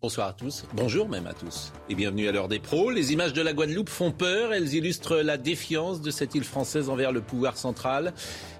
Bonsoir 0.00 0.28
à 0.28 0.32
tous, 0.32 0.64
bonjour 0.74 1.08
même 1.08 1.26
à 1.26 1.32
tous, 1.32 1.72
et 1.90 1.96
bienvenue 1.96 2.28
à 2.28 2.32
l'heure 2.32 2.46
des 2.46 2.60
pros. 2.60 2.92
Les 2.92 3.12
images 3.12 3.32
de 3.32 3.42
la 3.42 3.52
Guadeloupe 3.52 3.88
font 3.88 4.12
peur, 4.12 4.52
elles 4.52 4.74
illustrent 4.74 5.16
la 5.16 5.36
défiance 5.36 6.00
de 6.00 6.12
cette 6.12 6.36
île 6.36 6.44
française 6.44 6.88
envers 6.88 7.10
le 7.10 7.20
pouvoir 7.20 7.56
central. 7.56 8.14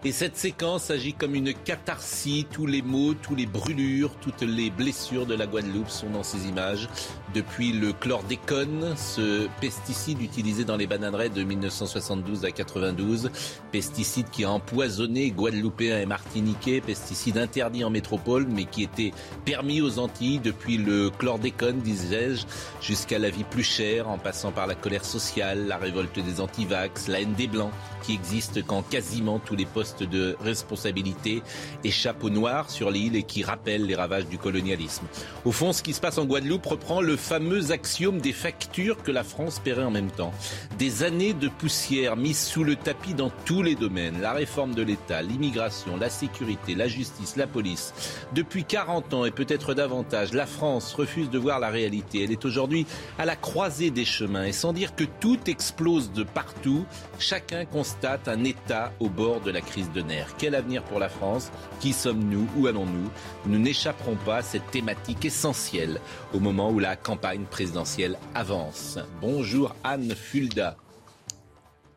Et 0.05 0.11
cette 0.11 0.37
séquence 0.37 0.91
agit 0.91 1.13
comme 1.13 1.37
une 1.37 1.55
catharsis. 1.55 2.45
Tous 2.51 2.67
les 2.67 2.83
maux, 2.83 3.15
tous 3.15 3.37
les 3.37 3.47
brûlures, 3.47 4.17
toutes 4.21 4.43
les 4.43 4.69
blessures 4.71 5.27
de 5.27 5.35
la 5.37 5.47
Guadeloupe 5.47 5.91
sont 5.91 6.11
dans 6.11 6.25
ces 6.25 6.49
images. 6.49 6.89
Depuis 7.35 7.71
le 7.71 7.93
chlordécone, 7.93 8.97
ce 8.97 9.47
pesticide 9.61 10.21
utilisé 10.21 10.65
dans 10.65 10.77
les 10.77 10.89
bananeraies 10.89 11.29
de 11.29 11.45
1972 11.45 12.47
à 12.47 12.51
92, 12.51 13.31
pesticide 13.71 14.29
qui 14.31 14.43
a 14.43 14.51
empoisonné 14.51 15.31
Guadeloupéens 15.31 16.01
et 16.01 16.07
Martiniquais, 16.07 16.81
pesticide 16.81 17.39
interdit 17.39 17.85
en 17.85 17.91
métropole, 17.91 18.49
mais 18.49 18.65
qui 18.65 18.83
était 18.83 19.13
permis 19.45 19.81
aux 19.81 20.01
Antilles 20.01 20.41
depuis 20.41 20.79
le 20.79 21.11
chlordécone, 21.11 21.29
disais-je, 21.39 22.47
jusqu'à 22.81 23.19
la 23.19 23.31
vie 23.31 23.45
plus 23.45 23.65
chère, 23.65 24.09
en 24.09 24.19
passant 24.19 24.53
par 24.53 24.67
la 24.67 24.75
colère 24.75 25.05
sociale, 25.05 25.67
la 25.67 25.77
révolte 25.77 26.19
des 26.19 26.41
antivax, 26.41 27.09
la 27.09 27.21
haine 27.21 27.35
des 27.35 27.47
Blancs, 27.47 27.73
qui 28.03 28.15
existe 28.15 28.65
quand 28.65 28.83
quasiment 28.83 29.39
tous 29.39 29.57
les 29.57 29.67
postes 29.67 30.03
de 30.03 30.37
responsabilité 30.41 31.43
échappent 31.85 32.25
aux 32.25 32.31
Noirs 32.31 32.71
sur 32.71 32.91
l'île 32.91 33.17
et 33.17 33.23
qui 33.23 33.43
rappellent 33.43 33.87
les 33.87 33.95
ravages 33.95 34.27
du 34.27 34.39
colonialisme. 34.39 35.07
Au 35.45 35.53
fond, 35.53 35.73
ce 35.73 35.83
qui 35.83 35.93
se 35.93 36.01
passe 36.01 36.19
en 36.19 36.25
Guadeloupe 36.25 36.67
reprend 36.67 37.01
le 37.01 37.17
fameux 37.17 37.73
axiome 37.73 38.21
des 38.21 38.33
factures 38.33 39.03
que 39.03 39.11
la 39.11 39.25
France 39.25 39.59
paierait 39.59 39.85
en 39.85 39.91
même 39.91 40.11
temps. 40.11 40.33
Des 40.79 41.03
années 41.03 41.33
de 41.33 41.49
poussière 41.49 42.17
mises 42.17 42.41
sous 42.41 42.65
le 42.65 42.77
tapis 42.77 43.15
dans 43.15 43.31
tous 43.45 43.63
les 43.63 43.75
domaines. 43.75 44.21
La 44.21 44.33
réforme 44.33 44.75
de 44.75 44.83
l'État, 44.83 45.23
l'immigration, 45.23 45.97
la 45.97 46.11
sécurité, 46.11 46.75
la 46.75 46.89
justice, 46.89 47.37
la 47.37 47.47
police. 47.47 47.93
Depuis 48.35 48.65
40 48.65 49.15
ans 49.15 49.25
et 49.25 49.31
peut-être 49.31 49.75
davantage, 49.75 50.33
la 50.33 50.47
France 50.47 50.95
refuse 50.95 51.18
de 51.27 51.39
voir 51.39 51.59
la 51.59 51.69
réalité. 51.71 52.23
Elle 52.23 52.31
est 52.31 52.45
aujourd'hui 52.45 52.87
à 53.19 53.25
la 53.25 53.35
croisée 53.35 53.91
des 53.91 54.05
chemins 54.05 54.45
et 54.45 54.53
sans 54.53 54.73
dire 54.73 54.95
que 54.95 55.05
tout 55.05 55.39
explose 55.49 56.13
de 56.13 56.23
partout, 56.23 56.87
chacun 57.19 57.65
constate 57.65 58.29
un 58.29 58.45
État 58.45 58.93
au 59.01 59.09
bord 59.09 59.41
de 59.41 59.51
la 59.51 59.61
crise 59.61 59.91
de 59.93 60.03
nerfs. 60.03 60.37
Quel 60.39 60.55
avenir 60.55 60.85
pour 60.85 61.01
la 61.01 61.09
France? 61.09 61.51
Qui 61.81 61.93
sommes-nous? 61.93 62.49
Où 62.57 62.67
allons-nous? 62.67 63.11
Nous 63.47 63.59
n'échapperons 63.59 64.17
pas 64.25 64.37
à 64.37 64.43
cette 64.43 64.71
thématique 64.71 65.25
essentielle 65.25 66.01
au 66.33 66.39
moment 66.39 66.71
où 66.71 66.79
la 66.79 66.95
campagne 66.95 67.45
présidentielle 67.45 68.17
avance. 68.35 68.99
Bonjour 69.21 69.75
Anne 69.83 70.15
Fulda. 70.15 70.77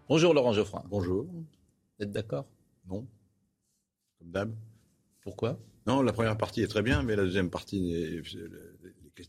Bonjour 0.09 0.33
Laurent 0.33 0.53
Geoffrin. 0.53 0.83
Bonjour. 0.89 1.25
Vous 1.25 2.03
êtes 2.03 2.11
d'accord? 2.11 2.45
Non. 2.89 3.07
Comme 4.19 4.31
d'hab. 4.31 4.55
Pourquoi? 5.21 5.59
Non, 5.87 6.01
la 6.01 6.13
première 6.13 6.37
partie 6.37 6.61
est 6.61 6.67
très 6.67 6.81
bien, 6.81 7.01
mais 7.01 7.15
la 7.15 7.23
deuxième 7.23 7.49
partie, 7.49 8.21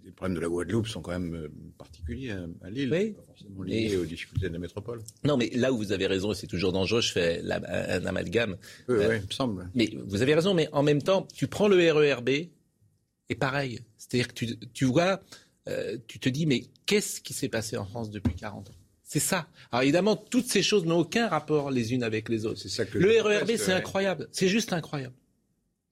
les 0.04 0.10
problèmes 0.12 0.34
de 0.36 0.40
la 0.40 0.48
Guadeloupe 0.48 0.86
sont 0.88 1.00
quand 1.02 1.12
même 1.12 1.34
euh, 1.34 1.48
particuliers 1.78 2.30
à- 2.30 2.46
à 2.66 2.70
Lille. 2.70 2.90
Oui. 2.92 3.10
Pas 3.12 3.22
forcément 3.22 3.62
liés 3.62 3.88
Et- 3.92 3.96
aux 3.96 4.04
difficultés 4.04 4.48
de 4.48 4.52
la 4.52 4.58
métropole. 4.58 5.00
Non, 5.24 5.36
mais 5.36 5.50
là 5.54 5.72
où 5.72 5.76
vous 5.76 5.92
avez 5.92 6.06
raison, 6.06 6.32
et 6.32 6.34
c'est 6.34 6.46
toujours 6.46 6.72
dangereux, 6.72 7.00
je 7.00 7.12
fais 7.12 7.40
la- 7.42 7.60
un 7.96 8.04
amalgame. 8.06 8.56
Oui, 8.88 8.96
Euh, 8.96 9.08
oui, 9.10 9.16
il 9.22 9.26
me 9.26 9.32
semble. 9.32 9.70
Mais 9.74 9.90
vous 10.06 10.22
avez 10.22 10.34
raison, 10.34 10.54
mais 10.54 10.68
en 10.72 10.82
même 10.82 11.02
temps, 11.02 11.26
tu 11.34 11.46
prends 11.46 11.68
le 11.68 11.76
RERB 11.92 12.28
et 13.28 13.34
pareil. 13.38 13.80
C'est-à-dire 13.96 14.28
que 14.28 14.34
tu, 14.34 14.56
tu 14.74 14.84
vois, 14.84 15.20
euh, 15.68 15.96
tu 16.06 16.18
te 16.18 16.28
dis, 16.28 16.46
mais 16.46 16.64
qu'est-ce 16.86 17.20
qui 17.20 17.32
s'est 17.34 17.48
passé 17.48 17.76
en 17.76 17.84
France 17.84 18.10
depuis 18.10 18.34
40 18.34 18.70
ans? 18.70 18.74
C'est 19.04 19.20
ça. 19.20 19.46
Alors 19.70 19.82
évidemment, 19.82 20.16
toutes 20.16 20.46
ces 20.46 20.62
choses 20.62 20.86
n'ont 20.86 21.00
aucun 21.00 21.28
rapport 21.28 21.70
les 21.70 21.92
unes 21.92 22.02
avec 22.02 22.30
les 22.30 22.46
autres. 22.46 22.58
C'est 22.58 22.70
ça 22.70 22.86
que 22.86 22.96
Le 22.98 23.20
RERB, 23.20 23.56
c'est 23.56 23.72
incroyable. 23.72 24.26
C'est 24.32 24.48
juste 24.48 24.72
incroyable. 24.72 25.14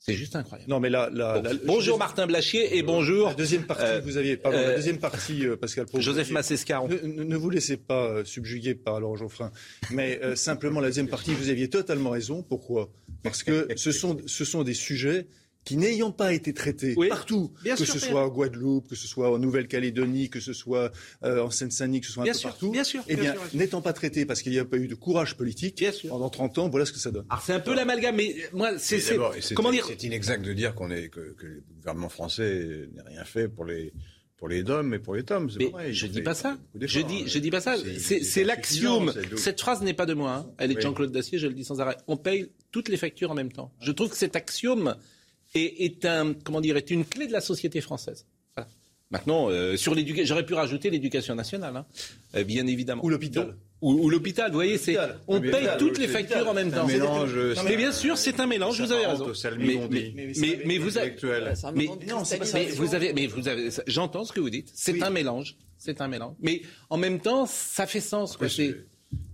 C'est 0.03 0.15
juste 0.15 0.35
incroyable. 0.35 0.71
Non, 0.71 0.81
mais 0.81 0.89
là, 0.89 1.11
là, 1.13 1.35
Bon. 1.39 1.43
là- 1.43 1.51
bonjour 1.67 1.97
je- 1.97 1.99
Martin 1.99 2.27
Blachier 2.27 2.79
et 2.79 2.83
bonjour 2.83 3.29
La 3.29 3.35
deuxième 3.35 3.65
partie, 3.67 3.85
Euh, 3.85 4.01
vous 4.01 4.17
aviez, 4.17 4.39
pardon, 4.39 4.57
euh, 4.57 4.69
la 4.69 4.77
deuxième 4.77 4.99
partie, 4.99 5.47
euh, 5.47 5.57
Pascal 5.57 5.85
Pro. 5.85 6.01
Joseph 6.01 6.31
Massescaron. 6.31 6.89
Ne, 7.05 7.37
vous 7.37 7.51
laissez 7.51 7.77
pas 7.77 8.07
euh, 8.07 8.25
subjuguer 8.25 8.75
par 8.75 8.99
Laurent 8.99 9.17
Geoffrin. 9.17 9.53
Mais 9.91 10.19
euh, 10.23 10.35
simplement, 10.37 10.81
la 10.81 10.89
deuxième 10.89 11.09
partie, 11.09 11.35
vous 11.35 11.51
aviez 11.51 11.69
totalement 11.69 12.11
raison. 12.11 12.43
Pourquoi? 12.43 12.91
Parce 13.23 13.43
que 13.43 13.69
ce 13.77 13.93
sont, 13.93 14.17
ce 14.27 14.47
sont 14.47 14.63
des 14.63 14.73
sujets 14.73 15.27
qui, 15.65 15.77
n'ayant 15.77 16.11
pas 16.11 16.33
été 16.33 16.55
traités 16.55 16.95
Oui. 16.97 17.09
partout, 17.09 17.53
Bien 17.63 17.77
que 17.77 17.85
sûr, 17.85 17.95
ce 17.95 17.99
bien- 18.01 18.09
soit 18.11 18.25
en 18.25 18.29
Guadeloupe, 18.29 18.89
que 18.89 18.95
ce 18.97 19.07
soit 19.07 19.31
en 19.31 19.39
Nouvelle-Calédonie, 19.39 20.31
que 20.31 20.41
ce 20.41 20.53
soit 20.53 20.91
euh, 21.23 21.43
en 21.43 21.51
Seine-Saint-Denis, 21.51 22.01
que 22.01 22.07
ce 22.07 22.13
soit 22.13 22.23
un 22.23 22.25
Bien 22.25 22.33
peu 22.33 22.39
sûr, 22.39 22.49
partout, 22.51 22.71
bien 22.71 22.85
sûr, 22.85 23.03
eh 23.09 23.17
bien 23.17 23.35
n'étant 23.55 23.83
pas 23.83 23.93
traités 23.93 24.25
parce 24.25 24.43
qu'il 24.43 24.53
n'y 24.53 24.59
a 24.59 24.65
pas 24.65 24.79
eu 24.79 24.89
de 24.89 24.95
courage 24.95 25.37
politique, 25.37 25.77
Bien 25.79 25.93
sûr. 25.93 26.09
pendant 26.11 26.31
30 26.31 26.59
ans, 26.59 26.69
voilà 26.69 26.87
ce 26.87 26.93
que 26.93 26.99
ça 26.99 27.11
donne. 27.11 27.27
Alors 27.31 27.43
c'est 27.43 27.53
un 27.53 27.61
peu 27.61 27.75
l'amalgame, 27.75 28.17
mais 28.17 28.35
moi, 28.53 28.79
c'est... 28.79 29.01
Comment 29.55 29.71
dire 29.71 29.87
C'est 29.87 30.03
inexact 30.05 30.45
de 30.45 30.53
dire 30.53 30.75
qu'on 30.75 30.91
est, 30.91 31.09
que, 31.09 31.35
que 31.35 31.47
le 31.47 31.63
gouvernement 31.77 32.09
français 32.09 32.89
n'ait 32.95 33.03
rien 33.07 33.25
fait 33.25 33.49
pour 33.49 33.65
les, 33.65 33.93
pour 34.37 34.49
les 34.49 34.63
DOM 34.63 34.95
et 34.95 34.99
pour 34.99 35.15
les 35.15 35.23
TOM. 35.25 35.51
c'est 35.51 35.59
Mais 35.59 35.67
vrai. 35.67 35.93
Je 35.93 36.07
dis 36.07 36.15
fait 36.19 36.23
pas 36.23 36.35
ça. 36.35 36.57
Je 36.81 37.01
dis, 37.01 37.25
je 37.29 37.39
dis 37.39 37.51
pas 37.51 37.61
ça. 37.61 37.77
C'est- 37.99 38.45
l'axiome. 38.45 39.13
Cette 39.37 39.61
phrase 39.61 39.83
n'est 39.83 39.93
pas 39.95 40.07
de 40.07 40.15
moi. 40.15 40.33
hein. 40.35 40.51
Elle 40.59 40.71
est 40.71 40.75
de 40.75 40.79
Oui. 40.79 40.85
Jean-Claude 40.85 41.13
Dacier. 41.13 41.39
Je 41.39 41.47
le 41.47 41.53
dis 41.55 41.65
sans 41.65 41.81
arrêt. 41.81 41.97
On 42.07 42.17
paye 42.17 42.51
toutes 42.73 42.89
les 42.89 42.97
factures 42.97 43.31
en 43.31 43.35
même 43.35 43.53
temps. 43.53 43.73
Je 43.83 43.93
trouve 43.93 44.09
que 44.11 44.17
cet 44.17 44.37
axiome 44.37 44.97
est, 45.55 45.85
est 45.85 46.05
un, 46.05 46.33
comment 46.35 46.61
dire, 46.61 46.77
est 46.77 46.91
une 46.91 47.05
clé 47.05 47.27
de 47.27 47.33
la 47.33 47.41
société 47.41 47.81
française. 47.81 48.27
Voilà. 48.57 48.69
Maintenant, 49.11 49.49
euh, 49.51 49.77
sur 49.77 49.95
l'éducation, 49.95 50.27
j'aurais 50.35 50.47
pu 50.47 50.55
rajouter 50.55 50.91
l'éducation 50.91 51.35
nationale, 51.35 51.77
hein, 51.77 51.87
euh, 52.37 52.45
bien 52.45 52.67
évidemment. 52.67 53.05
Ou 53.05 53.09
l'hôpital. 53.09 53.57
Ou, 53.83 53.93
ou 53.95 54.11
l'hôpital, 54.11 54.51
vous 54.51 54.57
voyez, 54.57 54.77
c'est 54.77 54.97
on 55.27 55.41
Mais 55.41 55.51
paye 55.51 55.67
toutes 55.79 55.97
les 55.99 56.07
factures 56.07 56.47
en 56.47 56.53
même 56.53 56.69
c'est 56.71 56.77
un 56.77 56.81
temps. 56.83 56.87
mélange, 56.87 57.35
mais 57.65 57.77
bien 57.77 57.93
sûr, 57.93 58.19
c'est 58.19 58.39
un 58.39 58.47
mélange. 58.47 58.79
Vous 58.81 58.93
avez 58.93 59.07
raison. 59.07 59.33
Mais, 59.59 59.81
Mais- 59.91 60.13
mais, 60.39 60.61
mais 60.67 60.79
vous 60.79 60.99
avez, 60.99 61.13
Intellectuel. 61.13 61.55
mais, 61.75 62.67
vous 62.73 62.95
avez, 62.95 63.13
mais 63.15 63.27
vous 63.27 63.49
avez, 63.49 63.71
j'entends 63.87 64.25
ce 64.27 64.33
que 64.35 64.41
vous 64.41 64.51
dites. 64.51 64.71
C'est 64.75 64.93
Oui. 64.93 65.03
un 65.03 65.09
mélange. 65.11 65.57
C'est 65.79 66.03
un 66.03 66.09
mélange. 66.09 66.35
Mais 66.43 66.61
en 66.91 66.99
même 66.99 67.21
temps, 67.21 67.47
ça 67.47 67.87
fait 67.87 68.03
sens. 68.03 68.37
Quoi. 68.37 68.49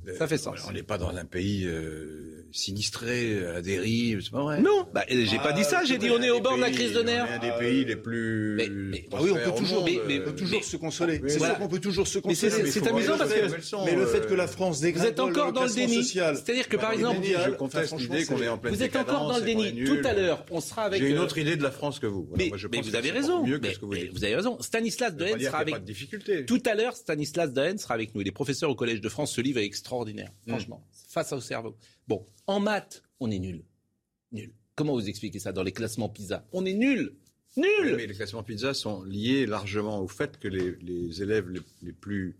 C'est- 0.06 0.14
ça 0.16 0.26
fait 0.28 0.38
sens. 0.38 0.60
On 0.68 0.72
n'est 0.72 0.82
pas 0.82 0.98
dans 0.98 1.08
un 1.14 1.24
pays 1.24 1.64
euh, 1.66 2.46
sinistré, 2.52 3.44
à 3.46 3.52
la 3.54 3.62
dérive, 3.62 4.20
c'est 4.22 4.30
pas 4.30 4.42
vrai. 4.42 4.60
Non, 4.60 4.86
bah, 4.94 5.04
j'ai 5.08 5.38
pas 5.38 5.52
dit 5.52 5.64
ça. 5.64 5.82
J'ai 5.84 5.98
dit 5.98 6.10
on 6.10 6.22
est 6.22 6.30
au 6.30 6.40
bord 6.40 6.56
de 6.56 6.60
la 6.62 6.70
crise 6.70 6.92
de 6.92 7.02
nerfs. 7.02 7.26
On 7.28 7.32
est 7.32 7.46
un 7.46 7.52
des 7.58 7.58
pays 7.58 7.84
les 7.84 7.96
plus. 7.96 8.54
Mais- 8.56 8.68
mais- 8.68 9.04
Ah 9.12 9.18
oui, 9.20 9.30
on 9.32 9.34
peut 9.34 9.58
toujours, 9.58 9.80
monde, 9.80 9.90
mais- 9.90 10.00
mais- 10.06 10.20
on 10.20 10.24
peut 10.24 10.30
euh, 10.30 10.32
toujours 10.32 10.64
se 10.64 10.76
consoler. 10.76 11.20
c'est 11.26 11.38
voilà. 11.38 11.54
sûr 11.54 11.62
qu'on 11.62 11.68
peut 11.68 11.80
toujours 11.80 12.06
se 12.06 12.18
Mais 12.24 12.34
c'est- 12.34 12.50
consoler. 12.50 12.70
c'est 12.70 12.86
amusant 12.88 13.18
parce 13.18 13.30
les 13.34 13.40
que- 13.40 13.84
Mais 13.84 13.94
le 13.94 14.06
fait 14.06 14.18
euh, 14.18 14.26
que 14.26 14.34
la 14.34 14.46
France 14.46 14.80
Vous 14.80 14.86
êtes 14.86 15.20
encore 15.20 15.52
dans 15.52 15.64
le 15.64 15.74
déni. 15.74 16.04
C'est-à-dire 16.04 16.68
que 16.68 16.76
par 16.76 16.90
Bah, 16.90 16.94
exemple, 16.94 17.20
déni, 17.20 17.34
je 17.44 17.50
conteste 17.50 17.98
l'idée 17.98 18.24
qu'on 18.24 18.40
est 18.42 18.48
en 18.48 18.58
pleine 18.58 18.74
vous 18.74 18.82
êtes 18.82 18.96
encore 18.96 19.28
dans 19.28 19.38
le 19.38 19.44
déni. 19.44 19.84
Tout 19.84 19.98
à 20.04 20.12
l'heure, 20.14 20.44
on 20.50 20.60
sera 20.60 20.82
avec. 20.84 21.00
J'ai 21.02 21.10
une 21.10 21.18
euh, 21.18 21.22
autre 21.22 21.38
idée 21.38 21.56
de 21.56 21.62
la 21.62 21.70
France 21.70 21.98
que 21.98 22.06
vous. 22.06 22.28
Mais, 22.36 22.50
vous 22.82 22.94
avez 22.96 23.10
raison. 23.10 23.44
Mieux 23.46 23.58
que 23.58 23.66
Mais- 23.66 23.74
ce 23.74 23.78
que 23.78 23.84
vous 23.86 24.24
avez 24.24 24.34
raison. 24.36 24.58
Stanislas 24.60 25.14
Dehaene 25.14 25.28
sera 25.28 25.36
qu'il 25.38 25.40
n'y 25.40 25.46
a 25.46 25.56
avec 25.56 25.74
pas 25.74 25.80
de 25.80 25.84
difficulté. 25.84 26.44
Tout 26.46 26.62
à 26.66 26.74
l'heure, 26.74 26.94
Stanislas 26.96 27.52
Dehaene 27.52 27.78
sera 27.78 27.94
avec 27.94 28.14
nous. 28.14 28.20
Il 28.22 28.28
est 28.28 28.32
professeur 28.32 28.70
au 28.70 28.74
Collège 28.74 29.00
de 29.00 29.08
France. 29.08 29.32
Ce 29.32 29.40
livre 29.40 29.58
est 29.58 29.64
extraordinaire, 29.64 29.95
Mm. 30.04 30.50
franchement, 30.50 30.86
face 31.08 31.32
au 31.32 31.40
cerveau. 31.40 31.76
Bon, 32.08 32.24
en 32.46 32.60
maths, 32.60 33.02
on 33.20 33.30
est 33.30 33.38
nul. 33.38 33.64
Nul. 34.32 34.52
Comment 34.74 34.92
vous 34.92 35.08
expliquez 35.08 35.38
ça 35.38 35.52
dans 35.52 35.62
les 35.62 35.72
classements 35.72 36.08
PISA? 36.08 36.46
On 36.52 36.66
est 36.66 36.74
nul. 36.74 37.16
Nul. 37.56 37.96
Mais 37.96 38.06
les 38.06 38.14
classements 38.14 38.42
pizza 38.42 38.74
sont 38.74 39.02
liés 39.04 39.46
largement 39.46 40.00
au 40.00 40.08
fait 40.08 40.38
que 40.38 40.48
les, 40.48 40.76
les 40.82 41.22
élèves 41.22 41.48
les, 41.48 41.60
les 41.82 41.92
plus 41.92 42.36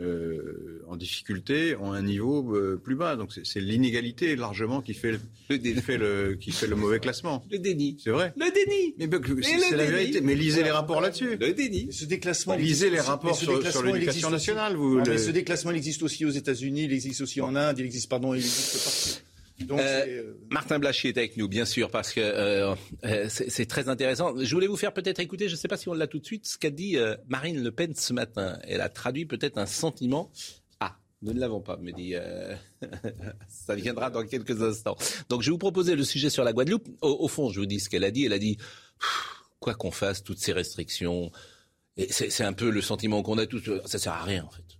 euh, 0.00 0.82
en 0.88 0.96
difficulté 0.96 1.76
ont 1.76 1.92
un 1.92 2.02
niveau 2.02 2.54
euh, 2.56 2.80
plus 2.82 2.94
bas. 2.96 3.16
Donc 3.16 3.30
c'est 3.44 3.60
l'inégalité 3.60 4.36
largement 4.36 4.80
qui 4.82 4.94
fait, 4.94 5.18
Le 5.50 5.58
déni. 5.58 5.80
fait 5.80 5.98
le, 5.98 6.34
qui 6.40 6.50
fait 6.50 6.66
le 6.66 6.76
mauvais 6.76 6.98
classement. 7.00 7.44
Le 7.50 7.58
déni. 7.58 7.96
C'est 8.02 8.10
vrai. 8.10 8.32
Le 8.36 8.52
déni. 8.52 8.94
Mais, 8.98 9.08
c'est 9.68 9.76
la 9.76 9.84
vérité. 9.86 10.20
Mais 10.20 10.34
lisez 10.34 10.62
les 10.62 10.70
rapports 10.70 11.00
là-dessus. 11.00 11.36
Le 11.36 11.52
déni. 11.52 11.84
Mais 11.86 11.92
ce 11.92 12.04
déclassement, 12.04 12.54
il 12.54 12.60
Lisez 12.62 12.86
existe 12.86 12.92
les 12.92 12.98
aussi- 13.00 13.08
rapports 13.08 13.36
sur, 13.36 13.46
sur 13.46 13.54
déclassement, 13.58 13.80
il 13.82 13.92
l'éducation 13.94 14.10
existe 14.10 14.24
aussi. 14.26 14.32
nationale. 14.32 14.76
Vous, 14.76 15.00
mais 15.06 15.18
ce 15.18 15.30
déclassement, 15.30 15.70
il 15.70 15.76
existe 15.76 16.02
aussi 16.02 16.24
aux 16.24 16.30
États-Unis, 16.30 16.84
il 16.84 16.92
existe 16.92 17.20
aussi 17.20 17.40
en 17.40 17.54
Inde, 17.54 17.78
il 17.78 17.84
existe, 17.84 18.08
pardon, 18.08 18.34
il 18.34 18.38
existe 18.38 18.84
partout. 18.84 19.33
Donc, 19.60 19.78
Euh, 19.78 20.04
euh, 20.06 20.34
Martin 20.50 20.78
Blachier 20.78 21.10
est 21.10 21.18
avec 21.18 21.36
nous, 21.36 21.48
bien 21.48 21.64
sûr, 21.64 21.90
parce 21.90 22.12
que 22.12 22.20
euh, 22.20 22.74
c'est 23.28 23.66
très 23.66 23.88
intéressant. 23.88 24.34
Je 24.36 24.52
voulais 24.54 24.66
vous 24.66 24.76
faire 24.76 24.92
peut-être 24.92 25.20
écouter, 25.20 25.48
je 25.48 25.54
ne 25.54 25.58
sais 25.58 25.68
pas 25.68 25.76
si 25.76 25.88
on 25.88 25.94
l'a 25.94 26.06
tout 26.06 26.18
de 26.18 26.26
suite, 26.26 26.46
ce 26.46 26.58
qu'a 26.58 26.70
dit 26.70 26.96
Marine 27.28 27.62
Le 27.62 27.70
Pen 27.70 27.94
ce 27.94 28.12
matin. 28.12 28.58
Elle 28.64 28.80
a 28.80 28.88
traduit 28.88 29.26
peut-être 29.26 29.58
un 29.58 29.66
sentiment. 29.66 30.30
Ah, 30.80 30.96
Nous 31.22 31.32
ne 31.32 31.40
l'avons 31.40 31.60
pas, 31.60 31.76
me 31.76 31.92
dit. 31.92 32.14
Euh, 32.14 32.54
ça 33.48 33.76
viendra 33.76 34.10
dans 34.10 34.26
quelques 34.26 34.60
instants. 34.62 34.96
Donc, 35.28 35.42
je 35.42 35.46
vais 35.46 35.52
vous 35.52 35.58
proposer 35.58 35.94
le 35.94 36.04
sujet 36.04 36.30
sur 36.30 36.42
la 36.42 36.52
Guadeloupe. 36.52 36.88
Au, 37.00 37.28
fond, 37.28 37.50
je 37.50 37.60
vous 37.60 37.66
dis 37.66 37.78
ce 37.78 37.88
qu'elle 37.88 38.04
a 38.04 38.10
dit. 38.10 38.24
Elle 38.24 38.32
a 38.32 38.38
dit 38.38 38.58
quoi 39.60 39.74
qu'on 39.74 39.92
fasse, 39.92 40.24
toutes 40.24 40.38
ces 40.38 40.52
restrictions. 40.52 41.30
C'est 42.10 42.42
un 42.42 42.52
peu 42.52 42.70
le 42.70 42.80
sentiment 42.80 43.22
qu'on 43.22 43.38
a 43.38 43.46
tous. 43.46 43.70
Ça 43.86 43.98
sert 44.00 44.14
à 44.14 44.22
rien, 44.24 44.44
en 44.44 44.50
fait. 44.50 44.73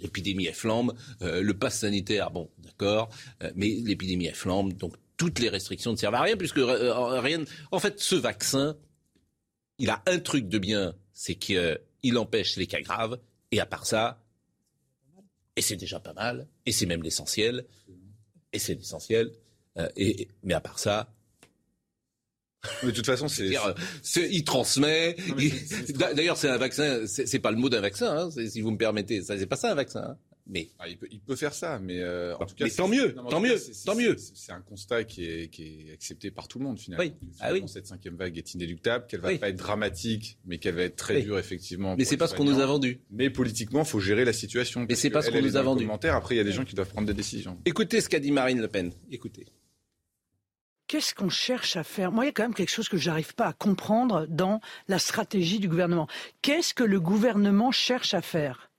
L'épidémie 0.00 0.46
est 0.46 0.52
flambe. 0.52 0.94
Euh, 1.22 1.42
le 1.42 1.54
pass 1.56 1.80
sanitaire, 1.80 2.30
bon, 2.30 2.50
d'accord. 2.58 3.10
Euh, 3.42 3.50
mais 3.54 3.68
l'épidémie 3.68 4.26
est 4.26 4.34
flambe. 4.34 4.72
Donc, 4.74 4.94
toutes 5.16 5.38
les 5.40 5.48
restrictions 5.48 5.92
ne 5.92 5.96
servent 5.96 6.14
à 6.14 6.22
rien, 6.22 6.36
puisque 6.36 6.60
rien. 6.60 7.44
En 7.72 7.78
fait, 7.78 7.98
ce 8.00 8.14
vaccin, 8.14 8.76
il 9.78 9.90
a 9.90 10.02
un 10.06 10.18
truc 10.18 10.48
de 10.48 10.58
bien, 10.58 10.94
c'est 11.12 11.34
qu'il 11.34 12.18
empêche 12.18 12.56
les 12.56 12.66
cas 12.66 12.80
graves. 12.80 13.18
Et 13.50 13.60
à 13.60 13.66
part 13.66 13.86
ça, 13.86 14.22
et 15.56 15.60
c'est 15.60 15.76
déjà 15.76 15.98
pas 15.98 16.12
mal, 16.12 16.46
et 16.66 16.72
c'est 16.72 16.86
même 16.86 17.02
l'essentiel, 17.02 17.66
et 18.52 18.60
c'est 18.60 18.74
l'essentiel. 18.74 19.32
Euh, 19.76 19.88
et, 19.96 20.28
mais 20.44 20.54
à 20.54 20.60
part 20.60 20.78
ça, 20.78 21.12
mais 22.82 22.90
de 22.90 22.96
toute 22.96 23.06
façon, 23.06 23.28
c'est. 23.28 23.50
Il 24.30 24.44
transmet. 24.44 25.16
D'ailleurs, 26.14 26.36
c'est 26.36 26.48
un 26.48 26.58
vaccin. 26.58 27.06
C'est 27.06 27.38
pas 27.38 27.50
le 27.50 27.56
mot 27.56 27.68
d'un 27.68 27.80
vaccin, 27.80 28.28
hein, 28.28 28.30
si 28.30 28.60
vous 28.60 28.70
me 28.70 28.78
permettez. 28.78 29.22
C'est 29.22 29.46
pas 29.46 29.56
ça 29.56 29.72
un 29.72 29.74
vaccin. 29.74 30.02
Hein. 30.10 30.16
Mais 30.50 30.70
ah, 30.78 30.88
il, 30.88 30.96
peut, 30.96 31.06
il, 31.10 31.20
peut, 31.20 31.36
faire 31.36 31.52
ça, 31.52 31.78
mais 31.78 32.00
euh, 32.00 32.34
en 32.36 32.46
tout 32.46 32.54
cas, 32.54 32.66
tant 32.74 32.88
mieux, 32.88 33.14
tant 33.14 33.38
mieux, 33.38 33.58
tant 33.84 33.94
mieux. 33.94 34.16
C'est 34.16 34.50
un 34.52 34.62
constat 34.62 35.04
qui 35.04 35.26
est, 35.26 35.48
qui 35.48 35.88
est, 35.90 35.92
accepté 35.92 36.30
par 36.30 36.48
tout 36.48 36.58
le 36.58 36.64
monde 36.64 36.78
finalement. 36.78 37.04
Oui. 37.04 37.12
Ah 37.38 37.52
oui. 37.52 37.62
Cette 37.66 37.86
cinquième 37.86 38.16
vague 38.16 38.38
est 38.38 38.54
inéluctable, 38.54 39.06
qu'elle 39.06 39.20
va 39.20 39.36
pas 39.36 39.50
être 39.50 39.56
dramatique, 39.56 40.38
mais 40.46 40.56
qu'elle 40.56 40.76
va 40.76 40.84
être 40.84 40.96
très 40.96 41.20
dure 41.20 41.38
effectivement. 41.38 41.96
Mais 41.98 42.06
c'est 42.06 42.16
pas 42.16 42.28
ce 42.28 42.34
qu'on 42.34 42.44
nous 42.44 42.60
a 42.60 42.66
vendu. 42.66 43.00
Mais 43.10 43.28
politiquement, 43.28 43.80
il 43.80 43.86
faut 43.86 44.00
gérer 44.00 44.24
la 44.24 44.32
situation. 44.32 44.86
Mais 44.88 44.94
c'est 44.94 45.10
pas 45.10 45.20
ce 45.20 45.30
qu'on 45.30 45.42
nous 45.42 45.56
a 45.56 45.62
vendu. 45.62 45.86
Après, 46.04 46.34
il 46.34 46.38
y 46.38 46.40
a 46.40 46.44
des 46.44 46.52
gens 46.52 46.64
qui 46.64 46.74
doivent 46.74 46.88
prendre 46.88 47.06
des 47.06 47.14
décisions. 47.14 47.58
Écoutez 47.66 48.00
ce 48.00 48.08
qu'a 48.08 48.20
dit 48.20 48.32
Marine 48.32 48.62
Le 48.62 48.68
Pen. 48.68 48.92
Écoutez. 49.10 49.44
Qu'est-ce 50.88 51.14
qu'on 51.14 51.28
cherche 51.28 51.76
à 51.76 51.84
faire? 51.84 52.10
Moi, 52.10 52.24
il 52.24 52.28
y 52.28 52.30
a 52.30 52.32
quand 52.32 52.44
même 52.44 52.54
quelque 52.54 52.70
chose 52.70 52.88
que 52.88 52.96
je 52.96 53.10
n'arrive 53.10 53.34
pas 53.34 53.46
à 53.46 53.52
comprendre 53.52 54.26
dans 54.26 54.60
la 54.88 54.98
stratégie 54.98 55.58
du 55.58 55.68
gouvernement. 55.68 56.08
Qu'est-ce 56.40 56.72
que 56.72 56.82
le 56.82 56.98
gouvernement 56.98 57.70
cherche 57.70 58.14
à 58.14 58.22
faire? 58.22 58.70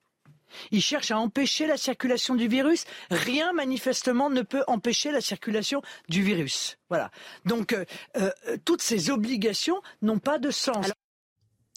Il 0.71 0.81
cherche 0.81 1.11
à 1.11 1.19
empêcher 1.19 1.67
la 1.67 1.77
circulation 1.77 2.33
du 2.33 2.47
virus. 2.47 2.85
Rien, 3.11 3.53
manifestement, 3.53 4.31
ne 4.31 4.41
peut 4.41 4.63
empêcher 4.65 5.11
la 5.11 5.21
circulation 5.21 5.83
du 6.09 6.23
virus. 6.23 6.79
Voilà. 6.89 7.11
Donc, 7.45 7.73
euh, 7.73 7.85
euh, 8.17 8.31
toutes 8.65 8.81
ces 8.81 9.11
obligations 9.11 9.79
n'ont 10.01 10.17
pas 10.17 10.39
de 10.39 10.49
sens. 10.49 10.91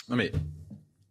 Non 0.09 0.17
mais, 0.17 0.33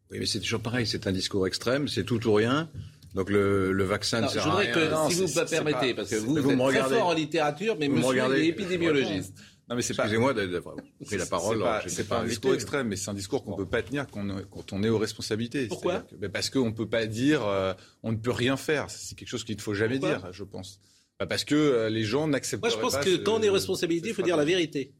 oui, 0.09 0.17
mais 0.19 0.25
c'est 0.25 0.39
toujours 0.39 0.61
pareil. 0.61 0.87
C'est 0.87 1.05
un 1.05 1.11
discours 1.11 1.45
extrême. 1.45 1.87
C'est 1.87 2.03
tout 2.03 2.27
ou 2.27 2.33
rien. 2.33 2.69
Donc 3.13 3.29
le, 3.29 3.83
vaccin 3.83 4.21
ne 4.21 4.27
sert 4.27 4.47
à 4.47 4.55
rien. 4.57 4.71
Que, 4.71 4.89
si 5.09 5.15
vous 5.15 5.23
me 5.23 5.49
permettez, 5.49 5.93
parce 5.93 6.09
que 6.09 6.15
vous, 6.15 6.37
êtes 6.37 6.57
très 6.57 6.89
fort 6.89 7.07
en 7.07 7.13
littérature, 7.13 7.75
mais 7.79 7.87
monsieur 7.87 8.35
est 8.35 8.47
épidémiologiste. 8.47 9.33
Non, 9.69 9.77
mais 9.77 9.83
c'est 9.83 9.93
pas. 9.93 10.03
Excusez-moi 10.03 10.33
d'avoir 10.33 10.75
pris 11.05 11.17
la 11.17 11.25
parole. 11.25 11.63
C'est 11.87 12.05
pas, 12.05 12.17
pas, 12.17 12.23
un 12.23 12.27
discours 12.27 12.53
extrême, 12.53 12.89
mais 12.89 12.97
c'est 12.97 13.09
un 13.09 13.13
discours 13.13 13.43
qu'on 13.45 13.51
ne 13.51 13.57
peut 13.57 13.69
pas 13.69 13.81
tenir 13.81 14.05
quand 14.11 14.29
on, 14.29 14.41
quand 14.49 14.73
on 14.73 14.83
est 14.83 14.89
aux 14.89 14.97
responsabilités. 14.97 15.67
Pourquoi 15.67 16.03
ben 16.17 16.29
Parce 16.29 16.49
qu'on 16.49 16.65
ne 16.65 16.71
peut 16.71 16.89
pas 16.89 17.05
dire 17.05 17.45
euh, 17.45 17.73
on 18.03 18.11
ne 18.11 18.17
peut 18.17 18.31
rien 18.31 18.57
faire. 18.57 18.89
C'est 18.89 19.15
quelque 19.15 19.29
chose 19.29 19.45
qu'il 19.45 19.55
ne 19.55 19.61
faut 19.61 19.73
jamais 19.73 19.97
dire, 19.97 20.27
je 20.33 20.43
pense. 20.43 20.81
Bah, 21.19 21.25
parce 21.25 21.45
que 21.45 21.55
euh, 21.55 21.89
les 21.89 22.03
gens 22.03 22.27
n'acceptent 22.27 22.63
pas. 22.63 22.67
Moi, 22.67 22.75
je 22.75 22.81
pense 22.81 22.97
que 22.97 23.15
quand 23.17 23.35
on 23.35 23.43
est 23.43 23.49
aux 23.49 23.53
responsabilités, 23.53 24.09
il 24.09 24.13
faut 24.13 24.23
dire 24.23 24.35
la 24.35 24.43
vérité. 24.43 24.93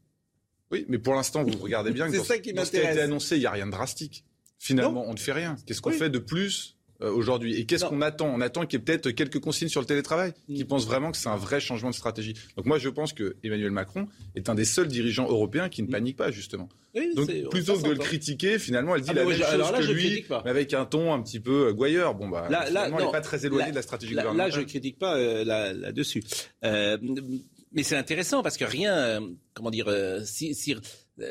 Oui, 0.70 0.86
mais 0.88 0.98
pour 0.98 1.14
l'instant, 1.14 1.44
vous 1.44 1.58
regardez 1.58 1.90
bien 1.90 2.08
que 2.10 2.16
dans, 2.16 2.24
ça 2.24 2.38
qui 2.38 2.54
ce 2.56 2.70
qui 2.70 2.78
a 2.78 2.92
été 2.92 3.02
annoncé, 3.02 3.36
il 3.36 3.40
n'y 3.40 3.46
a 3.46 3.50
rien 3.50 3.66
de 3.66 3.72
drastique. 3.72 4.24
Finalement, 4.58 5.04
on 5.06 5.12
ne 5.12 5.18
fait 5.18 5.32
rien. 5.32 5.56
Qu'est-ce 5.66 5.82
qu'on 5.82 5.90
fait 5.90 6.08
de 6.08 6.18
plus 6.18 6.78
aujourd'hui. 7.10 7.58
Et 7.58 7.64
qu'est-ce 7.64 7.84
qu'on 7.84 8.00
attend? 8.00 8.32
On 8.32 8.40
attend 8.40 8.66
qu'il 8.66 8.78
y 8.78 8.82
ait 8.82 8.84
peut-être 8.84 9.10
quelques 9.10 9.40
consignes 9.40 9.68
sur 9.68 9.80
le 9.80 9.86
télétravail, 9.86 10.32
qui 10.46 10.64
mm. 10.64 10.66
pensent 10.66 10.86
vraiment 10.86 11.10
que 11.10 11.16
c'est 11.16 11.28
un 11.28 11.36
vrai 11.36 11.60
changement 11.60 11.90
de 11.90 11.94
stratégie. 11.94 12.34
Donc 12.56 12.66
moi, 12.66 12.78
je 12.78 12.88
pense 12.88 13.12
que 13.12 13.36
Emmanuel 13.42 13.70
Macron 13.70 14.08
est 14.34 14.48
un 14.48 14.54
des 14.54 14.64
seuls 14.64 14.88
dirigeants 14.88 15.28
européens 15.28 15.68
qui 15.68 15.82
ne 15.82 15.88
mm. 15.88 15.90
panique 15.90 16.16
pas, 16.16 16.30
justement. 16.30 16.68
Donc 17.16 17.30
plutôt 17.50 17.76
que 17.78 17.88
de 17.88 17.92
le 17.92 17.98
critiquer, 17.98 18.58
finalement, 18.58 18.94
elle 18.94 19.02
dit 19.02 19.10
ah, 19.10 19.14
la 19.14 19.24
même 19.24 19.38
chose 19.38 19.86
que 19.86 19.92
lui, 19.92 20.24
mais 20.44 20.50
avec 20.50 20.74
un 20.74 20.84
ton 20.84 21.12
un 21.12 21.22
petit 21.22 21.40
peu 21.40 21.68
euh, 21.68 21.72
gouailleur. 21.72 22.14
Bon, 22.14 22.28
bah, 22.28 22.48
là, 22.50 22.68
là 22.70 22.90
n'est 22.90 23.10
pas 23.10 23.20
très 23.20 23.46
éloigné 23.46 23.70
de 23.70 23.76
la 23.76 23.82
stratégie 23.82 24.14
là, 24.14 24.22
gouvernementale. 24.22 24.52
Là, 24.52 24.60
je 24.60 24.66
critique 24.66 24.98
pas 24.98 25.16
euh, 25.16 25.44
là-dessus. 25.44 26.22
mais 26.62 27.82
c'est 27.82 27.96
intéressant 27.96 28.42
parce 28.42 28.56
que 28.56 28.64
rien, 28.64 29.20
comment 29.54 29.70
dire, 29.70 29.90
si, 30.24 30.54
si, 30.54 30.76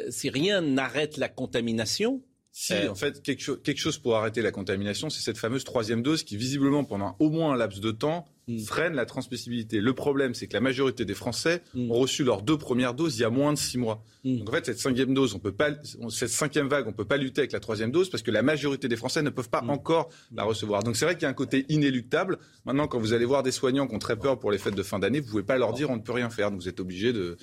si 0.10 0.30
rien 0.30 0.62
n'arrête 0.62 1.18
la 1.18 1.30
contamination, 1.30 2.22
si, 2.62 2.74
euh, 2.74 2.92
en 2.92 2.96
fait, 2.96 3.24
quelque, 3.24 3.54
quelque, 3.54 3.80
chose 3.80 3.98
pour 3.98 4.16
arrêter 4.16 4.44
la 4.44 4.52
contamination, 4.52 5.10
c'est 5.10 5.24
cette 5.24 5.40
fameuse 5.40 5.64
troisième 5.64 6.04
dose 6.04 6.22
qui, 6.22 6.38
visiblement, 6.38 6.84
pendant 6.84 7.16
au 7.18 7.32
moins 7.32 7.54
un 7.54 7.58
laps 7.58 7.82
de 7.82 7.90
temps, 7.90 8.28
hmm. 8.48 8.60
freine 8.60 8.94
la 8.94 9.08
transmissibilité. 9.08 9.82
Le 9.82 9.94
problème, 9.94 10.36
c'est 10.36 10.46
que 10.46 10.54
la 10.54 10.62
majorité 10.62 11.04
des 11.04 11.16
Français 11.16 11.64
hmm. 11.74 11.90
ont 11.90 11.96
reçu 11.96 12.24
leurs 12.24 12.44
deux 12.44 12.60
premières 12.60 12.94
doses 12.94 13.18
il 13.18 13.22
y 13.22 13.24
a 13.24 13.32
moins 13.32 13.52
de 13.52 13.58
six 13.58 13.80
mois. 13.80 14.04
Hmm. 14.24 14.38
Donc, 14.38 14.50
en 14.50 14.52
fait, 14.52 14.68
cette 14.68 14.78
cinquième 14.78 15.16
dose, 15.16 15.34
on 15.34 15.40
peut 15.40 15.52
pas, 15.52 15.72
cette 16.12 16.30
cinquième 16.30 16.68
vague, 16.68 16.88
on 16.88 16.94
peut 16.94 17.04
pas 17.04 17.18
lutter 17.18 17.42
avec 17.42 17.52
la 17.52 17.60
troisième 17.60 17.90
dose 17.90 18.12
parce 18.12 18.22
que 18.22 18.30
la 18.30 18.44
majorité 18.44 18.88
des 18.88 18.96
Français 18.96 19.24
ne 19.24 19.32
peuvent 19.32 19.50
pas 19.50 19.64
encore 19.68 20.10
la 20.32 20.44
recevoir. 20.44 20.84
Donc, 20.84 20.98
c'est 20.98 21.06
vrai 21.06 21.16
qu'il 21.16 21.24
y 21.24 21.26
a 21.26 21.30
un 21.30 21.34
côté 21.34 21.66
inéluctable. 21.68 22.38
Maintenant, 22.66 22.88
quand 22.88 23.00
vous 23.00 23.14
allez 23.14 23.26
voir 23.26 23.42
des 23.42 23.52
soignants 23.52 23.88
qui 23.88 23.96
ont 23.96 24.00
très 24.00 24.18
peur 24.18 24.38
pour 24.38 24.52
les 24.52 24.60
fêtes 24.60 24.76
de 24.76 24.84
fin 24.84 25.00
d'année, 25.00 25.20
vous 25.20 25.32
pouvez 25.32 25.42
pas 25.42 25.58
leur 25.58 25.74
dire 25.74 25.90
on 25.90 25.96
ne 25.96 26.04
peut 26.04 26.14
rien 26.14 26.30
faire. 26.30 26.52
Donc, 26.52 26.62
vous 26.62 26.70
êtes 26.70 26.80
obligé 26.80 27.12
de, 27.12 27.38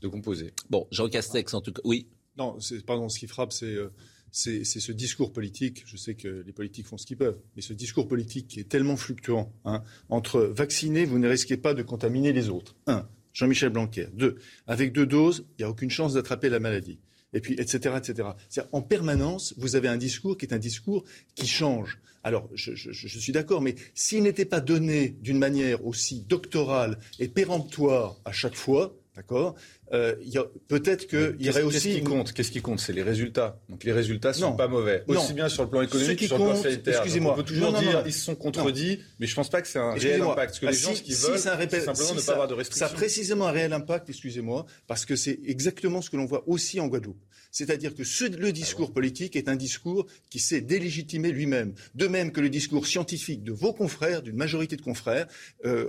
de 0.00 0.06
composer. 0.06 0.54
Bon, 0.68 0.86
Jean 0.92 1.08
Castex, 1.08 1.54
en 1.54 1.60
tout 1.60 1.72
cas, 1.72 1.82
oui. 1.84 2.06
Non, 2.36 2.56
pardon, 2.86 3.08
ce 3.08 3.18
qui 3.18 3.26
frappe, 3.26 3.52
c'est 3.52 3.74
euh, 3.74 3.90
c'est 4.32 4.64
ce 4.64 4.92
discours 4.92 5.32
politique, 5.32 5.82
je 5.86 5.96
sais 5.96 6.14
que 6.14 6.42
les 6.46 6.52
politiques 6.52 6.86
font 6.86 6.98
ce 6.98 7.06
qu'ils 7.06 7.16
peuvent, 7.16 7.38
mais 7.56 7.62
ce 7.62 7.72
discours 7.72 8.08
politique 8.08 8.48
qui 8.48 8.60
est 8.60 8.68
tellement 8.68 8.96
fluctuant, 8.96 9.52
hein, 9.64 9.82
entre 10.08 10.40
vacciner, 10.40 11.04
vous 11.04 11.18
ne 11.18 11.28
risquez 11.28 11.56
pas 11.56 11.74
de 11.74 11.82
contaminer 11.82 12.32
les 12.32 12.48
autres. 12.48 12.76
Un, 12.86 13.08
Jean-Michel 13.32 13.70
Blanquer. 13.70 14.08
Deux, 14.12 14.36
avec 14.66 14.92
deux 14.92 15.06
doses, 15.06 15.46
il 15.58 15.62
n'y 15.62 15.64
a 15.64 15.70
aucune 15.70 15.90
chance 15.90 16.14
d'attraper 16.14 16.48
la 16.48 16.60
maladie. 16.60 16.98
Et 17.32 17.40
puis, 17.40 17.54
etc., 17.54 17.94
etc. 17.96 18.30
En 18.72 18.82
permanence, 18.82 19.54
vous 19.56 19.76
avez 19.76 19.86
un 19.86 19.96
discours 19.96 20.36
qui 20.36 20.46
est 20.46 20.52
un 20.52 20.58
discours 20.58 21.04
qui 21.36 21.46
change. 21.46 22.00
Alors, 22.24 22.48
je, 22.54 22.74
je 22.74 23.18
suis 23.18 23.32
d'accord, 23.32 23.62
mais 23.62 23.76
s'il 23.94 24.24
n'était 24.24 24.44
pas 24.44 24.60
donné 24.60 25.16
d'une 25.20 25.38
manière 25.38 25.86
aussi 25.86 26.22
doctorale 26.22 26.98
et 27.18 27.28
péremptoire 27.28 28.20
à 28.24 28.32
chaque 28.32 28.56
fois, 28.56 28.99
d'accord 29.16 29.54
euh, 29.92 30.14
peut-être 30.68 31.06
qu'il 31.08 31.44
y 31.44 31.50
aurait 31.50 31.62
aussi. 31.62 31.88
Qu'est-ce 31.88 31.98
qui 31.98 32.04
compte? 32.04 32.32
Qu'est-ce 32.32 32.50
qui 32.50 32.62
compte? 32.62 32.80
C'est 32.80 32.92
les 32.92 33.02
résultats. 33.02 33.58
Donc 33.68 33.82
les 33.84 33.92
résultats 33.92 34.32
sont 34.32 34.54
pas 34.54 34.68
mauvais, 34.68 35.04
aussi 35.08 35.32
bien 35.32 35.48
sur 35.48 35.64
le 35.64 35.70
plan 35.70 35.82
économique 35.82 36.18
que 36.18 36.26
sur 36.26 36.38
le 36.38 36.44
plan 36.44 36.56
sanitaire. 36.56 36.94
Excusez-moi. 36.98 37.32
On 37.32 37.36
peut 37.36 37.42
toujours 37.42 37.72
dire 37.72 38.02
ils 38.06 38.12
se 38.12 38.24
sont 38.24 38.34
contredits, 38.34 39.00
mais 39.18 39.26
je 39.26 39.32
ne 39.32 39.36
pense 39.36 39.50
pas 39.50 39.62
que 39.62 39.68
c'est 39.68 39.78
un 39.78 39.92
réel 39.92 40.22
impact. 40.22 40.50
Parce 40.50 40.58
que 40.58 40.66
les 40.66 40.86
ah, 40.86 40.88
gens, 40.88 40.94
ce 40.94 41.02
qu'ils 41.02 41.16
veulent, 41.16 41.38
c'est 41.38 41.80
simplement 41.80 42.14
ne 42.14 42.20
pas 42.20 42.32
avoir 42.32 42.48
de 42.48 42.54
restrictions. 42.54 42.86
Ça 42.86 42.92
a 42.92 42.94
précisément 42.94 43.46
un 43.46 43.52
réel 43.52 43.72
impact, 43.72 44.08
excusez-moi, 44.08 44.66
parce 44.86 45.04
que 45.04 45.16
c'est 45.16 45.40
exactement 45.44 46.00
ce 46.02 46.10
que 46.10 46.16
l'on 46.16 46.26
voit 46.26 46.44
aussi 46.46 46.80
en 46.80 46.86
Guadeloupe. 46.86 47.20
C'est-à-dire 47.50 47.94
que 47.94 48.04
ce, 48.04 48.24
le 48.24 48.52
discours 48.52 48.92
politique 48.92 49.36
est 49.36 49.48
un 49.48 49.56
discours 49.56 50.06
qui 50.30 50.38
s'est 50.38 50.60
délégitimé 50.60 51.32
lui-même. 51.32 51.74
De 51.94 52.06
même 52.06 52.32
que 52.32 52.40
le 52.40 52.48
discours 52.48 52.86
scientifique 52.86 53.42
de 53.42 53.52
vos 53.52 53.72
confrères, 53.72 54.22
d'une 54.22 54.36
majorité 54.36 54.76
de 54.76 54.82
confrères, 54.82 55.26
euh, 55.64 55.88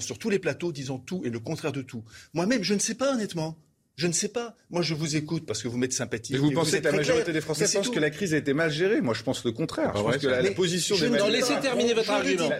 sur 0.00 0.18
tous 0.18 0.30
les 0.30 0.38
plateaux 0.38 0.72
disant 0.72 0.98
tout 0.98 1.22
et 1.24 1.30
le 1.30 1.40
contraire 1.40 1.72
de 1.72 1.82
tout. 1.82 2.04
Moi-même, 2.32 2.62
je 2.62 2.74
ne 2.74 2.78
sais 2.78 2.94
pas 2.94 3.14
honnêtement. 3.14 3.56
Je 3.96 4.08
ne 4.08 4.12
sais 4.12 4.28
pas. 4.28 4.56
Moi, 4.70 4.82
je 4.82 4.94
vous 4.94 5.14
écoute 5.14 5.46
parce 5.46 5.62
que 5.62 5.68
vous 5.68 5.76
m'êtes 5.76 5.92
sympathique. 5.92 6.32
Mais 6.32 6.38
vous 6.38 6.50
pensez 6.50 6.80
que 6.80 6.84
la 6.86 6.92
majorité 6.92 7.32
des 7.32 7.40
Français 7.40 7.66
pensent 7.72 7.90
que 7.90 8.00
la 8.00 8.10
crise 8.10 8.34
a 8.34 8.38
été 8.38 8.52
mal 8.52 8.70
gérée 8.70 9.00
Moi, 9.00 9.14
je 9.14 9.22
pense 9.22 9.44
le 9.44 9.52
contraire. 9.52 9.92
je 9.96 10.02
pense 10.02 10.16
que 10.18 10.26
la, 10.26 10.50
position 10.50 10.96
d'Emmanuel 10.96 11.20
Non, 11.20 11.28
laissez 11.28 11.60
terminer 11.60 11.94
votre 11.94 12.10
argument. 12.10 12.50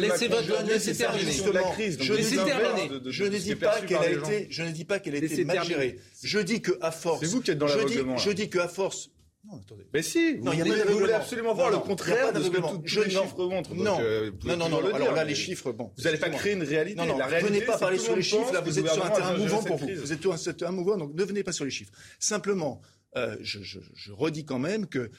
Laissez 0.00 0.28
votre 0.28 0.66
laissez 0.66 0.96
terminer. 0.96 1.52
La 1.52 1.62
crise. 1.62 1.98
Je 2.00 3.24
ne 3.24 3.38
dis 3.38 3.54
pas 3.54 3.80
qu'elle 3.80 3.98
a 3.98 4.10
été. 4.10 4.46
Je 4.50 4.62
ne 4.62 4.70
dis 4.70 4.84
pas 4.84 4.98
qu'elle 4.98 5.14
a 5.14 5.18
été 5.18 5.44
mal 5.44 5.64
gérée. 5.64 5.98
Je 6.22 6.38
dis 6.38 6.62
que 6.62 6.72
à 6.80 6.90
force. 6.90 7.20
C'est 7.20 7.26
vous 7.26 7.40
qui 7.40 7.50
êtes 7.50 7.58
dans 7.58 7.66
l'aveuglement. 7.66 8.16
Je 8.16 8.30
dis 8.30 8.48
que 8.48 8.58
à 8.58 8.68
force 8.68 9.10
non, 9.44 9.60
attendez. 9.64 9.86
Mais 9.94 10.02
si, 10.02 10.36
vous, 10.36 10.98
voulez 10.98 11.12
absolument 11.12 11.54
voir 11.54 11.70
le 11.70 11.78
contraire 11.78 12.32
de 12.32 12.42
ce 12.42 12.50
que 12.50 12.58
tous 12.58 13.02
les 13.02 13.10
chiffres 13.10 13.46
montrent. 13.46 13.74
Non, 13.74 13.98
euh, 14.00 14.30
non, 14.44 14.56
non, 14.56 14.68
non. 14.68 14.94
Alors 14.94 15.12
là, 15.12 15.24
les 15.24 15.34
chiffres, 15.34 15.72
bon. 15.72 15.92
Vous 15.96 16.04
n'allez 16.04 16.18
pas 16.18 16.28
créer 16.28 16.54
une 16.54 16.64
réalité. 16.64 16.98
Non, 16.98 17.06
non, 17.06 17.18
la 17.18 17.40
venez 17.40 17.62
pas 17.62 17.78
parler 17.78 17.98
sur 17.98 18.16
les 18.16 18.22
chiffres. 18.22 18.52
Là, 18.52 18.60
vous 18.60 18.78
êtes 18.78 18.88
sur 18.88 19.04
un 19.04 19.10
terrain 19.10 19.36
mouvant 19.36 19.62
pour 19.62 19.76
vous. 19.76 19.88
Vous 19.88 20.12
êtes 20.12 20.20
sur 20.20 20.32
un 20.32 20.52
terrain 20.52 20.72
mouvant, 20.72 20.96
donc 20.96 21.14
ne 21.14 21.24
venez 21.24 21.42
pas 21.42 21.52
sur 21.52 21.64
les 21.64 21.70
chiffres. 21.70 21.92
Simplement, 22.18 22.82
euh, 23.16 23.36
je, 23.40 23.62
je, 23.62 23.78
je 23.94 24.12
redis 24.12 24.44
quand 24.44 24.58
même 24.58 24.86
que 24.86 25.10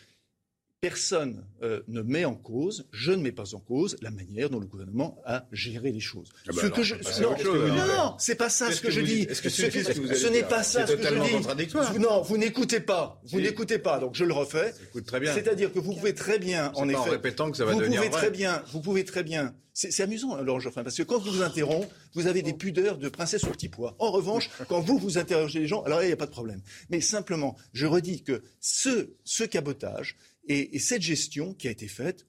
personne 0.82 1.46
euh, 1.62 1.82
ne 1.88 2.02
met 2.02 2.26
en 2.26 2.36
cause, 2.36 2.88
je 2.92 3.12
ne 3.12 3.22
mets 3.22 3.32
pas 3.32 3.54
en 3.54 3.60
cause 3.60 3.98
la 4.02 4.12
manière 4.12 4.50
dont 4.50 4.60
le 4.60 4.66
gouvernement 4.66 5.22
a 5.26 5.46
géré 5.52 5.92
les 5.92 6.00
choses. 6.00 6.30
Ah 6.48 6.52
bah 6.54 6.62
ce 6.62 6.68
que 6.68 6.84
je, 6.84 6.96
non, 7.22 7.36
non, 7.44 7.88
non, 7.88 8.16
c'est 8.18 8.36
pas 8.36 8.50
ça 8.50 8.72
ce 8.72 8.82
que, 8.82 8.90
je 8.90 9.02
dis. 9.02 9.28
ce, 9.34 9.50
ce 9.50 10.28
n'est 10.28 10.44
pas 10.44 10.64
ça 10.64 10.88
ce 10.88 10.94
que 10.94 11.04
je 11.04 11.94
dis. 11.94 12.00
non, 12.00 12.22
vous 12.22 12.38
n'écoutez 12.38 12.80
pas. 12.80 13.22
Vous 13.26 13.42
n'écoutez 13.42 13.80
pas. 13.80 14.00
Donc 14.00 14.16
je 14.16 14.24
le 14.24 14.34
refais. 14.34 14.74
C'est-à-dire 14.94 15.74
que 15.74 15.80
vous 15.80 15.94
pouvez 15.94 16.14
très 16.14 16.40
bien, 16.40 16.72
en 16.76 16.88
effet, 16.88 16.98
en 16.98 17.04
répétant 17.04 17.52
que 17.52 17.58
ça 17.58 17.66
va 17.66 17.74
vous 17.74 17.82
pouvez 17.82 18.10
très 18.10 18.32
bien, 18.32 18.64
vous 18.72 18.82
pouvez 18.82 19.04
très 19.04 19.24
bien. 19.24 19.54
C'est 19.74 20.04
amusant, 20.04 20.36
alors 20.36 20.60
Geoffrin, 20.60 20.84
parce 20.84 20.98
que 20.98 21.04
quand 21.04 21.20
vous 21.20 21.32
vous 21.32 21.42
interrompez, 21.42 21.88
vous 22.14 22.28
avez 22.28 22.42
des 22.42 22.52
pudeurs 22.52 22.98
de 22.98 23.08
princesse 23.08 23.46
au 23.46 23.52
petit 23.52 23.70
pois. 23.70 23.96
En 24.00 24.12
revanche, 24.12 24.50
quand 24.68 24.82
vous 24.82 24.98
vous 24.98 25.18
interrogez 25.18 25.60
les 25.60 25.68
gens, 25.68 25.84
alors 25.84 26.04
il 26.04 26.08
n'y 26.08 26.12
a 26.12 26.18
pas 26.18 26.26
de 26.26 26.32
problème. 26.32 26.62
Mais 26.90 27.00
simplement, 27.00 27.56
je 27.72 27.86
redis 27.86 28.24
que 28.24 28.42
ce, 28.60 29.12
ce 29.24 29.46
cabotage, 29.46 30.18
et, 30.50 30.80
cette 30.80 31.02
gestion 31.02 31.54
qui 31.54 31.68
a 31.68 31.72
été 31.72 31.88
faite, 31.88 32.26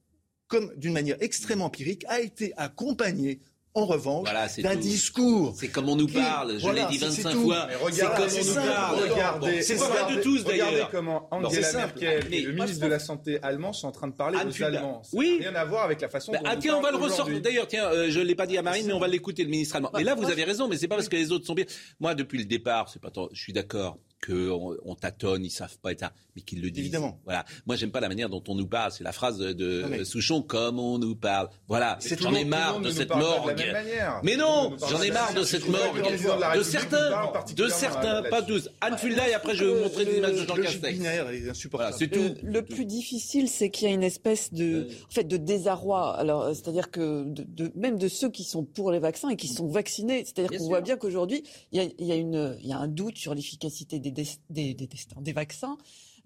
comme 0.46 0.72
d'une 0.76 0.92
manière 0.92 1.16
extrêmement 1.20 1.66
empirique, 1.66 2.04
a 2.08 2.20
été 2.20 2.52
accompagné 2.56 3.40
en 3.72 3.86
revanche, 3.86 4.28
d'un 4.58 4.74
discours. 4.74 5.54
C'est 5.56 5.68
comme 5.68 5.88
on 5.88 5.94
nous 5.94 6.08
parle, 6.08 6.58
je 6.58 6.68
l'ai 6.70 6.84
dit 6.86 6.98
25 6.98 7.30
fois. 7.36 7.68
C'est 7.92 8.02
comme 8.02 8.18
on 8.18 8.44
nous 8.44 8.54
parle. 8.54 9.10
Regardez, 9.10 9.62
c'est 9.62 9.76
pas 9.76 10.12
de 10.12 10.20
tous 10.20 10.42
d'ailleurs. 10.42 10.70
Regardez 10.70 10.90
comment 10.90 11.28
Angela 11.30 11.72
Merkel 11.72 12.34
et 12.34 12.40
le 12.42 12.52
ministre 12.52 12.82
de 12.82 12.90
la 12.90 12.98
Santé 12.98 13.38
allemand 13.42 13.72
sont 13.72 13.86
en 13.86 13.92
train 13.92 14.08
de 14.08 14.12
parler 14.12 14.38
aux 14.44 14.62
Allemands. 14.62 15.02
Oui. 15.12 15.38
Rien 15.40 15.54
à 15.54 15.64
voir 15.64 15.84
avec 15.84 16.00
la 16.00 16.08
façon 16.08 16.32
dont 16.32 16.38
ah, 16.44 16.56
tiens, 16.56 16.76
on 16.76 16.80
va 16.80 16.90
le 16.90 16.96
ressortir. 16.96 17.40
D'ailleurs, 17.40 17.68
tiens, 17.68 17.86
euh, 17.86 18.10
je 18.10 18.18
ne 18.18 18.24
l'ai 18.24 18.34
pas 18.34 18.46
dit 18.46 18.58
à 18.58 18.62
Marine, 18.62 18.86
mais 18.86 18.92
on 18.92 18.98
va 18.98 19.08
l'écouter, 19.08 19.44
le 19.44 19.50
ministre 19.50 19.76
allemand. 19.76 19.92
Et 19.98 20.04
là, 20.04 20.16
vous 20.16 20.28
avez 20.28 20.42
raison, 20.42 20.66
mais 20.66 20.76
c'est 20.76 20.88
pas 20.88 20.96
parce 20.96 21.08
que 21.08 21.16
les 21.16 21.30
autres 21.30 21.46
sont 21.46 21.54
bien. 21.54 21.66
Moi, 22.00 22.14
depuis 22.16 22.38
le 22.38 22.46
départ, 22.46 22.88
c'est 22.88 23.00
pas 23.00 23.10
je 23.32 23.40
suis 23.40 23.52
d'accord 23.52 23.98
qu'on 24.24 24.76
on 24.84 24.94
tâtonne, 24.94 25.44
ils 25.44 25.50
savent 25.50 25.78
pas 25.78 25.92
être 25.92 26.04
mais 26.36 26.42
qu'ils 26.42 26.60
le 26.60 26.70
disent. 26.70 26.84
Évidemment. 26.84 27.18
Voilà. 27.24 27.44
Moi, 27.66 27.76
j'aime 27.76 27.90
pas 27.90 28.00
la 28.00 28.08
manière 28.08 28.28
dont 28.28 28.42
on 28.48 28.54
nous 28.54 28.66
parle. 28.66 28.92
C'est 28.92 29.04
la 29.04 29.12
phrase 29.12 29.38
de 29.38 30.04
Souchon, 30.04 30.42
comme 30.42 30.78
on 30.78 30.98
nous 30.98 31.16
parle. 31.16 31.48
Voilà. 31.68 31.98
J'en 32.20 32.34
ai 32.34 32.44
marre 32.44 32.80
de 32.80 32.90
cette 32.90 33.14
morgue. 33.14 33.54
mais 34.22 34.36
non, 34.36 34.76
j'en 34.88 35.02
ai 35.02 35.10
marre 35.10 35.34
de 35.34 35.42
cette 35.42 35.68
morgue. 35.68 36.02
De 36.56 36.62
certains, 36.62 37.10
de 37.54 37.68
certains, 37.68 38.22
pas 38.22 38.42
tous. 38.42 38.68
Anne 38.80 38.98
Fulda, 38.98 39.28
et 39.28 39.34
après, 39.34 39.54
je 39.54 39.64
vais 39.64 39.74
vous 39.74 39.82
montrer 39.82 40.04
des 40.04 40.18
images 40.18 40.40
de 40.40 40.46
Jean 40.46 40.54
Castex. 40.54 40.98
c'est 41.98 42.08
tout. 42.08 42.34
Le, 42.42 42.62
plus 42.62 42.84
difficile, 42.84 43.48
c'est 43.48 43.70
qu'il 43.70 43.88
y 43.88 43.90
a 43.90 43.94
une 43.94 44.02
espèce 44.02 44.52
de, 44.52 44.88
en 45.08 45.12
fait, 45.12 45.24
de 45.24 45.36
désarroi. 45.36 46.16
Alors, 46.16 46.48
c'est-à-dire 46.54 46.90
que 46.90 47.24
de, 47.26 47.72
même 47.74 47.98
de 47.98 48.08
ceux 48.08 48.30
qui 48.30 48.44
sont 48.44 48.64
pour 48.64 48.92
les 48.92 48.98
vaccins 48.98 49.30
et 49.30 49.36
qui 49.36 49.48
sont 49.48 49.66
vaccinés. 49.66 50.24
C'est-à-dire 50.24 50.58
qu'on 50.58 50.68
voit 50.68 50.80
bien 50.80 50.96
qu'aujourd'hui, 50.96 51.42
il 51.72 51.82
y 51.82 51.84
a, 51.84 51.88
y 51.98 52.12
a 52.12 52.16
une, 52.16 52.56
il 52.60 52.68
y 52.68 52.72
a 52.72 52.78
un 52.78 52.88
doute 52.88 53.16
sur 53.16 53.34
l'efficacité 53.34 53.98
des 53.98 54.09
des, 54.10 54.74
des, 54.74 55.32
vaccins. 55.32 55.76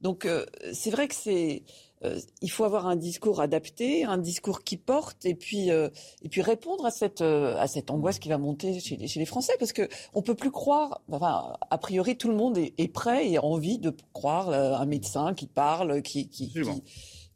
Donc 0.01 0.27
euh, 0.27 0.45
c'est 0.73 0.91
vrai 0.91 1.09
que 1.09 1.15
c'est 1.15 1.63
euh, 2.05 2.21
il 2.43 2.51
faut 2.51 2.65
avoir 2.65 2.87
un 2.87 2.97
discours 2.97 3.41
adapté, 3.41 4.05
un 4.05 4.19
discours 4.19 4.63
qui 4.63 4.77
porte, 4.77 5.25
et 5.25 5.35
puis 5.35 5.71
euh, 5.71 5.89
et 6.23 6.29
puis 6.29 6.43
répondre 6.43 6.85
à 6.85 6.91
cette 6.91 7.23
à 7.23 7.67
cette 7.67 7.91
angoisse 7.91 8.19
qui 8.19 8.29
va 8.29 8.37
monter 8.37 8.81
chez, 8.81 8.97
les 8.97 9.25
Français, 9.25 9.55
parce 9.59 9.73
que 9.73 9.89
on 10.13 10.23
peut 10.23 10.35
plus 10.35 10.51
croire. 10.51 11.01
Enfin, 11.11 11.55
a 11.71 11.79
priori, 11.79 12.17
tout 12.17 12.29
le 12.29 12.37
monde 12.37 12.59
est, 12.59 12.93
prêt 12.93 13.31
et 13.31 13.39
a 13.39 13.45
envie 13.45 13.79
de 13.79 13.95
croire 14.13 14.51
un 14.51 14.87
médecin 14.87 15.33
qui 15.35 15.47
parle, 15.47 16.03
qui 16.03 16.29
qui, 16.29 16.53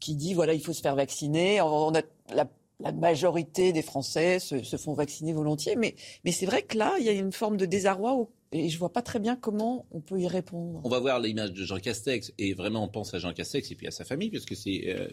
qui, 0.01 0.15
dit 0.17 0.35
voilà, 0.35 0.53
il 0.53 0.61
faut 0.61 0.75
se 0.75 0.83
faire 0.83 0.97
vacciner. 0.97 1.63
On 1.63 1.95
a 1.95 2.03
la 2.35 2.49
la 2.81 2.93
majorité 2.93 3.73
des 3.73 3.83
Français 3.83 4.39
se, 4.39 4.63
se, 4.63 4.77
font 4.77 4.93
vacciner 4.93 5.33
volontiers, 5.33 5.77
mais, 5.77 5.97
mais 6.25 6.33
c'est 6.33 6.47
vrai 6.47 6.63
que 6.63 6.79
là, 6.79 6.95
il 6.99 7.05
y 7.05 7.09
a 7.09 7.13
une 7.13 7.33
forme 7.33 7.57
de 7.57 7.67
désarroi 7.67 8.15
et 8.51 8.71
je 8.71 8.79
vois 8.79 8.93
pas 8.93 9.03
très 9.03 9.19
bien 9.19 9.37
comment 9.37 9.87
on 9.91 10.01
peut 10.01 10.19
y 10.19 10.27
répondre. 10.27 10.81
On 10.85 10.89
va 10.89 11.01
voir 11.01 11.21
l'image 11.21 11.53
de 11.53 11.65
Jean 11.65 11.79
Castex 11.79 12.33
et 12.39 12.55
vraiment 12.55 12.85
on 12.85 12.89
pense 12.89 13.13
à 13.13 13.19
Jean 13.19 13.35
Castex 13.35 13.71
et 13.71 13.75
puis 13.75 13.87
à 13.87 13.91
sa 13.91 14.05
famille 14.05 14.31
parce 14.31 14.47
que 14.47 14.55
c'est 14.55 14.85
euh, 14.89 15.07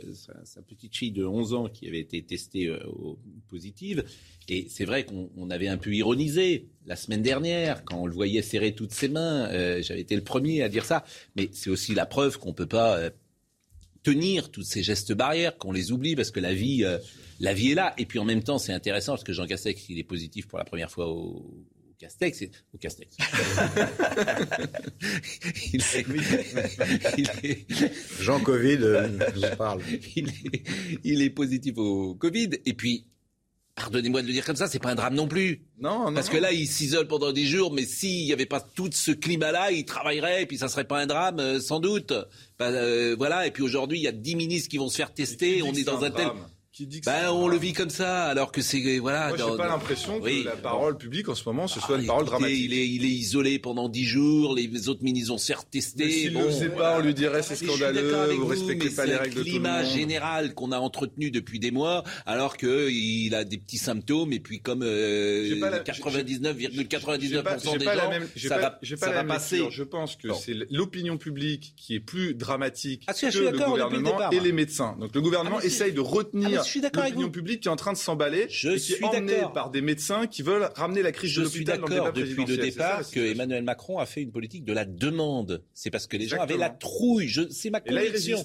sa, 0.45 0.61
petite 0.61 0.95
fille 0.95 1.11
de 1.11 1.25
11 1.25 1.53
ans 1.53 1.67
qui 1.67 1.87
avait 1.87 1.99
été 1.99 2.23
testée 2.23 2.67
euh, 2.67 2.79
positive 3.49 4.05
et 4.47 4.67
c'est 4.69 4.85
vrai 4.85 5.05
qu'on 5.05 5.49
avait 5.49 5.67
un 5.67 5.77
peu 5.77 5.93
ironisé 5.93 6.69
la 6.85 6.95
semaine 6.95 7.21
dernière 7.21 7.83
quand 7.83 7.97
on 7.97 8.07
le 8.07 8.13
voyait 8.13 8.41
serrer 8.41 8.73
toutes 8.73 8.93
ses 8.93 9.09
mains. 9.09 9.49
Euh, 9.49 9.81
j'avais 9.81 10.01
été 10.01 10.15
le 10.15 10.23
premier 10.23 10.61
à 10.61 10.69
dire 10.69 10.85
ça, 10.85 11.03
mais 11.35 11.49
c'est 11.51 11.69
aussi 11.69 11.93
la 11.93 12.05
preuve 12.05 12.39
qu'on 12.39 12.53
peut 12.53 12.67
pas 12.67 13.09
tenir 14.03 14.49
tous 14.49 14.63
ces 14.63 14.83
gestes 14.83 15.13
barrières, 15.13 15.57
qu'on 15.57 15.71
les 15.71 15.91
oublie 15.91 16.15
parce 16.15 16.31
que 16.31 16.39
la 16.39 16.53
vie, 16.53 16.85
la 17.39 17.53
vie 17.53 17.71
est 17.71 17.75
là. 17.75 17.93
Et 17.97 18.05
puis 18.05 18.19
en 18.19 18.25
même 18.25 18.43
temps, 18.43 18.59
c'est 18.59 18.71
intéressant 18.71 19.13
parce 19.13 19.23
que 19.23 19.33
Jean 19.33 19.47
Castex, 19.47 19.89
il 19.89 19.97
est 19.97 20.03
positif 20.03 20.47
pour 20.47 20.59
la 20.59 20.63
première 20.63 20.91
fois 20.91 21.09
au, 21.09 21.65
Castex, 21.97 22.43
au 22.73 22.77
Castex. 22.77 23.15
Jean 28.19 28.41
Covid, 28.41 28.79
euh, 28.81 29.07
je 29.35 29.55
parle. 29.55 29.81
Il 31.03 31.21
est, 31.21 31.29
positif 31.29 31.77
au 31.77 32.15
Covid. 32.15 32.49
Et 32.65 32.73
puis, 32.73 33.05
pardonnez-moi 33.75 34.21
de 34.21 34.27
le 34.27 34.33
dire 34.33 34.45
comme 34.45 34.55
ça, 34.55 34.67
c'est 34.67 34.79
pas 34.79 34.91
un 34.91 34.95
drame 34.95 35.15
non 35.15 35.27
plus. 35.27 35.65
Non, 35.79 36.09
non. 36.09 36.13
Parce 36.13 36.29
que 36.29 36.37
là, 36.37 36.51
il 36.51 36.67
s'isole 36.67 37.07
pendant 37.07 37.31
des 37.31 37.45
jours, 37.45 37.73
mais 37.73 37.85
s'il 37.85 38.25
n'y 38.25 38.33
avait 38.33 38.45
pas 38.45 38.61
tout 38.61 38.89
ce 38.91 39.11
climat-là, 39.11 39.71
il 39.71 39.85
travaillerait, 39.85 40.43
et 40.43 40.45
puis 40.45 40.57
ça 40.57 40.67
serait 40.67 40.85
pas 40.85 40.99
un 40.99 41.07
drame, 41.07 41.39
euh, 41.39 41.59
sans 41.59 41.79
doute. 41.79 42.13
Bah, 42.57 42.67
euh, 42.67 43.15
voilà. 43.17 43.47
Et 43.47 43.51
puis 43.51 43.63
aujourd'hui, 43.63 43.99
il 43.99 44.03
y 44.03 44.07
a 44.07 44.13
10 44.13 44.35
ministres 44.35 44.69
qui 44.69 44.77
vont 44.77 44.89
se 44.89 44.97
faire 44.97 45.13
tester. 45.13 45.61
On 45.61 45.73
est 45.73 45.83
dans 45.83 46.03
un, 46.03 46.11
tel 46.11 46.27
ben, 47.05 47.29
on 47.31 47.47
le 47.47 47.57
vit 47.57 47.73
comme 47.73 47.89
ça, 47.89 48.25
alors 48.25 48.51
que 48.51 48.61
c'est 48.61 48.99
voilà. 48.99 49.29
Moi, 49.29 49.37
j'ai 49.37 49.57
pas 49.57 49.67
l'impression 49.67 50.19
que 50.19 50.45
la 50.45 50.55
parole 50.55 50.97
publique 50.97 51.29
en 51.29 51.35
ce 51.35 51.47
moment 51.47 51.67
ce 51.67 51.79
soit 51.79 51.97
une 51.97 52.05
ah, 52.05 52.07
parole 52.07 52.25
dramatique. 52.25 52.57
Il 52.59 52.73
est, 52.73 52.87
il 52.87 53.05
est 53.05 53.09
isolé 53.09 53.59
pendant 53.59 53.87
dix 53.87 54.05
jours. 54.05 54.55
Les 54.55 54.89
autres 54.89 55.03
ministres 55.03 55.33
ont 55.33 55.37
certes 55.37 55.67
testé. 55.71 56.09
S'il 56.09 56.33
bon, 56.33 56.41
le 56.43 56.49
faisait 56.49 56.69
pas, 56.69 56.97
on 56.97 57.01
lui 57.01 57.13
dirait 57.13 57.43
c'est 57.43 57.55
scandaleux. 57.55 58.33
Vous, 58.35 58.47
respectez 58.47 58.89
pas 58.89 59.05
les 59.05 59.15
règles 59.15 59.35
de 59.35 59.41
tout 59.41 59.45
le 59.45 59.51
monde. 59.53 59.61
Climat 59.61 59.83
général 59.85 60.53
qu'on 60.53 60.71
a 60.71 60.79
entretenu 60.79 61.31
depuis 61.31 61.59
des 61.59 61.71
mois, 61.71 62.03
alors 62.25 62.57
que 62.57 62.89
il 62.89 63.35
a 63.35 63.43
des 63.43 63.57
petits 63.57 63.77
symptômes 63.77 64.31
et 64.33 64.39
puis 64.39 64.59
comme 64.59 64.83
99,99% 64.83 67.77
des 67.77 67.85
gens, 67.85 68.11
ça 68.49 68.57
va, 68.57 68.79
ça 68.83 69.11
va 69.11 69.23
passer. 69.23 69.61
Je 69.69 69.83
pense 69.83 70.15
que 70.15 70.33
c'est 70.33 70.55
l'opinion 70.69 71.17
publique 71.17 71.73
qui 71.77 71.93
est 71.95 71.99
plus 71.99 72.33
dramatique 72.33 73.03
ah, 73.07 73.13
que 73.13 73.37
le 73.37 73.51
gouvernement 73.57 74.31
et 74.31 74.39
les 74.39 74.51
médecins. 74.51 74.95
Donc 74.99 75.13
le 75.15 75.21
gouvernement 75.21 75.59
ah, 75.61 75.65
essaye 75.65 75.93
de 75.93 76.01
retenir 76.01 76.64
l'opinion 76.81 77.29
publique 77.29 77.61
qui 77.61 77.67
est 77.67 77.71
en 77.71 77.75
train 77.75 77.93
de 77.93 77.97
s'emballer 77.97 78.47
je 78.49 78.69
et 78.69 78.79
qui 78.79 78.93
est 78.93 79.03
emmenée 79.03 79.43
par 79.53 79.71
des 79.71 79.81
médecins 79.81 80.27
qui 80.27 80.41
veulent 80.41 80.69
ramener 80.75 81.01
la 81.01 81.11
crise 81.11 81.35
de 81.35 81.43
l'hôpital 81.43 81.79
dans 81.79 81.87
le 81.87 81.93
débat 81.93 82.11
depuis 82.11 82.45
le 82.45 82.57
départ 82.57 83.09
que 83.09 83.19
Emmanuel 83.19 83.63
Macron 83.63 83.99
a 83.99 84.05
fait 84.05 84.21
une 84.21 84.31
politique 84.31 84.65
de 84.65 84.73
la 84.73 84.85
demande. 84.85 85.63
C'est 85.73 85.91
parce 85.91 86.07
que 86.07 86.17
les 86.17 86.27
gens 86.27 86.41
avaient 86.41 86.57
la 86.57 86.69
trouille. 86.69 87.47
C'est 87.51 87.69
ma 87.69 87.81
conviction. 87.81 88.43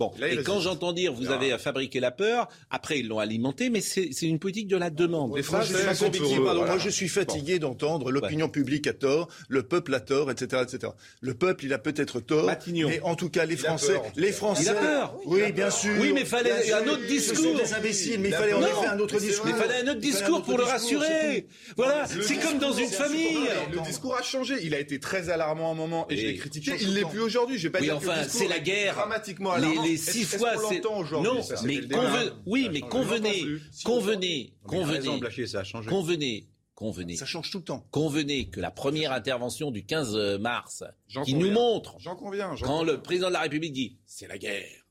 Bon, 0.00 0.12
et 0.22 0.42
quand 0.42 0.60
j'entends 0.60 0.94
dire 0.94 1.12
vous 1.12 1.30
avez 1.30 1.56
fabriqué 1.58 2.00
la 2.00 2.10
peur, 2.10 2.48
après 2.70 3.00
ils 3.00 3.06
l'ont 3.06 3.18
alimenté, 3.18 3.68
mais 3.68 3.82
c'est 3.82 4.08
une 4.22 4.38
politique 4.38 4.66
de 4.66 4.78
la 4.78 4.88
demande. 4.88 5.30
Moi, 5.30 6.78
je 6.78 6.88
suis 6.88 7.08
fatigué 7.08 7.58
d'entendre 7.58 8.10
l'opinion 8.10 8.48
publique 8.48 8.86
a 8.86 8.94
tort, 8.94 9.28
le 9.48 9.62
peuple 9.62 9.94
a 9.94 10.00
tort, 10.00 10.30
etc., 10.30 10.62
etc. 10.62 10.92
Le 11.20 11.34
peuple, 11.34 11.66
il 11.66 11.74
a 11.74 11.78
peut-être 11.78 12.20
tort, 12.20 12.50
mais 12.66 13.00
en 13.02 13.14
tout 13.14 13.28
cas, 13.28 13.44
les 13.44 13.58
Français, 13.58 14.00
les 14.16 14.32
Français, 14.32 14.62
il 14.62 14.68
a 14.70 14.74
peur. 14.74 15.14
Oui, 15.26 15.52
bien 15.52 15.70
sûr. 15.70 15.92
Oui, 16.00 16.12
mais 16.14 16.22
il 16.22 16.26
fallait 16.26 16.72
un 16.72 16.86
autre 16.88 17.06
discours. 17.06 17.56
des 17.56 17.74
imbéciles, 17.74 18.20
mais 18.20 18.28
il 18.28 18.34
fallait 18.34 18.54
en 18.54 18.62
effet 18.62 18.86
un 18.86 18.98
autre 18.98 19.18
discours. 19.18 19.46
Mais 19.46 19.52
il 19.52 19.56
fallait 19.56 19.82
un 19.82 19.92
autre 19.92 20.00
discours 20.00 20.42
pour 20.42 20.56
le 20.56 20.64
rassurer. 20.64 21.46
Voilà, 21.76 22.06
c'est 22.06 22.36
comme 22.36 22.58
dans 22.58 22.72
une 22.72 22.88
famille. 22.88 23.36
Le 23.70 23.80
discours 23.84 24.16
a 24.16 24.22
changé. 24.22 24.54
Il 24.62 24.74
a 24.74 24.80
été 24.80 24.98
très 24.98 25.28
alarmant 25.28 25.68
à 25.68 25.72
un 25.72 25.76
moment 25.76 26.06
et 26.08 26.16
je 26.16 26.26
l'ai 26.26 26.36
critiqué. 26.36 26.72
Il 26.80 26.94
l'est 26.94 27.04
plus 27.04 27.20
aujourd'hui. 27.20 27.58
Je 27.58 27.64
vais 27.64 27.70
pas 27.70 27.80
dire 27.80 27.96
enfin, 27.96 28.22
c'est 28.26 28.48
la 28.48 28.60
guerre. 28.60 28.94
Dramatiquement 28.94 29.52
alarmant 29.52 29.89
six 29.96 30.24
fois, 30.24 30.52
c'est 30.68 30.82
non, 30.84 31.40
mais 31.64 31.80
convenez, 31.80 32.30
oui, 32.46 32.68
mais 32.72 32.80
convenez, 32.80 33.44
convenez, 33.84 34.54
convenez, 34.64 35.24
convenez, 35.84 36.48
convenez. 36.74 37.16
Ça 37.16 37.26
change 37.26 37.50
tout 37.50 37.58
le 37.58 37.64
temps. 37.64 37.86
Convenez 37.90 38.48
que 38.48 38.60
la 38.60 38.70
première 38.70 39.12
intervention 39.12 39.70
du 39.70 39.84
15 39.84 40.38
mars, 40.40 40.84
qui 41.24 41.34
nous 41.34 41.50
montre, 41.50 41.96
j'en 41.98 42.16
conviens, 42.16 42.54
quand 42.62 42.82
le 42.82 43.00
président 43.00 43.28
de 43.28 43.34
la 43.34 43.40
République 43.40 43.72
dit, 43.72 43.98
c'est 44.06 44.26
la 44.26 44.38
guerre, 44.38 44.86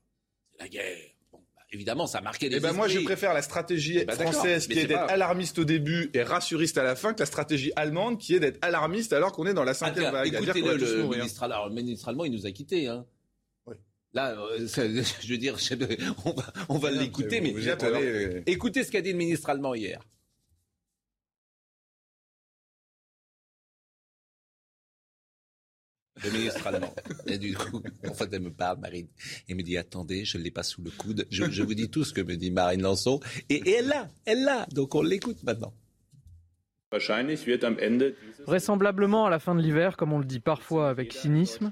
c'est 0.52 0.62
la 0.62 0.68
guerre. 0.68 0.98
Bah, 1.32 1.38
évidemment, 1.72 2.06
ça 2.06 2.18
a 2.18 2.20
marqué 2.20 2.48
les. 2.48 2.56
Eh 2.56 2.60
ben 2.60 2.72
moi, 2.72 2.88
je 2.88 3.00
préfère 3.00 3.34
la 3.34 3.42
stratégie 3.42 4.04
bah, 4.04 4.14
française 4.14 4.66
qui 4.66 4.78
est, 4.78 4.86
d'être 4.86 5.10
alarmiste 5.10 5.58
au 5.58 5.64
début 5.64 6.10
et 6.14 6.22
rassuriste 6.22 6.78
à 6.78 6.82
la 6.82 6.96
fin, 6.96 7.12
que 7.12 7.20
la 7.20 7.26
stratégie 7.26 7.72
allemande 7.76 8.18
qui 8.18 8.34
est 8.34 8.40
d'être 8.40 8.58
alarmiste 8.62 9.12
alors 9.12 9.32
qu'on 9.32 9.46
est 9.46 9.54
dans 9.54 9.64
la 9.64 9.74
cinquième 9.74 10.12
vague. 10.12 10.34
Écoutez, 10.34 10.62
le, 10.62 10.76
le, 10.76 11.06
ministre, 11.06 11.42
alors, 11.42 11.70
ministre 11.70 12.08
allemand, 12.08 12.24
il 12.24 12.32
nous 12.32 12.46
a 12.46 12.50
quittés. 12.50 12.88
Hein. 12.88 13.04
Là, 14.12 14.32
euh, 14.32 14.66
je 15.20 15.28
veux 15.28 15.38
dire, 15.38 15.56
on 16.24 16.32
va, 16.32 16.52
on 16.68 16.78
va 16.78 16.90
l'écouter, 16.90 17.40
mais 17.40 17.54
euh, 17.56 18.42
écoutez 18.46 18.84
ce 18.84 18.90
qu'a 18.90 19.00
dit 19.00 19.12
le 19.12 19.18
ministre 19.18 19.48
allemand 19.50 19.74
hier. 19.74 20.00
Le 26.22 26.30
ministre 26.30 26.66
allemand. 26.66 26.94
Et 27.26 27.38
du 27.38 27.56
coup, 27.56 27.82
en 28.06 28.12
fait, 28.12 28.28
elle 28.32 28.42
me 28.42 28.52
parle, 28.52 28.78
Marine. 28.78 29.08
Elle 29.48 29.56
me 29.56 29.62
dit, 29.62 29.78
attendez, 29.78 30.26
je 30.26 30.36
ne 30.36 30.42
l'ai 30.42 30.50
pas 30.50 30.62
sous 30.62 30.82
le 30.82 30.90
coude. 30.90 31.26
Je, 31.30 31.62
vous 31.62 31.74
dis 31.74 31.88
tout 31.88 32.04
ce 32.04 32.12
que 32.12 32.20
me 32.20 32.36
dit 32.36 32.50
Marine 32.50 32.82
Lançon. 32.82 33.20
Et, 33.48 33.54
et 33.54 33.70
elle 33.76 33.86
l'a, 33.88 34.08
elle 34.26 34.44
l'a. 34.44 34.66
Donc 34.72 34.94
on 34.94 35.02
l'écoute 35.02 35.42
maintenant. 35.44 35.72
Vraisemblablement 38.46 39.26
à 39.26 39.30
la 39.30 39.38
fin 39.38 39.54
de 39.54 39.62
l'hiver, 39.62 39.96
comme 39.96 40.12
on 40.12 40.18
le 40.18 40.24
dit 40.24 40.40
parfois 40.40 40.90
avec 40.90 41.12
cynisme, 41.12 41.70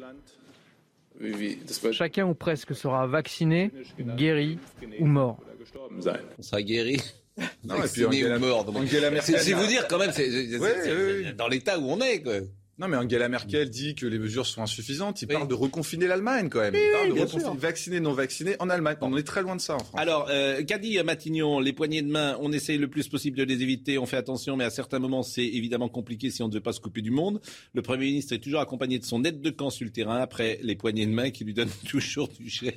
Chacun 1.92 2.26
ou 2.26 2.34
presque 2.34 2.74
sera 2.74 3.06
vacciné, 3.06 3.70
guéri 4.16 4.58
ou 5.00 5.06
mort. 5.06 5.40
On 6.38 6.42
sera 6.42 6.62
guéri 6.62 6.98
non, 7.64 7.76
vacciné 7.76 8.24
ou 8.24 8.38
mort. 8.38 8.66
C'est 9.20 9.52
vous 9.52 9.66
dire 9.66 9.86
quand 9.88 9.98
même, 9.98 10.12
c'est 10.12 11.32
dans 11.34 11.48
l'état 11.48 11.78
où 11.78 11.90
on 11.90 12.00
est. 12.00 12.22
Quoi. 12.22 12.40
Non, 12.78 12.86
mais 12.86 12.96
Angela 12.96 13.28
Merkel 13.28 13.70
dit 13.70 13.96
que 13.96 14.06
les 14.06 14.20
mesures 14.20 14.46
sont 14.46 14.62
insuffisantes. 14.62 15.20
Il 15.22 15.26
parle 15.26 15.48
de 15.48 15.54
reconfiner 15.54 16.06
l'Allemagne 16.06 16.48
quand 16.48 16.60
même. 16.60 16.76
il 16.76 16.92
parle 16.92 17.08
de 17.08 17.20
reconfiner 17.20 17.56
vacciner, 17.58 18.00
non 18.00 18.12
vaccinés 18.12 18.54
en 18.60 18.70
Allemagne. 18.70 18.96
On 19.00 19.16
est 19.16 19.24
très 19.24 19.42
loin 19.42 19.56
de 19.56 19.60
ça 19.60 19.74
en 19.74 19.80
France. 19.80 20.00
Alors, 20.00 20.28
euh, 20.30 20.62
qu'a 20.62 20.78
dit 20.78 20.96
Matignon 21.02 21.58
Les 21.58 21.72
poignées 21.72 22.02
de 22.02 22.10
main, 22.10 22.36
on 22.40 22.52
essaye 22.52 22.78
le 22.78 22.88
plus 22.88 23.08
possible 23.08 23.36
de 23.36 23.42
les 23.42 23.62
éviter. 23.62 23.98
On 23.98 24.06
fait 24.06 24.16
attention, 24.16 24.56
mais 24.56 24.64
à 24.64 24.70
certains 24.70 25.00
moments, 25.00 25.24
c'est 25.24 25.44
évidemment 25.44 25.88
compliqué 25.88 26.30
si 26.30 26.40
on 26.42 26.48
ne 26.48 26.54
veut 26.54 26.60
pas 26.60 26.72
se 26.72 26.78
couper 26.78 27.02
du 27.02 27.10
monde. 27.10 27.40
Le 27.74 27.82
Premier 27.82 28.04
ministre 28.04 28.32
est 28.32 28.38
toujours 28.38 28.60
accompagné 28.60 29.00
de 29.00 29.04
son 29.04 29.24
aide 29.24 29.40
de 29.40 29.50
camp 29.50 29.70
sur 29.70 29.84
le 29.84 29.90
terrain 29.90 30.18
après 30.20 30.60
les 30.62 30.76
poignées 30.76 31.06
de 31.06 31.12
main 31.12 31.30
qui 31.30 31.44
lui 31.44 31.54
donnent 31.54 31.68
toujours 31.88 32.28
du 32.28 32.48
gel 32.48 32.74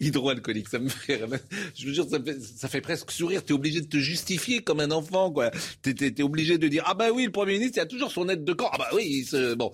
hydroalcoolique. 0.00 0.68
Ça 0.70 0.80
me 0.80 0.88
fait, 0.88 1.20
je 1.76 1.86
vous 1.86 1.94
jure, 1.94 2.08
ça 2.08 2.20
fait, 2.22 2.40
ça 2.40 2.68
fait 2.68 2.80
presque 2.80 3.10
sourire. 3.10 3.44
T'es 3.44 3.52
obligé 3.52 3.80
de 3.80 3.86
te 3.86 3.96
justifier 3.96 4.62
comme 4.62 4.80
un 4.80 4.90
enfant, 4.90 5.30
quoi. 5.30 5.50
T'es, 5.82 5.94
es, 6.00 6.22
obligé 6.22 6.58
de 6.58 6.68
dire 6.68 6.84
ah 6.86 6.94
bah 6.94 7.10
oui, 7.12 7.24
le 7.24 7.32
Premier 7.32 7.54
ministre, 7.54 7.78
il 7.78 7.80
y 7.80 7.82
a 7.82 7.86
toujours 7.86 7.99
son 8.08 8.28
aide 8.28 8.44
de 8.44 8.52
camp. 8.52 8.70
Ah 8.72 8.78
bah 8.78 8.88
oui, 8.94 9.28
bon. 9.56 9.72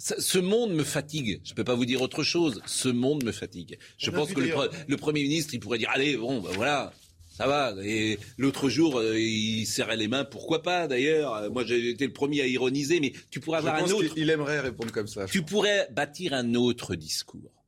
Ce 0.00 0.38
monde 0.38 0.72
me 0.72 0.84
fatigue. 0.84 1.40
Je 1.44 1.50
ne 1.50 1.56
peux 1.56 1.64
pas 1.64 1.74
vous 1.74 1.84
dire 1.84 2.00
autre 2.00 2.22
chose. 2.22 2.62
Ce 2.66 2.88
monde 2.88 3.24
me 3.24 3.32
fatigue. 3.32 3.78
Je 3.96 4.10
pense 4.10 4.32
que 4.32 4.40
le, 4.40 4.96
Premier 4.96 5.22
ministre, 5.22 5.54
il 5.54 5.60
pourrait 5.60 5.78
dire, 5.78 5.90
allez, 5.92 6.16
bon, 6.16 6.40
ben 6.40 6.50
voilà, 6.54 6.92
ça 7.36 7.48
va. 7.48 7.74
Et 7.82 8.18
l'autre 8.36 8.68
jour, 8.68 8.98
euh, 8.98 9.18
il 9.18 9.66
serrait 9.66 9.96
les 9.96 10.06
mains. 10.06 10.24
Pourquoi 10.24 10.62
pas, 10.62 10.86
d'ailleurs? 10.86 11.50
Moi, 11.50 11.64
j'ai 11.64 11.90
été 11.90 12.06
le 12.06 12.12
premier 12.12 12.42
à 12.42 12.46
ironiser, 12.46 13.00
mais 13.00 13.12
tu 13.30 13.40
pourrais 13.40 13.58
avoir 13.58 13.74
un 13.74 13.90
autre... 13.90 14.14
Il 14.16 14.30
aimerait 14.30 14.60
répondre 14.60 14.92
comme 14.92 15.08
ça. 15.08 15.26
Tu 15.26 15.42
pourrais 15.42 15.88
bâtir 15.90 16.32
un 16.32 16.54
autre 16.54 16.94
discours. 16.94 17.64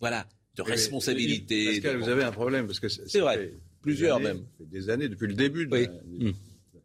Voilà, 0.00 0.26
de 0.56 0.62
responsabilité. 0.62 1.66
Pascal, 1.66 1.98
vous 1.98 2.08
avez 2.08 2.24
un 2.24 2.32
problème, 2.32 2.66
parce 2.66 2.80
que 2.80 2.88
c'est 2.88 3.20
vrai. 3.20 3.52
Plusieurs 3.82 4.18
même. 4.18 4.44
Des 4.58 4.90
années, 4.90 5.08
depuis 5.08 5.28
le 5.28 5.34
début 5.34 5.66
de 5.66 5.76
la, 5.76 6.32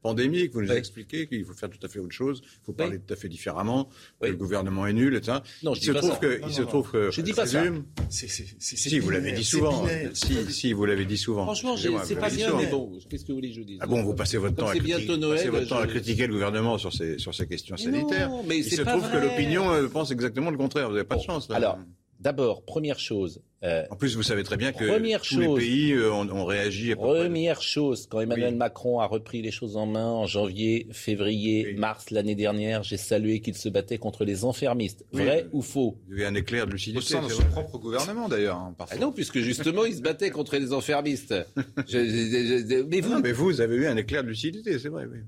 pandémique, 0.06 0.54
vous 0.54 0.62
nous 0.62 0.70
avez 0.70 0.78
expliqué 0.78 1.26
qu'il 1.26 1.44
faut 1.44 1.56
faire 1.56 1.72
tout 1.72 1.84
à 1.84 1.90
fait 1.90 1.98
autre 1.98 2.14
chose, 2.14 2.44
il 2.44 2.66
faut 2.68 2.74
parler 2.74 3.00
tout 3.00 3.12
à 3.12 3.18
fait 3.18 3.28
différemment, 3.28 3.90
que 4.22 4.28
le 4.28 4.36
gouvernement 4.36 4.86
est 4.86 4.94
nul, 4.94 5.16
etc. 5.16 5.40
Non, 5.64 5.74
je 5.74 5.80
il, 5.80 5.86
se 5.86 5.92
trouve 5.94 6.20
Que, 6.20 6.42
il 6.46 6.54
se 6.54 6.62
trouve 6.62 6.92
que... 6.92 7.10
Je 7.10 7.22
dis 7.22 7.34
pas 7.34 7.48
ça. 7.48 7.64
si, 8.10 9.00
vous 9.00 9.10
l'avez 9.10 9.32
dit 9.32 9.44
souvent. 9.44 9.84
Si, 10.14 10.52
si, 10.52 10.74
vous 10.74 10.86
l'avez 10.86 11.06
dit 11.06 11.18
souvent. 11.18 11.46
Franchement, 11.46 11.76
c'est 11.76 12.16
pas 12.16 12.30
bien, 12.30 12.56
mais 12.56 12.68
bon, 12.68 12.92
qu'est-ce 13.10 13.24
que 13.26 13.30
vous 13.30 13.40
voulez 13.40 13.50
que 13.50 13.56
je 13.56 13.62
dise 13.62 13.80
Ah 13.82 13.88
bon, 13.88 14.04
vous 14.04 14.14
passez 14.14 14.38
votre 14.38 14.56
temps, 14.56 14.68
à 14.68 14.76
critiquer, 14.76 15.18
Noël, 15.18 15.50
votre 15.50 15.68
temps 15.68 15.80
à 15.80 15.88
critiquer 15.88 16.28
le 16.28 16.34
gouvernement 16.34 16.78
sur 16.78 16.94
ces, 16.94 17.18
sur 17.18 17.34
ces 17.34 17.48
questions 17.48 17.76
sanitaires. 17.76 18.30
Il 18.52 18.64
se 18.64 18.84
trouve 18.84 19.10
que 19.12 19.18
l'opinion 19.18 19.72
euh, 19.72 19.88
pense 19.88 20.12
exactement 20.12 20.52
le 20.52 20.58
contraire. 20.58 20.88
Vous 20.88 20.96
n'avez 20.96 21.08
pas 21.08 21.16
de 21.16 21.24
chance. 21.24 21.50
Alors, 21.50 21.80
D'abord, 22.20 22.64
première 22.64 22.98
chose. 22.98 23.42
Euh, 23.66 23.84
en 23.90 23.96
plus, 23.96 24.16
vous 24.16 24.24
savez 24.24 24.44
très 24.44 24.58
bien 24.58 24.72
que 24.72 24.86
tous 25.18 25.40
les 25.40 25.56
pays 25.56 25.94
euh, 25.94 26.12
ont, 26.12 26.46
réagi. 26.46 26.92
À 26.92 26.96
première 26.96 27.62
chose, 27.62 28.08
quand 28.10 28.20
Emmanuel 28.20 28.56
Macron 28.56 29.00
a 29.00 29.08
repris 29.08 29.42
les 29.42 29.52
choses 29.52 29.76
en 29.76 29.88
main 29.88 30.06
en 30.06 30.28
janvier, 30.28 30.88
février, 30.92 31.74
mars 31.76 32.12
l'année 32.12 32.36
dernière, 32.36 32.84
j'ai 32.84 32.98
salué 32.98 33.40
qu'il 33.40 33.56
se 33.56 33.70
battait 33.70 33.98
contre 33.98 34.24
les 34.24 34.46
enfermistes. 34.46 35.04
Vrai 35.12 35.48
ou 35.52 35.62
faux? 35.62 35.98
Il 36.12 36.20
y 36.20 36.24
a 36.24 36.28
un 36.28 36.36
éclair 36.36 36.68
de 36.68 36.74
lucidité. 36.74 37.00
Au 37.00 37.02
sein 37.02 37.24
de 37.24 37.32
son 37.32 37.44
propre 37.46 37.80
gouvernement, 37.80 38.30
d'ailleurs. 38.30 38.58
Hein, 38.58 38.76
ah 38.78 38.98
non, 38.98 39.12
puisque 39.12 39.40
justement, 39.40 39.86
il 39.86 39.96
se 39.96 40.02
battait 40.02 40.30
contre 40.30 40.58
les 40.58 40.72
enfermistes. 40.72 41.34
mais 41.94 43.02
vous, 43.02 43.20
mais 43.20 43.32
vous 43.32 43.62
avez 43.62 43.76
eu 43.76 43.88
un 43.88 43.98
éclair 43.98 44.24
de 44.24 44.30
lucidité, 44.30 44.78
c'est 44.78 44.90
vrai. 44.90 45.06
Oui. 45.12 45.20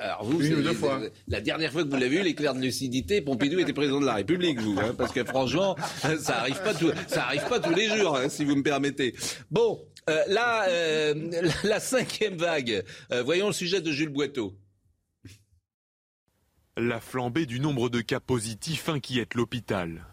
Alors 0.00 0.24
vous, 0.24 0.42
Une 0.42 0.54
ou 0.54 0.62
deux 0.62 0.74
fois. 0.74 1.00
La 1.28 1.40
dernière 1.40 1.72
fois 1.72 1.84
que 1.84 1.88
vous 1.88 1.96
l'avez 1.96 2.16
eu, 2.16 2.22
l'éclair 2.22 2.54
de 2.54 2.60
lucidité, 2.60 3.20
Pompidou 3.20 3.58
était 3.58 3.72
président 3.72 4.00
de 4.00 4.06
la 4.06 4.14
République, 4.14 4.60
vous, 4.60 4.78
hein, 4.78 4.94
parce 4.96 5.12
que 5.12 5.24
franchement, 5.24 5.76
ça 6.20 6.38
arrive 6.40 6.62
pas 6.62 6.74
tout, 6.74 6.90
ça 7.06 7.24
arrive 7.24 7.46
pas 7.48 7.60
tous 7.60 7.74
les 7.74 7.88
jours, 7.96 8.16
hein, 8.16 8.28
si 8.28 8.44
vous 8.44 8.56
me 8.56 8.62
permettez. 8.62 9.14
Bon, 9.50 9.80
euh, 10.10 10.22
là, 10.28 10.68
euh, 10.68 11.42
la 11.64 11.80
cinquième 11.80 12.36
vague. 12.36 12.84
Euh, 13.12 13.22
voyons 13.22 13.46
le 13.46 13.52
sujet 13.52 13.80
de 13.80 13.90
Jules 13.90 14.10
Boiteau. 14.10 14.54
La 16.76 17.00
flambée 17.00 17.46
du 17.46 17.60
nombre 17.60 17.88
de 17.88 18.00
cas 18.00 18.20
positifs 18.20 18.88
inquiète 18.88 19.34
l'hôpital. 19.34 20.06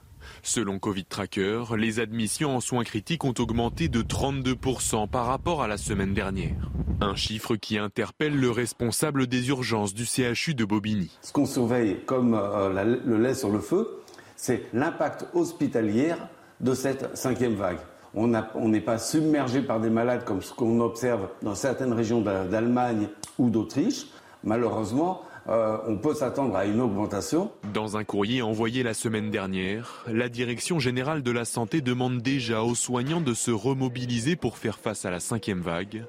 Selon 0.43 0.79
Covid 0.79 1.05
Tracker, 1.05 1.63
les 1.77 1.99
admissions 1.99 2.55
en 2.55 2.59
soins 2.61 2.83
critiques 2.83 3.23
ont 3.23 3.33
augmenté 3.37 3.89
de 3.89 4.01
32% 4.01 5.07
par 5.07 5.27
rapport 5.27 5.61
à 5.61 5.67
la 5.67 5.77
semaine 5.77 6.15
dernière. 6.15 6.71
Un 6.99 7.15
chiffre 7.15 7.55
qui 7.55 7.77
interpelle 7.77 8.35
le 8.35 8.49
responsable 8.49 9.27
des 9.27 9.49
urgences 9.49 9.93
du 9.93 10.05
CHU 10.05 10.55
de 10.55 10.65
Bobigny. 10.65 11.11
Ce 11.21 11.31
qu'on 11.31 11.45
surveille 11.45 11.99
comme 12.05 12.33
euh, 12.33 12.97
le 13.05 13.17
lait 13.17 13.35
sur 13.35 13.51
le 13.51 13.59
feu, 13.59 14.01
c'est 14.35 14.65
l'impact 14.73 15.27
hospitalier 15.35 16.13
de 16.59 16.73
cette 16.73 17.15
cinquième 17.15 17.53
vague. 17.53 17.79
On 18.13 18.27
n'est 18.27 18.81
pas 18.81 18.97
submergé 18.97 19.61
par 19.61 19.79
des 19.79 19.89
malades 19.89 20.25
comme 20.25 20.41
ce 20.41 20.53
qu'on 20.53 20.81
observe 20.81 21.29
dans 21.43 21.55
certaines 21.55 21.93
régions 21.93 22.21
d'Allemagne 22.21 23.07
ou 23.37 23.49
d'Autriche. 23.49 24.07
Malheureusement, 24.43 25.21
euh, 25.49 25.77
on 25.87 25.97
peut 25.97 26.13
s'attendre 26.13 26.55
à 26.55 26.65
une 26.65 26.79
augmentation. 26.79 27.51
Dans 27.73 27.97
un 27.97 28.03
courrier 28.03 28.41
envoyé 28.41 28.83
la 28.83 28.93
semaine 28.93 29.31
dernière, 29.31 30.05
la 30.07 30.29
Direction 30.29 30.79
générale 30.79 31.23
de 31.23 31.31
la 31.31 31.45
santé 31.45 31.81
demande 31.81 32.21
déjà 32.21 32.63
aux 32.63 32.75
soignants 32.75 33.21
de 33.21 33.33
se 33.33 33.51
remobiliser 33.51 34.35
pour 34.35 34.57
faire 34.57 34.77
face 34.77 35.05
à 35.05 35.11
la 35.11 35.19
cinquième 35.19 35.61
vague. 35.61 36.05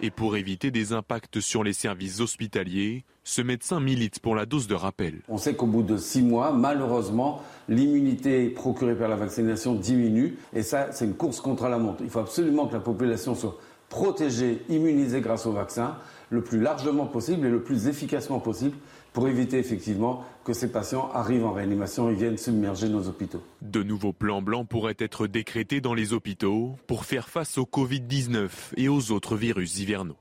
Et 0.00 0.10
pour 0.10 0.36
éviter 0.36 0.70
des 0.70 0.92
impacts 0.92 1.40
sur 1.40 1.62
les 1.62 1.74
services 1.74 2.20
hospitaliers, 2.20 3.04
ce 3.24 3.42
médecin 3.42 3.80
milite 3.80 4.20
pour 4.20 4.34
la 4.34 4.46
dose 4.46 4.68
de 4.68 4.74
rappel. 4.74 5.20
On 5.28 5.36
sait 5.36 5.54
qu'au 5.54 5.66
bout 5.66 5.82
de 5.82 5.96
six 5.96 6.22
mois, 6.22 6.52
malheureusement, 6.52 7.42
l'immunité 7.68 8.48
procurée 8.48 8.94
par 8.94 9.08
la 9.08 9.16
vaccination 9.16 9.74
diminue. 9.74 10.38
Et 10.54 10.62
ça, 10.62 10.92
c'est 10.92 11.04
une 11.04 11.14
course 11.14 11.40
contre 11.40 11.68
la 11.68 11.78
montre. 11.78 12.02
Il 12.02 12.10
faut 12.10 12.20
absolument 12.20 12.66
que 12.68 12.74
la 12.74 12.80
population 12.80 13.34
soit 13.34 13.58
protégée, 13.88 14.62
immunisée 14.68 15.20
grâce 15.20 15.46
au 15.46 15.52
vaccin 15.52 15.96
le 16.30 16.42
plus 16.42 16.60
largement 16.60 17.06
possible 17.06 17.46
et 17.46 17.50
le 17.50 17.62
plus 17.62 17.88
efficacement 17.88 18.40
possible 18.40 18.76
pour 19.12 19.28
éviter 19.28 19.58
effectivement 19.58 20.24
que 20.44 20.52
ces 20.52 20.70
patients 20.70 21.10
arrivent 21.14 21.46
en 21.46 21.52
réanimation 21.52 22.10
et 22.10 22.14
viennent 22.14 22.36
submerger 22.36 22.88
nos 22.88 23.08
hôpitaux. 23.08 23.42
De 23.62 23.82
nouveaux 23.82 24.12
plans 24.12 24.42
blancs 24.42 24.68
pourraient 24.68 24.96
être 24.98 25.26
décrétés 25.26 25.80
dans 25.80 25.94
les 25.94 26.12
hôpitaux 26.12 26.76
pour 26.86 27.04
faire 27.04 27.28
face 27.28 27.56
au 27.58 27.64
Covid-19 27.64 28.48
et 28.76 28.88
aux 28.88 29.12
autres 29.12 29.36
virus 29.36 29.78
hivernaux. 29.78 30.16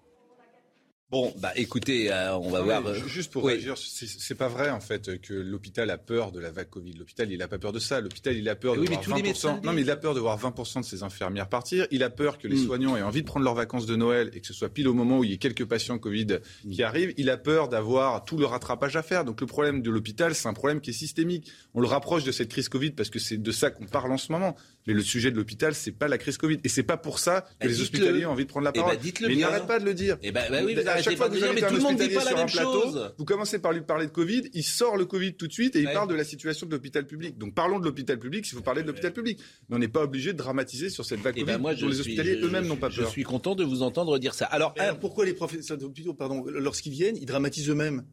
Bon, 1.12 1.32
bah 1.38 1.52
écoutez, 1.56 2.12
euh, 2.12 2.36
on 2.36 2.50
va 2.50 2.62
voir. 2.62 2.84
Euh, 2.88 2.96
juste 3.06 3.32
pour 3.32 3.46
réagir, 3.46 3.76
c'est 3.78 4.34
pas 4.34 4.48
vrai 4.48 4.72
en 4.72 4.80
fait 4.80 5.22
que 5.22 5.36
l'hôpital 5.36 5.92
a 5.92 6.00
peur 6.00 6.32
de 6.32 6.40
la 6.40 6.50
vague 6.50 6.70
Covid. 6.70 6.94
L'hôpital, 6.94 7.32
il 7.32 7.44
a 7.44 7.48
pas 7.48 7.60
peur 7.60 7.72
de 7.72 7.78
ça. 7.78 8.02
L'hôpital, 8.02 8.36
il 8.36 8.50
a 8.50 8.56
peur 8.56 8.76
de 8.76 8.82
voir 8.82 9.02
20%. 9.04 9.64
Non, 9.64 9.72
mais 9.72 9.82
il 9.82 9.92
a 9.92 9.98
peur 9.98 10.16
de 10.16 10.20
voir 10.20 10.40
20% 10.40 10.80
de 10.80 10.86
ses 10.86 11.04
infirmières 11.04 11.48
partir. 11.48 11.86
Il 11.92 12.02
a 12.02 12.10
peur 12.10 12.40
que 12.40 12.48
les 12.48 12.56
hmm. 12.56 12.66
soignants 12.66 12.98
aient 12.98 13.04
envie 13.04 13.22
de 13.22 13.28
prendre 13.28 13.44
leurs 13.44 13.54
vacances 13.54 13.86
de 13.86 13.96
Noël 13.96 14.32
et 14.34 14.42
que 14.42 14.48
ce 14.48 14.54
soit 14.54 14.70
pile 14.70 14.88
au 14.88 14.96
moment 14.96 15.20
où 15.20 15.24
il 15.24 15.30
y 15.30 15.34
ait 15.34 15.38
quelques 15.38 15.66
patients 15.66 16.00
Covid 16.00 16.40
hmm. 16.64 16.72
qui 16.72 16.82
arrivent. 16.82 17.14
Il 17.18 17.30
a 17.30 17.38
peur 17.38 17.70
d'avoir 17.70 18.26
tout 18.26 18.38
le 18.38 18.48
rattrapage 18.48 18.96
à 18.96 19.04
faire. 19.04 19.26
Donc 19.26 19.42
le 19.42 19.48
problème 19.48 19.84
de 19.84 19.92
l'hôpital, 19.92 20.34
c'est 20.34 20.48
un 20.48 20.54
problème 20.54 20.82
qui 20.82 20.90
est 20.90 20.94
systémique. 20.94 21.52
On 21.76 21.82
le 21.82 21.88
rapproche 21.88 22.24
de 22.24 22.32
cette 22.32 22.50
crise 22.50 22.68
Covid 22.68 22.92
parce 22.92 23.12
que 23.12 23.20
c'est 23.20 23.38
de 23.38 23.52
ça 23.52 23.70
qu'on 23.70 23.86
parle 23.86 24.12
en 24.12 24.18
ce 24.18 24.32
moment. 24.32 24.56
Mais 24.88 24.94
le 24.94 25.02
sujet 25.02 25.32
de 25.32 25.36
l'hôpital, 25.36 25.74
c'est 25.74 25.92
pas 25.92 26.08
la 26.08 26.18
crise 26.18 26.38
Covid. 26.38 26.60
Et 26.64 26.70
c'est 26.70 26.84
pas 26.84 26.98
pour 26.98 27.20
ça 27.20 27.42
que 27.42 27.66
bah, 27.66 27.72
les 27.72 27.82
hospitaliers 27.82 28.26
ont 28.26 28.32
envie 28.32 28.46
de 28.46 28.50
prendre 28.50 28.66
la 28.66 28.72
eh 28.74 28.80
ben, 28.80 28.86
parole. 28.86 29.00
mais 29.04 29.34
il 29.34 29.40
n'arrête 29.40 29.66
pas 29.68 29.80
de 29.80 29.86
le 29.86 29.94
dire. 29.94 30.16
Et 30.22 30.28
eh 30.28 30.32
ben, 30.32 30.46
bah 30.50 30.60
oui, 30.64 30.78
à 30.88 31.02
chaque 31.02 31.18
fois 31.18 31.30
que 31.30 31.36
vous 31.36 31.44
avez 31.44 31.64
un 31.64 31.74
hospitalier 31.74 32.20
sur 32.20 32.38
un 32.38 32.46
plateau, 32.46 32.96
vous 33.18 33.26
commencez 33.26 33.60
par 33.60 33.72
lui 33.72 33.82
parler 33.82 34.06
de 34.06 34.12
Covid, 34.12 34.44
il 34.54 34.64
sort 34.64 34.98
le 34.98 35.06
Covid 35.06 35.34
tout 35.34 35.48
de 35.48 35.54
suite 35.54 35.76
et 35.76 35.80
il 35.80 35.92
parle 35.92 36.10
de 36.10 36.16
la 36.16 36.24
situation 36.24 36.68
de 36.68 36.72
l'hôpital 36.72 37.06
public. 37.06 37.38
Donc 37.38 37.54
parlons 37.56 37.80
de 37.80 37.86
l'hôpital 37.86 38.20
public 38.20 38.46
si 38.46 38.56
vous 38.56 38.62
parlez 38.62 38.82
de 38.82 38.88
l'hôpital 38.88 39.14
public. 39.14 39.40
Mais 39.70 39.76
on 39.76 39.80
n'est 39.80 39.88
pas 39.88 40.04
obligé 40.04 40.34
de 40.34 40.38
dramatiser 40.38 40.90
sur 40.90 41.06
cette 41.06 41.20
vague 41.20 41.36
eh 41.38 41.44
Covid 41.44 41.82
dont 41.82 41.88
les 41.88 42.00
hospitaliers 42.00 42.40
eux-mêmes 42.42 42.68
n'ont 42.68 42.76
pas 42.76 42.90
peur. 42.90 43.06
Je 43.06 43.10
suis 43.10 43.24
content 43.24 43.56
de 43.56 43.64
vous 43.64 43.82
entendre 43.82 44.20
dire 44.20 44.34
ça. 44.34 44.46
Alors, 44.46 44.74
alors 44.78 45.00
pourquoi 45.00 45.26
les 45.26 45.34
professeurs 45.34 45.78
d'hôpitaux, 45.78 46.14
pardon, 46.14 46.46
lorsqu'ils 46.48 46.92
viennent, 46.92 47.18
ils 47.18 47.26
dramatisent 47.26 47.70
eux-mêmes? 47.70 48.04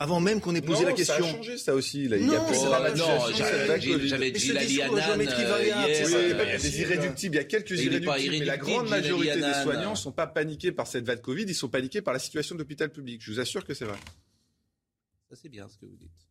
Avant 0.00 0.20
même 0.20 0.40
qu'on 0.40 0.54
ait 0.54 0.62
posé 0.62 0.84
la 0.84 0.92
question. 0.92 1.24
Ça 1.24 1.30
a 1.30 1.32
changé 1.32 1.58
ça 1.58 1.74
aussi. 1.74 2.04
il 2.04 2.10
y 2.10 2.34
a 2.34 2.40
plus 2.40 2.60
de 2.60 4.06
j'avais 4.06 4.30
dit 4.30 4.52
la 4.52 4.62
lianane. 4.62 5.20
Il 5.20 5.68
y 5.68 5.72
a 5.72 6.58
des 6.58 6.80
irréductibles, 6.80 7.34
il 7.34 7.38
y 7.38 7.40
a 7.40 7.44
quelques 7.44 7.80
irréductibles, 7.80 8.36
mais 8.38 8.44
la 8.44 8.56
grande 8.56 8.88
majorité 8.88 9.40
des 9.40 9.54
soignants 9.62 9.92
ne 9.92 9.96
sont 9.96 10.12
pas 10.12 10.26
paniqués 10.26 10.72
par 10.72 10.86
cette 10.86 11.04
vague 11.04 11.20
Covid, 11.20 11.44
ils 11.44 11.54
sont 11.54 11.68
paniqués 11.68 12.02
par 12.02 12.12
la 12.12 12.20
situation 12.20 12.54
de 12.54 12.60
l'hôpital 12.60 12.90
public. 12.90 13.20
Je 13.22 13.32
vous 13.32 13.40
assure 13.40 13.64
que 13.64 13.74
c'est 13.74 13.86
vrai. 13.86 13.98
Ça 15.28 15.36
c'est 15.36 15.48
bien 15.48 15.68
ce 15.68 15.76
que 15.76 15.86
vous 15.86 15.96
dites. 15.96 16.27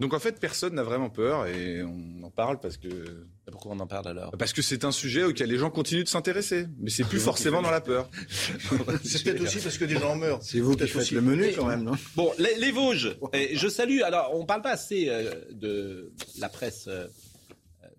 Donc 0.00 0.12
en 0.12 0.18
fait, 0.18 0.40
personne 0.40 0.74
n'a 0.74 0.82
vraiment 0.82 1.08
peur 1.08 1.46
et 1.46 1.82
on 1.84 2.22
en 2.24 2.30
parle 2.30 2.58
parce 2.58 2.76
que. 2.76 3.26
Pourquoi 3.50 3.72
on 3.72 3.80
en 3.80 3.86
parle 3.86 4.08
alors? 4.08 4.32
Parce 4.36 4.52
que 4.52 4.62
c'est 4.62 4.84
un 4.84 4.90
sujet 4.90 5.22
auquel 5.22 5.48
les 5.48 5.58
gens 5.58 5.70
continuent 5.70 6.02
de 6.02 6.08
s'intéresser, 6.08 6.66
mais 6.80 6.90
c'est 6.90 7.04
plus 7.04 7.20
forcément 7.20 7.62
dans 7.62 7.70
la 7.70 7.80
peur. 7.80 8.10
c'est 9.04 9.22
peut-être 9.22 9.42
aussi 9.42 9.58
parce 9.60 9.78
que 9.78 9.84
des 9.84 9.96
gens 9.96 10.16
meurent. 10.16 10.42
C'est 10.42 10.58
vous 10.58 10.74
qui 10.74 10.88
faites 10.88 11.12
le 11.12 11.20
menu 11.20 11.52
quand 11.54 11.66
même, 11.66 11.84
non? 11.84 11.92
Bon, 12.16 12.32
les, 12.38 12.72
Vosges. 12.72 13.16
je 13.32 13.68
salue. 13.68 14.00
Alors, 14.00 14.34
on 14.34 14.44
parle 14.46 14.62
pas 14.62 14.72
assez 14.72 15.08
euh, 15.08 15.32
de 15.52 16.12
la 16.40 16.48
presse 16.48 16.86
euh, 16.88 17.06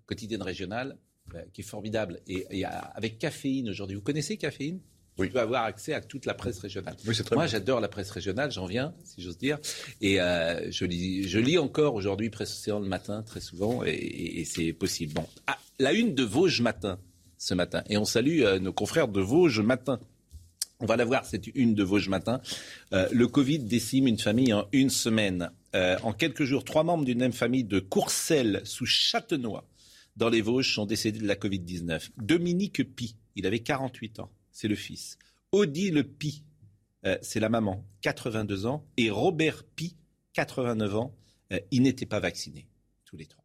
quotidienne 0.04 0.42
régionale, 0.42 0.98
euh, 1.34 1.42
qui 1.54 1.62
est 1.62 1.64
formidable 1.64 2.20
et, 2.26 2.64
avec 2.66 3.18
caféine 3.18 3.70
aujourd'hui. 3.70 3.96
Vous 3.96 4.02
connaissez 4.02 4.36
caféine? 4.36 4.80
Oui. 5.18 5.30
Tu 5.30 5.38
avoir 5.38 5.64
accès 5.64 5.94
à 5.94 6.00
toute 6.00 6.26
la 6.26 6.34
presse 6.34 6.58
régionale. 6.58 6.96
Moi, 7.32 7.46
j'adore 7.46 7.80
la 7.80 7.88
presse 7.88 8.10
régionale, 8.10 8.52
j'en 8.52 8.66
viens, 8.66 8.94
si 9.04 9.22
j'ose 9.22 9.38
dire. 9.38 9.58
Et 10.00 10.20
euh, 10.20 10.70
je, 10.70 10.84
lis, 10.84 11.28
je 11.28 11.38
lis 11.38 11.58
encore 11.58 11.94
aujourd'hui 11.94 12.28
Presse 12.28 12.52
Océan 12.52 12.80
le 12.80 12.88
matin, 12.88 13.22
très 13.22 13.40
souvent, 13.40 13.82
et, 13.84 14.44
c'est 14.44 14.72
possible. 14.72 15.14
Bon, 15.14 15.26
ah, 15.46 15.58
la 15.78 15.92
une 15.92 16.14
de 16.14 16.22
Vosges 16.22 16.60
Matin, 16.60 16.98
ce 17.38 17.54
matin. 17.54 17.82
Et 17.88 17.96
on 17.96 18.04
salue 18.04 18.42
euh, 18.42 18.58
nos 18.58 18.72
confrères 18.72 19.08
de 19.08 19.20
Vosges 19.20 19.60
Matin. 19.60 19.98
On 20.80 20.86
va 20.86 20.96
la 20.96 21.06
voir, 21.06 21.24
c'est 21.24 21.46
une 21.54 21.74
de 21.74 21.82
Vosges 21.82 22.10
Matin. 22.10 22.42
Euh, 22.92 23.08
le 23.10 23.26
Covid 23.26 23.60
décime 23.60 24.06
une 24.06 24.18
famille 24.18 24.52
en 24.52 24.66
une 24.72 24.90
semaine. 24.90 25.50
En 26.02 26.14
quelques 26.14 26.44
jours, 26.44 26.64
trois 26.64 26.84
membres 26.84 27.04
d'une 27.04 27.18
même 27.18 27.34
famille 27.34 27.62
de 27.62 27.80
Courcelles 27.80 28.62
sous 28.64 28.86
Châtenois 28.86 29.68
dans 30.16 30.30
les 30.30 30.40
Vosges 30.40 30.74
sont 30.74 30.86
décédés 30.86 31.20
de 31.20 31.26
la 31.26 31.34
Covid-19. 31.34 32.10
Dominique 32.16 32.82
Pi, 32.94 33.16
il 33.36 33.46
avait 33.46 33.58
48 33.60 34.20
ans, 34.20 34.30
c'est 34.56 34.68
le 34.68 34.74
fils. 34.74 35.18
Odile 35.52 36.02
Pi, 36.02 36.42
euh, 37.04 37.18
c'est 37.20 37.40
la 37.40 37.50
maman, 37.50 37.84
82 38.00 38.64
ans. 38.64 38.86
Et 38.96 39.10
Robert 39.10 39.64
Pi, 39.64 39.96
89 40.32 40.96
ans, 40.96 41.14
euh, 41.52 41.60
ils 41.70 41.82
n'étaient 41.82 42.06
pas 42.06 42.20
vaccinés, 42.20 42.66
tous 43.04 43.18
les 43.18 43.26
trois. 43.26 43.44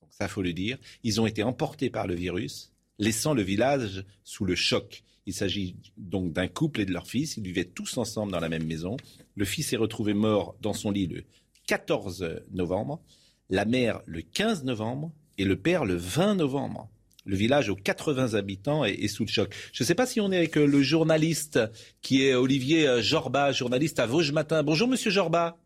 Donc 0.00 0.10
ça, 0.12 0.28
faut 0.28 0.42
le 0.42 0.52
dire. 0.52 0.78
Ils 1.02 1.20
ont 1.20 1.26
été 1.26 1.42
emportés 1.42 1.90
par 1.90 2.06
le 2.06 2.14
virus, 2.14 2.72
laissant 3.00 3.34
le 3.34 3.42
village 3.42 4.04
sous 4.22 4.44
le 4.44 4.54
choc. 4.54 5.02
Il 5.26 5.34
s'agit 5.34 5.74
donc 5.96 6.32
d'un 6.32 6.46
couple 6.46 6.80
et 6.80 6.86
de 6.86 6.92
leur 6.92 7.08
fils. 7.08 7.36
Ils 7.36 7.42
vivaient 7.42 7.64
tous 7.64 7.98
ensemble 7.98 8.30
dans 8.30 8.38
la 8.38 8.48
même 8.48 8.66
maison. 8.66 8.96
Le 9.34 9.44
fils 9.44 9.72
est 9.72 9.76
retrouvé 9.76 10.14
mort 10.14 10.54
dans 10.60 10.74
son 10.74 10.92
lit 10.92 11.08
le 11.08 11.24
14 11.66 12.44
novembre, 12.52 13.02
la 13.50 13.64
mère 13.64 14.00
le 14.06 14.22
15 14.22 14.62
novembre 14.62 15.10
et 15.38 15.44
le 15.44 15.56
père 15.56 15.84
le 15.84 15.96
20 15.96 16.36
novembre. 16.36 16.88
Le 17.26 17.36
village 17.36 17.68
aux 17.68 17.74
80 17.74 18.34
habitants 18.34 18.84
est, 18.84 19.08
sous 19.08 19.24
le 19.24 19.30
choc. 19.30 19.52
Je 19.72 19.82
ne 19.82 19.86
sais 19.86 19.94
pas 19.94 20.06
si 20.06 20.20
on 20.20 20.32
est 20.32 20.36
avec 20.36 20.56
euh, 20.56 20.66
le 20.66 20.82
journaliste 20.82 21.60
qui 22.00 22.24
est 22.24 22.34
Olivier 22.34 22.88
euh, 22.88 23.02
Jorba, 23.02 23.52
journaliste 23.52 23.98
à 23.98 24.06
Vosges 24.06 24.32
Matin. 24.32 24.62
Bonjour 24.62 24.88
Monsieur 24.88 25.10
Jorba. 25.10 25.56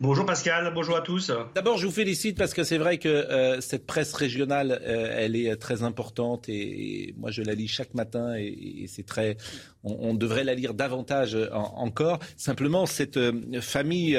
Bonjour 0.00 0.24
Pascal, 0.24 0.72
bonjour 0.72 0.96
à 0.96 1.00
tous. 1.00 1.32
D'abord, 1.56 1.76
je 1.76 1.86
vous 1.86 1.92
félicite 1.92 2.38
parce 2.38 2.54
que 2.54 2.62
c'est 2.62 2.78
vrai 2.78 2.98
que 2.98 3.08
euh, 3.08 3.60
cette 3.60 3.84
presse 3.84 4.14
régionale, 4.14 4.80
euh, 4.84 5.12
elle 5.12 5.34
est 5.34 5.56
très 5.56 5.82
importante 5.82 6.48
et, 6.48 7.14
moi 7.16 7.32
je 7.32 7.42
la 7.42 7.52
lis 7.54 7.66
chaque 7.66 7.94
matin 7.94 8.36
et, 8.38 8.86
c'est 8.86 9.04
très. 9.04 9.36
On, 9.82 10.14
devrait 10.14 10.44
la 10.44 10.54
lire 10.54 10.72
davantage 10.72 11.36
encore. 11.52 12.20
Simplement, 12.36 12.86
cette 12.86 13.16
euh, 13.16 13.60
famille, 13.60 14.16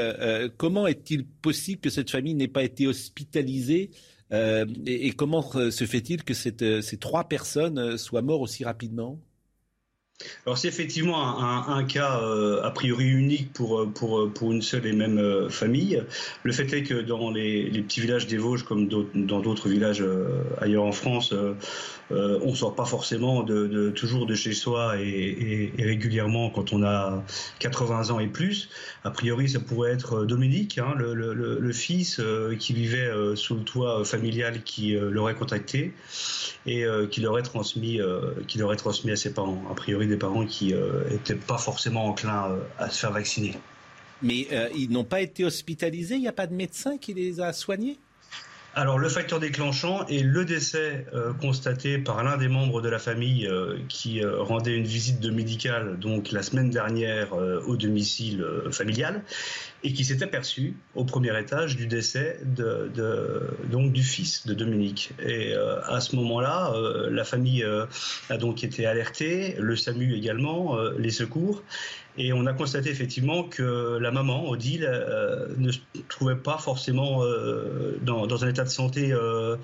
comment 0.57 0.85
est-il 0.85 1.25
possible 1.25 1.79
que 1.79 1.89
cette 1.89 2.11
famille 2.11 2.33
n'ait 2.33 2.49
pas 2.49 2.63
été 2.63 2.85
hospitalisée 2.85 3.91
et, 4.31 5.11
comment 5.11 5.41
se 5.41 5.85
fait-il 5.85 6.23
que 6.23 6.33
ces 6.33 6.97
trois 6.99 7.27
personnes 7.27 7.97
soient 7.97 8.21
mortes 8.21 8.41
aussi 8.43 8.63
rapidement? 8.63 9.19
Alors 10.45 10.57
c'est 10.57 10.67
effectivement 10.67 11.39
un, 11.69 11.83
cas 11.85 12.19
euh, 12.21 12.61
a 12.63 12.71
priori 12.71 13.05
unique 13.05 13.53
pour, 13.53 13.79
euh, 13.79 13.85
pour, 13.85 14.19
euh, 14.19 14.29
pour 14.29 14.51
une 14.51 14.61
seule 14.61 14.85
et 14.85 14.91
même 14.91 15.49
famille. 15.49 16.03
Le 16.43 16.51
fait 16.51 16.73
est 16.73 16.83
que 16.83 16.95
dans 16.95 17.31
les, 17.31 17.69
petits 17.81 18.01
villages 18.01 18.27
des 18.27 18.37
Vosges, 18.37 18.63
comme 18.63 18.89
dans 18.89 19.39
d'autres 19.39 19.69
villages 19.69 20.03
ailleurs 20.59 20.83
en 20.83 20.91
France, 20.91 21.33
on 22.11 22.49
ne 22.49 22.55
sort 22.55 22.75
pas 22.75 22.85
forcément 22.85 23.43
de, 23.43 23.89
toujours 23.91 24.25
de 24.25 24.35
chez 24.35 24.51
soi 24.51 24.97
et, 24.97 25.71
régulièrement 25.77 26.49
quand 26.49 26.73
on 26.73 26.83
a 26.83 27.23
80 27.59 28.09
ans 28.09 28.19
et 28.19 28.27
plus. 28.27 28.69
A 29.03 29.11
priori, 29.11 29.47
ça 29.47 29.59
pourrait 29.59 29.91
être 29.91 30.25
Dominique, 30.25 30.79
hein, 30.79 30.93
le, 30.97 31.13
le, 31.13 31.71
fils 31.71 32.21
qui 32.59 32.73
vivait 32.73 33.09
sous 33.35 33.55
le 33.55 33.63
toit 33.63 34.03
familial 34.03 34.63
qui 34.63 34.97
l'aurait 34.99 35.35
contacté 35.35 35.93
et 36.65 36.85
qui 37.09 37.21
l'aurait 37.21 37.43
transmis, 37.43 37.99
qui 38.47 38.57
l'aurait 38.57 38.75
transmis 38.75 39.11
à 39.11 39.15
ses 39.15 39.33
parents. 39.33 39.63
A 39.71 39.75
priori, 39.75 40.08
des 40.09 40.17
parents 40.17 40.45
qui 40.45 40.73
n'étaient 40.73 41.33
euh, 41.33 41.47
pas 41.47 41.57
forcément 41.57 42.05
enclins 42.05 42.51
euh, 42.51 42.59
à 42.77 42.89
se 42.89 42.99
faire 42.99 43.11
vacciner. 43.11 43.55
Mais 44.21 44.47
euh, 44.51 44.69
ils 44.75 44.89
n'ont 44.89 45.05
pas 45.05 45.21
été 45.21 45.45
hospitalisés? 45.45 46.15
Il 46.15 46.21
n'y 46.21 46.27
a 46.27 46.33
pas 46.33 46.47
de 46.47 46.53
médecin 46.53 46.97
qui 46.97 47.13
les 47.13 47.39
a 47.39 47.53
soignés? 47.53 47.97
Alors 48.75 48.99
le 48.99 49.09
facteur 49.09 49.39
déclenchant 49.39 50.05
est 50.07 50.23
le 50.23 50.45
décès 50.45 51.05
constaté 51.41 51.97
par 51.97 52.23
l'un 52.23 52.37
des 52.37 52.47
membres 52.47 52.81
de 52.81 52.89
la 52.89 52.99
famille 52.99 53.49
qui 53.87 54.23
rendait 54.23 54.75
une 54.75 54.85
visite 54.85 55.19
de 55.19 55.31
médicale 55.31 55.97
donc 55.99 56.31
la 56.31 56.43
semaine 56.43 56.69
dernière 56.69 57.33
au 57.33 57.75
domicile 57.75 58.45
familial 58.71 59.23
et 59.83 59.93
qui 59.93 60.03
s'est 60.03 60.23
aperçu 60.23 60.75
au 60.95 61.05
premier 61.05 61.37
étage 61.39 61.75
du 61.75 61.87
décès 61.87 62.39
donc 62.45 63.93
du 63.93 64.03
fils 64.03 64.45
de 64.45 64.53
Dominique. 64.53 65.11
Et 65.23 65.53
euh, 65.53 65.81
à 65.83 66.01
ce 66.01 66.15
moment-là, 66.17 66.73
euh, 66.73 67.09
la 67.09 67.23
famille 67.23 67.63
euh, 67.63 67.85
a 68.29 68.37
donc 68.37 68.63
été 68.63 68.85
alertée, 68.85 69.55
le 69.59 69.75
SAMU 69.75 70.15
également, 70.15 70.77
les 70.97 71.11
secours, 71.11 71.63
et 72.19 72.33
on 72.33 72.45
a 72.47 72.53
constaté 72.53 72.89
effectivement 72.89 73.43
que 73.43 73.97
la 73.97 74.11
maman, 74.11 74.49
Odile, 74.49 74.85
euh, 74.85 75.47
ne 75.57 75.71
se 75.71 75.79
trouvait 76.09 76.35
pas 76.35 76.57
forcément 76.57 77.23
euh, 77.23 77.97
dans, 78.01 78.43
un 78.43 78.49
état 78.49 78.65
de 78.65 78.69
santé 78.69 79.13
euh, 79.13 79.55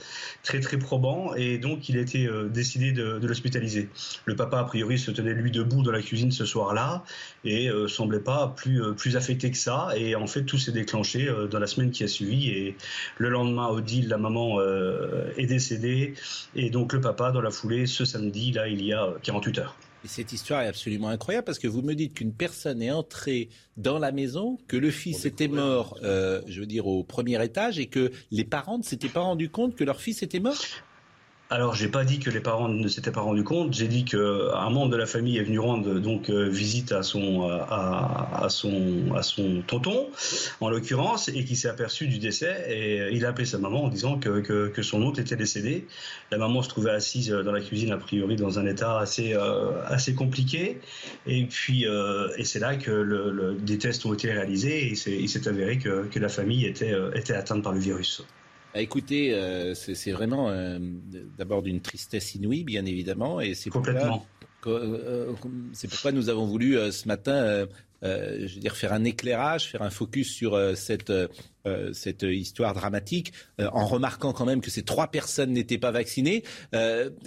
très 0.41 0.62
très 0.62 0.78
probant 0.78 1.36
et 1.36 1.58
donc 1.58 1.89
il 1.89 1.98
a 1.98 2.02
été 2.02 2.30
décidé 2.50 2.94
de, 2.94 3.20
l'hospitaliser. 3.28 3.89
Le 4.24 4.38
papa, 4.38 4.60
a 4.60 4.63
priori, 4.63 4.98
se 4.98 5.12
tenait 5.12 5.34
lui 5.34 5.52
debout 5.52 5.84
dans 5.84 5.91
la 5.91 6.02
cuisine 6.02 6.32
ce 6.32 6.46
soir-là 6.46 7.04
et 7.44 7.70
semblait 7.88 8.20
pas 8.20 8.54
plus, 8.56 8.82
plus 8.96 9.18
affecté 9.18 9.52
que 9.52 9.58
ça. 9.58 9.89
Et 9.98 10.15
en 10.15 10.28
fait, 10.28 10.44
tout 10.44 10.58
s'est 10.58 10.72
déclenché 10.72 11.30
dans 11.52 11.60
la 11.60 11.68
semaine 11.68 11.91
qui 11.91 12.06
a 12.06 12.08
suivi 12.08 12.50
et 12.50 12.78
le 13.18 13.30
lendemain, 13.30 13.68
Odile, 13.68 14.08
la 14.08 14.18
maman, 14.18 14.62
est 14.62 15.46
décédée 15.46 16.13
et 16.56 16.70
donc 16.70 16.94
le 16.94 17.02
papa, 17.02 17.32
dans 17.32 17.41
la 17.41 17.52
foulée, 17.52 17.86
ce 17.86 18.06
samedi, 18.06 18.52
là, 18.54 18.70
il 18.70 18.84
y 18.84 18.94
a 18.94 19.13
48 19.24 19.60
heures 19.60 19.76
cette 20.08 20.34
histoire 20.34 20.62
est 20.62 20.68
absolument 20.68 21.10
incroyable 21.10 21.46
parce 21.46 21.60
que 21.60 21.68
vous 21.68 21.82
me 21.82 21.94
dites 21.94 22.13
qu'une 22.13 22.34
personne 22.34 22.82
est 22.82 22.91
entrée 22.91 23.50
dans 23.78 24.00
la 24.00 24.12
maison, 24.12 24.58
que 24.68 24.78
le 24.78 24.91
fils 24.91 25.26
était 25.26 25.48
mort, 25.48 25.98
euh, 26.04 26.41
je 26.48 26.60
veux 26.60 26.65
dire, 26.65 26.88
au 26.88 27.04
premier 27.04 27.44
étage 27.44 27.80
et 27.80 27.88
que 27.88 28.12
les 28.32 28.44
parents 28.44 28.78
ne 28.78 28.84
s'étaient 28.84 29.10
pas 29.10 29.22
rendus 29.22 29.50
compte 29.50 29.76
que 29.76 29.84
leur 29.84 30.02
fils 30.02 30.24
était 30.24 30.39
mort? 30.39 30.58
Alors, 31.51 31.75
j'ai 31.75 31.89
pas 31.89 32.03
dit 32.03 32.17
que 32.17 32.31
les 32.31 32.39
parents 32.39 32.69
ne 32.69 32.88
s'étaient 32.88 33.12
pas 33.12 33.21
rendus 33.21 33.43
compte. 33.43 33.71
J'ai 33.71 33.88
dit 33.88 34.03
qu'un 34.03 34.69
membre 34.71 34.89
de 34.89 34.95
la 34.95 35.05
famille 35.05 35.38
est 35.38 35.43
venu 35.43 35.60
rendre 35.60 35.99
donc 35.99 36.31
euh, 36.31 36.49
visite 36.49 36.91
à 36.91 37.03
son 37.03 37.47
à, 37.47 38.47
son 38.49 39.13
à 39.15 39.21
son 39.21 39.62
tonton, 39.62 40.08
en 40.60 40.69
l'occurrence, 40.69 41.29
et 41.29 41.45
qui 41.45 41.55
s'est 41.55 41.67
aperçu 41.67 42.08
du 42.08 42.17
décès. 42.17 42.65
Et 42.67 43.15
il 43.15 43.25
a 43.25 43.29
appelé 43.29 43.45
sa 43.45 43.60
maman 43.60 43.84
en 43.84 43.89
disant 43.89 44.17
que, 44.17 44.39
que, 44.39 44.81
son 44.81 45.03
hôte 45.03 45.19
était 45.19 45.36
décédé. 45.36 45.88
La 46.31 46.39
maman 46.39 46.63
se 46.63 46.69
trouvait 46.69 46.91
assise 46.91 47.29
dans 47.29 47.51
la 47.51 47.62
cuisine, 47.62 47.91
a 47.91 47.97
priori 47.97 48.36
dans 48.38 48.58
un 48.58 48.65
état 48.65 48.97
assez 48.97 49.36
euh, 49.36 49.71
assez 49.86 50.15
compliqué. 50.15 50.79
Et 51.27 51.45
puis, 51.45 51.88
euh, 51.88 52.29
et 52.38 52.43
c'est 52.43 52.60
là 52.60 52.75
que 52.75 52.89
le, 52.89 53.55
des 53.62 53.77
tests 53.77 54.03
ont 54.08 54.13
été 54.15 54.31
réalisés. 54.31 54.88
Et 54.88 54.95
il 55.05 55.29
s'est 55.29 55.47
avéré 55.47 55.77
que, 55.77 56.05
que 56.08 56.17
la 56.17 56.29
famille 56.29 56.65
était 56.65 56.95
était 57.13 57.36
atteinte 57.36 57.62
par 57.62 57.73
le 57.73 57.79
virus. 57.79 58.25
Bah, 58.76 58.82
écoutez, 58.82 59.34
euh, 59.34 59.74
c'est 59.74 60.12
vraiment 60.12 60.50
euh, 60.50 60.80
d'abord 61.38 61.62
d'une 61.62 61.80
tristesse 61.80 62.36
inouïe, 62.36 62.66
bien 62.66 62.86
évidemment, 62.86 63.40
et 63.40 63.54
c'est 63.54 63.70
pourquoi, 63.70 64.22
euh, 64.68 65.32
c'est 65.72 65.88
pourquoi 65.88 66.12
nous 66.12 66.28
avons 66.28 66.46
voulu 66.46 66.76
ce 66.92 67.08
matin, 67.08 67.68
je 68.04 68.54
veux 68.54 68.60
dire, 68.60 68.76
faire 68.76 68.92
un 68.92 69.06
éclairage, 69.06 69.70
faire 69.70 69.82
un 69.82 69.90
focus 69.90 70.30
sur 70.30 70.60
cette 70.76 71.14
cette 71.94 72.24
histoire 72.24 72.74
dramatique, 72.74 73.32
en 73.60 73.86
remarquant 73.86 74.34
quand 74.34 74.46
même 74.46 74.60
que 74.60 74.70
ces 74.70 74.84
trois 74.84 75.08
personnes 75.08 75.54
n'étaient 75.54 75.78
pas 75.78 75.92
vaccinées. 75.92 76.44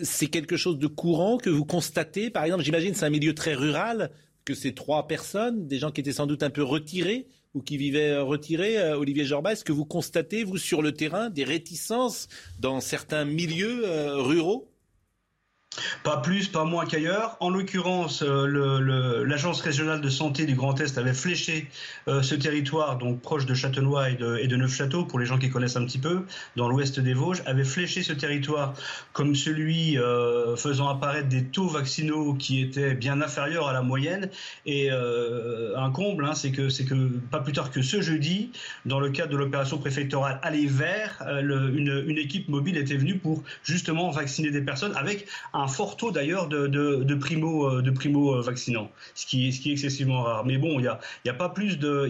c'est 0.03 0.27
quelque 0.27 0.59
chose 0.59 0.79
de 0.79 0.87
courant 0.87 1.39
que 1.39 1.49
vous 1.49 1.65
constatez, 1.65 2.29
par 2.29 2.45
exemple, 2.45 2.63
j'imagine 2.63 2.93
c'est 2.93 3.07
un 3.07 3.11
milieu 3.11 3.35
très 3.35 3.55
rural, 3.55 4.11
que 4.45 4.53
ces 4.53 4.75
trois 4.75 5.09
personnes, 5.09 5.67
des 5.67 5.79
gens 5.79 5.93
qui 5.93 6.03
étaient 6.03 6.13
sans 6.13 6.27
doute 6.27 6.43
un 6.43 6.51
peu 6.51 6.63
retirés, 6.63 7.27
ou 7.59 7.63
qui 7.63 7.77
vivaient 7.77 8.13
euh, 8.13 8.23
retirés, 8.23 8.79
euh, 8.79 8.97
Olivier 8.97 9.25
Jorba, 9.25 9.53
est-ce 9.53 9.65
que 9.65 9.73
vous 9.73 9.85
constatez, 9.85 10.45
vous, 10.45 10.59
sur 10.59 10.81
le 10.81 10.93
terrain, 10.93 11.29
des 11.29 11.43
réticences 11.45 12.29
dans 12.61 12.81
certains 12.81 13.25
milieux 13.25 13.83
euh, 13.85 14.17
ruraux? 14.23 14.68
Pas 16.03 16.19
plus, 16.19 16.49
pas 16.49 16.65
moins 16.65 16.87
qu'ailleurs. 16.87 17.37
En 17.41 17.51
l'occurrence, 17.51 18.23
euh, 18.23 19.25
l'agence 19.25 19.61
régionale 19.61 20.01
de 20.01 20.09
santé 20.09 20.47
du 20.47 20.55
Grand 20.55 20.79
Est 20.81 20.99
avait 20.99 21.15
fléché 21.15 21.69
euh, 22.09 22.23
ce 22.23 22.35
territoire, 22.35 22.99
donc 22.99 23.21
proche 23.21 23.47
de 23.47 23.55
Châtenois 23.55 24.11
et 24.11 24.15
de, 24.15 24.57
Neufchâteau, 24.57 25.05
pour 25.05 25.19
les 25.19 25.27
gens 25.27 25.39
qui 25.39 25.51
connaissent 25.51 25.77
un 25.77 25.85
petit 25.85 25.99
peu, 25.99 26.23
dans 26.57 26.69
l'ouest 26.69 26.99
des 26.99 27.15
Vosges, 27.15 27.43
avait 27.47 27.65
fléché 27.65 28.03
ce 28.03 28.13
territoire 28.13 28.75
comme 29.13 29.35
celui 29.35 29.99
euh, 29.99 30.57
faisant 30.57 30.89
apparaître 30.89 31.29
des 31.29 31.45
taux 31.45 31.69
vaccinaux 31.69 32.35
qui 32.35 32.63
étaient 32.63 32.95
bien 32.95 33.21
inférieurs 33.21 33.69
à 33.69 33.73
la 33.73 33.83
moyenne. 33.83 34.31
Et 34.67 34.91
un 34.91 35.91
comble, 35.91 36.25
hein, 36.25 36.35
c'est 36.35 36.51
que, 36.53 36.69
que 36.85 37.09
pas 37.31 37.41
plus 37.41 37.53
tard 37.53 37.71
que 37.71 37.83
ce 37.83 38.01
jeudi, 38.01 38.51
dans 38.85 39.01
le 39.01 39.11
cadre 39.11 39.33
de 39.33 39.37
l'opération 39.37 39.79
préfectorale 39.79 40.41
Aller 40.43 40.67
Vert, 40.67 41.23
une, 41.29 42.05
une 42.07 42.19
équipe 42.19 42.49
mobile 42.49 42.77
était 42.77 42.97
venue 42.97 43.19
pour 43.19 43.43
justement 43.63 44.11
vacciner 44.11 44.51
des 44.51 44.63
personnes 44.63 44.95
avec 44.97 45.27
un 45.53 45.58
fort 45.67 45.97
taux 45.97 46.13
d'ailleurs 46.13 46.47
de, 46.49 47.15
primo, 47.15 47.67
euh, 47.67 47.83
euh, 47.83 48.41
vaccinants, 48.41 48.91
ce 49.15 49.27
qui, 49.27 49.49
est 49.49 49.67
excessivement 49.73 50.23
rare. 50.23 50.45
Mais 50.45 50.59
bon, 50.59 50.79
il 50.79 50.83
n'y 50.83 51.31
a, 51.31 51.35
pas 51.35 51.49
plus 51.49 51.79
de, 51.79 52.07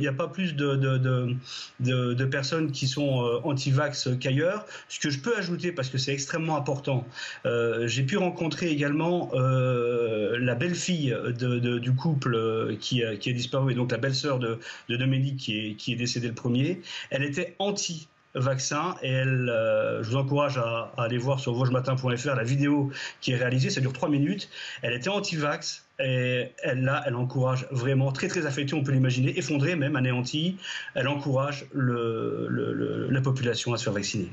personnes 2.24 2.72
qui 2.72 2.86
sont 2.86 3.24
euh, 3.24 3.40
anti-vax 3.44 4.10
qu'ailleurs. 4.20 4.66
Ce 4.88 5.00
que 5.00 5.08
je 5.08 5.20
peux 5.20 5.36
ajouter, 5.36 5.72
parce 5.72 5.88
que 5.88 5.98
c'est 5.98 6.12
extrêmement 6.12 6.56
important, 6.56 7.06
j'ai 7.44 8.02
pu 8.02 8.16
rencontrer 8.18 8.68
également 8.68 9.30
la 9.34 10.54
belle-fille 10.54 11.16
du 11.38 11.94
couple 11.94 12.76
qui, 12.80 13.02
qui 13.20 13.30
a 13.30 13.32
disparu, 13.32 13.72
et 13.72 13.74
donc 13.74 13.92
la 13.92 13.98
belle-sœur 13.98 14.38
de, 14.38 14.58
Dominique 14.88 15.36
qui 15.36 15.58
est, 15.58 15.74
qui 15.74 15.92
est 15.92 15.96
décédée 15.96 16.28
le 16.28 16.34
premier. 16.34 16.82
Elle 17.10 17.22
était 17.22 17.54
anti 17.60 18.08
vaccin. 18.38 18.96
Et 19.02 19.10
elle, 19.10 19.48
euh, 19.48 20.02
je 20.02 20.10
vous 20.10 20.16
encourage 20.16 20.58
à, 20.58 20.92
aller 20.96 21.18
voir 21.18 21.40
sur 21.40 21.52
vosgematin.fr 21.54 22.34
la 22.34 22.44
vidéo 22.44 22.90
qui 23.20 23.32
est 23.32 23.36
réalisée. 23.36 23.70
Ça 23.70 23.80
dure 23.80 23.92
trois 23.92 24.08
minutes. 24.08 24.48
Elle 24.82 24.94
était 24.94 25.10
anti-vax. 25.10 25.84
Et 26.00 26.52
elle, 26.62 26.82
là, 26.82 27.02
elle 27.06 27.16
encourage 27.16 27.66
vraiment, 27.72 28.12
très 28.12 28.28
très 28.28 28.46
affectée, 28.46 28.74
on 28.74 28.84
peut 28.84 28.92
l'imaginer, 28.92 29.36
effondrée 29.36 29.74
même, 29.74 29.96
anéantie. 29.96 30.56
Elle 30.94 31.08
encourage 31.08 31.66
la 31.74 33.20
population 33.20 33.72
à 33.74 33.78
se 33.78 33.84
faire 33.84 33.92
vacciner. 33.92 34.30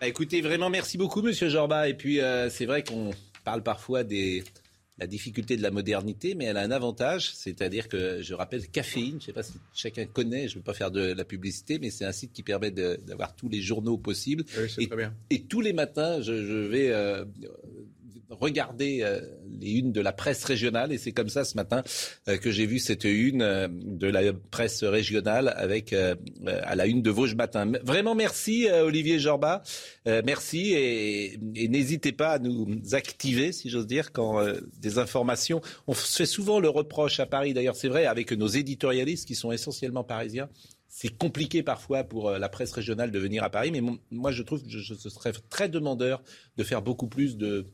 Bah, 0.00 0.08
écoutez, 0.08 0.40
vraiment, 0.40 0.70
merci 0.70 0.96
beaucoup, 0.96 1.22
Monsieur 1.22 1.48
Jorba. 1.48 1.88
Et 1.88 1.94
puis, 1.94 2.20
euh, 2.20 2.48
c'est 2.48 2.66
vrai 2.66 2.82
qu'on 2.82 3.10
parle 3.44 3.62
parfois 3.62 4.02
des 4.02 4.44
la 4.98 5.06
difficulté 5.06 5.56
de 5.56 5.62
la 5.62 5.72
modernité, 5.72 6.34
mais 6.34 6.44
elle 6.44 6.56
a 6.56 6.62
un 6.62 6.70
avantage, 6.70 7.32
c'est-à-dire 7.34 7.88
que, 7.88 8.22
je 8.22 8.32
rappelle, 8.34 8.68
Caféine, 8.68 9.12
je 9.12 9.14
ne 9.14 9.20
sais 9.20 9.32
pas 9.32 9.42
si 9.42 9.54
chacun 9.74 10.06
connaît, 10.06 10.46
je 10.46 10.54
ne 10.54 10.58
veux 10.60 10.64
pas 10.64 10.74
faire 10.74 10.92
de 10.92 11.00
la 11.00 11.24
publicité, 11.24 11.78
mais 11.80 11.90
c'est 11.90 12.04
un 12.04 12.12
site 12.12 12.32
qui 12.32 12.44
permet 12.44 12.70
d'avoir 12.70 13.34
tous 13.34 13.48
les 13.48 13.60
journaux 13.60 13.98
possibles. 13.98 14.44
Oui, 14.56 14.68
et, 14.78 14.86
très 14.86 14.96
bien. 14.96 15.14
et, 15.30 15.42
tous 15.42 15.60
les 15.60 15.72
matins, 15.72 16.22
je, 16.22 16.32
vais 16.32 16.90
euh, 16.90 17.24
regarder 18.30 19.02
euh, 19.02 19.20
les 19.60 19.72
unes 19.72 19.92
de 19.92 20.00
la 20.00 20.12
presse 20.12 20.44
régionale. 20.44 20.92
Et 20.92 20.98
c'est 20.98 21.12
comme 21.12 21.28
ça 21.28 21.44
ce 21.44 21.56
matin 21.56 21.82
euh, 22.28 22.36
que 22.36 22.50
j'ai 22.50 22.66
vu 22.66 22.78
cette 22.78 23.04
une 23.04 23.42
euh, 23.42 23.68
de 23.70 24.06
la 24.06 24.32
presse 24.32 24.82
régionale 24.84 25.52
avec 25.56 25.94
à 25.94 26.74
la 26.74 26.86
une 26.86 27.02
de 27.02 27.10
Vosges 27.10 27.34
Matin. 27.34 27.70
Vraiment 27.82 28.14
merci 28.14 28.68
Olivier 28.70 29.18
Jorba, 29.18 29.62
merci. 30.06 30.72
Et, 30.74 31.38
n'hésitez 31.68 32.12
pas 32.12 32.32
à 32.32 32.38
nous 32.38 32.66
activer 32.92 33.52
si 33.52 33.70
j'ose 33.70 33.86
dire 33.86 34.12
quand 34.12 34.44
des 34.80 34.98
informations. 34.98 35.60
On 35.86 35.94
se 35.94 36.16
fait 36.16 36.26
souvent 36.26 36.60
le 36.60 36.68
reproche 36.68 37.20
à 37.20 37.26
Paris. 37.26 37.54
D'ailleurs 37.54 37.76
c'est 37.76 37.88
vrai 37.88 38.06
avec 38.06 38.32
nos 38.32 38.46
éditorialistes 38.46 39.26
qui 39.26 39.34
sont 39.34 39.52
essentiellement 39.52 40.04
parisiens 40.04 40.48
c'est 40.88 41.08
compliqué 41.08 41.64
parfois 41.64 42.04
pour 42.04 42.30
la 42.30 42.48
presse 42.48 42.70
régionale 42.70 43.10
de 43.10 43.18
venir 43.18 43.42
à 43.42 43.50
Paris, 43.50 43.72
mais 43.72 43.82
moi 44.12 44.30
je 44.30 44.44
trouve 44.44 44.62
que 44.62 44.68
je 44.68 44.94
serais 44.94 45.32
très 45.50 45.68
demandeur 45.68 46.22
de 46.56 46.62
faire 46.62 46.82
beaucoup 46.82 47.08
plus 47.08 47.36
de, 47.36 47.66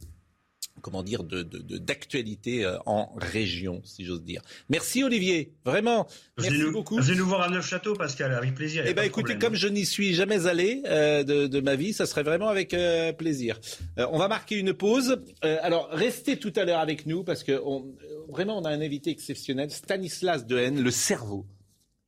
comment 0.81 1.03
dire, 1.03 1.23
d'actualité 1.25 2.61
de, 2.61 2.67
euh, 2.67 2.79
en 2.87 3.13
région, 3.17 3.81
si 3.85 4.05
j'ose 4.05 4.23
dire. 4.23 4.43
Merci 4.69 5.05
Olivier, 5.05 5.53
vraiment. 5.65 6.07
Merci 6.39 6.59
nous, 6.59 6.73
beaucoup. 6.73 7.01
Venez 7.01 7.19
nous 7.19 7.27
voir 7.27 7.43
à 7.43 7.49
Neufchâteau, 7.49 7.95
Pascal, 7.95 8.35
avec 8.35 8.55
plaisir. 8.55 8.85
Eh 8.87 8.95
bien, 8.95 9.05
écoutez, 9.05 9.39
comme 9.39 9.55
je 9.55 9.69
n'y 9.69 9.87
suis 9.87 10.15
jamais 10.15 10.47
allé 10.47 10.83
euh, 10.87 11.23
de, 11.23 11.47
de, 11.47 11.61
ma 11.61 11.77
vie, 11.77 11.93
ça 11.93 12.07
serait 12.07 12.23
vraiment 12.23 12.49
avec 12.49 12.75
euh, 12.75 13.13
plaisir. 13.13 13.61
on 13.97 14.19
va 14.19 14.29
marquer 14.29 14.57
une 14.57 14.73
pause. 14.73 15.23
alors, 15.43 15.89
restez 15.93 16.37
tout 16.37 16.53
à 16.57 16.65
l'heure 16.65 16.81
avec 16.81 17.07
nous 17.07 17.25
parce 17.25 17.45
que 17.45 17.61
on, 17.65 17.87
vraiment, 18.29 18.59
on 18.59 18.65
a 18.65 18.71
un 18.71 18.81
invité 18.81 19.11
exceptionnel, 19.11 19.71
Stanislas 19.71 20.47
Dehaene, 20.47 20.83
le 20.83 20.91
cerveau. 20.91 21.47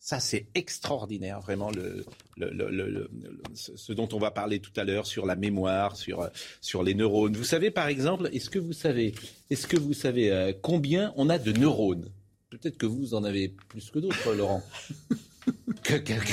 Ça, 0.04 0.18
c'est 0.18 0.46
extraordinaire, 0.56 1.40
vraiment, 1.40 1.70
le, 1.70 2.04
le, 2.36 3.08
ce 3.54 3.92
dont 3.92 4.08
on 4.12 4.18
va 4.18 4.32
parler 4.32 4.58
tout 4.58 4.72
à 4.74 4.82
l'heure 4.82 5.06
sur 5.06 5.26
la 5.26 5.36
mémoire, 5.36 5.94
sur, 5.94 6.28
sur 6.60 6.82
les 6.82 6.94
neurones. 6.94 7.36
Vous 7.36 7.44
savez, 7.44 7.70
par 7.70 7.86
exemple, 7.86 8.28
est-ce 8.32 8.50
que 8.50 8.58
vous 8.58 8.72
savez, 8.72 9.14
est-ce 9.48 9.68
que 9.68 9.76
vous 9.76 9.92
savez 9.92 10.32
euh, 10.32 10.52
combien 10.60 11.14
on 11.16 11.28
a 11.30 11.38
de 11.38 11.52
neurones? 11.52 12.10
Peut-être 12.50 12.78
que 12.78 12.86
vous 12.86 13.14
en 13.14 13.22
avez 13.22 13.54
plus 13.68 13.92
que 13.92 14.00
d'autres, 14.00 14.34
Laurent. 14.34 14.64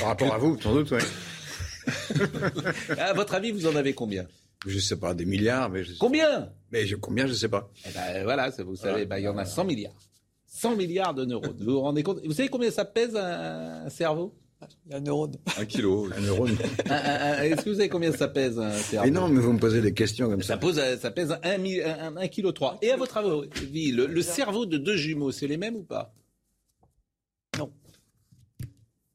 Par 0.00 0.08
rapport 0.08 0.34
à 0.34 0.38
vous, 0.38 0.60
sans 0.60 0.74
doute, 0.74 0.90
oui. 0.90 1.02
à 2.98 3.12
votre 3.12 3.34
avis, 3.36 3.52
vous 3.52 3.68
en 3.68 3.76
avez 3.76 3.92
combien? 3.92 4.26
Je 4.66 4.74
ne 4.74 4.80
sais 4.80 4.98
pas, 4.98 5.14
des 5.14 5.26
milliards, 5.26 5.70
mais 5.70 5.84
Combien? 6.00 6.52
Mais 6.72 6.88
je, 6.88 6.96
combien, 6.96 7.26
je 7.26 7.32
ne 7.32 7.36
sais 7.36 7.48
pas. 7.48 7.70
Eh 7.88 7.92
ben, 7.92 8.24
voilà, 8.24 8.50
vous 8.50 8.74
savez, 8.74 9.06
ben, 9.06 9.18
il 9.18 9.22
y 9.22 9.28
en 9.28 9.38
a 9.38 9.44
100 9.44 9.64
milliards. 9.64 9.94
100 10.50 10.76
milliards 10.76 11.14
de 11.14 11.24
neurones. 11.24 11.56
Vous 11.60 11.72
vous 11.72 11.80
rendez 11.80 12.02
compte? 12.02 12.20
Vous 12.24 12.32
savez 12.32 12.48
combien 12.48 12.70
ça 12.70 12.84
pèse 12.84 13.16
un, 13.16 13.88
cerveau? 13.88 14.34
Un 14.90 15.00
neurone. 15.00 15.36
Un 15.56 15.64
kilo, 15.64 16.08
un 16.14 16.20
neurone. 16.20 16.56
Est-ce 16.84 17.64
que 17.64 17.70
vous 17.70 17.76
savez 17.76 17.88
combien 17.88 18.12
ça 18.12 18.28
pèse 18.28 18.58
un 18.58 18.72
cerveau? 18.72 19.06
Mais 19.06 19.12
non, 19.12 19.28
mais 19.28 19.40
vous 19.40 19.52
me 19.52 19.58
posez 19.58 19.80
des 19.80 19.94
questions 19.94 20.28
comme 20.28 20.42
ça. 20.42 20.54
Ça, 20.54 20.56
pose, 20.58 20.80
ça 20.98 21.10
pèse 21.12 21.34
1 21.42 22.28
kg 22.28 22.52
3. 22.52 22.78
Et 22.82 22.90
à 22.90 22.96
votre 22.96 23.16
avis, 23.16 23.92
le, 23.92 24.06
le 24.06 24.22
cerveau 24.22 24.66
de 24.66 24.76
deux 24.76 24.96
jumeaux, 24.96 25.30
c'est 25.30 25.46
les 25.46 25.56
mêmes 25.56 25.76
ou 25.76 25.84
pas? 25.84 26.12
Non. 27.56 27.72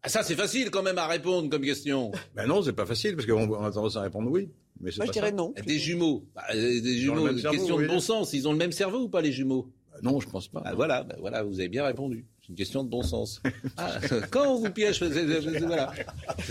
Ah, 0.02 0.10
ça, 0.10 0.24
c'est 0.24 0.36
facile 0.36 0.72
quand 0.72 0.84
même 0.84 0.98
à 0.98 1.08
répondre 1.08 1.50
comme 1.50 1.64
question. 1.64 2.12
Ben 2.34 2.48
non, 2.48 2.64
c'est 2.64 2.74
pas 2.74 2.86
facile 2.86 3.16
parce 3.16 3.28
qu'on 3.28 3.54
a 3.62 3.72
tendance 3.72 3.98
à 3.98 4.02
répondre 4.02 4.32
oui. 4.32 4.50
Mais 4.80 4.92
Moi, 4.98 5.06
je 5.06 5.12
dirais 5.12 5.32
non. 5.32 5.54
Des 5.66 5.80
jumeaux. 5.80 6.26
Bah, 6.34 6.44
des 6.54 6.98
jumeaux, 6.98 7.28
question 7.34 7.78
de 7.78 7.88
bon 7.88 8.00
sens. 8.00 8.34
Ils 8.34 8.48
ont 8.48 8.52
le 8.52 8.58
même 8.58 8.72
cerveau 8.72 9.00
ou 9.00 9.10
pas, 9.10 9.22
les 9.22 9.32
jumeaux? 9.34 9.72
Non, 10.02 10.20
je 10.20 10.30
pense 10.30 10.48
pas. 10.48 10.62
Ah, 10.66 10.74
voilà, 10.74 11.04
bah, 11.04 11.16
voilà, 11.20 11.44
vous 11.44 11.60
avez 11.60 11.70
bien 11.70 11.86
répondu. 11.86 12.26
C'est 12.42 12.50
une 12.50 12.56
question 12.56 12.84
de 12.84 12.90
bon 12.90 13.04
sens. 13.04 13.42
Ah, 13.78 14.00
quand 14.30 14.48
on 14.54 14.60
vous 14.60 14.72
piège, 14.72 15.02
voilà. 15.02 15.92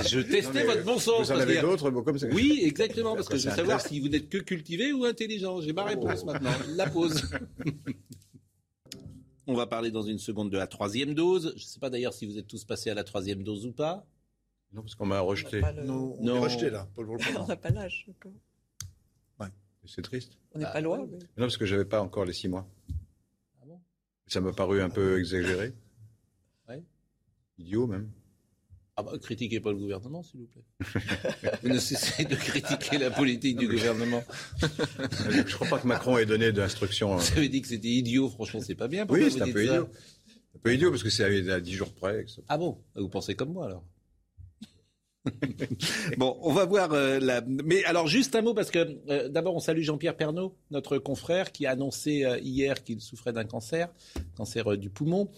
Je 0.05 0.21
testais 0.21 0.65
votre 0.65 0.85
bon 0.85 0.99
sens. 0.99 1.31
Vous 1.31 1.37
en 1.37 1.41
avez 1.41 1.61
d'autres 1.61 1.91
comme 1.91 2.19
ça. 2.19 2.27
Oui, 2.33 2.61
exactement, 2.63 3.15
parce 3.15 3.29
que 3.29 3.37
je 3.37 3.49
veux 3.49 3.55
savoir 3.55 3.81
si 3.81 4.01
vous 4.01 4.09
n'êtes 4.09 4.29
que 4.29 4.39
cultivé 4.39 4.93
ou 4.93 5.05
intelligent. 5.05 5.61
J'ai 5.61 5.73
ma 5.73 5.85
réponse 5.85 6.21
oh. 6.23 6.27
maintenant. 6.27 6.51
La 6.75 6.89
pause. 6.89 7.31
on 9.47 9.55
va 9.55 9.67
parler 9.67 9.91
dans 9.91 10.03
une 10.03 10.19
seconde 10.19 10.51
de 10.51 10.59
la 10.59 10.67
troisième 10.67 11.15
dose. 11.15 11.55
Je 11.57 11.63
ne 11.63 11.69
sais 11.69 11.81
pas 11.81 11.91
d'ailleurs 11.91 12.15
si 12.15 12.27
vous 12.27 12.39
êtes 12.39 12.47
tous 12.47 12.65
passés 12.65 12.91
à 12.91 12.95
la 12.95 13.05
troisième 13.05 13.43
dose 13.43 13.67
ou 13.67 13.73
pas. 13.73 14.07
Non, 14.73 14.83
parce 14.83 14.95
qu'on 14.95 15.07
m'a 15.07 15.21
rejeté. 15.21 15.61
Non, 15.85 16.17
on 16.19 16.27
est 16.27 16.39
rejeté 16.39 16.71
là. 16.71 16.89
on 16.97 17.47
n'a 17.47 17.57
pas 17.57 17.71
l'âge. 17.71 18.07
Ouais. 19.39 19.47
C'est 19.87 20.03
triste. 20.03 20.37
On 20.53 20.59
n'est 20.59 20.65
pas 20.65 20.81
loin. 20.81 20.99
Non, 20.99 21.09
parce 21.37 21.57
que 21.57 21.67
j'avais 21.67 21.85
pas 21.85 22.03
encore 22.03 22.25
les 22.25 22.33
six 22.33 22.49
mois. 22.49 22.67
Ça 24.27 24.41
m'a 24.41 24.53
paru 24.53 24.81
un 24.81 24.91
peu 24.91 25.19
exagéré. 25.19 25.75
Ouais. 26.69 26.83
Idiot 27.59 27.87
même. 27.87 28.11
Ah 28.97 29.03
bah, 29.03 29.13
critiquez 29.21 29.59
pas 29.59 29.71
le 29.71 29.77
gouvernement, 29.79 30.23
s'il 30.23 30.41
vous 30.41 30.47
plaît. 30.47 31.01
vous 31.63 31.69
ne 31.69 31.79
cessez 31.79 32.25
de 32.25 32.37
critiquer 32.37 32.99
la 32.99 33.11
politique 33.11 33.57
du 33.59 33.67
gouvernement. 33.67 34.23
Je 34.61 35.39
ne 35.39 35.43
crois 35.43 35.67
pas 35.67 35.79
que 35.81 35.87
Macron 35.87 36.17
ait 36.17 36.27
donné 36.27 36.53
d'instructions. 36.53 37.17
Vous 37.17 37.33
avez 37.39 37.49
dit 37.49 37.61
que 37.61 37.69
c'était 37.69 37.89
idiot, 37.89 38.31
franchement, 38.31 38.61
c'est 38.61 38.77
pas 38.77 38.87
bien. 38.87 39.05
oui, 39.09 39.31
c'est 39.33 39.43
un 39.43 39.51
peu 39.51 39.65
idiot. 39.65 39.89
Un 40.55 40.59
peu 40.63 40.75
idiot 40.75 40.91
parce 40.91 41.03
que 41.03 41.11
c'est 41.11 41.51
à 41.51 41.61
10 41.61 41.73
jours 41.73 41.93
près. 41.93 42.25
Ah 42.49 42.57
bon? 42.57 42.79
Vous 42.95 43.09
pensez 43.09 43.35
comme 43.35 43.53
moi 43.53 43.67
alors? 43.67 43.85
bon, 46.19 46.37
on 46.43 46.53
va 46.53 46.65
voir 46.65 46.93
euh. 46.93 47.21
Mais 47.49 47.85
alors, 47.85 48.07
juste 48.07 48.35
un 48.37 48.43
mot, 48.43 48.55
parce 48.55 48.71
que 48.71 48.99
euh, 49.09 49.29
d'abord, 49.29 49.55
on 49.55 49.61
salue 49.61 49.83
Jean-Pierre 49.83 50.17
Pernaud, 50.17 50.55
notre 50.71 50.99
confrère, 50.99 51.53
qui 51.53 51.67
a 51.67 51.73
annoncé 51.73 52.25
euh, 52.25 52.39
hier 52.41 52.83
qu'il 52.85 53.01
souffrait 53.01 53.33
d'un 53.33 53.45
cancer, 53.45 53.89
cancer 54.37 54.77
du 54.77 54.91
poumon, 54.91 55.29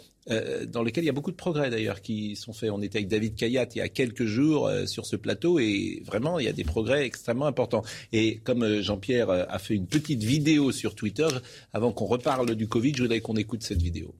dans 0.72 0.82
lequel 0.82 1.04
il 1.04 1.06
y 1.06 1.10
a 1.10 1.12
beaucoup 1.12 1.30
de 1.30 1.36
progrès 1.36 1.70
d'ailleurs 1.70 2.02
qui 2.02 2.34
sont 2.34 2.52
faits. 2.52 2.72
On 2.72 2.82
était 2.82 2.98
avec 2.98 3.06
David 3.06 3.36
Kayat 3.36 3.68
il 3.76 3.78
y 3.78 3.80
a 3.80 3.88
quelques 3.88 4.24
jours 4.24 4.68
sur 4.86 5.06
ce 5.06 5.14
plateau, 5.14 5.60
et 5.60 6.02
vraiment, 6.04 6.40
il 6.40 6.46
y 6.46 6.48
a 6.48 6.52
des 6.52 6.64
progrès 6.64 7.06
extrêmement 7.06 7.46
importants. 7.46 7.84
Et 8.12 8.38
comme 8.38 8.80
Jean-Pierre 8.80 9.30
a 9.30 9.58
fait 9.60 9.74
une 9.74 9.86
petite 9.86 10.24
vidéo 10.24 10.72
sur 10.72 10.96
Twitter, 10.96 11.28
avant 11.72 11.92
qu'on 11.92 12.06
reparle 12.06 12.56
du 12.56 12.66
Covid, 12.66 12.92
je 12.96 13.02
voudrais 13.02 13.20
qu'on 13.20 13.36
écoute 13.36 13.62
cette 13.62 13.80
vidéo. 13.80 14.16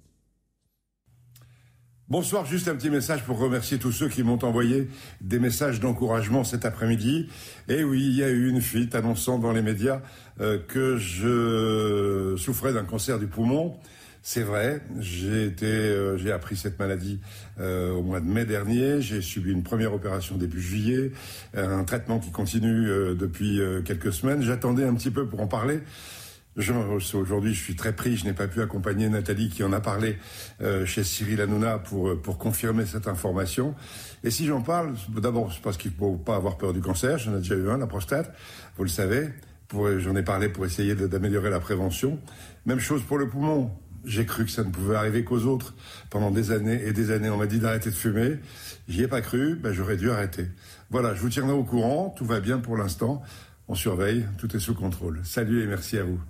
Bonsoir, 2.08 2.46
juste 2.46 2.68
un 2.68 2.76
petit 2.76 2.88
message 2.88 3.24
pour 3.24 3.36
remercier 3.36 3.78
tous 3.78 3.90
ceux 3.90 4.08
qui 4.08 4.22
m'ont 4.22 4.38
envoyé 4.44 4.88
des 5.20 5.40
messages 5.40 5.80
d'encouragement 5.80 6.44
cet 6.44 6.64
après-midi. 6.64 7.28
Et 7.66 7.82
oui, 7.82 8.00
il 8.00 8.14
y 8.14 8.22
a 8.22 8.28
eu 8.28 8.48
une 8.48 8.60
fuite 8.60 8.94
annonçant 8.94 9.40
dans 9.40 9.50
les 9.50 9.60
médias 9.60 10.02
euh, 10.40 10.56
que 10.68 10.98
je 10.98 12.36
souffrais 12.36 12.72
d'un 12.72 12.84
cancer 12.84 13.18
du 13.18 13.26
poumon. 13.26 13.74
C'est 14.22 14.44
vrai, 14.44 14.82
j'ai 15.00 15.46
été, 15.46 15.66
euh, 15.66 16.16
j'ai 16.16 16.30
appris 16.30 16.54
cette 16.54 16.78
maladie 16.78 17.18
euh, 17.58 17.90
au 17.90 18.02
mois 18.02 18.20
de 18.20 18.26
mai 18.26 18.44
dernier. 18.44 19.00
J'ai 19.00 19.20
subi 19.20 19.50
une 19.50 19.64
première 19.64 19.92
opération 19.92 20.36
début 20.36 20.62
juillet, 20.62 21.10
un 21.56 21.82
traitement 21.82 22.20
qui 22.20 22.30
continue 22.30 22.86
depuis 23.16 23.60
quelques 23.84 24.12
semaines. 24.12 24.42
J'attendais 24.42 24.84
un 24.84 24.94
petit 24.94 25.10
peu 25.10 25.26
pour 25.26 25.40
en 25.40 25.48
parler 25.48 25.80
Aujourd'hui, 26.56 27.52
je 27.52 27.62
suis 27.62 27.76
très 27.76 27.92
pris. 27.94 28.16
Je 28.16 28.24
n'ai 28.24 28.32
pas 28.32 28.48
pu 28.48 28.62
accompagner 28.62 29.10
Nathalie 29.10 29.50
qui 29.50 29.62
en 29.62 29.72
a 29.72 29.80
parlé 29.80 30.16
euh, 30.62 30.86
chez 30.86 31.04
Cyril 31.04 31.40
Hanouna 31.42 31.78
pour, 31.78 32.08
euh, 32.08 32.16
pour 32.16 32.38
confirmer 32.38 32.86
cette 32.86 33.08
information. 33.08 33.74
Et 34.24 34.30
si 34.30 34.46
j'en 34.46 34.62
parle, 34.62 34.94
d'abord, 35.10 35.52
c'est 35.52 35.60
parce 35.60 35.76
qu'il 35.76 35.90
ne 35.90 35.96
faut 35.96 36.16
pas 36.16 36.36
avoir 36.36 36.56
peur 36.56 36.72
du 36.72 36.80
cancer. 36.80 37.18
J'en 37.18 37.34
ai 37.36 37.38
déjà 37.40 37.56
eu 37.56 37.68
un, 37.68 37.76
la 37.76 37.86
prostate, 37.86 38.34
vous 38.78 38.84
le 38.84 38.88
savez. 38.88 39.28
J'en 39.70 40.16
ai 40.16 40.22
parlé 40.22 40.48
pour 40.48 40.64
essayer 40.64 40.94
d'améliorer 40.94 41.50
la 41.50 41.60
prévention. 41.60 42.18
Même 42.64 42.80
chose 42.80 43.02
pour 43.02 43.18
le 43.18 43.28
poumon. 43.28 43.70
J'ai 44.04 44.24
cru 44.24 44.44
que 44.44 44.50
ça 44.50 44.62
ne 44.62 44.70
pouvait 44.70 44.96
arriver 44.96 45.24
qu'aux 45.24 45.42
autres. 45.42 45.74
Pendant 46.08 46.30
des 46.30 46.52
années 46.52 46.80
et 46.86 46.92
des 46.92 47.10
années, 47.10 47.28
on 47.28 47.36
m'a 47.36 47.46
dit 47.46 47.58
d'arrêter 47.58 47.90
de 47.90 47.94
fumer. 47.94 48.38
J'y 48.88 49.02
ai 49.02 49.08
pas 49.08 49.20
cru, 49.20 49.56
ben, 49.56 49.72
j'aurais 49.72 49.96
dû 49.96 50.10
arrêter. 50.10 50.46
Voilà, 50.88 51.14
je 51.14 51.20
vous 51.20 51.28
tiendrai 51.28 51.52
au 51.52 51.64
courant. 51.64 52.14
Tout 52.16 52.24
va 52.24 52.40
bien 52.40 52.58
pour 52.58 52.76
l'instant. 52.76 53.22
On 53.68 53.74
surveille, 53.74 54.24
tout 54.38 54.56
est 54.56 54.60
sous 54.60 54.74
contrôle. 54.74 55.20
Salut 55.24 55.62
et 55.62 55.66
merci 55.66 55.98
à 55.98 56.04
vous 56.04 56.20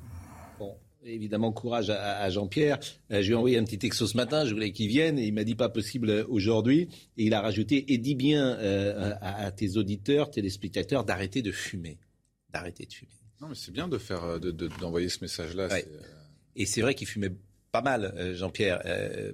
évidemment 1.12 1.52
courage 1.52 1.90
à, 1.90 2.28
Jean-Pierre. 2.30 2.78
Euh, 3.10 3.22
je 3.22 3.26
lui 3.26 3.32
ai 3.32 3.36
envoyé 3.36 3.58
un 3.58 3.64
petit 3.64 3.78
texto 3.78 4.06
ce 4.06 4.16
matin, 4.16 4.44
je 4.44 4.52
voulais 4.52 4.72
qu'il 4.72 4.88
vienne, 4.88 5.18
et 5.18 5.26
il 5.26 5.34
m'a 5.34 5.44
dit 5.44 5.54
pas 5.54 5.68
possible 5.68 6.26
aujourd'hui. 6.28 6.88
Et 7.16 7.24
il 7.24 7.34
a 7.34 7.40
rajouté, 7.40 7.92
et 7.92 7.98
dis 7.98 8.14
bien 8.14 8.56
euh, 8.58 9.14
à, 9.20 9.50
tes 9.50 9.76
auditeurs, 9.76 10.30
téléspectateurs, 10.30 11.04
d'arrêter 11.04 11.42
de 11.42 11.52
fumer. 11.52 11.98
D'arrêter 12.52 12.86
de 12.86 12.92
fumer. 12.92 13.10
Non, 13.40 13.48
mais 13.48 13.54
c'est 13.54 13.72
bien 13.72 13.88
de 13.88 13.98
faire, 13.98 14.24
euh, 14.24 14.38
d'envoyer 14.80 15.08
ce 15.08 15.18
message-là. 15.20 15.68
Et 16.54 16.66
c'est 16.66 16.80
vrai 16.80 16.94
qu'il 16.94 17.06
fumait 17.06 17.32
pas 17.70 17.82
mal, 17.82 18.32
Jean-Pierre, 18.34 18.80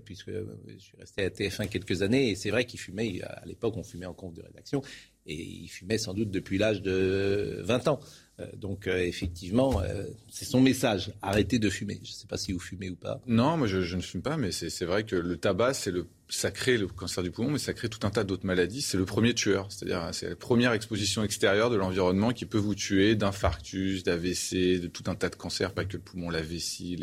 puisque 0.04 0.32
je 0.32 0.78
suis 0.78 0.96
resté 0.96 1.22
à 1.22 1.28
TF1 1.28 1.68
quelques 1.68 2.02
années, 2.02 2.30
et 2.30 2.34
c'est 2.34 2.50
vrai 2.50 2.64
qu'il 2.64 2.80
fumait, 2.80 3.22
à 3.22 3.44
l'époque 3.46 3.76
on 3.76 3.84
fumait 3.84 4.06
en 4.06 4.14
compte 4.14 4.34
de 4.34 4.42
rédaction, 4.42 4.82
Et 5.26 5.40
il 5.40 5.68
fumait 5.68 5.98
sans 5.98 6.12
doute 6.12 6.32
depuis 6.32 6.58
l'âge 6.58 6.82
de 6.82 7.60
20 7.62 7.86
ans. 7.86 8.00
Euh, 8.40 8.46
donc 8.56 8.86
euh, 8.86 8.98
effectivement, 8.98 9.82
euh, 9.82 10.04
c'est 10.30 10.44
son 10.44 10.60
message. 10.60 11.12
Arrêtez 11.20 11.58
de 11.58 11.68
fumer. 11.68 12.00
Je 12.02 12.10
ne 12.10 12.14
sais 12.14 12.26
pas 12.26 12.38
si 12.38 12.52
vous 12.52 12.58
fumez 12.58 12.90
ou 12.90 12.96
pas. 12.96 13.20
Non, 13.26 13.56
moi 13.56 13.66
je, 13.66 13.94
ne 13.94 14.00
fume 14.00 14.22
pas, 14.22 14.36
mais 14.36 14.52
c'est 14.52 14.84
vrai 14.84 15.04
que 15.04 15.16
le 15.16 15.36
tabac, 15.36 15.72
le, 15.86 16.06
ça 16.30 16.50
crée 16.50 16.78
le 16.78 16.86
cancer 16.86 17.22
du 17.22 17.30
poumon, 17.30 17.50
mais 17.50 17.58
ça 17.58 17.74
crée 17.74 17.90
tout 17.90 18.06
un 18.06 18.10
tas 18.10 18.24
d'autres 18.24 18.46
maladies. 18.46 18.80
C'est 18.80 18.96
le 18.96 19.04
premier 19.04 19.34
tueur. 19.34 19.66
C'est-à-dire 19.70 20.08
c'est 20.12 20.30
la 20.30 20.36
première 20.36 20.72
exposition 20.72 21.22
extérieure 21.22 21.68
de 21.68 21.76
l'environnement 21.76 22.32
qui 22.32 22.46
peut 22.46 22.58
vous 22.58 22.74
tuer 22.74 23.16
d'infarctus, 23.16 24.02
d'AVC, 24.02 24.80
de 24.80 24.86
tout 24.86 25.04
un 25.08 25.14
tas 25.14 25.28
de 25.28 25.36
cancers, 25.36 25.74
pas 25.74 25.84
que 25.84 25.94
le 25.94 26.02
poumon, 26.02 26.30
la 26.30 26.40
vessie, 26.40 26.98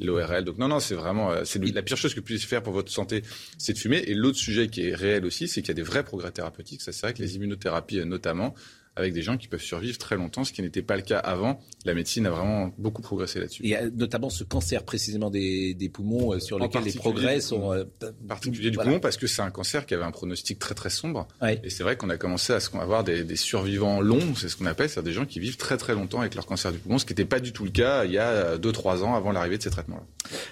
l'ORL. 0.00 0.44
Donc 0.44 0.58
non, 0.58 0.66
non, 0.66 0.80
c'est 0.80 0.96
vraiment 0.96 1.30
la 1.30 1.82
pire 1.82 1.96
chose 1.96 2.12
que 2.12 2.20
vous 2.20 2.26
puissiez 2.26 2.48
faire 2.48 2.62
pour 2.62 2.72
votre 2.72 2.90
santé, 2.90 3.22
c'est 3.56 3.72
de 3.72 3.78
fumer. 3.78 3.98
Et 3.98 4.14
l'autre 4.14 4.38
sujet 4.38 4.68
qui 4.68 4.88
est 4.88 4.94
réel 4.94 5.24
aussi, 5.26 5.46
c'est 5.46 5.60
qu'il 5.60 5.68
y 5.68 5.72
a 5.72 5.74
des 5.74 5.82
vrais 5.82 6.02
progrès 6.02 6.32
thérapeutiques. 6.32 6.82
Ça, 6.82 6.90
c'est 6.90 7.06
vrai 7.06 7.14
que 7.14 7.22
les 7.22 7.36
immunothérapies 7.36 8.04
notamment 8.04 8.54
avec 8.96 9.12
des 9.12 9.22
gens 9.22 9.36
qui 9.36 9.48
peuvent 9.48 9.60
survivre 9.60 9.98
très 9.98 10.16
longtemps, 10.16 10.44
ce 10.44 10.52
qui 10.52 10.62
n'était 10.62 10.82
pas 10.82 10.96
le 10.96 11.02
cas 11.02 11.18
avant. 11.18 11.60
La 11.84 11.94
médecine 11.94 12.26
a 12.26 12.30
vraiment 12.30 12.72
beaucoup 12.78 13.02
progressé 13.02 13.38
là-dessus. 13.38 13.62
Il 13.62 13.70
y 13.70 13.74
a 13.74 13.88
notamment 13.90 14.30
ce 14.30 14.44
cancer 14.44 14.84
précisément 14.84 15.30
des, 15.30 15.74
des 15.74 15.88
poumons 15.88 16.32
euh, 16.32 16.40
sur 16.40 16.58
lequel 16.58 16.82
les 16.84 16.92
progrès 16.92 17.40
sont... 17.40 17.72
Euh, 17.72 17.84
particulier 18.26 18.70
du 18.70 18.78
poumon 18.78 19.00
parce 19.00 19.16
que 19.16 19.26
c'est 19.26 19.42
un 19.42 19.50
cancer 19.50 19.86
qui 19.86 19.94
avait 19.94 20.04
un 20.04 20.10
pronostic 20.10 20.58
très 20.58 20.74
très 20.74 20.90
sombre. 20.90 21.28
Et 21.62 21.70
c'est 21.70 21.82
vrai 21.82 21.96
qu'on 21.96 22.10
a 22.10 22.16
commencé 22.16 22.52
à 22.52 22.58
avoir 22.80 23.04
des, 23.04 23.24
des 23.24 23.36
survivants 23.36 24.00
longs, 24.00 24.34
c'est 24.34 24.48
ce 24.48 24.56
qu'on 24.56 24.66
appelle, 24.66 24.88
c'est-à-dire 24.88 25.10
des 25.10 25.14
gens 25.14 25.26
qui 25.26 25.40
vivent 25.40 25.56
très 25.56 25.76
très 25.76 25.94
longtemps 25.94 26.20
avec 26.20 26.34
leur 26.34 26.46
cancer 26.46 26.72
du 26.72 26.78
poumon, 26.78 26.98
ce 26.98 27.04
qui 27.04 27.12
n'était 27.12 27.24
pas 27.24 27.40
du 27.40 27.52
tout 27.52 27.64
le 27.64 27.70
cas 27.70 28.04
il 28.04 28.12
y 28.12 28.18
a 28.18 28.56
2-3 28.56 29.02
ans 29.02 29.14
avant 29.14 29.32
l'arrivée 29.32 29.58
de 29.58 29.62
ces 29.62 29.70
traitements-là. 29.70 30.04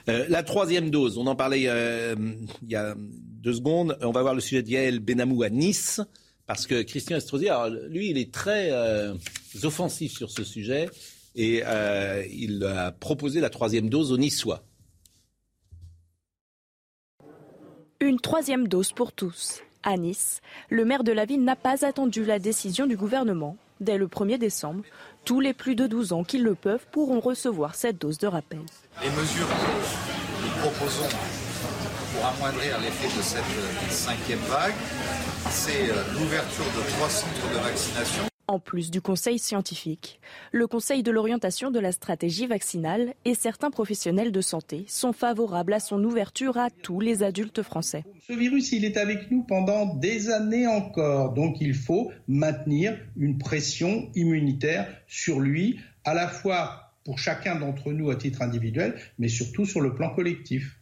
Euh, 0.08 0.26
la 0.28 0.42
troisième 0.42 0.90
dose, 0.90 1.18
on 1.18 1.26
en 1.26 1.36
parlait 1.36 1.64
euh, 1.66 2.14
il 2.62 2.70
y 2.70 2.76
a 2.76 2.94
deux 2.96 3.54
secondes, 3.54 3.96
on 4.00 4.12
va 4.12 4.22
voir 4.22 4.34
le 4.34 4.40
sujet 4.40 4.62
de 4.62 4.68
Yael 4.68 5.00
Benamou 5.00 5.42
à 5.42 5.50
Nice. 5.50 6.00
Parce 6.46 6.66
que 6.66 6.82
Christian 6.82 7.16
Estrosi, 7.16 7.48
lui, 7.88 8.10
il 8.10 8.18
est 8.18 8.32
très 8.32 8.70
euh, 8.70 9.14
offensif 9.62 10.12
sur 10.12 10.30
ce 10.30 10.44
sujet 10.44 10.90
et 11.34 11.62
euh, 11.64 12.24
il 12.30 12.64
a 12.64 12.92
proposé 12.92 13.40
la 13.40 13.50
troisième 13.50 13.88
dose 13.88 14.12
aux 14.12 14.18
Niçois. 14.18 14.62
Une 18.00 18.20
troisième 18.20 18.68
dose 18.68 18.92
pour 18.92 19.12
tous. 19.12 19.62
À 19.82 19.96
Nice, 19.96 20.40
le 20.70 20.84
maire 20.84 21.04
de 21.04 21.12
la 21.12 21.24
ville 21.24 21.44
n'a 21.44 21.56
pas 21.56 21.84
attendu 21.84 22.24
la 22.24 22.38
décision 22.38 22.86
du 22.86 22.96
gouvernement. 22.96 23.56
Dès 23.80 23.98
le 23.98 24.06
1er 24.06 24.38
décembre, 24.38 24.84
tous 25.24 25.40
les 25.40 25.52
plus 25.52 25.74
de 25.74 25.86
12 25.86 26.12
ans 26.12 26.24
qui 26.24 26.38
le 26.38 26.54
peuvent 26.54 26.86
pourront 26.90 27.20
recevoir 27.20 27.74
cette 27.74 28.00
dose 28.00 28.18
de 28.18 28.26
rappel. 28.26 28.60
Les 29.02 29.10
mesures 29.10 29.48
que 29.48 30.42
nous 30.42 30.50
proposons 30.60 31.08
pour 32.14 32.26
amoindrir 32.26 32.80
l'effet 32.80 33.08
de 33.16 33.22
cette 33.22 33.92
cinquième 33.92 34.38
vague 34.40 34.74
c'est 35.50 35.90
euh, 35.90 35.94
l'ouverture 36.18 36.64
de 36.64 36.90
trois 36.92 37.08
centres 37.08 37.48
de 37.52 37.58
vaccination. 37.58 38.24
En 38.46 38.58
plus 38.58 38.90
du 38.90 39.00
conseil 39.00 39.38
scientifique, 39.38 40.20
le 40.52 40.66
conseil 40.66 41.02
de 41.02 41.10
l'orientation 41.10 41.70
de 41.70 41.78
la 41.78 41.92
stratégie 41.92 42.46
vaccinale 42.46 43.14
et 43.24 43.34
certains 43.34 43.70
professionnels 43.70 44.32
de 44.32 44.40
santé 44.42 44.84
sont 44.86 45.14
favorables 45.14 45.72
à 45.72 45.80
son 45.80 46.04
ouverture 46.04 46.58
à 46.58 46.68
tous 46.68 47.00
les 47.00 47.22
adultes 47.22 47.62
français. 47.62 48.04
Ce 48.28 48.34
virus, 48.34 48.72
il 48.72 48.84
est 48.84 48.98
avec 48.98 49.30
nous 49.30 49.44
pendant 49.44 49.94
des 49.94 50.30
années 50.30 50.66
encore, 50.66 51.32
donc 51.32 51.56
il 51.60 51.72
faut 51.72 52.12
maintenir 52.28 52.98
une 53.16 53.38
pression 53.38 54.10
immunitaire 54.14 54.86
sur 55.06 55.40
lui, 55.40 55.80
à 56.04 56.12
la 56.12 56.28
fois 56.28 56.92
pour 57.04 57.18
chacun 57.18 57.56
d'entre 57.56 57.92
nous 57.92 58.10
à 58.10 58.16
titre 58.16 58.42
individuel, 58.42 58.94
mais 59.18 59.28
surtout 59.28 59.64
sur 59.64 59.80
le 59.80 59.94
plan 59.94 60.14
collectif. 60.14 60.78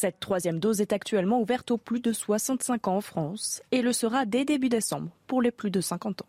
Cette 0.00 0.20
troisième 0.20 0.60
dose 0.60 0.80
est 0.80 0.92
actuellement 0.92 1.40
ouverte 1.40 1.72
aux 1.72 1.76
plus 1.76 1.98
de 1.98 2.12
65 2.12 2.86
ans 2.86 2.98
en 2.98 3.00
France 3.00 3.62
et 3.72 3.82
le 3.82 3.92
sera 3.92 4.26
dès 4.26 4.44
début 4.44 4.68
décembre 4.68 5.10
pour 5.26 5.42
les 5.42 5.50
plus 5.50 5.72
de 5.72 5.80
50 5.80 6.22
ans. 6.22 6.26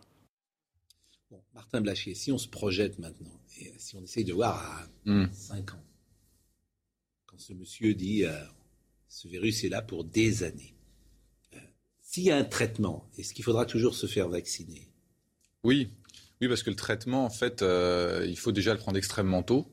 Bon, 1.29 1.39
Martin 1.53 1.79
Blachier, 1.79 2.15
si 2.15 2.31
on 2.31 2.39
se 2.39 2.47
projette 2.47 2.97
maintenant, 2.97 3.39
et 3.59 3.71
si 3.77 3.95
on 3.95 4.01
essaye 4.01 4.25
de 4.25 4.33
voir 4.33 4.57
à 4.57 4.87
5 5.05 5.05
hmm. 5.05 5.75
ans, 5.75 5.83
quand 7.27 7.39
ce 7.39 7.53
monsieur 7.53 7.93
dit 7.93 8.25
euh, 8.25 8.33
ce 9.07 9.27
virus 9.27 9.63
est 9.63 9.69
là 9.69 9.83
pour 9.83 10.03
des 10.03 10.41
années, 10.41 10.73
euh, 11.53 11.59
s'il 12.01 12.23
y 12.23 12.31
a 12.31 12.37
un 12.37 12.45
traitement, 12.45 13.07
est-ce 13.19 13.35
qu'il 13.35 13.45
faudra 13.45 13.67
toujours 13.67 13.93
se 13.93 14.07
faire 14.07 14.29
vacciner? 14.29 14.89
Oui, 15.63 15.91
oui, 16.41 16.47
parce 16.47 16.63
que 16.63 16.71
le 16.71 16.75
traitement, 16.75 17.23
en 17.23 17.29
fait, 17.29 17.61
euh, 17.61 18.25
il 18.27 18.39
faut 18.39 18.51
déjà 18.51 18.73
le 18.73 18.79
prendre 18.79 18.97
extrêmement 18.97 19.43
tôt. 19.43 19.71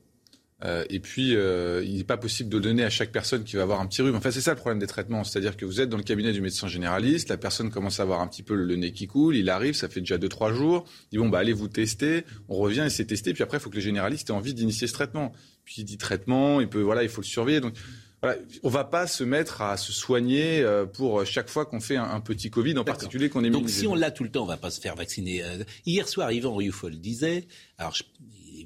Euh, 0.65 0.83
et 0.89 0.99
puis, 0.99 1.35
euh, 1.35 1.83
il 1.85 1.97
n'est 1.97 2.03
pas 2.03 2.17
possible 2.17 2.49
de 2.49 2.57
donner 2.57 2.83
à 2.83 2.89
chaque 2.89 3.11
personne 3.11 3.43
qui 3.43 3.55
va 3.55 3.63
avoir 3.63 3.79
un 3.79 3.85
petit 3.85 4.01
rhume. 4.01 4.15
Enfin, 4.15 4.31
c'est 4.31 4.41
ça 4.41 4.51
le 4.51 4.57
problème 4.57 4.79
des 4.79 4.87
traitements. 4.87 5.23
C'est-à-dire 5.23 5.55
que 5.55 5.65
vous 5.65 5.81
êtes 5.81 5.89
dans 5.89 5.97
le 5.97 6.03
cabinet 6.03 6.33
du 6.33 6.41
médecin 6.41 6.67
généraliste, 6.67 7.29
la 7.29 7.37
personne 7.37 7.69
commence 7.69 7.99
à 7.99 8.03
avoir 8.03 8.21
un 8.21 8.27
petit 8.27 8.41
peu 8.41 8.55
le 8.55 8.75
nez 8.75 8.91
qui 8.91 9.05
coule, 9.07 9.35
il 9.35 9.49
arrive, 9.49 9.75
ça 9.75 9.87
fait 9.87 9.99
déjà 9.99 10.17
2-3 10.17 10.53
jours, 10.53 10.85
il 11.11 11.17
dit 11.17 11.23
bon, 11.23 11.29
bah, 11.29 11.39
allez 11.39 11.53
vous 11.53 11.67
tester, 11.67 12.25
on 12.49 12.55
revient 12.55 12.85
et 12.87 12.89
c'est 12.89 13.05
testé, 13.05 13.33
puis 13.33 13.43
après, 13.43 13.57
il 13.57 13.61
faut 13.61 13.69
que 13.69 13.75
les 13.75 13.81
généralistes 13.81 14.29
aient 14.29 14.33
envie 14.33 14.55
d'initier 14.55 14.87
ce 14.87 14.93
traitement. 14.93 15.31
Puis 15.63 15.75
il 15.79 15.83
dit 15.83 15.97
traitement, 15.97 16.59
il 16.59 16.69
peut, 16.69 16.81
voilà, 16.81 17.03
il 17.03 17.09
faut 17.09 17.21
le 17.21 17.27
surveiller. 17.27 17.59
Donc, 17.59 17.75
voilà, 18.21 18.39
on 18.63 18.69
va 18.69 18.83
pas 18.83 19.05
se 19.07 19.23
mettre 19.23 19.61
à 19.61 19.77
se 19.77 19.91
soigner 19.93 20.61
euh, 20.61 20.85
pour 20.85 21.23
chaque 21.25 21.49
fois 21.49 21.65
qu'on 21.65 21.79
fait 21.79 21.97
un, 21.97 22.19
petit 22.19 22.49
Covid, 22.49 22.77
en 22.77 22.83
particulier 22.83 23.29
qu'on 23.29 23.43
est 23.43 23.49
Donc 23.49 23.69
si 23.69 23.87
on 23.87 23.95
l'a 23.95 24.11
tout 24.11 24.23
le 24.23 24.31
temps, 24.31 24.43
on 24.43 24.47
va 24.47 24.57
pas 24.57 24.71
se 24.71 24.81
faire 24.81 24.95
vacciner. 24.95 25.43
hier 25.85 26.07
soir, 26.07 26.31
Yvan 26.31 26.55
Rioufol 26.55 26.99
disait, 26.99 27.47
alors 27.77 27.93
je, 27.93 28.03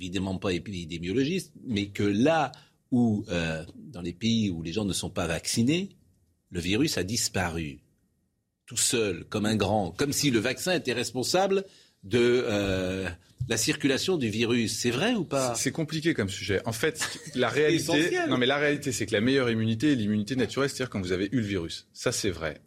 évidemment 0.01 0.37
pas 0.37 0.51
épidémiologiste, 0.53 1.53
mais 1.65 1.87
que 1.87 2.03
là 2.03 2.51
où, 2.91 3.23
euh, 3.29 3.63
dans 3.75 4.01
les 4.01 4.13
pays 4.13 4.49
où 4.49 4.63
les 4.63 4.73
gens 4.73 4.85
ne 4.85 4.93
sont 4.93 5.09
pas 5.09 5.27
vaccinés, 5.27 5.89
le 6.49 6.59
virus 6.59 6.97
a 6.97 7.03
disparu. 7.03 7.79
Tout 8.65 8.77
seul, 8.77 9.25
comme 9.25 9.45
un 9.45 9.55
grand, 9.55 9.91
comme 9.91 10.13
si 10.13 10.31
le 10.31 10.39
vaccin 10.39 10.73
était 10.73 10.93
responsable 10.93 11.65
de 12.03 12.43
euh, 12.47 13.07
la 13.47 13.57
circulation 13.57 14.17
du 14.17 14.29
virus. 14.29 14.77
C'est 14.77 14.91
vrai 14.91 15.13
ou 15.13 15.23
pas? 15.23 15.55
C'est 15.55 15.71
compliqué 15.71 16.13
comme 16.13 16.29
sujet. 16.29 16.61
En 16.65 16.71
fait, 16.71 17.19
la 17.35 17.49
réalité, 17.49 18.11
non 18.29 18.37
mais 18.37 18.45
la 18.45 18.57
réalité, 18.57 18.91
c'est 18.91 19.05
que 19.05 19.13
la 19.13 19.21
meilleure 19.21 19.49
immunité 19.49 19.91
est 19.91 19.95
l'immunité 19.95 20.35
naturelle, 20.35 20.69
c'est-à-dire 20.69 20.89
quand 20.89 21.01
vous 21.01 21.11
avez 21.11 21.29
eu 21.31 21.37
le 21.37 21.45
virus. 21.45 21.87
Ça, 21.93 22.11
c'est 22.11 22.31
vrai. 22.31 22.61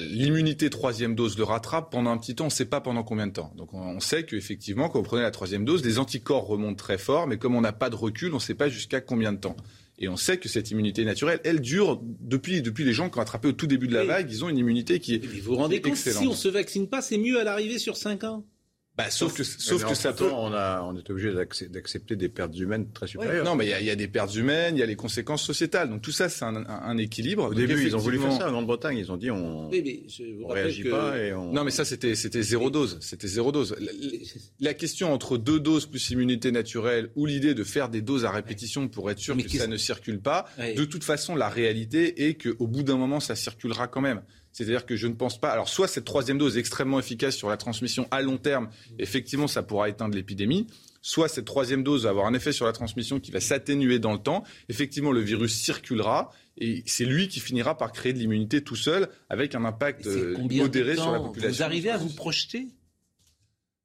L'immunité 0.00 0.68
troisième 0.68 1.14
dose 1.14 1.38
le 1.38 1.44
rattrape 1.44 1.92
pendant 1.92 2.10
un 2.10 2.18
petit 2.18 2.34
temps, 2.34 2.44
on 2.44 2.48
ne 2.48 2.52
sait 2.52 2.64
pas 2.64 2.80
pendant 2.80 3.04
combien 3.04 3.28
de 3.28 3.32
temps. 3.32 3.52
Donc 3.56 3.72
on 3.72 4.00
sait 4.00 4.24
qu'effectivement, 4.24 4.88
quand 4.88 4.98
vous 4.98 5.04
prenez 5.04 5.22
la 5.22 5.30
troisième 5.30 5.64
dose, 5.64 5.84
les 5.84 6.00
anticorps 6.00 6.46
remontent 6.46 6.74
très 6.74 6.98
fort, 6.98 7.28
mais 7.28 7.38
comme 7.38 7.54
on 7.54 7.60
n'a 7.60 7.72
pas 7.72 7.88
de 7.88 7.94
recul, 7.94 8.32
on 8.32 8.36
ne 8.36 8.40
sait 8.40 8.54
pas 8.54 8.68
jusqu'à 8.68 9.00
combien 9.00 9.32
de 9.32 9.38
temps. 9.38 9.56
Et 10.00 10.08
on 10.08 10.16
sait 10.16 10.38
que 10.38 10.48
cette 10.48 10.70
immunité 10.70 11.04
naturelle, 11.04 11.40
elle 11.44 11.60
dure 11.60 12.00
depuis, 12.02 12.62
depuis 12.62 12.84
les 12.84 12.94
gens 12.94 13.10
qui 13.10 13.18
ont 13.18 13.22
attrapé 13.22 13.48
au 13.48 13.52
tout 13.52 13.66
début 13.66 13.86
de 13.86 13.94
la 13.94 14.02
vague, 14.02 14.28
ils 14.30 14.44
ont 14.44 14.48
une 14.48 14.58
immunité 14.58 14.98
qui 14.98 15.14
est. 15.14 15.18
Mais 15.22 15.38
vous 15.38 15.52
vous 15.52 15.56
rendez 15.56 15.80
compte, 15.80 15.94
si 15.94 16.26
on 16.26 16.30
ne 16.30 16.34
se 16.34 16.48
vaccine 16.48 16.88
pas, 16.88 17.02
c'est 17.02 17.18
mieux 17.18 17.38
à 17.38 17.44
l'arrivée 17.44 17.78
sur 17.78 17.96
5 17.96 18.24
ans 18.24 18.44
bah, 18.96 19.08
sauf 19.08 19.34
que, 19.34 19.44
sauf 19.44 19.84
que 19.84 19.94
ça 19.94 20.12
peut. 20.12 20.30
On, 20.30 20.52
a, 20.52 20.82
on 20.82 20.96
est 20.96 21.08
obligé 21.08 21.32
d'accepter 21.32 22.16
des 22.16 22.28
pertes 22.28 22.58
humaines 22.58 22.88
très 22.92 23.06
supérieures. 23.06 23.44
Non, 23.44 23.54
mais 23.54 23.66
il 23.66 23.82
y, 23.82 23.86
y, 23.86 23.90
a 23.90 23.96
des 23.96 24.08
pertes 24.08 24.34
humaines, 24.34 24.76
il 24.76 24.80
y 24.80 24.82
a 24.82 24.86
les 24.86 24.96
conséquences 24.96 25.42
sociétales. 25.42 25.88
Donc 25.88 26.02
tout 26.02 26.12
ça, 26.12 26.28
c'est 26.28 26.44
un, 26.44 26.66
un, 26.66 26.98
équilibre. 26.98 27.50
Au 27.50 27.54
début, 27.54 27.82
ils 27.82 27.96
ont 27.96 28.00
voulu 28.00 28.18
faire 28.18 28.32
ça 28.32 28.48
en 28.48 28.52
Grande-Bretagne. 28.52 28.98
Ils 28.98 29.10
ont 29.10 29.16
dit 29.16 29.30
on 29.30 29.70
ne 29.70 30.52
réagit 30.52 30.84
pas 30.84 31.16
et 31.16 31.32
on. 31.32 31.52
Non, 31.52 31.64
mais 31.64 31.70
ça, 31.70 31.84
c'était 31.84 32.14
c'était 32.14 32.42
zéro 32.42 32.68
dose. 32.68 32.98
C'était 33.00 33.28
zéro 33.28 33.52
dose. 33.52 33.76
La, 34.58 34.74
question 34.74 35.12
entre 35.12 35.38
deux 35.38 35.60
doses 35.60 35.86
plus 35.86 36.10
immunité 36.10 36.52
naturelle 36.52 37.10
ou 37.14 37.26
l'idée 37.26 37.54
de 37.54 37.64
faire 37.64 37.90
des 37.90 38.02
doses 38.02 38.24
à 38.24 38.30
répétition 38.30 38.88
pour 38.88 39.10
être 39.10 39.18
sûr 39.18 39.36
que 39.36 39.48
ça 39.48 39.66
ne 39.66 39.76
circule 39.76 40.20
pas, 40.20 40.46
de 40.58 40.84
toute 40.84 41.04
façon, 41.04 41.36
la 41.36 41.48
réalité 41.48 42.28
est 42.28 42.34
qu'au 42.34 42.66
bout 42.66 42.82
d'un 42.82 42.96
moment, 42.96 43.20
ça 43.20 43.36
circulera 43.36 43.88
quand 43.88 44.00
même. 44.00 44.22
C'est-à-dire 44.52 44.84
que 44.84 44.96
je 44.96 45.06
ne 45.06 45.14
pense 45.14 45.40
pas. 45.40 45.50
Alors, 45.50 45.68
soit 45.68 45.88
cette 45.88 46.04
troisième 46.04 46.38
dose 46.38 46.56
est 46.56 46.60
extrêmement 46.60 46.98
efficace 46.98 47.36
sur 47.36 47.48
la 47.48 47.56
transmission 47.56 48.08
à 48.10 48.20
long 48.22 48.36
terme, 48.36 48.68
effectivement, 48.98 49.46
ça 49.46 49.62
pourra 49.62 49.88
éteindre 49.88 50.14
l'épidémie. 50.14 50.66
Soit 51.02 51.28
cette 51.28 51.46
troisième 51.46 51.82
dose 51.82 52.04
va 52.04 52.10
avoir 52.10 52.26
un 52.26 52.34
effet 52.34 52.52
sur 52.52 52.66
la 52.66 52.72
transmission 52.72 53.20
qui 53.20 53.30
va 53.30 53.40
s'atténuer 53.40 53.98
dans 53.98 54.12
le 54.12 54.18
temps. 54.18 54.44
Effectivement, 54.68 55.12
le 55.12 55.20
virus 55.20 55.54
circulera 55.54 56.30
et 56.58 56.82
c'est 56.86 57.06
lui 57.06 57.28
qui 57.28 57.40
finira 57.40 57.78
par 57.78 57.92
créer 57.92 58.12
de 58.12 58.18
l'immunité 58.18 58.62
tout 58.62 58.76
seul 58.76 59.08
avec 59.30 59.54
un 59.54 59.64
impact 59.64 60.06
euh, 60.06 60.36
modéré 60.38 60.96
sur 60.96 61.10
la 61.10 61.20
population. 61.20 61.56
Vous 61.56 61.62
arrivez 61.62 61.90
à 61.90 61.96
vous 61.96 62.10
projeter 62.10 62.68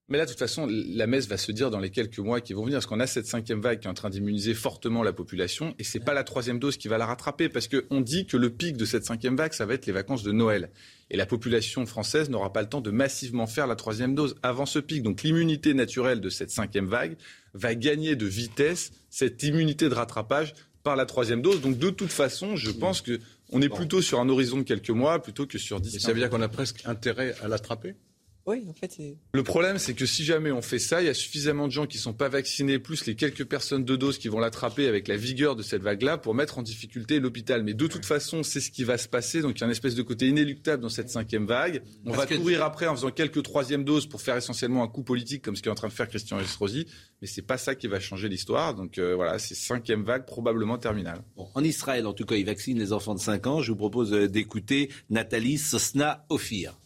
mais 0.08 0.20
là, 0.20 0.26
de 0.26 0.30
toute 0.30 0.40
façon, 0.40 0.68
la 0.70 1.08
messe 1.08 1.28
va 1.28 1.38
se 1.38 1.52
dire 1.52 1.72
dans 1.72 1.80
les 1.80 1.90
quelques 1.90 2.20
mois 2.20 2.40
qui 2.40 2.54
vont 2.54 2.64
venir, 2.64 2.78
parce 2.78 2.86
qu'on 2.86 3.00
a 3.00 3.08
cette 3.08 3.26
cinquième 3.26 3.60
vague 3.60 3.80
qui 3.80 3.88
est 3.88 3.90
en 3.90 3.96
train 3.96 4.12
d'immuniser 4.12 4.54
fortement 4.54 5.02
la 5.02 5.14
population, 5.14 5.74
et 5.80 5.84
c'est 5.84 6.00
pas 6.00 6.14
la 6.14 6.24
troisième 6.24 6.60
dose 6.60 6.78
qui 6.78 6.88
va 6.88 7.00
la 7.00 7.08
rattraper, 7.08 7.50
parce 7.50 7.68
qu'on 7.68 8.02
dit 8.02 8.28
que 8.28 8.38
le 8.38 8.52
pic 8.52 8.78
de 8.78 8.86
cette 8.86 9.04
cinquième 9.04 9.36
vague, 9.36 9.54
ça 9.54 9.66
va 9.66 9.74
être 9.74 9.88
les 9.88 9.94
vacances 9.94 10.22
de 10.22 10.32
Noël. 10.32 10.70
Et 11.10 11.18
la 11.18 11.26
population 11.26 11.86
française 11.88 12.30
n'aura 12.30 12.54
pas 12.54 12.62
le 12.62 12.70
temps 12.70 12.82
de 12.82 12.92
massivement 12.92 13.48
faire 13.48 13.66
la 13.66 13.76
troisième 13.76 14.14
dose 14.14 14.36
avant 14.44 14.66
ce 14.68 14.80
pic. 14.80 15.02
Donc 15.02 15.24
l'immunité 15.24 15.74
naturelle 15.74 16.22
de 16.22 16.30
cette 16.30 16.52
cinquième 16.52 16.88
vague 16.88 17.16
va 17.54 17.74
gagner 17.74 18.16
de 18.16 18.26
vitesse 18.26 18.92
cette 19.10 19.42
immunité 19.44 19.90
de 19.90 19.94
rattrapage 19.94 20.54
par 20.84 20.96
la 20.96 21.06
troisième 21.06 21.42
dose. 21.42 21.62
Donc 21.62 21.80
de 21.80 21.90
toute 21.90 22.12
façon, 22.12 22.56
je 22.56 22.72
pense 22.72 23.02
que 23.02 23.20
on 23.52 23.62
est 23.62 23.70
plutôt 23.70 24.02
sur 24.02 24.20
un 24.20 24.30
horizon 24.30 24.58
de 24.58 24.64
quelques 24.64 24.90
mois 24.90 25.22
plutôt 25.22 25.46
que 25.46 25.58
sur 25.58 25.80
dix. 25.80 26.00
ça 26.00 26.14
veut 26.14 26.20
dire 26.20 26.30
qu'on 26.30 26.42
a 26.42 26.50
presque 26.50 26.82
intérêt 26.86 27.36
à 27.42 27.48
l'attraper? 27.48 27.96
Oui, 28.46 28.64
en 28.70 28.74
fait, 28.74 28.92
c'est... 28.96 29.18
Le 29.34 29.44
problème, 29.44 29.80
c'est 29.80 29.96
que 29.96 30.06
si 30.06 30.24
jamais 30.24 30.52
on 30.52 30.62
fait 30.62 30.78
ça, 30.78 31.02
il 31.02 31.08
y 31.08 31.10
a 31.10 31.16
suffisamment 31.16 31.66
de 31.66 31.72
gens 31.72 31.88
qui 31.88 31.98
ne 31.98 32.02
sont 32.02 32.14
pas 32.14 32.30
vaccinés, 32.30 32.78
plus 32.78 33.08
les 33.08 33.16
quelques 33.16 33.44
personnes 33.44 33.84
de 33.84 33.96
dose 33.96 34.20
qui 34.20 34.28
vont 34.28 34.40
l'attraper 34.40 34.88
avec 34.88 35.08
la 35.08 35.18
vigueur 35.18 35.56
de 35.56 35.64
cette 35.64 35.82
vague-là, 35.82 36.20
pour 36.20 36.36
mettre 36.36 36.60
en 36.60 36.62
difficulté 36.62 37.20
l'hôpital. 37.20 37.64
Mais 37.64 37.74
de 37.74 37.88
toute 37.88 38.06
façon, 38.06 38.44
c'est 38.44 38.60
ce 38.60 38.70
qui 38.70 38.84
va 38.84 39.00
se 39.00 39.08
passer. 39.08 39.42
Donc 39.42 39.58
il 39.58 39.62
y 39.62 39.64
a 39.64 39.66
une 39.66 39.72
espèce 39.72 39.96
de 39.96 40.04
côté 40.04 40.28
inéluctable 40.28 40.84
dans 40.84 40.90
cette 40.90 41.10
cinquième 41.10 41.48
vague. 41.48 41.82
On 42.06 42.12
va 42.12 42.28
courir 42.28 42.64
après 42.64 42.86
en 42.86 42.96
faisant 42.96 43.10
quelques 43.10 43.42
troisièmes 43.42 43.84
doses 43.84 44.06
pour 44.06 44.22
faire 44.22 44.38
essentiellement 44.38 44.84
un 44.84 44.88
coup 44.88 45.04
politique, 45.04 45.42
comme 45.42 45.56
ce 45.56 45.64
qu'est 45.64 45.72
en 45.72 45.76
train 45.76 45.88
de 45.88 45.94
faire 45.94 46.08
Christian 46.08 46.40
Estrosi. 46.40 46.86
Mais 47.22 47.28
c'est 47.28 47.42
pas 47.42 47.58
ça 47.58 47.74
qui 47.74 47.88
va 47.88 48.00
changer 48.00 48.30
l'histoire. 48.30 48.76
Donc 48.76 49.00
euh, 49.00 49.16
voilà, 49.16 49.40
c'est 49.40 49.56
cinquième 49.56 50.04
vague 50.04 50.26
probablement 50.26 50.78
terminale. 50.78 51.24
en 51.36 51.64
Israël, 51.64 52.06
en 52.06 52.14
tout 52.14 52.26
cas, 52.26 52.36
ils 52.36 52.46
vaccinent 52.46 52.78
les 52.78 52.94
enfants 52.94 53.16
de 53.16 53.20
5 53.20 53.48
ans. 53.48 53.62
Je 53.64 53.72
vous 53.72 53.78
propose 53.78 54.14
euh, 54.14 54.28
d'écouter 54.28 54.92
Nathalie 55.10 55.58
Sosna-Ophir. 55.58 56.78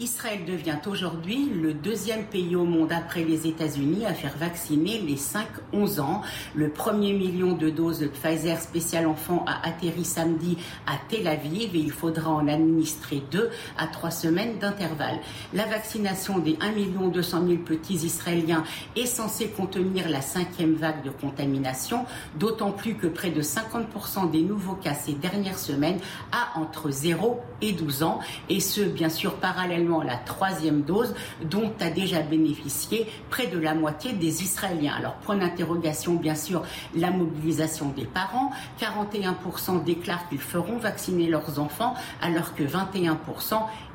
Israël 0.00 0.44
devient 0.44 0.78
aujourd'hui 0.86 1.50
le 1.60 1.74
deuxième 1.74 2.26
pays 2.26 2.54
au 2.54 2.62
monde 2.62 2.92
après 2.92 3.24
les 3.24 3.48
États-Unis 3.48 4.06
à 4.06 4.14
faire 4.14 4.36
vacciner 4.38 5.00
les 5.00 5.16
5-11 5.16 5.98
ans. 6.00 6.22
Le 6.54 6.70
premier 6.70 7.12
million 7.14 7.54
de 7.54 7.68
doses 7.68 7.98
de 7.98 8.06
Pfizer 8.06 8.60
spécial 8.60 9.08
enfant 9.08 9.44
a 9.48 9.66
atterri 9.66 10.04
samedi 10.04 10.56
à 10.86 10.92
Tel 11.08 11.26
Aviv 11.26 11.74
et 11.74 11.80
il 11.80 11.90
faudra 11.90 12.30
en 12.30 12.46
administrer 12.46 13.24
deux 13.32 13.50
à 13.76 13.88
trois 13.88 14.12
semaines 14.12 14.60
d'intervalle. 14.60 15.18
La 15.52 15.64
vaccination 15.64 16.38
des 16.38 16.56
1 16.60 17.10
200 17.10 17.48
000 17.48 17.58
petits 17.64 17.94
Israéliens 17.94 18.62
est 18.94 19.06
censée 19.06 19.48
contenir 19.48 20.08
la 20.08 20.20
cinquième 20.20 20.74
vague 20.74 21.02
de 21.02 21.10
contamination, 21.10 22.04
d'autant 22.36 22.70
plus 22.70 22.94
que 22.94 23.08
près 23.08 23.30
de 23.30 23.42
50% 23.42 24.30
des 24.30 24.42
nouveaux 24.42 24.76
cas 24.76 24.94
ces 24.94 25.14
dernières 25.14 25.58
semaines 25.58 25.98
a 26.30 26.56
entre 26.56 26.88
0 26.88 27.40
et 27.62 27.72
12 27.72 28.04
ans 28.04 28.20
et 28.48 28.60
ce, 28.60 28.82
bien 28.82 29.08
sûr, 29.08 29.34
parallèlement 29.34 29.87
la 30.02 30.16
troisième 30.16 30.82
dose 30.82 31.14
dont 31.42 31.72
a 31.80 31.90
déjà 31.90 32.20
bénéficié 32.20 33.06
près 33.30 33.46
de 33.46 33.58
la 33.58 33.74
moitié 33.74 34.12
des 34.12 34.42
Israéliens. 34.42 34.94
Alors 34.98 35.14
point 35.14 35.36
d'interrogation 35.36 36.14
bien 36.14 36.34
sûr 36.34 36.62
la 36.94 37.10
mobilisation 37.10 37.88
des 37.90 38.04
parents. 38.04 38.50
41% 38.80 39.84
déclarent 39.84 40.28
qu'ils 40.28 40.38
feront 40.38 40.78
vacciner 40.78 41.28
leurs 41.28 41.58
enfants 41.58 41.94
alors 42.20 42.54
que 42.54 42.62
21% 42.62 43.16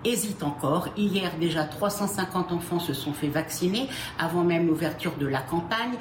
hésitent 0.03 0.43
encore. 0.43 0.89
Hier 0.97 1.31
déjà 1.39 1.63
350 1.63 2.51
enfants 2.51 2.79
se 2.79 2.93
sont 2.93 3.13
fait 3.13 3.27
vacciner 3.27 3.87
avant 4.19 4.43
même 4.43 4.67
l'ouverture 4.67 5.13
de 5.19 5.27
la 5.27 5.41
campagne. 5.41 5.93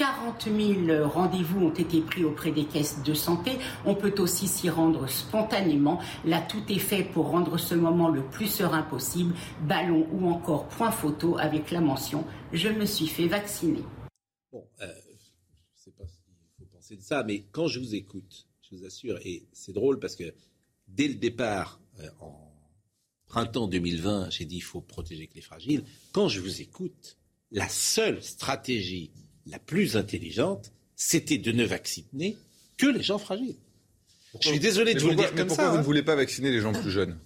40 0.00 0.44
000 0.44 1.06
rendez-vous 1.06 1.60
ont 1.60 1.74
été 1.74 2.00
pris 2.00 2.24
auprès 2.24 2.52
des 2.52 2.64
caisses 2.64 3.02
de 3.02 3.12
santé. 3.12 3.58
On 3.84 3.94
peut 3.94 4.14
aussi 4.18 4.48
s'y 4.48 4.70
rendre 4.70 5.06
spontanément. 5.10 6.00
Là, 6.24 6.40
tout 6.40 6.62
est 6.70 6.78
fait 6.78 7.04
pour 7.04 7.26
rendre 7.26 7.58
ce 7.58 7.74
moment 7.74 8.08
le 8.08 8.24
plus 8.24 8.46
serein 8.46 8.80
possible. 8.80 9.34
Ballon 9.68 10.08
ou 10.10 10.30
encore 10.30 10.68
point 10.68 10.90
photo 10.90 11.36
avec 11.36 11.70
la 11.70 11.82
mention 11.82 12.24
Je 12.54 12.68
me 12.68 12.86
suis 12.86 13.08
fait 13.08 13.28
vacciner. 13.28 13.82
Bon, 14.50 14.66
euh, 14.80 14.86
je 14.86 14.88
ne 14.88 15.74
sais 15.74 15.90
pas 15.90 16.06
ce 16.06 16.22
qu'il 16.22 16.34
faut 16.58 16.64
penser 16.74 16.96
de 16.96 17.02
ça, 17.02 17.22
mais 17.22 17.44
quand 17.52 17.66
je 17.66 17.78
vous 17.78 17.94
écoute, 17.94 18.46
je 18.62 18.76
vous 18.76 18.86
assure, 18.86 19.18
et 19.22 19.44
c'est 19.52 19.74
drôle 19.74 19.98
parce 19.98 20.16
que 20.16 20.32
dès 20.88 21.08
le 21.08 21.16
départ, 21.16 21.78
euh, 21.98 22.08
en 22.20 22.50
printemps 23.26 23.68
2020, 23.68 24.30
j'ai 24.30 24.46
dit 24.46 24.56
il 24.56 24.62
faut 24.62 24.80
protéger 24.80 25.28
les 25.34 25.42
fragiles. 25.42 25.84
Quand 26.12 26.28
je 26.28 26.40
vous 26.40 26.62
écoute, 26.62 27.18
la 27.50 27.68
seule 27.68 28.22
stratégie 28.22 29.10
la 29.50 29.58
plus 29.58 29.96
intelligente, 29.96 30.72
c'était 30.96 31.38
de 31.38 31.52
ne 31.52 31.64
vacciner 31.64 32.36
que 32.76 32.86
les 32.86 33.02
gens 33.02 33.18
fragiles. 33.18 33.56
je 34.40 34.48
suis 34.48 34.60
désolé 34.60 34.94
de 34.94 35.00
vous 35.00 35.10
le 35.10 35.16
dire 35.16 35.34
comme 35.34 35.48
pourquoi 35.48 35.68
vous 35.68 35.74
ne 35.74 35.78
hein. 35.80 35.82
voulez 35.82 36.02
pas 36.02 36.14
vacciner 36.14 36.50
les 36.50 36.60
gens 36.60 36.72
plus 36.72 36.90
jeunes? 36.90 37.18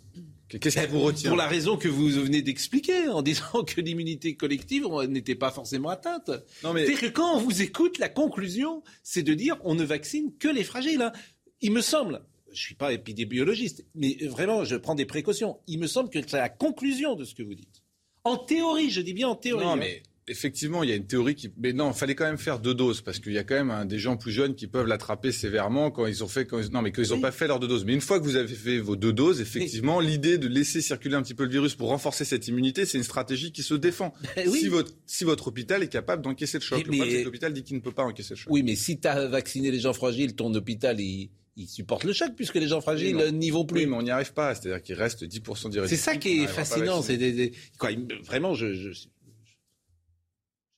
Qu'est-ce 0.48 0.78
qui 0.78 0.86
vous 0.86 1.00
retient? 1.00 1.30
Pour 1.30 1.36
la 1.36 1.48
raison 1.48 1.76
que 1.76 1.88
vous 1.88 2.08
venez 2.08 2.42
d'expliquer, 2.42 3.08
en 3.08 3.22
disant 3.22 3.64
que 3.66 3.80
l'immunité 3.80 4.36
collective 4.36 4.86
n'était 5.08 5.34
pas 5.34 5.50
forcément 5.50 5.88
atteinte. 5.88 6.30
Mais... 6.62 6.86
C'est-à-dire 6.86 7.00
que 7.00 7.06
quand 7.06 7.36
on 7.36 7.40
vous 7.40 7.62
écoute, 7.62 7.98
la 7.98 8.08
conclusion, 8.08 8.82
c'est 9.02 9.22
de 9.22 9.34
dire 9.34 9.56
on 9.64 9.74
ne 9.74 9.84
vaccine 9.84 10.32
que 10.38 10.48
les 10.48 10.64
fragiles. 10.64 11.02
Hein. 11.02 11.12
Il 11.60 11.72
me 11.72 11.80
semble, 11.80 12.22
je 12.48 12.52
ne 12.52 12.56
suis 12.56 12.74
pas 12.74 12.92
épidémiologiste, 12.92 13.84
mais 13.94 14.16
vraiment, 14.22 14.64
je 14.64 14.76
prends 14.76 14.94
des 14.94 15.06
précautions. 15.06 15.58
Il 15.66 15.80
me 15.80 15.86
semble 15.86 16.10
que 16.10 16.20
c'est 16.26 16.36
la 16.36 16.48
conclusion 16.48 17.16
de 17.16 17.24
ce 17.24 17.34
que 17.34 17.42
vous 17.42 17.54
dites. 17.54 17.82
En 18.22 18.36
théorie, 18.36 18.90
je 18.90 19.00
dis 19.00 19.12
bien 19.12 19.28
en 19.28 19.36
théorie. 19.36 19.64
Non, 19.64 19.72
hein. 19.72 19.76
mais 19.76 20.02
effectivement, 20.28 20.82
il 20.82 20.90
y 20.90 20.92
a 20.92 20.96
une 20.96 21.06
théorie 21.06 21.34
qui. 21.34 21.50
Mais 21.58 21.72
non, 21.72 21.90
il 21.90 21.94
fallait 21.94 22.14
quand 22.14 22.24
même 22.24 22.38
faire 22.38 22.58
deux 22.58 22.74
doses 22.74 23.00
parce 23.00 23.18
qu'il 23.18 23.32
y 23.32 23.38
a 23.38 23.44
quand 23.44 23.54
même 23.54 23.70
hein, 23.70 23.84
des 23.84 23.98
gens 23.98 24.16
plus 24.16 24.32
jeunes 24.32 24.54
qui 24.54 24.66
peuvent 24.66 24.86
l'attraper 24.86 25.32
sévèrement 25.32 25.90
quand 25.90 26.06
ils 26.06 26.24
ont 26.24 26.28
fait. 26.28 26.50
Non, 26.72 26.82
mais 26.82 26.92
qu'ils 26.92 27.10
n'ont 27.10 27.20
pas 27.20 27.32
fait 27.32 27.46
leurs 27.46 27.60
deux 27.60 27.68
doses. 27.68 27.84
Mais 27.84 27.94
une 27.94 28.00
fois 28.00 28.18
que 28.18 28.24
vous 28.24 28.36
avez 28.36 28.52
fait 28.52 28.78
vos 28.78 28.96
deux 28.96 29.12
doses, 29.12 29.40
effectivement, 29.40 30.00
l'idée 30.00 30.38
de 30.38 30.48
laisser 30.48 30.80
circuler 30.80 31.14
un 31.14 31.22
petit 31.22 31.34
peu 31.34 31.44
le 31.44 31.50
virus 31.50 31.74
pour 31.74 31.88
renforcer 31.88 32.24
cette 32.24 32.48
immunité, 32.48 32.86
c'est 32.86 32.98
une 32.98 33.04
stratégie 33.04 33.52
qui 33.52 33.62
se 33.62 33.74
défend. 33.74 34.14
Ben 34.36 34.50
si, 34.50 34.68
votre, 34.68 34.92
si 35.06 35.24
votre 35.24 35.48
hôpital 35.48 35.82
est 35.82 35.88
capable 35.88 36.22
d'encaisser 36.22 36.58
le 36.58 36.62
choc, 36.62 36.78
le 36.78 36.84
problème, 36.84 37.08
c'est 37.10 37.20
que 37.20 37.24
l'hôpital 37.24 37.52
dit 37.52 37.62
qu'il 37.62 37.76
ne 37.76 37.82
peut 37.82 37.92
pas 37.92 38.04
encaisser 38.04 38.34
le 38.34 38.38
choc. 38.38 38.52
Oui, 38.52 38.62
mais 38.62 38.76
si 38.76 38.98
tu 38.98 39.08
as 39.08 39.26
vacciné 39.26 39.70
les 39.70 39.80
gens 39.80 39.92
fragiles, 39.92 40.34
ton 40.34 40.52
hôpital, 40.54 41.00
il 41.00 41.30
ils 41.56 41.68
supportent 41.68 42.04
le 42.04 42.12
choc 42.12 42.32
puisque 42.34 42.56
les 42.56 42.66
gens 42.66 42.80
fragiles 42.80 43.16
n'y 43.32 43.50
vont 43.50 43.64
plus. 43.64 43.80
Oui, 43.80 43.86
mais 43.86 43.96
on 43.96 44.02
n'y 44.02 44.10
arrive 44.10 44.32
pas. 44.32 44.54
C'est-à-dire 44.54 44.82
qu'il 44.82 44.96
reste 44.96 45.24
10% 45.24 45.70
d'irrésistibles. 45.70 45.86
C'est 45.86 45.96
ça 45.96 46.16
qui 46.16 46.42
est 46.42 46.46
fascinant. 46.46 47.02
C'est 47.02 47.16
des, 47.16 47.52
quoi, 47.78 47.90
vraiment, 48.24 48.54
je, 48.54 48.74
je, 48.74 48.90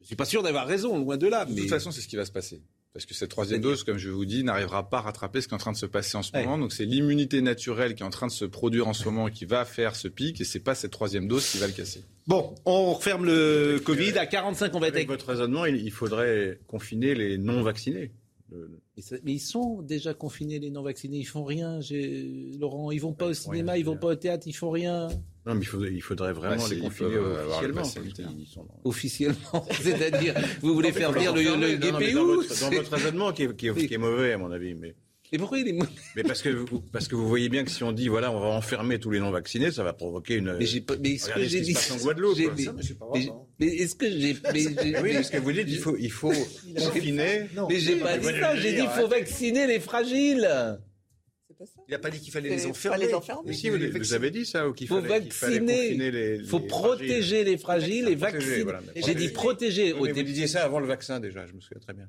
je 0.07 0.11
suis 0.11 0.17
pas 0.17 0.25
sûr 0.25 0.45
d'avoir 0.45 0.69
raison, 0.69 0.97
loin 0.97 1.17
de 1.17 1.27
là. 1.27 1.45
De 1.47 1.53
toute 1.53 1.69
façon, 1.69 1.91
c'est 1.91 2.01
ce 2.01 2.07
qui 2.07 2.15
va 2.15 2.25
se 2.25 2.31
passer. 2.31 2.63
Parce 2.93 3.07
que 3.07 3.13
cette 3.13 3.29
troisième 3.29 3.61
dose, 3.61 3.83
comme 3.83 3.99
je 3.99 4.09
vous 4.09 4.25
dis, 4.25 4.45
n'arrivera 4.45 4.89
pas 4.89 4.99
à 4.99 5.01
rattraper 5.01 5.41
ce 5.41 5.49
qui 5.49 5.55
est 5.55 5.57
en 5.57 5.59
train 5.59 5.73
de 5.73 5.77
se 5.77 5.85
passer 5.85 6.17
en 6.17 6.23
ce 6.23 6.31
moment. 6.33 6.59
Donc 6.59 6.73
c'est 6.73 6.85
l'immunité 6.85 7.43
naturelle 7.43 7.97
qui 7.97 8.05
est 8.05 8.07
en 8.07 8.11
train 8.11 8.29
de 8.29 8.33
se 8.33 8.45
produire 8.45 8.87
en 8.87 8.93
ce 8.93 9.05
moment 9.07 9.29
qui 9.31 9.47
va 9.47 9.65
faire 9.65 9.97
ce 9.97 10.07
pic, 10.07 10.41
et 10.41 10.45
c'est 10.45 10.61
pas 10.61 10.77
cette 10.77 10.93
troisième 10.93 11.27
dose 11.27 11.51
qui 11.51 11.59
va 11.59 11.67
le 11.67 11.73
casser. 11.73 12.05
Bon, 12.29 12.55
on 12.67 12.93
referme 12.93 13.25
le 13.25 13.81
Covid. 13.85 14.17
À 14.17 14.27
45, 14.27 14.73
on 14.77 14.79
va 14.79 14.87
être 14.87 14.95
avec... 14.95 15.09
votre 15.09 15.27
raisonnement, 15.27 15.67
il 15.67 15.91
faudrait 15.91 16.61
confiner 16.69 17.17
les 17.17 17.37
non-vaccinés. 17.37 18.13
Mais 18.53 19.33
ils 19.33 19.41
sont 19.41 19.83
déjà 19.83 20.15
confinés, 20.15 20.61
les 20.61 20.71
non-vaccinés. 20.71 21.19
Ils 21.19 21.25
font 21.25 21.43
rien, 21.43 21.81
Laurent. 22.61 22.93
Ils 22.93 23.01
vont 23.01 23.13
pas 23.13 23.27
au 23.27 23.35
cinéma, 23.35 23.77
ils 23.77 23.85
vont 23.85 23.97
pas 23.97 24.07
au 24.07 24.15
théâtre, 24.15 24.47
ils 24.47 24.53
font 24.53 24.71
rien. 24.71 25.09
Non, 25.47 25.55
mais 25.55 25.61
il 25.93 26.03
faudrait, 26.03 26.33
vraiment 26.33 26.57
bah, 26.57 26.69
les 26.69 26.81
confiner 26.81 27.19
officiellement. 27.19 27.83
Officiellement, 28.83 29.67
c'est-à-dire, 29.81 30.35
vous 30.61 30.75
voulez 30.75 30.91
faire 30.91 31.13
venir 31.13 31.33
le, 31.33 31.43
le 31.43 31.77
GPU 31.77 32.15
dans, 32.15 32.25
votre, 32.25 32.93
raisonnement 32.93 33.33
qui 33.33 33.45
est, 33.45 33.57
qui, 33.57 33.69
est, 33.69 33.99
mauvais, 33.99 34.33
à 34.33 34.39
mon 34.39 34.51
avis. 34.51 34.75
Mais... 34.75 34.97
Et 35.31 35.39
pourquoi 35.39 35.61
il 35.61 35.69
est 35.69 35.73
mauvais 35.73 35.89
Mais 36.17 36.25
parce 36.25 36.43
que, 36.43 36.49
vous, 36.49 36.81
parce 36.93 37.07
que 37.07 37.15
vous 37.15 37.29
voyez 37.29 37.49
bien 37.49 37.63
que 37.63 37.71
si 37.71 37.85
on 37.85 37.93
dit, 37.93 38.09
voilà, 38.09 38.33
on 38.33 38.41
va 38.41 38.49
enfermer 38.49 38.99
tous 38.99 39.13
les 39.13 39.21
non-vaccinés, 39.21 39.71
ça 39.71 39.85
va 39.85 39.93
provoquer 39.93 40.35
une. 40.35 40.57
Mais, 40.57 40.67
j'ai 40.67 40.81
pas, 40.81 40.95
mais 41.01 41.11
est-ce 41.11 41.31
que 41.31 41.45
j'ai 41.45 41.61
dit. 41.61 41.77
en 41.93 41.97
Guadeloupe. 41.97 42.39
Mais, 43.15 43.29
mais, 43.61 43.67
est-ce 43.67 43.95
que 43.95 44.11
j'ai. 44.11 44.37
oui, 45.01 45.15
parce 45.15 45.31
que 45.31 45.39
vous 45.39 45.53
dites, 45.53 45.69
il 45.69 45.79
faut, 45.79 45.97
il 45.97 46.11
faut 46.11 46.33
confiner. 46.77 47.49
mais 47.69 47.79
j'ai 47.79 48.01
pas 48.01 48.19
dit 48.19 48.27
ça, 48.27 48.57
j'ai 48.57 48.73
dit, 48.73 48.83
il 48.83 49.01
faut 49.01 49.07
vacciner 49.07 49.69
les 49.69 49.79
fragiles. 49.79 50.49
Il 51.89 51.93
n'a 51.93 51.99
pas 51.99 52.11
dit 52.11 52.21
qu'il 52.21 52.33
fallait 52.33 52.51
les 52.51 52.67
enfermer. 52.67 53.09
si, 53.53 53.71
vous, 53.71 54.15
avez 54.15 54.31
dit 54.31 54.47
ça, 54.47 54.69
ou 54.69 54.73
qu'il 54.73 54.89
vacciner. 54.89 55.93
Il 56.39 56.47
faut 56.47 56.61
protéger 56.61 57.45
les 57.45 57.59
fragiles 57.59 58.09
et 58.09 58.15
vacciner. 58.15 58.65
J'ai 58.97 59.15
dit 59.15 59.29
protéger. 59.29 59.93
Vous 59.93 60.07
disiez 60.07 60.47
ça 60.47 60.65
avant 60.65 60.81
le 60.81 60.87
vaccin 60.87 61.21
déjà, 61.21 61.47
je 61.47 61.53
me 61.53 61.61
souviens 61.61 61.81
très 61.81 61.95
bien. 61.95 62.09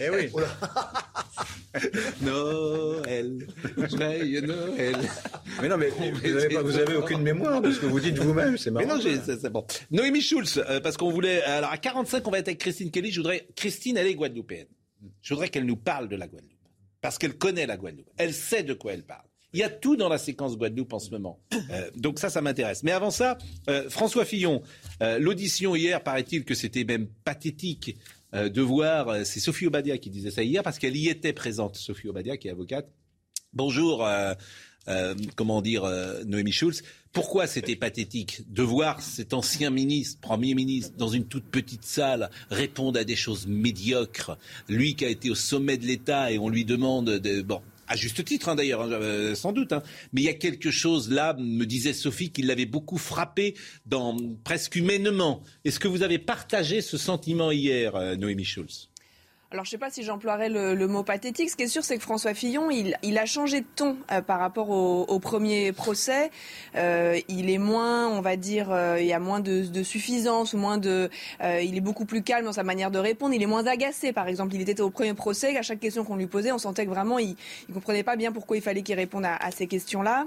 eh 0.00 0.10
oui. 0.10 0.30
Noël, 2.22 3.46
joyeux 3.90 4.40
Noël. 4.40 4.96
Mais 5.60 5.68
non, 5.68 5.76
mais 5.76 5.90
vous 5.90 6.72
n'avez 6.72 6.96
aucune 6.96 7.20
mémoire 7.20 7.60
de 7.60 7.70
ce 7.70 7.80
que 7.80 7.86
vous 7.86 8.00
dites 8.00 8.18
vous-même, 8.18 8.56
c'est 8.56 8.70
marrant. 8.70 8.86
Mais 8.86 9.10
non, 9.10 9.22
c'est 9.22 9.50
bon. 9.50 9.66
Noémie 9.90 10.22
Schulz, 10.22 10.58
euh, 10.66 10.80
parce 10.80 10.96
qu'on 10.96 11.10
voulait. 11.10 11.42
Alors 11.42 11.70
à 11.70 11.76
45, 11.76 12.26
on 12.26 12.30
va 12.30 12.38
être 12.38 12.48
avec 12.48 12.58
Christine 12.58 12.90
Kelly. 12.90 13.12
Je 13.12 13.20
voudrais. 13.20 13.46
Christine, 13.54 13.98
elle 13.98 14.06
est 14.06 14.14
guadeloupéenne. 14.14 14.68
Je 15.22 15.34
voudrais 15.34 15.48
qu'elle 15.48 15.66
nous 15.66 15.76
parle 15.76 16.08
de 16.08 16.16
la 16.16 16.26
Guadeloupe 16.26 16.57
parce 17.00 17.18
qu'elle 17.18 17.36
connaît 17.36 17.66
la 17.66 17.76
Guadeloupe. 17.76 18.10
Elle 18.16 18.34
sait 18.34 18.62
de 18.62 18.74
quoi 18.74 18.92
elle 18.92 19.04
parle. 19.04 19.26
Il 19.52 19.60
y 19.60 19.62
a 19.62 19.70
tout 19.70 19.96
dans 19.96 20.08
la 20.08 20.18
séquence 20.18 20.58
Guadeloupe 20.58 20.92
en 20.92 20.98
ce 20.98 21.10
moment. 21.10 21.40
Euh, 21.70 21.90
donc 21.96 22.18
ça, 22.18 22.30
ça 22.30 22.40
m'intéresse. 22.40 22.82
Mais 22.82 22.92
avant 22.92 23.10
ça, 23.10 23.38
euh, 23.68 23.88
François 23.88 24.24
Fillon, 24.24 24.62
euh, 25.02 25.18
l'audition 25.18 25.74
hier, 25.74 26.02
paraît-il 26.02 26.44
que 26.44 26.54
c'était 26.54 26.84
même 26.84 27.08
pathétique 27.24 27.96
de 28.32 28.60
voir, 28.60 29.24
c'est 29.24 29.40
Sophie 29.40 29.66
Obadia 29.66 29.96
qui 29.96 30.10
disait 30.10 30.30
ça 30.30 30.42
hier, 30.42 30.62
parce 30.62 30.78
qu'elle 30.78 30.96
y 30.96 31.08
était 31.08 31.32
présente, 31.32 31.76
Sophie 31.76 32.08
Obadia, 32.08 32.36
qui 32.36 32.48
est 32.48 32.50
avocate. 32.50 32.86
Bonjour, 33.54 34.06
comment 35.36 35.62
dire, 35.62 35.84
Noémie 36.26 36.52
Schulz. 36.52 36.82
Pourquoi 37.12 37.46
c'était 37.46 37.76
pathétique 37.76 38.42
de 38.52 38.62
voir 38.62 39.00
cet 39.00 39.34
ancien 39.34 39.70
ministre, 39.70 40.20
Premier 40.20 40.54
ministre, 40.54 40.94
dans 40.96 41.08
une 41.08 41.24
toute 41.24 41.44
petite 41.44 41.84
salle, 41.84 42.30
répondre 42.50 42.98
à 42.98 43.04
des 43.04 43.16
choses 43.16 43.46
médiocres? 43.46 44.38
Lui 44.68 44.94
qui 44.94 45.04
a 45.04 45.08
été 45.08 45.30
au 45.30 45.34
sommet 45.34 45.78
de 45.78 45.86
l'État 45.86 46.30
et 46.32 46.38
on 46.38 46.48
lui 46.48 46.64
demande 46.64 47.10
de... 47.10 47.42
Bon, 47.42 47.60
à 47.88 47.96
juste 47.96 48.24
titre 48.24 48.48
hein, 48.48 48.54
d'ailleurs, 48.54 48.82
hein, 48.82 48.92
euh, 48.92 49.34
sans 49.34 49.52
doute. 49.52 49.72
Hein. 49.72 49.82
Mais 50.12 50.20
il 50.20 50.24
y 50.24 50.28
a 50.28 50.34
quelque 50.34 50.70
chose 50.70 51.10
là, 51.10 51.34
me 51.38 51.64
disait 51.64 51.94
Sophie, 51.94 52.30
qui 52.30 52.42
l'avait 52.42 52.66
beaucoup 52.66 52.98
frappé, 52.98 53.54
dans, 53.86 54.16
presque 54.44 54.76
humainement. 54.76 55.42
Est-ce 55.64 55.80
que 55.80 55.88
vous 55.88 56.02
avez 56.02 56.18
partagé 56.18 56.82
ce 56.82 56.98
sentiment 56.98 57.50
hier, 57.50 57.96
euh, 57.96 58.16
Noémie 58.16 58.44
Schulz? 58.44 58.90
Alors 59.50 59.64
je 59.64 59.68
ne 59.68 59.72
sais 59.72 59.78
pas 59.78 59.88
si 59.88 60.02
j'emploierais 60.02 60.50
le, 60.50 60.86
mot 60.88 61.02
pathétique. 61.02 61.48
Ce 61.48 61.56
qui 61.56 61.62
est 61.62 61.68
sûr, 61.68 61.82
c'est 61.82 61.96
que 61.96 62.02
François 62.02 62.34
Fillon, 62.34 62.70
il, 62.70 63.18
a 63.18 63.24
changé 63.24 63.62
de 63.62 63.66
ton 63.76 63.96
euh, 64.12 64.20
par 64.20 64.40
rapport 64.40 64.68
au, 64.68 65.18
premier 65.20 65.72
procès. 65.72 66.30
Euh, 66.76 67.18
il 67.28 67.48
est 67.48 67.56
moins, 67.56 68.08
on 68.08 68.20
va 68.20 68.36
dire, 68.36 68.70
euh, 68.70 69.00
il 69.00 69.06
y 69.06 69.14
a 69.14 69.18
moins 69.18 69.40
de, 69.40 69.82
suffisance 69.82 70.52
ou 70.52 70.58
moins 70.58 70.76
de, 70.76 71.08
il 71.40 71.76
est 71.76 71.80
beaucoup 71.80 72.04
plus 72.04 72.22
calme 72.22 72.44
dans 72.44 72.52
sa 72.52 72.62
manière 72.62 72.90
de 72.90 72.98
répondre. 72.98 73.34
Il 73.34 73.42
est 73.42 73.46
moins 73.46 73.66
agacé, 73.66 74.12
par 74.12 74.28
exemple. 74.28 74.54
Il 74.54 74.60
était 74.60 74.82
au 74.82 74.90
premier 74.90 75.14
procès, 75.14 75.56
à 75.56 75.62
chaque 75.62 75.80
question 75.80 76.04
qu'on 76.04 76.16
lui 76.16 76.26
posait, 76.26 76.52
on 76.52 76.58
sentait 76.58 76.84
que 76.84 76.90
vraiment, 76.90 77.18
il, 77.18 77.34
ne 77.70 77.74
comprenait 77.74 78.02
pas 78.02 78.16
bien 78.16 78.32
pourquoi 78.32 78.58
il 78.58 78.62
fallait 78.62 78.82
qu'il 78.82 78.96
réponde 78.96 79.24
à 79.24 79.50
ces 79.50 79.66
questions-là. 79.66 80.26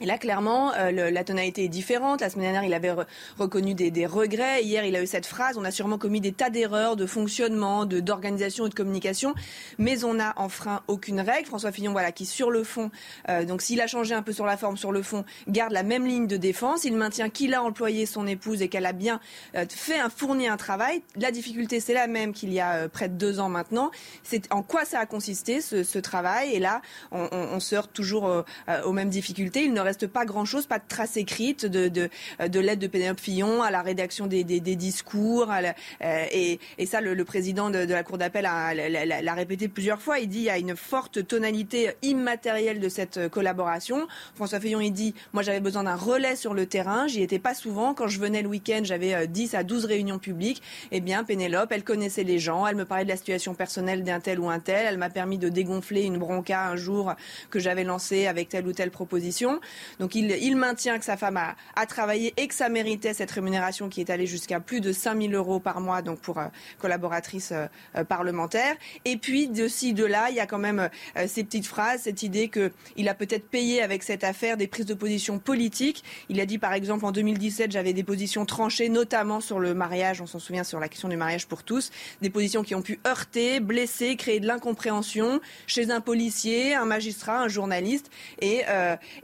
Et 0.00 0.06
là, 0.06 0.18
clairement, 0.18 0.72
euh, 0.74 1.10
la 1.10 1.24
tonalité 1.24 1.64
est 1.64 1.68
différente. 1.68 2.20
La 2.20 2.30
semaine 2.30 2.52
dernière, 2.52 2.64
il 2.64 2.74
avait 2.74 2.94
reconnu 3.38 3.74
des, 3.74 4.06
regrets. 4.06 4.62
Hier, 4.62 4.84
il 4.84 4.94
a 4.94 5.02
eu 5.02 5.06
cette 5.06 5.26
phrase. 5.26 5.58
On 5.58 5.64
a 5.64 5.70
sûrement 5.70 5.98
commis 5.98 6.20
des 6.20 6.32
tas 6.32 6.50
d'erreurs 6.50 6.96
de 6.96 7.06
fonctionnement, 7.06 7.84
d'organisation 7.84 8.66
et 8.66 8.68
de 8.68 8.74
communication, 8.74 9.34
mais 9.78 10.04
on 10.04 10.14
n'a 10.14 10.34
enfreint 10.36 10.82
aucune 10.86 11.20
règle. 11.20 11.46
François 11.46 11.72
Fillon, 11.72 11.92
voilà, 11.92 12.12
qui 12.12 12.26
sur 12.26 12.50
le 12.50 12.62
fond, 12.62 12.90
euh, 13.28 13.44
donc 13.44 13.62
s'il 13.62 13.80
a 13.80 13.86
changé 13.86 14.14
un 14.14 14.22
peu 14.22 14.32
sur 14.32 14.46
la 14.46 14.56
forme, 14.56 14.76
sur 14.76 14.92
le 14.92 15.02
fond, 15.02 15.24
garde 15.48 15.72
la 15.72 15.82
même 15.82 16.06
ligne 16.06 16.26
de 16.26 16.36
défense. 16.36 16.84
Il 16.84 16.94
maintient 16.94 17.28
qu'il 17.28 17.54
a 17.54 17.62
employé 17.62 18.06
son 18.06 18.26
épouse 18.26 18.62
et 18.62 18.68
qu'elle 18.68 18.86
a 18.86 18.92
bien 18.92 19.20
euh, 19.56 19.64
fait 19.68 19.98
un 19.98 20.10
fourni 20.10 20.48
un 20.48 20.56
travail. 20.56 21.02
La 21.16 21.30
difficulté, 21.30 21.80
c'est 21.80 21.94
la 21.94 22.06
même 22.06 22.32
qu'il 22.32 22.52
y 22.52 22.60
a 22.60 22.88
près 22.88 23.08
de 23.08 23.14
deux 23.14 23.40
ans 23.40 23.48
maintenant. 23.48 23.90
C'est 24.22 24.52
en 24.52 24.62
quoi 24.62 24.84
ça 24.84 25.00
a 25.00 25.06
consisté 25.06 25.60
ce, 25.60 25.98
travail? 25.98 26.54
Et 26.54 26.60
là, 26.60 26.80
on, 27.10 27.28
on, 27.32 27.58
se 27.58 27.74
heurte 27.74 27.92
toujours 27.92 28.44
aux 28.84 28.92
mêmes 28.92 29.08
difficultés. 29.08 29.68
Reste 29.88 30.06
pas 30.06 30.24
grand-chose, 30.24 30.66
pas 30.66 30.78
de 30.78 30.84
trace 30.86 31.16
écrite 31.16 31.66
de, 31.66 31.88
de, 31.88 32.08
de 32.46 32.60
l'aide 32.60 32.78
de 32.78 32.86
Pénélope 32.86 33.20
Fillon 33.20 33.62
à 33.62 33.70
la 33.70 33.82
rédaction 33.82 34.26
des, 34.26 34.44
des, 34.44 34.60
discours. 34.60 35.50
À 35.50 35.60
euh, 35.60 36.24
et, 36.30 36.60
et, 36.78 36.86
ça, 36.86 37.00
le, 37.00 37.24
président 37.24 37.70
de, 37.70 37.78
la 37.78 38.02
Cour 38.02 38.18
d'appel 38.18 38.44
l'a 38.44 39.34
répété 39.34 39.68
plusieurs 39.68 40.00
fois. 40.00 40.18
Il 40.18 40.28
dit 40.28 40.38
il 40.38 40.44
y 40.44 40.50
a 40.50 40.58
une 40.58 40.76
forte 40.76 41.26
tonalité 41.26 41.92
immatérielle 42.02 42.80
de 42.80 42.88
cette 42.88 43.28
collaboration. 43.28 44.06
François 44.34 44.60
Fillon, 44.60 44.80
il 44.80 44.92
dit 44.92 45.14
moi 45.32 45.42
j'avais 45.42 45.60
besoin 45.60 45.84
d'un 45.84 45.96
relais 45.96 46.36
sur 46.36 46.54
le 46.54 46.66
terrain. 46.66 47.06
J'y 47.06 47.22
étais 47.22 47.38
pas 47.38 47.54
souvent. 47.54 47.94
Quand 47.94 48.08
je 48.08 48.20
venais 48.20 48.42
le 48.42 48.48
week-end, 48.48 48.80
j'avais 48.84 49.26
10 49.26 49.54
euh, 49.54 49.58
à 49.58 49.62
12 49.64 49.86
réunions 49.86 50.18
publiques. 50.18 50.62
Eh 50.92 51.00
bien, 51.00 51.24
Pénélope, 51.24 51.72
elle 51.72 51.84
connaissait 51.84 52.24
les 52.24 52.38
gens. 52.38 52.66
Elle 52.66 52.76
me 52.76 52.84
parlait 52.84 53.04
de 53.04 53.10
la 53.10 53.16
situation 53.16 53.54
personnelle 53.54 54.04
d'un 54.04 54.20
tel 54.20 54.38
ou 54.38 54.50
un 54.50 54.60
tel. 54.60 54.86
Elle 54.86 54.98
m'a 54.98 55.10
permis 55.10 55.38
de 55.38 55.48
dégonfler 55.48 56.02
une 56.02 56.18
bronca 56.18 56.68
un 56.68 56.76
jour 56.76 57.14
que 57.50 57.58
j'avais 57.58 57.84
lancé 57.84 58.26
avec 58.26 58.48
telle 58.48 58.66
ou 58.66 58.72
telle 58.72 58.90
proposition. 58.90 59.60
Donc 59.98 60.14
il, 60.14 60.56
maintient 60.56 60.98
que 60.98 61.04
sa 61.04 61.16
femme 61.16 61.36
a, 61.36 61.86
travaillé 61.86 62.34
et 62.36 62.48
que 62.48 62.54
ça 62.54 62.68
méritait 62.68 63.14
cette 63.14 63.30
rémunération 63.30 63.88
qui 63.88 64.00
est 64.00 64.10
allée 64.10 64.26
jusqu'à 64.26 64.60
plus 64.60 64.80
de 64.80 64.92
5 64.92 65.20
000 65.20 65.32
euros 65.32 65.60
par 65.60 65.80
mois 65.80 66.02
donc 66.02 66.20
pour 66.20 66.38
euh, 66.38 66.46
collaboratrice 66.78 67.52
euh, 67.52 67.66
euh, 67.96 68.04
parlementaire. 68.04 68.76
Et 69.04 69.16
puis 69.16 69.48
de 69.48 69.68
ci, 69.68 69.94
de 69.94 70.04
là, 70.04 70.30
il 70.30 70.36
y 70.36 70.40
a 70.40 70.46
quand 70.46 70.58
même 70.58 70.88
ces 71.26 71.44
petites 71.44 71.66
phrases, 71.66 72.02
cette 72.02 72.22
idée 72.22 72.48
qu'il 72.48 73.08
a 73.08 73.14
peut-être 73.14 73.48
payé 73.48 73.82
avec 73.82 74.02
cette 74.02 74.24
affaire 74.24 74.56
des 74.56 74.66
prises 74.66 74.86
de 74.86 74.94
position 74.94 75.38
politiques. 75.38 76.04
Il 76.28 76.40
a 76.40 76.46
dit 76.46 76.58
par 76.58 76.72
exemple 76.72 77.04
en 77.04 77.12
2017, 77.12 77.72
j'avais 77.72 77.92
des 77.92 78.04
positions 78.04 78.44
tranchées, 78.44 78.88
notamment 78.88 79.40
sur 79.40 79.58
le 79.58 79.74
mariage, 79.74 80.20
on 80.20 80.26
s'en 80.26 80.38
souvient 80.38 80.64
sur 80.64 80.80
la 80.80 80.88
question 80.88 81.08
du 81.08 81.16
mariage 81.16 81.46
pour 81.46 81.62
tous, 81.62 81.90
des 82.22 82.30
positions 82.30 82.62
qui 82.62 82.74
ont 82.74 82.82
pu 82.82 83.00
heurter, 83.06 83.60
blesser, 83.60 84.16
créer 84.16 84.40
de 84.40 84.46
l'incompréhension 84.46 85.40
chez 85.66 85.90
un 85.90 86.00
policier, 86.00 86.74
un 86.74 86.84
magistrat, 86.84 87.40
un 87.40 87.48
journaliste. 87.48 88.10
Et, 88.40 88.62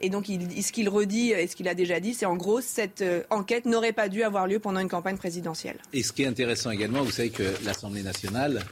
et 0.01 0.11
donc 0.11 0.29
il, 0.29 0.44
ce 0.63 0.73
qu'il 0.73 0.89
redit 0.89 1.31
et 1.31 1.47
ce 1.47 1.57
qu'il 1.57 1.69
a 1.69 1.75
déjà 1.75 2.01
dit, 2.01 2.15
c'est 2.15 2.27
en 2.27 2.37
gros, 2.37 2.61
cette 2.61 3.03
euh, 3.03 3.23
enquête 3.31 3.67
n'aurait 3.67 3.93
pas 3.93 4.09
dû 4.09 4.23
avoir 4.23 4.47
lieu 4.47 4.59
pendant 4.59 4.81
une 4.81 4.89
campagne 4.89 5.17
présidentielle. 5.17 5.79
Et 5.93 6.03
ce 6.03 6.13
qui 6.13 6.23
est 6.23 6.27
intéressant 6.27 6.71
également, 6.71 7.03
vous 7.03 7.11
savez 7.11 7.31
que 7.31 7.55
l'Assemblée 7.65 8.03
nationale, 8.03 8.63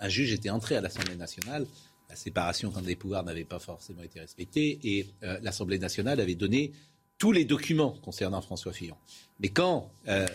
un 0.00 0.08
juge 0.08 0.32
était 0.32 0.50
entré 0.50 0.76
à 0.76 0.80
l'Assemblée 0.80 1.16
nationale, 1.16 1.66
la 2.08 2.16
séparation 2.16 2.70
quand 2.70 2.84
les 2.84 2.96
pouvoirs 2.96 3.24
n'avait 3.24 3.44
pas 3.44 3.58
forcément 3.58 4.02
été 4.02 4.20
respectée, 4.20 4.80
et 4.82 5.06
euh, 5.22 5.38
l'Assemblée 5.42 5.78
nationale 5.78 6.20
avait 6.20 6.34
donné 6.34 6.72
tous 7.18 7.32
les 7.32 7.44
documents 7.44 7.96
concernant 8.02 8.40
François 8.40 8.72
Fillon. 8.72 8.96
Mais 9.40 9.48
quand 9.48 9.90
euh, 10.08 10.26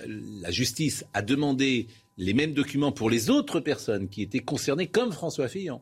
la 0.41 0.52
justice 0.52 1.04
a 1.14 1.22
demandé 1.22 1.88
les 2.18 2.34
mêmes 2.34 2.54
documents 2.54 2.91
pour 2.91 3.10
les 3.10 3.30
autres 3.30 3.60
personnes 3.60 4.08
qui 4.08 4.22
étaient 4.22 4.39
concernées 4.39 4.88
comme 4.88 5.12
François 5.12 5.48
Fillon, 5.48 5.82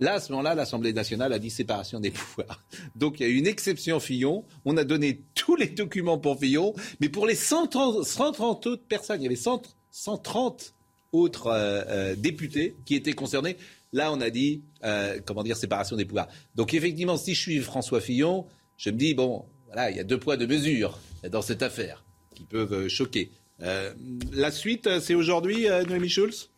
Là, 0.00 0.14
à 0.14 0.20
ce 0.20 0.32
moment-là, 0.32 0.54
l'Assemblée 0.54 0.92
nationale 0.92 1.32
a 1.32 1.38
dit 1.38 1.50
séparation 1.50 2.00
des 2.00 2.10
pouvoirs. 2.10 2.60
Donc 2.96 3.20
il 3.20 3.22
y 3.22 3.26
a 3.26 3.28
eu 3.28 3.36
une 3.36 3.46
exception 3.46 4.00
Fillon. 4.00 4.44
On 4.64 4.76
a 4.76 4.84
donné 4.84 5.20
tous 5.34 5.56
les 5.56 5.68
documents 5.68 6.18
pour 6.18 6.38
Fillon, 6.38 6.74
mais 7.00 7.08
pour 7.08 7.26
les 7.26 7.34
130, 7.34 8.66
autres 8.66 8.76
personnes, 8.88 9.20
il 9.20 9.24
y 9.24 9.26
avait 9.26 9.36
130 9.36 10.74
autres 11.12 11.46
euh, 11.46 11.82
euh, 11.86 12.16
députés 12.16 12.74
qui 12.84 12.96
étaient 12.96 13.12
concernés. 13.12 13.56
Là, 13.92 14.12
on 14.12 14.20
a 14.20 14.30
dit, 14.30 14.62
euh, 14.82 15.20
comment 15.24 15.44
dire, 15.44 15.56
séparation 15.56 15.96
des 15.96 16.04
pouvoirs. 16.04 16.28
Donc 16.56 16.74
effectivement, 16.74 17.16
si 17.16 17.34
je 17.34 17.40
suis 17.40 17.60
François 17.60 18.00
Fillon, 18.00 18.46
je 18.76 18.90
me 18.90 18.96
dis, 18.96 19.14
bon, 19.14 19.44
voilà, 19.66 19.90
il 19.90 19.96
y 19.96 20.00
a 20.00 20.04
deux 20.04 20.18
poids, 20.18 20.36
deux 20.36 20.48
mesures 20.48 20.98
dans 21.30 21.42
cette 21.42 21.62
affaire 21.62 22.04
qui 22.34 22.42
peuvent 22.42 22.88
choquer. 22.88 23.30
la 23.60 24.50
suite, 24.50 24.98
c'est 24.98 25.14
aujourd'hui, 25.14 25.68
Noémie 25.86 26.08
Schulz? 26.08 26.50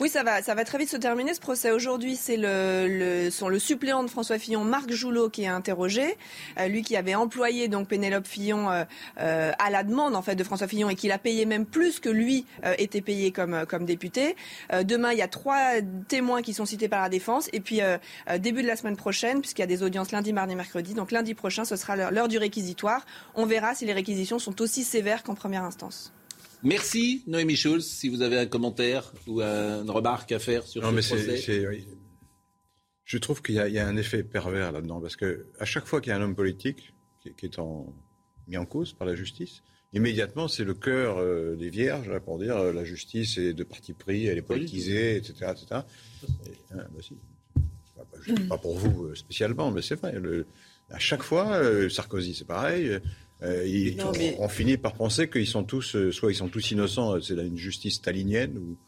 Oui, 0.00 0.08
ça 0.08 0.22
va, 0.22 0.42
ça 0.42 0.54
va 0.54 0.64
très 0.64 0.78
vite 0.78 0.88
se 0.88 0.96
terminer 0.96 1.34
ce 1.34 1.40
procès. 1.40 1.70
Aujourd'hui, 1.70 2.16
c'est 2.16 2.36
le, 2.36 3.30
suppléant 3.58 4.02
de 4.02 4.08
François 4.08 4.38
Fillon, 4.38 4.64
Marc 4.64 4.90
Joulot, 4.90 5.28
qui 5.28 5.44
est 5.44 5.48
interrogé. 5.48 6.16
Euh, 6.58 6.66
lui 6.66 6.82
qui 6.82 6.96
avait 6.96 7.14
employé 7.14 7.68
donc 7.68 7.88
Pénélope 7.88 8.26
Fillon 8.26 8.70
euh, 8.70 8.84
euh, 9.20 9.52
à 9.58 9.70
la 9.70 9.84
demande 9.84 10.16
en 10.16 10.22
fait 10.22 10.34
de 10.34 10.42
François 10.42 10.66
Fillon 10.66 10.90
et 10.90 10.94
qui 10.94 11.08
l'a 11.08 11.18
payé 11.18 11.44
même 11.46 11.66
plus 11.66 12.00
que 12.00 12.08
lui 12.08 12.46
était 12.78 13.00
payé 13.00 13.32
comme, 13.32 13.64
comme 13.66 13.84
député. 13.84 14.36
demain, 14.84 15.12
il 15.12 15.18
y 15.18 15.22
a 15.22 15.28
trois 15.28 15.80
témoins 16.08 16.42
qui 16.42 16.54
sont 16.54 16.64
cités 16.64 16.88
par 16.88 17.02
la 17.02 17.08
défense. 17.08 17.48
Et 17.52 17.60
puis 17.60 17.80
début 18.38 18.62
de 18.62 18.66
la 18.66 18.76
semaine 18.76 18.96
prochaine, 18.96 19.40
puisqu'il 19.40 19.62
y 19.62 19.64
a 19.64 19.68
des 19.68 19.82
audiences 19.82 20.12
lundi, 20.12 20.32
mardi, 20.32 20.54
mercredi. 20.54 20.94
Donc 20.94 21.12
lundi 21.12 21.34
prochain, 21.34 21.64
ce 21.64 21.76
sera 21.76 21.96
l'heure 21.96 22.28
du 22.28 22.38
réquisitoire. 22.38 23.04
On 23.34 23.46
verra 23.46 23.74
si 23.74 23.84
les 23.84 23.92
réquisitions 23.92 24.38
sont 24.38 24.60
aussi 24.62 24.84
sévères 24.84 25.22
qu'en 25.22 25.34
première 25.34 25.64
instance. 25.64 26.12
Merci 26.62 27.24
Noémie 27.26 27.56
Schulz. 27.56 27.84
Si 27.84 28.08
vous 28.08 28.22
avez 28.22 28.38
un 28.38 28.46
commentaire 28.46 29.12
ou 29.26 29.40
une 29.40 29.90
remarque 29.90 30.32
à 30.32 30.38
faire 30.38 30.66
sur 30.66 30.82
ce 30.82 30.88
procès. 30.88 31.86
Je 33.04 33.18
trouve 33.18 33.42
qu'il 33.42 33.56
y, 33.56 33.78
a 33.78 33.86
un 33.86 33.96
effet 33.96 34.22
pervers 34.22 34.72
là-dedans 34.72 35.00
parce 35.00 35.16
que 35.16 35.46
à 35.58 35.64
chaque 35.64 35.86
fois 35.86 36.00
qu'il 36.00 36.10
y 36.10 36.12
a 36.14 36.16
un 36.16 36.22
homme 36.22 36.36
politique 36.36 36.94
qui, 37.20 37.28
est 37.28 37.58
mis 38.48 38.56
en 38.56 38.64
cause 38.64 38.92
par 38.92 39.06
la 39.06 39.14
justice, 39.14 39.62
immédiatement 39.92 40.48
c'est 40.48 40.64
le 40.64 40.74
cœur 40.74 41.18
euh, 41.18 41.56
des 41.56 41.68
vierges 41.68 42.18
pour 42.20 42.38
dire 42.38 42.56
euh, 42.56 42.72
la 42.72 42.84
justice 42.84 43.38
est 43.38 43.52
de 43.52 43.64
parti 43.64 43.92
pris, 43.92 44.26
elle 44.26 44.38
est 44.38 44.42
politisée, 44.42 45.16
etc., 45.16 45.52
etc. 45.52 45.82
Hein, 46.72 46.86
bah, 47.96 48.04
pas, 48.48 48.58
pour 48.58 48.78
vous 48.78 49.06
euh, 49.06 49.14
spécialement, 49.14 49.70
mais 49.72 49.82
c'est 49.82 49.96
vrai. 49.96 50.14
à 50.90 50.98
chaque 50.98 51.22
fois, 51.22 51.60
Sarkozy 51.90 52.34
c'est 52.34 52.46
pareil. 52.46 52.98
Euh, 53.42 54.34
on, 54.38 54.48
finit 54.48 54.76
par 54.76 54.94
penser 54.94 55.28
qu'ils 55.28 55.48
sont 55.48 55.64
tous, 55.64 55.96
euh, 55.96 56.12
soit 56.12 56.30
ils 56.30 56.36
sont 56.36 56.48
tous 56.48 56.70
innocents, 56.70 57.16
euh, 57.16 57.20
c'est 57.20 57.34
une 57.34 57.56
justice 57.56 57.94
stalinienne 57.94 58.56
ou. 58.56 58.78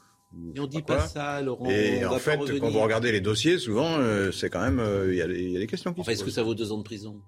et 0.54 0.60
on 0.60 0.66
dit 0.66 0.82
pas, 0.82 1.08
ça, 1.08 1.42
Laurent. 1.42 1.68
Et 1.68 2.04
en 2.04 2.18
fait, 2.18 2.38
quand 2.60 2.70
vous 2.70 2.80
regardez 2.80 3.10
les 3.10 3.20
dossiers, 3.20 3.58
souvent, 3.58 3.98
c'est 4.32 4.50
quand 4.50 4.60
même, 4.60 4.82
il 5.08 5.16
y, 5.16 5.22
a 5.22 5.26
des 5.26 5.66
questions 5.66 5.92
qui 5.92 6.04
se 6.04 6.10
Est-ce 6.10 6.24
que 6.24 6.30
ça 6.30 6.42
vaut 6.42 6.54
deux 6.54 6.72
ans 6.72 6.78
de 6.78 6.84
prison? 6.84 7.20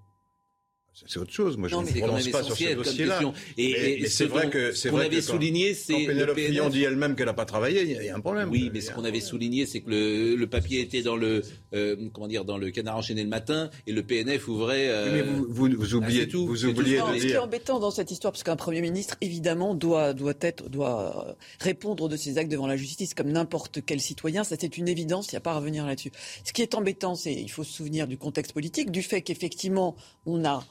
C'est 1.05 1.19
autre 1.19 1.31
chose. 1.31 1.57
Moi, 1.57 1.67
je 1.67 1.75
ne 1.75 1.81
me 1.81 1.99
prononce 1.99 2.27
pas 2.29 2.43
sur 2.43 2.57
ce 2.57 2.73
dossier-là. 2.73 3.21
Et, 3.57 4.01
et, 4.01 4.07
c'est 4.07 4.25
vrai 4.25 4.49
que 4.49 4.71
c'est 4.71 4.89
vrai 4.89 5.05
avait 5.05 5.21
souligné, 5.21 5.73
c'est 5.73 5.93
quand 5.93 6.05
Pénélope 6.07 6.39
Fillon 6.39 6.69
dit 6.69 6.83
elle-même 6.83 7.15
qu'elle 7.15 7.27
n'a 7.27 7.33
pas 7.33 7.45
travaillé, 7.45 7.83
il 7.83 8.05
y, 8.05 8.09
a 8.09 8.15
un 8.15 8.19
problème. 8.19 8.49
Oui, 8.49 8.71
mais 8.73 8.81
ce 8.81 8.91
qu'on 8.91 9.03
avait 9.03 9.19
souligné, 9.19 9.65
c'est 9.65 9.81
que 9.81 9.89
le, 9.89 10.35
le, 10.35 10.47
papier 10.47 10.81
était 10.81 11.01
dans 11.01 11.15
le 11.15 11.43
euh, 11.73 11.95
comment 12.13 12.27
dire 12.27 12.45
dans 12.45 12.57
le 12.57 12.71
canard 12.71 12.97
enchaîné 12.97 13.23
le 13.23 13.29
matin 13.29 13.69
et 13.85 13.91
le 13.91 14.03
PNF 14.03 14.47
ouvrait. 14.47 14.87
Euh... 14.89 15.11
mais 15.13 15.21
vous, 15.21 15.45
vous, 15.49 15.69
vous 15.77 15.95
oubliez 15.95 16.23
ah, 16.23 16.31
tout. 16.31 16.47
Vous 16.47 16.65
oubliez 16.65 16.97
de 16.97 17.13
dire. 17.13 17.21
Ce 17.21 17.27
qui 17.27 17.33
est 17.33 17.37
embêtant 17.37 17.79
dans 17.79 17.91
cette 17.91 18.11
histoire, 18.11 18.31
parce 18.31 18.43
qu'un 18.43 18.55
premier 18.55 18.81
ministre 18.81 19.15
évidemment 19.21 19.75
doit 19.75 20.13
doit 20.13 20.33
être 20.41 20.69
doit 20.69 21.35
répondre 21.59 22.09
de 22.09 22.15
ses 22.15 22.37
actes 22.37 22.51
devant 22.51 22.67
la 22.67 22.77
justice 22.77 23.13
comme 23.13 23.31
n'importe 23.31 23.79
quel 23.85 23.99
citoyen. 23.99 24.43
Ça 24.43 24.55
c'est 24.59 24.77
une 24.77 24.87
évidence. 24.87 25.31
Il 25.31 25.35
n'y 25.35 25.37
a 25.37 25.41
pas 25.41 25.51
à 25.51 25.57
revenir 25.57 25.85
là-dessus. 25.85 26.11
Ce 26.43 26.53
qui 26.53 26.61
est 26.61 26.75
embêtant, 26.75 27.15
c'est 27.15 27.33
il 27.33 27.49
faut 27.49 27.63
se 27.63 27.73
souvenir 27.73 28.07
du 28.07 28.17
contexte 28.17 28.53
politique, 28.53 28.91
du 28.91 29.03
fait 29.03 29.21
qu'effectivement 29.21 29.95
on 30.25 30.43
a 30.45 30.65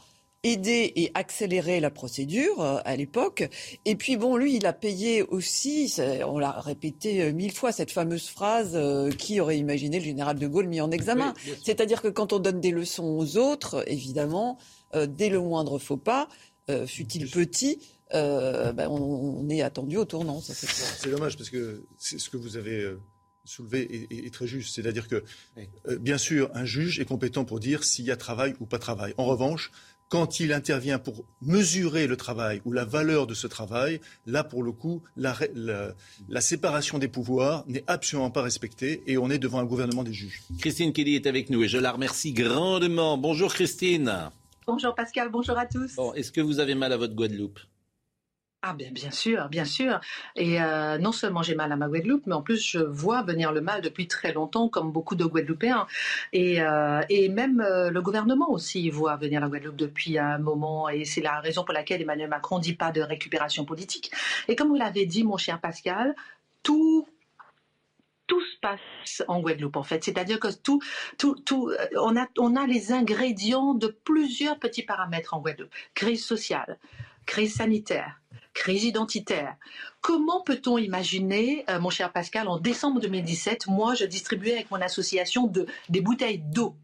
aider 0.53 0.93
et 0.97 1.11
accélérer 1.15 1.81
la 1.81 1.91
procédure 1.91 2.61
euh, 2.61 2.79
à 2.85 2.97
l'époque. 2.97 3.49
Et 3.85 3.97
puis 3.97 4.17
bon, 4.17 4.37
lui, 4.37 4.57
il 4.57 4.67
a 4.67 4.73
payé 4.73 5.23
aussi, 5.23 5.95
on 6.25 6.39
l'a 6.39 6.53
répété 6.53 7.23
euh, 7.23 7.33
mille 7.33 7.53
fois, 7.53 7.73
cette 7.73 7.91
fameuse 7.91 8.29
phrase 8.29 8.73
euh, 8.75 9.11
qui 9.11 9.41
aurait 9.41 9.59
imaginé 9.59 9.99
le 9.99 10.05
général 10.05 10.39
de 10.39 10.47
Gaulle 10.47 10.69
mis 10.69 10.81
en 10.81 10.91
examen. 10.91 11.35
C'est-à-dire 11.65 12.03
que 12.03 12.09
quand 12.09 12.33
on 12.33 12.39
donne 12.39 12.61
des 12.61 12.71
leçons 12.71 13.05
aux 13.05 13.37
autres, 13.37 13.85
évidemment, 13.87 14.59
dès 14.95 15.29
le 15.29 15.41
moindre 15.41 15.79
faux 15.79 15.97
pas, 15.97 16.29
fut-il 16.87 17.29
petit, 17.29 17.81
ben, 18.13 18.89
on, 18.89 19.49
est 19.49 19.63
attendu 19.63 19.97
au 19.97 20.05
tournant. 20.05 20.41
C'est 20.41 21.11
dommage 21.11 21.37
parce 21.37 21.51
que 21.51 21.85
c'est 21.99 22.19
ce 22.19 22.31
que 22.31 22.37
vous 22.37 22.57
avez 22.57 22.95
soulevé 23.45 24.07
est, 24.11 24.33
très 24.33 24.47
juste. 24.47 24.75
C'est-à-dire 24.75 25.09
que, 25.09 25.25
bien 25.99 26.19
sûr, 26.19 26.51
un 26.55 26.65
juge 26.65 27.01
est 27.01 27.05
compétent 27.05 27.45
pour 27.45 27.61
dire 27.61 27.85
s'il 27.85 28.05
y 28.05 28.11
a 28.11 28.17
travail 28.17 28.55
ou 28.61 28.67
pas 28.67 28.79
travail. 28.79 29.15
En 29.19 29.27
revanche, 29.27 29.71
quand 30.09 30.41
il 30.41 30.53
intervient 30.53 30.99
pour 30.99 31.25
mesurer 31.43 32.07
le 32.07 32.17
travail 32.17 32.61
ou 32.65 32.73
la 32.73 32.85
valeur 32.85 33.27
de 33.27 33.35
ce 33.35 33.47
travail, 33.47 34.01
là, 34.27 34.45
pour 34.45 34.63
le 34.63 34.73
coup, 34.73 35.03
la, 35.17 35.37
la, 36.29 36.41
séparation 36.41 36.99
des 36.99 37.09
pouvoirs 37.09 37.65
n'est 37.67 37.85
absolument 37.87 38.31
pas 38.31 38.43
respectée 38.43 39.03
et 39.07 39.19
on 39.19 39.31
est 39.31 39.39
devant 39.39 39.59
un 39.59 39.65
gouvernement 39.65 40.05
des 40.05 40.13
juges. 40.13 40.43
Christine 40.61 40.93
Kelly 40.93 41.17
est 41.17 41.27
avec 41.27 41.51
nous 41.51 41.63
et 41.65 41.69
je 41.69 41.79
la 41.79 41.93
remercie 41.93 42.33
grandement. 42.33 43.19
Bonjour 43.19 43.53
Christine. 43.53 44.31
Bonjour 44.67 44.95
Pascal, 44.95 45.29
bonjour 45.31 45.59
à 45.59 45.67
tous. 45.67 45.97
Est-ce 46.15 46.33
que 46.33 46.41
vous 46.41 46.61
avez 46.61 46.75
mal 46.75 46.93
à 46.93 46.97
votre 46.97 47.15
Guadeloupe? 47.15 47.59
Ah 48.63 48.73
bien, 48.73 48.91
bien 48.91 49.13
sûr, 49.13 49.49
bien 49.49 49.65
sûr. 49.65 50.01
Et 50.35 50.61
euh, 50.61 50.99
non 50.99 51.13
seulement 51.13 51.43
j'ai 51.43 51.55
mal 51.55 51.71
à 51.71 51.77
ma 51.77 51.87
Guadeloupe, 51.89 52.27
mais 52.27 52.35
en 52.35 52.43
plus 52.43 52.59
je 52.59 52.79
vois 52.81 53.23
venir 53.23 53.53
le 53.53 53.61
mal 53.61 53.81
depuis 53.81 54.09
très 54.09 54.33
longtemps, 54.33 54.69
comme 54.69 54.91
beaucoup 54.91 55.15
de 55.15 55.25
Guadeloupéens. 55.25 55.87
Et, 56.33 56.61
euh, 56.61 57.01
et 57.09 57.29
même 57.29 57.61
euh, 57.61 57.91
le 57.91 58.03
gouvernement 58.03 58.51
aussi 58.51 58.91
voit 58.91 59.17
venir 59.17 59.41
la 59.41 59.49
Guadeloupe 59.49 59.77
depuis 59.77 60.19
un 60.19 60.39
moment. 60.39 60.89
Et 60.89 61.05
c'est 61.05 61.21
la 61.21 61.39
raison 61.41 61.65
pour 61.65 61.75
laquelle 61.75 62.03
Emmanuel 62.03 62.29
Macron 62.29 62.59
dit 62.59 62.75
pas 62.75 62.91
de 62.91 63.03
récupération 63.03 63.65
politique. 63.65 64.11
Et 64.49 64.57
comme 64.57 64.69
vous 64.69 64.75
l'avez 64.75 65.07
dit, 65.07 65.23
mon 65.23 65.37
cher 65.37 65.61
Pascal, 65.61 66.17
tout 66.65 67.07
tout 68.27 68.41
se 68.41 68.59
passe 68.61 69.23
en 69.29 69.41
Guadeloupe 69.41 69.77
en 69.77 69.85
fait. 69.85 70.03
C'est-à-dire 70.03 70.41
que 70.41 70.49
tout, 70.53 70.81
tout, 71.19 71.37
tout, 71.37 71.73
on 71.97 72.17
a, 72.17 72.27
on 72.39 72.57
a 72.57 72.67
les 72.67 72.91
ingrédients 72.91 73.75
de 73.75 73.87
plusieurs 73.87 74.59
petits 74.59 74.83
paramètres 74.83 75.35
en 75.35 75.41
Guadeloupe. 75.41 75.71
Crise 75.95 76.25
sociale, 76.25 76.79
crise 77.27 77.55
sanitaire, 77.55 78.21
crise 78.57 78.85
identitaire. 78.85 79.55
Comment 80.01 80.41
peut-on 80.41 80.79
imaginer, 80.79 81.65
euh, 81.69 81.79
mon 81.79 81.91
cher 81.91 82.11
Pascal, 82.13 82.49
en 82.49 82.59
décembre 82.59 83.01
2017, 83.01 83.69
moi, 83.69 83.95
je 83.95 84.07
distribuais 84.07 84.55
avec 84.55 84.71
mon 84.71 84.81
association 84.81 85.47
de, 85.47 85.67
des 85.91 86.01
bouteilles 86.01 86.39
d'eau? 86.39 86.75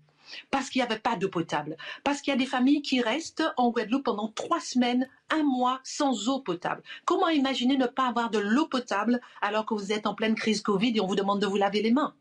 Parce 0.50 0.68
qu'il 0.70 0.80
n'y 0.80 0.86
avait 0.86 1.00
pas 1.00 1.16
d'eau 1.16 1.28
potable, 1.28 1.76
parce 2.04 2.20
qu'il 2.20 2.30
y 2.30 2.34
a 2.34 2.38
des 2.38 2.46
familles 2.46 2.82
qui 2.82 3.00
restent 3.00 3.44
en 3.56 3.70
Guadeloupe 3.70 4.04
pendant 4.04 4.28
trois 4.28 4.60
semaines, 4.60 5.08
un 5.30 5.42
mois 5.42 5.80
sans 5.82 6.28
eau 6.28 6.40
potable. 6.40 6.82
Comment 7.04 7.28
imaginer 7.28 7.76
ne 7.76 7.86
pas 7.86 8.06
avoir 8.08 8.30
de 8.30 8.38
l'eau 8.38 8.66
potable 8.66 9.20
alors 9.40 9.66
que 9.66 9.74
vous 9.74 9.92
êtes 9.92 10.06
en 10.06 10.14
pleine 10.14 10.34
crise 10.34 10.62
Covid 10.62 10.96
et 10.96 11.00
on 11.00 11.06
vous 11.06 11.16
demande 11.16 11.40
de 11.40 11.46
vous 11.46 11.56
laver 11.56 11.82
les 11.82 11.90
mains? 11.90 12.14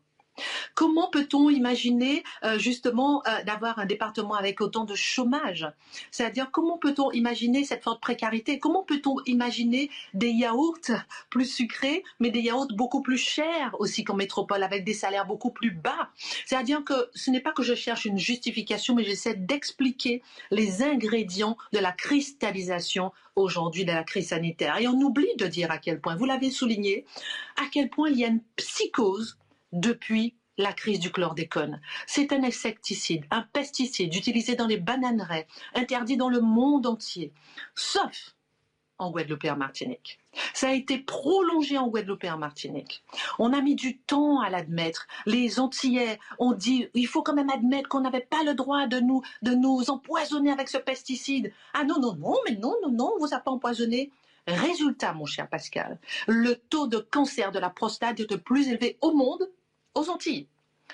Comment 0.74 1.10
peut-on 1.10 1.50
imaginer 1.50 2.22
euh, 2.44 2.58
justement 2.58 3.22
euh, 3.26 3.42
d'avoir 3.44 3.78
un 3.78 3.86
département 3.86 4.34
avec 4.34 4.60
autant 4.60 4.84
de 4.84 4.94
chômage? 4.94 5.66
C'est-à-dire 6.10 6.50
comment 6.50 6.78
peut-on 6.78 7.10
imaginer 7.12 7.64
cette 7.64 7.82
forte 7.82 8.00
précarité? 8.00 8.58
Comment 8.58 8.82
peut-on 8.82 9.16
imaginer 9.26 9.90
des 10.14 10.30
yaourts 10.30 10.78
plus 11.30 11.44
sucrés, 11.44 12.02
mais 12.20 12.30
des 12.30 12.40
yaourts 12.40 12.68
beaucoup 12.74 13.02
plus 13.02 13.18
chers 13.18 13.76
aussi 13.78 14.04
qu'en 14.04 14.14
métropole, 14.14 14.62
avec 14.62 14.84
des 14.84 14.94
salaires 14.94 15.26
beaucoup 15.26 15.50
plus 15.50 15.70
bas? 15.70 16.10
C'est-à-dire 16.46 16.84
que 16.84 17.10
ce 17.14 17.30
n'est 17.30 17.40
pas 17.40 17.52
que 17.52 17.62
je 17.62 17.74
cherche 17.74 18.04
une 18.04 18.18
justification, 18.18 18.94
mais 18.94 19.04
j'essaie 19.04 19.34
d'expliquer 19.34 20.22
les 20.50 20.82
ingrédients 20.82 21.56
de 21.72 21.78
la 21.78 21.92
cristallisation 21.92 23.12
aujourd'hui 23.36 23.84
de 23.84 23.92
la 23.92 24.04
crise 24.04 24.28
sanitaire. 24.28 24.78
Et 24.78 24.88
on 24.88 25.00
oublie 25.00 25.34
de 25.38 25.46
dire 25.46 25.70
à 25.70 25.78
quel 25.78 26.00
point, 26.00 26.16
vous 26.16 26.24
l'avez 26.24 26.50
souligné, 26.50 27.04
à 27.56 27.66
quel 27.70 27.88
point 27.88 28.10
il 28.10 28.18
y 28.18 28.24
a 28.24 28.28
une 28.28 28.42
psychose 28.56 29.38
depuis 29.72 30.36
la 30.58 30.72
crise 30.72 31.00
du 31.00 31.10
chlordécone. 31.10 31.80
C'est 32.06 32.32
un 32.32 32.44
insecticide, 32.44 33.24
un 33.30 33.42
pesticide 33.42 34.14
utilisé 34.14 34.54
dans 34.54 34.66
les 34.66 34.76
bananeraies, 34.76 35.46
interdit 35.74 36.16
dans 36.16 36.28
le 36.28 36.40
monde 36.40 36.86
entier, 36.86 37.32
sauf 37.74 38.34
en 38.98 39.10
Guadeloupe 39.10 39.44
et 39.44 39.50
en 39.50 39.56
Martinique. 39.56 40.20
Ça 40.54 40.68
a 40.68 40.72
été 40.72 40.98
prolongé 40.98 41.76
en 41.76 41.88
Guadeloupe 41.88 42.24
et 42.24 42.30
en 42.30 42.38
Martinique. 42.38 43.02
On 43.38 43.52
a 43.52 43.60
mis 43.60 43.74
du 43.74 43.98
temps 43.98 44.40
à 44.40 44.48
l'admettre. 44.48 45.06
Les 45.26 45.58
Antillais 45.58 46.20
ont 46.38 46.52
dit 46.52 46.88
il 46.94 47.06
faut 47.06 47.22
quand 47.22 47.34
même 47.34 47.50
admettre 47.50 47.88
qu'on 47.88 48.00
n'avait 48.00 48.20
pas 48.20 48.44
le 48.44 48.54
droit 48.54 48.86
de 48.86 49.00
nous, 49.00 49.22
de 49.42 49.52
nous 49.52 49.90
empoisonner 49.90 50.52
avec 50.52 50.68
ce 50.68 50.78
pesticide. 50.78 51.52
Ah 51.74 51.84
non, 51.84 51.98
non, 51.98 52.14
non, 52.14 52.36
mais 52.48 52.56
non, 52.56 52.76
non, 52.82 52.90
non, 52.90 53.12
on 53.16 53.26
vous 53.26 53.34
a 53.34 53.38
pas 53.38 53.50
empoisonné. 53.50 54.10
Résultat, 54.46 55.12
mon 55.12 55.26
cher 55.26 55.48
Pascal, 55.48 55.98
le 56.26 56.56
taux 56.56 56.88
de 56.88 56.98
cancer 56.98 57.52
de 57.52 57.58
la 57.58 57.70
prostate 57.70 58.20
est 58.20 58.30
le 58.30 58.38
plus 58.38 58.68
élevé 58.68 58.98
au 59.00 59.12
monde 59.12 59.48
aux 59.94 60.08
Antilles. 60.08 60.48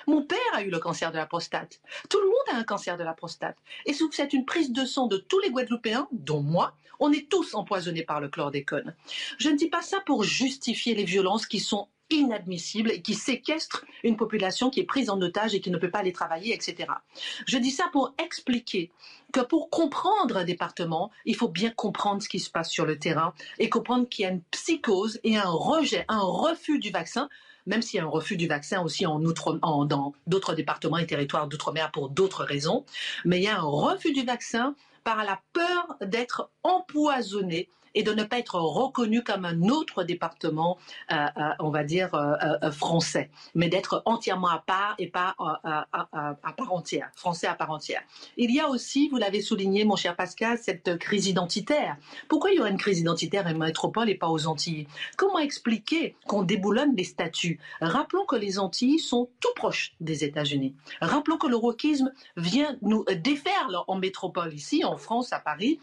Mon 0.07 0.23
père 0.23 0.39
a 0.53 0.61
eu 0.61 0.69
le 0.69 0.79
cancer 0.79 1.11
de 1.11 1.17
la 1.17 1.25
prostate. 1.25 1.81
Tout 2.09 2.19
le 2.19 2.27
monde 2.27 2.55
a 2.55 2.57
un 2.57 2.63
cancer 2.63 2.97
de 2.97 3.03
la 3.03 3.13
prostate. 3.13 3.57
Et 3.85 3.93
si 3.93 4.03
c'est 4.11 4.33
une 4.33 4.45
prise 4.45 4.71
de 4.71 4.85
sang 4.85 5.07
de 5.07 5.17
tous 5.17 5.39
les 5.39 5.49
Guadeloupéens, 5.49 6.07
dont 6.11 6.41
moi, 6.41 6.73
on 6.99 7.11
est 7.11 7.29
tous 7.29 7.53
empoisonnés 7.55 8.03
par 8.03 8.19
le 8.19 8.29
chlordécone. 8.29 8.95
Je 9.37 9.49
ne 9.49 9.57
dis 9.57 9.69
pas 9.69 9.81
ça 9.81 9.99
pour 10.05 10.23
justifier 10.23 10.95
les 10.95 11.05
violences 11.05 11.45
qui 11.45 11.59
sont 11.59 11.87
inadmissibles 12.09 12.91
et 12.91 13.01
qui 13.01 13.13
séquestrent 13.13 13.85
une 14.03 14.17
population 14.17 14.69
qui 14.69 14.79
est 14.79 14.85
prise 14.85 15.09
en 15.09 15.21
otage 15.21 15.53
et 15.53 15.61
qui 15.61 15.69
ne 15.69 15.77
peut 15.77 15.91
pas 15.91 15.99
aller 15.99 16.11
travailler, 16.11 16.53
etc. 16.53 16.91
Je 17.45 17.57
dis 17.57 17.71
ça 17.71 17.85
pour 17.91 18.13
expliquer 18.23 18.91
que 19.31 19.41
pour 19.41 19.69
comprendre 19.69 20.37
un 20.37 20.43
département, 20.43 21.11
il 21.25 21.35
faut 21.35 21.47
bien 21.47 21.69
comprendre 21.69 22.23
ce 22.23 22.29
qui 22.29 22.39
se 22.39 22.49
passe 22.49 22.71
sur 22.71 22.85
le 22.85 22.97
terrain 22.97 23.33
et 23.59 23.69
comprendre 23.69 24.09
qu'il 24.09 24.23
y 24.23 24.25
a 24.25 24.31
une 24.31 24.41
psychose 24.51 25.19
et 25.23 25.37
un 25.37 25.49
rejet, 25.49 26.05
un 26.07 26.21
refus 26.21 26.79
du 26.79 26.89
vaccin 26.89 27.29
même 27.69 27.81
s'il 27.81 27.99
y 27.99 28.01
a 28.01 28.05
un 28.05 28.09
refus 28.09 28.35
du 28.35 28.47
vaccin 28.47 28.81
aussi 28.81 29.05
en 29.05 29.23
outre, 29.23 29.59
dans 29.85 30.13
d'autres 30.27 30.55
départements 30.55 30.97
et 30.97 31.05
territoires 31.05 31.47
d'outre-mer 31.47 31.91
pour 31.91 32.09
d'autres 32.09 32.43
raisons, 32.43 32.83
mais 33.23 33.39
il 33.39 33.43
y 33.43 33.47
a 33.47 33.57
un 33.57 33.61
refus 33.61 34.11
du 34.11 34.25
vaccin 34.25 34.75
par 35.03 35.23
la 35.23 35.39
peur 35.53 35.95
d'être 36.01 36.49
empoisonné 36.63 37.69
et 37.95 38.03
de 38.03 38.13
ne 38.13 38.23
pas 38.23 38.39
être 38.39 38.55
reconnu 38.55 39.23
comme 39.23 39.45
un 39.45 39.63
autre 39.63 40.03
département, 40.03 40.77
euh, 41.11 41.15
euh, 41.15 41.49
on 41.59 41.69
va 41.69 41.83
dire, 41.83 42.13
euh, 42.13 42.71
français, 42.71 43.29
mais 43.55 43.69
d'être 43.69 44.01
entièrement 44.05 44.49
à 44.49 44.59
part 44.59 44.95
et 44.97 45.07
pas 45.07 45.35
à, 45.37 46.53
part 46.57 46.73
entière, 46.73 47.09
français 47.15 47.47
à 47.47 47.55
part 47.55 47.71
entière. 47.71 48.01
Il 48.37 48.53
y 48.53 48.59
a 48.59 48.69
aussi, 48.69 49.09
vous 49.09 49.17
l'avez 49.17 49.41
souligné, 49.41 49.85
mon 49.85 49.95
cher 49.95 50.15
Pascal, 50.15 50.57
cette 50.57 50.97
crise 50.97 51.27
identitaire. 51.27 51.97
Pourquoi 52.27 52.51
il 52.51 52.57
y 52.57 52.59
aurait 52.59 52.71
une 52.71 52.77
crise 52.77 52.99
identitaire 52.99 53.45
en 53.47 53.53
métropole 53.53 54.09
et 54.09 54.15
pas 54.15 54.29
aux 54.29 54.47
Antilles? 54.47 54.87
Comment 55.17 55.39
expliquer 55.39 56.15
qu'on 56.27 56.43
déboulonne 56.43 56.95
les 56.95 57.03
statuts? 57.03 57.59
Rappelons 57.81 58.25
que 58.25 58.35
les 58.35 58.59
Antilles 58.59 58.99
sont 58.99 59.29
tout 59.39 59.53
proches 59.55 59.93
des 59.99 60.23
États-Unis. 60.23 60.75
Rappelons 61.01 61.37
que 61.37 61.47
le 61.47 61.55
wokisme 61.55 62.11
vient 62.37 62.77
nous 62.81 63.05
défaire 63.05 63.83
en 63.87 63.95
métropole, 63.95 64.53
ici, 64.53 64.83
en 64.83 64.97
France, 64.97 65.33
à 65.33 65.39
Paris 65.39 65.79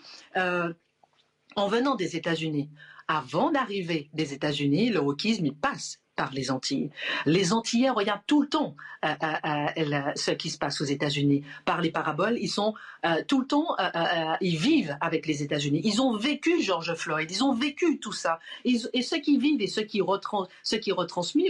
en 1.57 1.68
venant 1.68 1.94
des 1.94 2.16
États-Unis. 2.16 2.68
Avant 3.09 3.50
d'arriver 3.50 4.09
des 4.14 4.32
États-Unis, 4.32 4.90
le 4.90 5.00
wokisme, 5.00 5.52
passe 5.52 6.00
par 6.16 6.32
les 6.32 6.50
Antilles. 6.50 6.90
Les 7.26 7.52
Antillais 7.52 7.90
regardent 7.90 8.24
tout 8.26 8.42
le 8.42 8.48
temps 8.48 8.74
euh, 9.04 9.09
euh, 9.22 9.66
euh, 9.76 10.00
ce 10.16 10.30
qui 10.30 10.50
se 10.50 10.59
passe 10.59 10.80
aux 10.80 10.84
États-Unis. 10.84 11.44
Par 11.64 11.82
les 11.82 11.90
paraboles, 11.90 12.38
ils 12.40 12.48
sont 12.48 12.74
tout 13.28 13.40
le 13.40 13.46
temps, 13.46 13.76
ils 14.40 14.57
vivent 14.57 14.96
avec 15.00 15.26
les 15.26 15.42
États-Unis. 15.44 15.80
Ils 15.84 16.02
ont 16.02 16.16
vécu 16.16 16.61
George 16.61 16.94
Floyd, 16.94 17.30
ils 17.30 17.44
ont 17.44 17.52
vécu 17.52 18.00
tout 18.00 18.12
ça. 18.12 18.40
et 18.64 19.02
ceux 19.02 19.18
qui 19.18 19.38
vivent 19.38 19.61
et 19.61 19.68
ceux 19.68 19.82
qui, 19.82 20.00
retrans, 20.00 20.48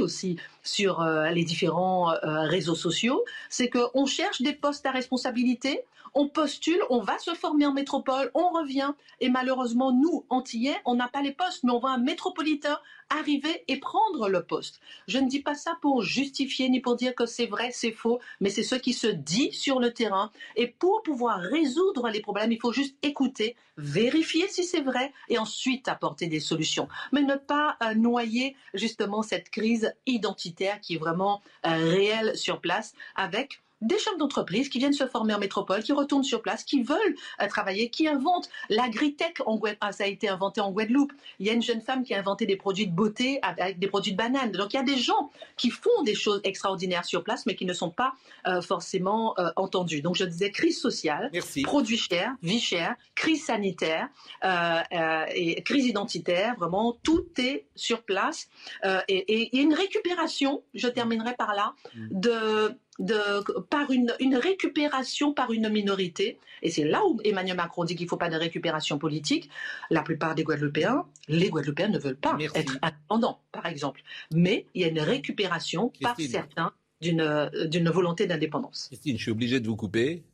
aussi 0.00 0.36
sur 0.62 1.02
les 1.32 1.44
différents 1.44 2.12
réseaux 2.22 2.74
sociaux, 2.74 3.24
c'est 3.48 3.70
qu'on 3.70 4.04
cherche 4.04 4.42
des 4.42 4.52
postes 4.52 4.84
à 4.84 4.90
responsabilité 4.90 5.80
on 6.16 6.28
postule, 6.28 6.80
on 6.88 7.00
va 7.00 7.18
se 7.18 7.34
former 7.34 7.66
en 7.66 7.74
métropole, 7.74 8.30
on 8.34 8.48
revient. 8.48 8.92
Et 9.20 9.28
malheureusement, 9.28 9.92
nous, 9.92 10.24
Antillais, 10.30 10.76
on 10.86 10.94
n'a 10.94 11.08
pas 11.08 11.20
les 11.20 11.32
postes, 11.32 11.62
mais 11.62 11.70
on 11.70 11.78
voit 11.78 11.90
un 11.92 11.98
métropolitain 11.98 12.78
arriver 13.10 13.64
et 13.68 13.76
prendre 13.78 14.30
le 14.30 14.42
poste. 14.42 14.80
Je 15.08 15.18
ne 15.18 15.28
dis 15.28 15.40
pas 15.40 15.54
ça 15.54 15.76
pour 15.82 16.02
justifier 16.02 16.70
ni 16.70 16.80
pour 16.80 16.96
dire 16.96 17.14
que 17.14 17.26
c'est 17.26 17.46
vrai, 17.46 17.70
c'est 17.70 17.92
faux, 17.92 18.18
mais 18.40 18.48
c'est 18.48 18.62
ce 18.62 18.74
qui 18.74 18.94
se 18.94 19.06
dit 19.06 19.52
sur 19.52 19.78
le 19.78 19.92
terrain. 19.92 20.32
Et 20.56 20.66
pour 20.66 21.02
pouvoir 21.02 21.38
résoudre 21.38 22.08
les 22.08 22.20
problèmes, 22.20 22.50
il 22.50 22.60
faut 22.60 22.72
juste 22.72 22.96
écouter, 23.02 23.54
vérifier 23.76 24.48
si 24.48 24.64
c'est 24.64 24.80
vrai 24.80 25.12
et 25.28 25.36
ensuite 25.36 25.86
apporter 25.86 26.28
des 26.28 26.40
solutions. 26.40 26.88
Mais 27.12 27.22
ne 27.22 27.36
pas 27.36 27.76
euh, 27.82 27.94
noyer 27.94 28.56
justement 28.72 29.22
cette 29.22 29.50
crise 29.50 29.94
identitaire 30.06 30.80
qui 30.80 30.94
est 30.94 30.98
vraiment 30.98 31.42
euh, 31.66 31.76
réelle 31.76 32.36
sur 32.36 32.60
place 32.62 32.94
avec 33.14 33.60
des 33.82 33.98
chefs 33.98 34.16
d'entreprise 34.16 34.68
qui 34.68 34.78
viennent 34.78 34.92
se 34.92 35.06
former 35.06 35.34
en 35.34 35.38
métropole, 35.38 35.82
qui 35.82 35.92
retournent 35.92 36.24
sur 36.24 36.42
place, 36.42 36.64
qui 36.64 36.82
veulent 36.82 37.14
euh, 37.42 37.46
travailler, 37.46 37.90
qui 37.90 38.08
inventent. 38.08 38.48
L'agritech, 38.68 39.40
en 39.44 39.60
ah, 39.80 39.92
ça 39.92 40.04
a 40.04 40.06
été 40.06 40.28
inventé 40.28 40.60
en 40.60 40.70
Guadeloupe. 40.70 41.12
Il 41.38 41.46
y 41.46 41.50
a 41.50 41.52
une 41.52 41.62
jeune 41.62 41.80
femme 41.80 42.02
qui 42.04 42.14
a 42.14 42.18
inventé 42.18 42.46
des 42.46 42.56
produits 42.56 42.86
de 42.86 42.94
beauté 42.94 43.38
avec 43.42 43.78
des 43.78 43.86
produits 43.86 44.12
de 44.12 44.16
banane. 44.16 44.52
Donc 44.52 44.72
il 44.72 44.76
y 44.76 44.80
a 44.80 44.82
des 44.82 44.96
gens 44.96 45.30
qui 45.56 45.70
font 45.70 46.02
des 46.04 46.14
choses 46.14 46.40
extraordinaires 46.44 47.04
sur 47.04 47.22
place, 47.22 47.46
mais 47.46 47.54
qui 47.54 47.64
ne 47.64 47.72
sont 47.72 47.90
pas 47.90 48.14
euh, 48.46 48.60
forcément 48.62 49.34
euh, 49.38 49.50
entendus. 49.56 50.02
Donc 50.02 50.16
je 50.16 50.24
disais 50.24 50.50
crise 50.50 50.80
sociale, 50.80 51.30
produits 51.64 51.98
chers, 51.98 52.34
vie 52.42 52.60
chère, 52.60 52.94
crise 53.14 53.44
sanitaire 53.44 54.08
et 55.34 55.62
crise 55.62 55.86
identitaire. 55.86 56.54
Vraiment, 56.58 56.96
tout 57.02 57.26
est 57.38 57.66
sur 57.74 58.02
place. 58.02 58.48
Et, 59.08 59.16
et, 59.16 59.58
une 59.58 59.74
récupération, 59.74 60.62
je 60.74 60.88
terminerai 60.88 61.34
par 61.34 61.54
là, 61.54 61.74
mm. 61.94 62.08
de 62.20 62.78
de, 62.98 63.60
par 63.62 63.90
une, 63.90 64.14
une, 64.20 64.36
récupération 64.36 65.32
par 65.32 65.52
une 65.52 65.68
minorité. 65.68 66.38
Et 66.62 66.70
c'est 66.70 66.84
là 66.84 67.02
où 67.06 67.20
Emmanuel 67.24 67.56
Macron 67.56 67.84
dit 67.84 67.94
qu'il 67.94 68.06
ne 68.06 68.10
faut 68.10 68.16
pas 68.16 68.30
de 68.30 68.36
récupération 68.36 68.98
politique. 68.98 69.50
La 69.90 70.02
plupart 70.02 70.34
des 70.34 70.44
Guadeloupéens, 70.44 71.06
les 71.28 71.50
Guadeloupéens 71.50 71.88
ne 71.88 71.98
veulent 71.98 72.16
pas 72.16 72.36
être 72.54 72.78
indépendants, 72.82 73.40
par 73.52 73.66
exemple. 73.66 74.02
Mais 74.32 74.66
il 74.74 74.82
y 74.82 74.84
a 74.84 74.88
une 74.88 75.00
récupération 75.00 75.92
par 76.00 76.16
certains 76.18 76.72
d'une 77.02 77.90
volonté 77.90 78.26
d'indépendance. 78.26 78.86
Christine, 78.86 79.18
je 79.18 79.22
suis 79.22 79.30
obligé 79.30 79.60
de 79.60 79.66
vous 79.66 79.76
couper. 79.76 80.24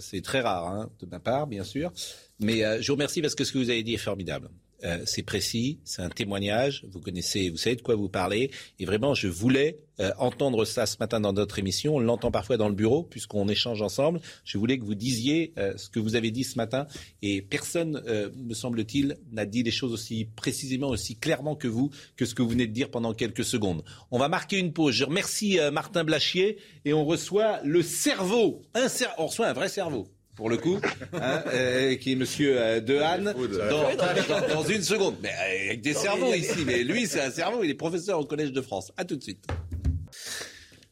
c'est 0.00 0.22
très 0.22 0.40
rare 0.40 0.66
hein, 0.66 0.90
de 1.00 1.06
ma 1.06 1.20
part, 1.20 1.46
bien 1.46 1.64
sûr. 1.64 1.92
Mais 2.40 2.62
je 2.80 2.86
vous 2.86 2.94
remercie 2.94 3.20
parce 3.20 3.34
que 3.34 3.44
ce 3.44 3.52
que 3.52 3.58
vous 3.58 3.70
avez 3.70 3.82
dit 3.82 3.94
est 3.94 3.98
formidable. 3.98 4.48
Euh, 4.84 5.02
c'est 5.06 5.22
précis, 5.22 5.80
c'est 5.84 6.02
un 6.02 6.08
témoignage. 6.08 6.84
Vous 6.90 7.00
connaissez, 7.00 7.50
vous 7.50 7.56
savez 7.56 7.76
de 7.76 7.82
quoi 7.82 7.96
vous 7.96 8.08
parlez. 8.08 8.50
Et 8.78 8.86
vraiment, 8.86 9.14
je 9.14 9.28
voulais 9.28 9.80
euh, 10.00 10.12
entendre 10.18 10.64
ça 10.64 10.86
ce 10.86 10.96
matin 11.00 11.20
dans 11.20 11.32
notre 11.32 11.58
émission. 11.58 11.96
On 11.96 12.00
l'entend 12.00 12.30
parfois 12.30 12.56
dans 12.56 12.68
le 12.68 12.74
bureau 12.74 13.02
puisqu'on 13.02 13.48
échange 13.48 13.82
ensemble. 13.82 14.20
Je 14.44 14.56
voulais 14.56 14.78
que 14.78 14.84
vous 14.84 14.94
disiez 14.94 15.52
euh, 15.58 15.76
ce 15.76 15.88
que 15.88 15.98
vous 15.98 16.14
avez 16.14 16.30
dit 16.30 16.44
ce 16.44 16.56
matin. 16.56 16.86
Et 17.22 17.42
personne, 17.42 18.02
me 18.36 18.54
semble-t-il, 18.54 19.18
n'a 19.32 19.46
dit 19.46 19.62
les 19.62 19.70
choses 19.70 19.92
aussi 19.92 20.26
précisément, 20.36 20.88
aussi 20.88 21.16
clairement 21.16 21.56
que 21.56 21.68
vous, 21.68 21.90
que 22.16 22.24
ce 22.24 22.34
que 22.34 22.42
vous 22.42 22.50
venez 22.50 22.66
de 22.66 22.72
dire 22.72 22.90
pendant 22.90 23.14
quelques 23.14 23.44
secondes. 23.44 23.82
On 24.10 24.18
va 24.18 24.28
marquer 24.28 24.58
une 24.58 24.72
pause. 24.72 24.94
Je 24.94 25.04
remercie 25.04 25.58
Martin 25.72 26.04
Blachier 26.04 26.58
et 26.84 26.92
on 26.92 27.04
reçoit 27.04 27.60
le 27.64 27.82
cerveau. 27.82 28.62
Un 28.74 28.86
on 29.18 29.26
reçoit 29.26 29.48
un 29.48 29.52
vrai 29.52 29.68
cerveau 29.68 30.08
pour 30.38 30.48
le 30.48 30.56
coup, 30.56 30.78
hein, 31.14 31.42
euh, 31.52 31.96
qui 31.96 32.12
est 32.12 32.14
Monsieur 32.14 32.60
euh, 32.60 32.80
Dehaene, 32.80 33.34
dans, 33.34 34.54
dans, 34.54 34.62
une 34.62 34.82
seconde. 34.82 35.16
Mais 35.20 35.30
euh, 35.30 35.66
avec 35.66 35.80
des 35.80 35.94
cerveaux 35.94 36.32
ici, 36.32 36.64
mais 36.64 36.84
lui 36.84 37.08
c'est 37.08 37.20
un 37.20 37.32
cerveau, 37.32 37.64
il 37.64 37.70
est 37.70 37.74
professeur 37.74 38.20
au 38.20 38.24
Collège 38.24 38.52
de 38.52 38.60
France. 38.60 38.92
À 38.96 39.04
tout 39.04 39.16
de 39.16 39.22
suite. 39.22 39.44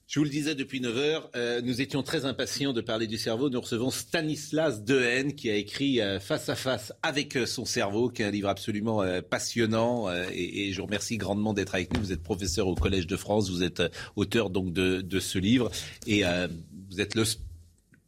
Je 0.09 0.19
vous 0.19 0.25
le 0.25 0.31
disais 0.31 0.57
depuis 0.57 0.81
9 0.81 0.97
heures, 0.97 1.31
nous 1.63 1.81
étions 1.81 2.03
très 2.03 2.25
impatients 2.25 2.73
de 2.73 2.81
parler 2.81 3.07
du 3.07 3.19
cerveau. 3.19 3.51
Nous 3.51 3.61
recevons 3.61 3.91
Stanislas 3.91 4.83
Dehaene 4.83 5.35
qui 5.35 5.51
a 5.51 5.55
écrit 5.55 6.01
Face 6.21 6.49
à 6.49 6.55
face 6.55 6.93
avec 7.03 7.37
son 7.47 7.65
cerveau, 7.67 8.09
qui 8.09 8.23
est 8.23 8.25
un 8.25 8.31
livre 8.31 8.49
absolument 8.49 9.05
passionnant. 9.29 10.11
Et, 10.33 10.69
et, 10.69 10.73
je 10.73 10.79
vous 10.79 10.87
remercie 10.87 11.19
grandement 11.19 11.53
d'être 11.53 11.75
avec 11.75 11.93
nous. 11.93 12.01
Vous 12.01 12.13
êtes 12.13 12.23
professeur 12.23 12.67
au 12.67 12.75
Collège 12.75 13.07
de 13.07 13.17
France, 13.17 13.51
vous 13.51 13.63
êtes 13.63 13.83
auteur 14.15 14.49
donc 14.49 14.73
de, 14.73 15.03
de 15.03 15.21
ce 15.21 15.39
livre 15.39 15.71
et 16.07 16.23
vous 16.89 17.01
êtes 17.01 17.15
le 17.15 17.25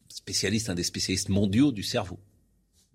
spécialiste, 0.09 0.71
un 0.71 0.75
des 0.75 0.83
spécialistes 0.83 1.29
mondiaux 1.29 1.73
du 1.73 1.83
cerveau. 1.83 2.19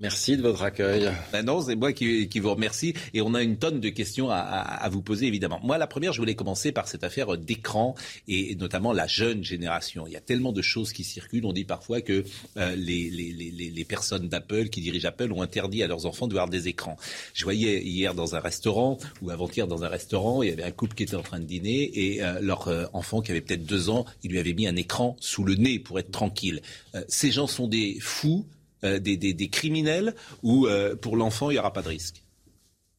Merci 0.04 0.36
de 0.36 0.42
votre 0.42 0.64
accueil. 0.64 1.10
Ben 1.32 1.46
non, 1.46 1.62
c'est 1.62 1.78
moi 1.78 1.94
qui, 1.94 2.28
vous 2.38 2.50
remercie. 2.50 2.94
Et 3.14 3.22
on 3.22 3.34
a 3.34 3.42
une 3.42 3.56
tonne 3.56 3.80
de 3.80 3.88
questions 3.88 4.30
à, 4.30 4.90
vous 4.92 5.02
poser, 5.02 5.28
évidemment. 5.28 5.62
Moi, 5.64 5.78
la 5.78 5.88
première, 5.88 6.12
je 6.12 6.20
voulais 6.20 6.36
commencer 6.36 6.74
par 6.74 6.90
cette 6.90 7.06
affaire 7.06 7.38
d'écran 7.38 7.96
et, 8.28 8.54
notamment 8.56 8.92
la 8.92 9.08
jeune 9.08 9.46
génération. 9.46 10.06
Il 10.06 10.12
y 10.12 10.18
a 10.18 10.20
tellement 10.20 10.52
de 10.52 10.62
choses 10.62 10.92
qui 10.92 11.06
circulent. 11.06 11.46
On 11.46 11.54
dit 11.54 11.64
parfois 11.64 12.02
que 12.02 12.26
euh, 12.58 12.76
les, 12.76 13.86
personnes 13.88 14.28
d'Apple, 14.28 14.68
qui 14.68 14.82
dirigent 14.82 15.08
Apple, 15.08 15.32
ont 15.32 15.42
interdit 15.42 15.84
à 15.84 15.88
leurs 15.88 16.06
enfants 16.06 16.28
de 16.28 16.34
voir 16.34 16.50
des 16.50 16.68
écrans. 16.68 16.98
Je 17.34 17.46
voyais 17.46 17.82
hier 17.82 18.14
dans 18.14 18.36
un 18.36 18.42
restaurant, 18.42 18.98
ou 19.22 19.30
avant-hier 19.30 19.68
dans 19.68 19.86
un 19.86 19.90
restaurant, 19.90 20.44
il 20.44 20.50
y 20.50 20.52
avait 20.52 20.64
un 20.64 20.72
couple 20.72 20.96
qui 20.96 21.04
était 21.04 21.16
en 21.16 21.22
train 21.22 21.40
de 21.40 21.46
dîner 21.46 21.82
et 21.94 22.22
euh, 22.22 22.42
leur 22.42 22.68
euh, 22.68 22.88
enfant, 22.92 23.22
qui 23.22 23.32
avait 23.32 23.40
peut-être 23.40 23.66
deux 23.66 23.90
ans, 23.90 24.06
il 24.22 24.32
lui 24.32 24.40
avait 24.40 24.54
mis 24.54 24.68
un 24.68 24.76
écran 24.76 25.16
sous 25.22 25.46
le 25.46 25.56
nez 25.56 25.80
pour 25.80 25.98
être 25.98 26.12
tranquille. 26.12 26.62
ces 27.08 27.32
gens 27.32 27.48
sont 27.48 27.70
des 27.70 28.00
fous 28.02 28.46
euh, 28.84 29.00
des, 29.00 29.50
criminels 29.50 30.16
ou 30.42 30.68
euh, 30.68 30.96
pour 30.96 31.18
l'enfant, 31.18 31.50
il 31.50 31.54
n'y 31.54 31.60
aura 31.60 31.74
pas 31.74 31.82
de 31.82 31.90
risque 31.90 32.23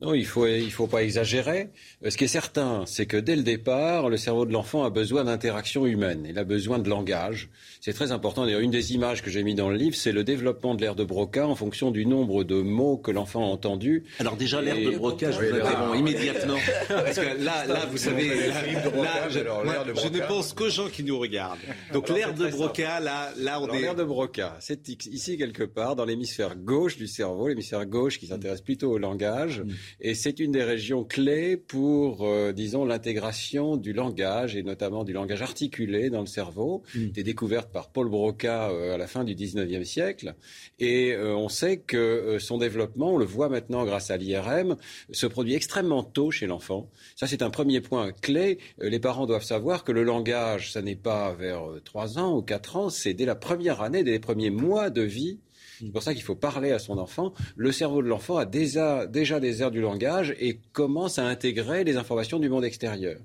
non, 0.01 0.13
il 0.13 0.27
faut, 0.27 0.47
il 0.47 0.73
faut 0.73 0.89
pas 0.89 1.05
exagérer. 1.05 1.71
Euh, 2.05 2.11
ce 2.11 2.17
qui 2.17 2.25
est 2.25 2.29
certain, 2.29 2.83
c'est 2.85 3.07
que 3.07 3.17
dès 3.17 3.37
le 3.37 3.45
départ, 3.45 4.09
le 4.09 4.17
cerveau 4.17 4.45
de 4.45 4.53
l'enfant 4.53 4.85
a 4.85 4.91
besoin 4.91 5.23
d'interaction 5.23 5.87
humaine. 5.87 6.27
Il 6.29 6.37
a 6.37 6.43
besoin 6.43 6.81
de 6.81 6.89
langage. 6.91 7.49
C'est 7.81 7.93
très 7.93 8.11
important. 8.11 8.45
D'ailleurs, 8.45 8.61
une 8.61 8.73
des 8.73 8.93
images 8.93 9.23
que 9.23 9.31
j'ai 9.31 9.45
mis 9.45 9.55
dans 9.55 9.71
le 9.71 9.77
livre, 9.77 9.95
c'est 9.95 10.11
le 10.11 10.25
développement 10.25 10.75
de 10.75 10.81
l'air 10.81 10.97
de 10.97 11.05
Broca 11.05 11.47
en 11.47 11.55
fonction 11.55 11.93
du 11.93 12.07
nombre 12.07 12.43
de 12.43 12.61
mots 12.61 12.97
que 12.97 13.13
l'enfant 13.13 13.45
a 13.45 13.47
entendus. 13.47 14.03
Alors 14.19 14.37
déjà, 14.37 14.61
l'air 14.61 14.75
de 14.75 14.97
Broca, 14.97 15.31
je 15.31 15.39
vous 15.39 15.55
interromps 15.55 15.99
immédiatement. 15.99 16.57
Parce 16.89 17.19
que 17.19 17.45
là, 17.45 17.65
là, 17.67 17.87
vous 17.89 17.99
savez, 17.99 18.31
je, 19.31 19.39
ne 20.09 20.27
pense 20.27 20.53
qu'aux 20.55 20.71
gens 20.71 20.89
qui 20.89 21.05
nous 21.05 21.19
regardent. 21.21 21.61
Donc 21.93 22.09
l'air 22.09 22.35
de 22.35 22.49
Broca, 22.49 22.99
là, 22.99 23.33
là, 23.39 23.61
on 23.61 23.69
est... 23.69 23.81
L'air 23.81 23.95
de 23.95 24.05
Broca, 24.05 24.57
c'est 24.59 24.89
ici 24.89 25.39
quelque 25.39 25.65
part, 25.65 25.95
dans 25.95 26.05
l'hémisphère 26.05 26.57
gauche 26.57 26.97
du 26.97 27.07
cerveau, 27.07 27.47
l'hémisphère 27.47 27.87
gauche 27.87 28.19
qui 28.19 28.27
s'intéresse 28.27 28.61
plutôt 28.61 28.91
au 28.91 28.99
langage. 28.99 29.63
Et 30.01 30.15
c'est 30.15 30.41
une 30.41 30.53
des 30.53 30.63
régions 30.63 31.05
clés 31.05 31.57
pour, 31.57 32.27
euh, 32.27 32.53
disons, 32.53 32.85
l'intégration 32.85 33.77
du 33.77 33.93
langage, 33.93 34.57
et 34.57 34.63
notamment 34.63 35.05
du 35.05 35.13
langage 35.13 35.43
articulé 35.43 36.11
dans 36.11 36.21
le 36.21 36.27
cerveau, 36.27 36.83
mm. 36.95 37.09
des 37.09 37.23
découvertes 37.23 37.71
par 37.71 37.91
Paul 37.91 38.09
Broca 38.09 38.71
euh, 38.71 38.95
à 38.95 38.99
la 38.99 39.07
fin 39.07 39.25
du 39.25 39.35
19e 39.35 39.85
siècle. 39.85 40.35
Et 40.79 41.13
euh, 41.13 41.35
on 41.37 41.49
sait 41.49 41.79
que 41.79 42.39
son 42.39 42.59
développement, 42.59 43.15
on 43.15 43.17
le 43.17 43.25
voit 43.25 43.49
maintenant 43.49 43.85
grâce 43.85 44.11
à 44.11 44.17
l'IRM, 44.17 44.77
se 45.11 45.27
produit 45.27 45.55
extrêmement 45.55 46.03
tôt 46.03 46.31
chez 46.31 46.47
l'enfant. 46.47 46.89
Ça, 47.17 47.27
c'est 47.27 47.43
un 47.43 47.51
premier 47.51 47.81
point 47.81 48.13
clé. 48.13 48.59
les 48.79 49.01
parents 49.01 49.27
doivent 49.27 49.45
savoir 49.45 49.85
que 49.85 49.93
le 49.93 50.03
langage, 50.03 50.73
ça 50.73 50.83
n'est 50.83 50.97
pas 50.97 51.33
vers 51.35 51.63
3 51.85 52.19
ans 52.19 52.37
ou 52.37 52.43
4 52.43 52.77
ans, 52.77 52.91
c'est 52.91 53.15
dès 53.15 53.27
la 53.27 53.35
première 53.35 53.83
année, 53.83 54.03
dès 54.05 54.13
les 54.13 54.19
premiers 54.19 54.51
mois 54.51 54.91
de 54.91 55.03
vie 55.03 55.39
c'est 55.85 55.93
pour 55.93 56.03
ça 56.03 56.15
qu'il 56.15 56.23
faut 56.23 56.35
parler 56.35 56.73
à 56.73 56.79
son 56.79 56.99
enfant. 56.99 57.35
Le 57.57 57.71
cerveau 57.73 58.03
de 58.03 58.09
l'enfant 58.09 58.37
a 58.37 58.47
déjà, 58.47 59.07
déjà 59.07 59.41
des 59.41 59.63
aires 59.63 59.71
du 59.71 59.81
langage 59.81 60.35
et 60.39 60.59
commence 60.73 61.19
à 61.19 61.27
intégrer 61.27 61.85
les 61.85 61.97
informations 61.97 62.39
du 62.39 62.49
monde 62.49 62.65
extérieur. 62.65 63.19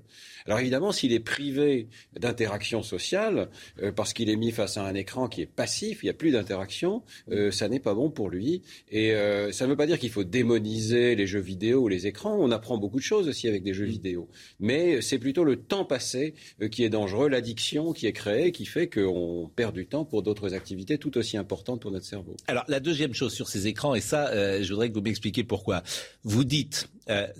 Alors 0.50 0.58
évidemment, 0.58 0.90
s'il 0.90 1.12
est 1.12 1.20
privé 1.20 1.86
d'interaction 2.18 2.82
sociale, 2.82 3.50
euh, 3.84 3.92
parce 3.92 4.12
qu'il 4.12 4.28
est 4.28 4.34
mis 4.34 4.50
face 4.50 4.78
à 4.78 4.84
un 4.84 4.94
écran 4.94 5.28
qui 5.28 5.42
est 5.42 5.46
passif, 5.46 6.02
il 6.02 6.06
n'y 6.06 6.10
a 6.10 6.14
plus 6.14 6.32
d'interaction, 6.32 7.04
euh, 7.30 7.52
ça 7.52 7.68
n'est 7.68 7.78
pas 7.78 7.94
bon 7.94 8.10
pour 8.10 8.28
lui. 8.28 8.62
Et 8.90 9.12
euh, 9.12 9.52
ça 9.52 9.66
ne 9.66 9.70
veut 9.70 9.76
pas 9.76 9.86
dire 9.86 10.00
qu'il 10.00 10.10
faut 10.10 10.24
démoniser 10.24 11.14
les 11.14 11.28
jeux 11.28 11.38
vidéo 11.38 11.82
ou 11.82 11.88
les 11.88 12.08
écrans. 12.08 12.36
On 12.36 12.50
apprend 12.50 12.78
beaucoup 12.78 12.98
de 12.98 13.04
choses 13.04 13.28
aussi 13.28 13.46
avec 13.46 13.62
des 13.62 13.72
jeux 13.72 13.86
mm. 13.86 13.90
vidéo. 13.90 14.28
Mais 14.58 15.00
c'est 15.02 15.20
plutôt 15.20 15.44
le 15.44 15.54
temps 15.54 15.84
passé 15.84 16.34
qui 16.72 16.82
est 16.82 16.90
dangereux, 16.90 17.28
l'addiction 17.28 17.92
qui 17.92 18.08
est 18.08 18.12
créée, 18.12 18.50
qui 18.50 18.66
fait 18.66 18.88
qu'on 18.88 19.48
perd 19.54 19.72
du 19.72 19.86
temps 19.86 20.04
pour 20.04 20.24
d'autres 20.24 20.54
activités 20.54 20.98
tout 20.98 21.16
aussi 21.16 21.36
importantes 21.36 21.80
pour 21.80 21.92
notre 21.92 22.06
cerveau. 22.06 22.34
Alors 22.48 22.64
la 22.66 22.80
deuxième 22.80 23.14
chose 23.14 23.32
sur 23.32 23.48
ces 23.48 23.68
écrans, 23.68 23.94
et 23.94 24.00
ça, 24.00 24.60
je 24.60 24.68
voudrais 24.72 24.88
que 24.88 24.94
vous 24.94 25.00
m'expliquiez 25.00 25.44
pourquoi. 25.44 25.84
Vous 26.24 26.42
dites, 26.42 26.88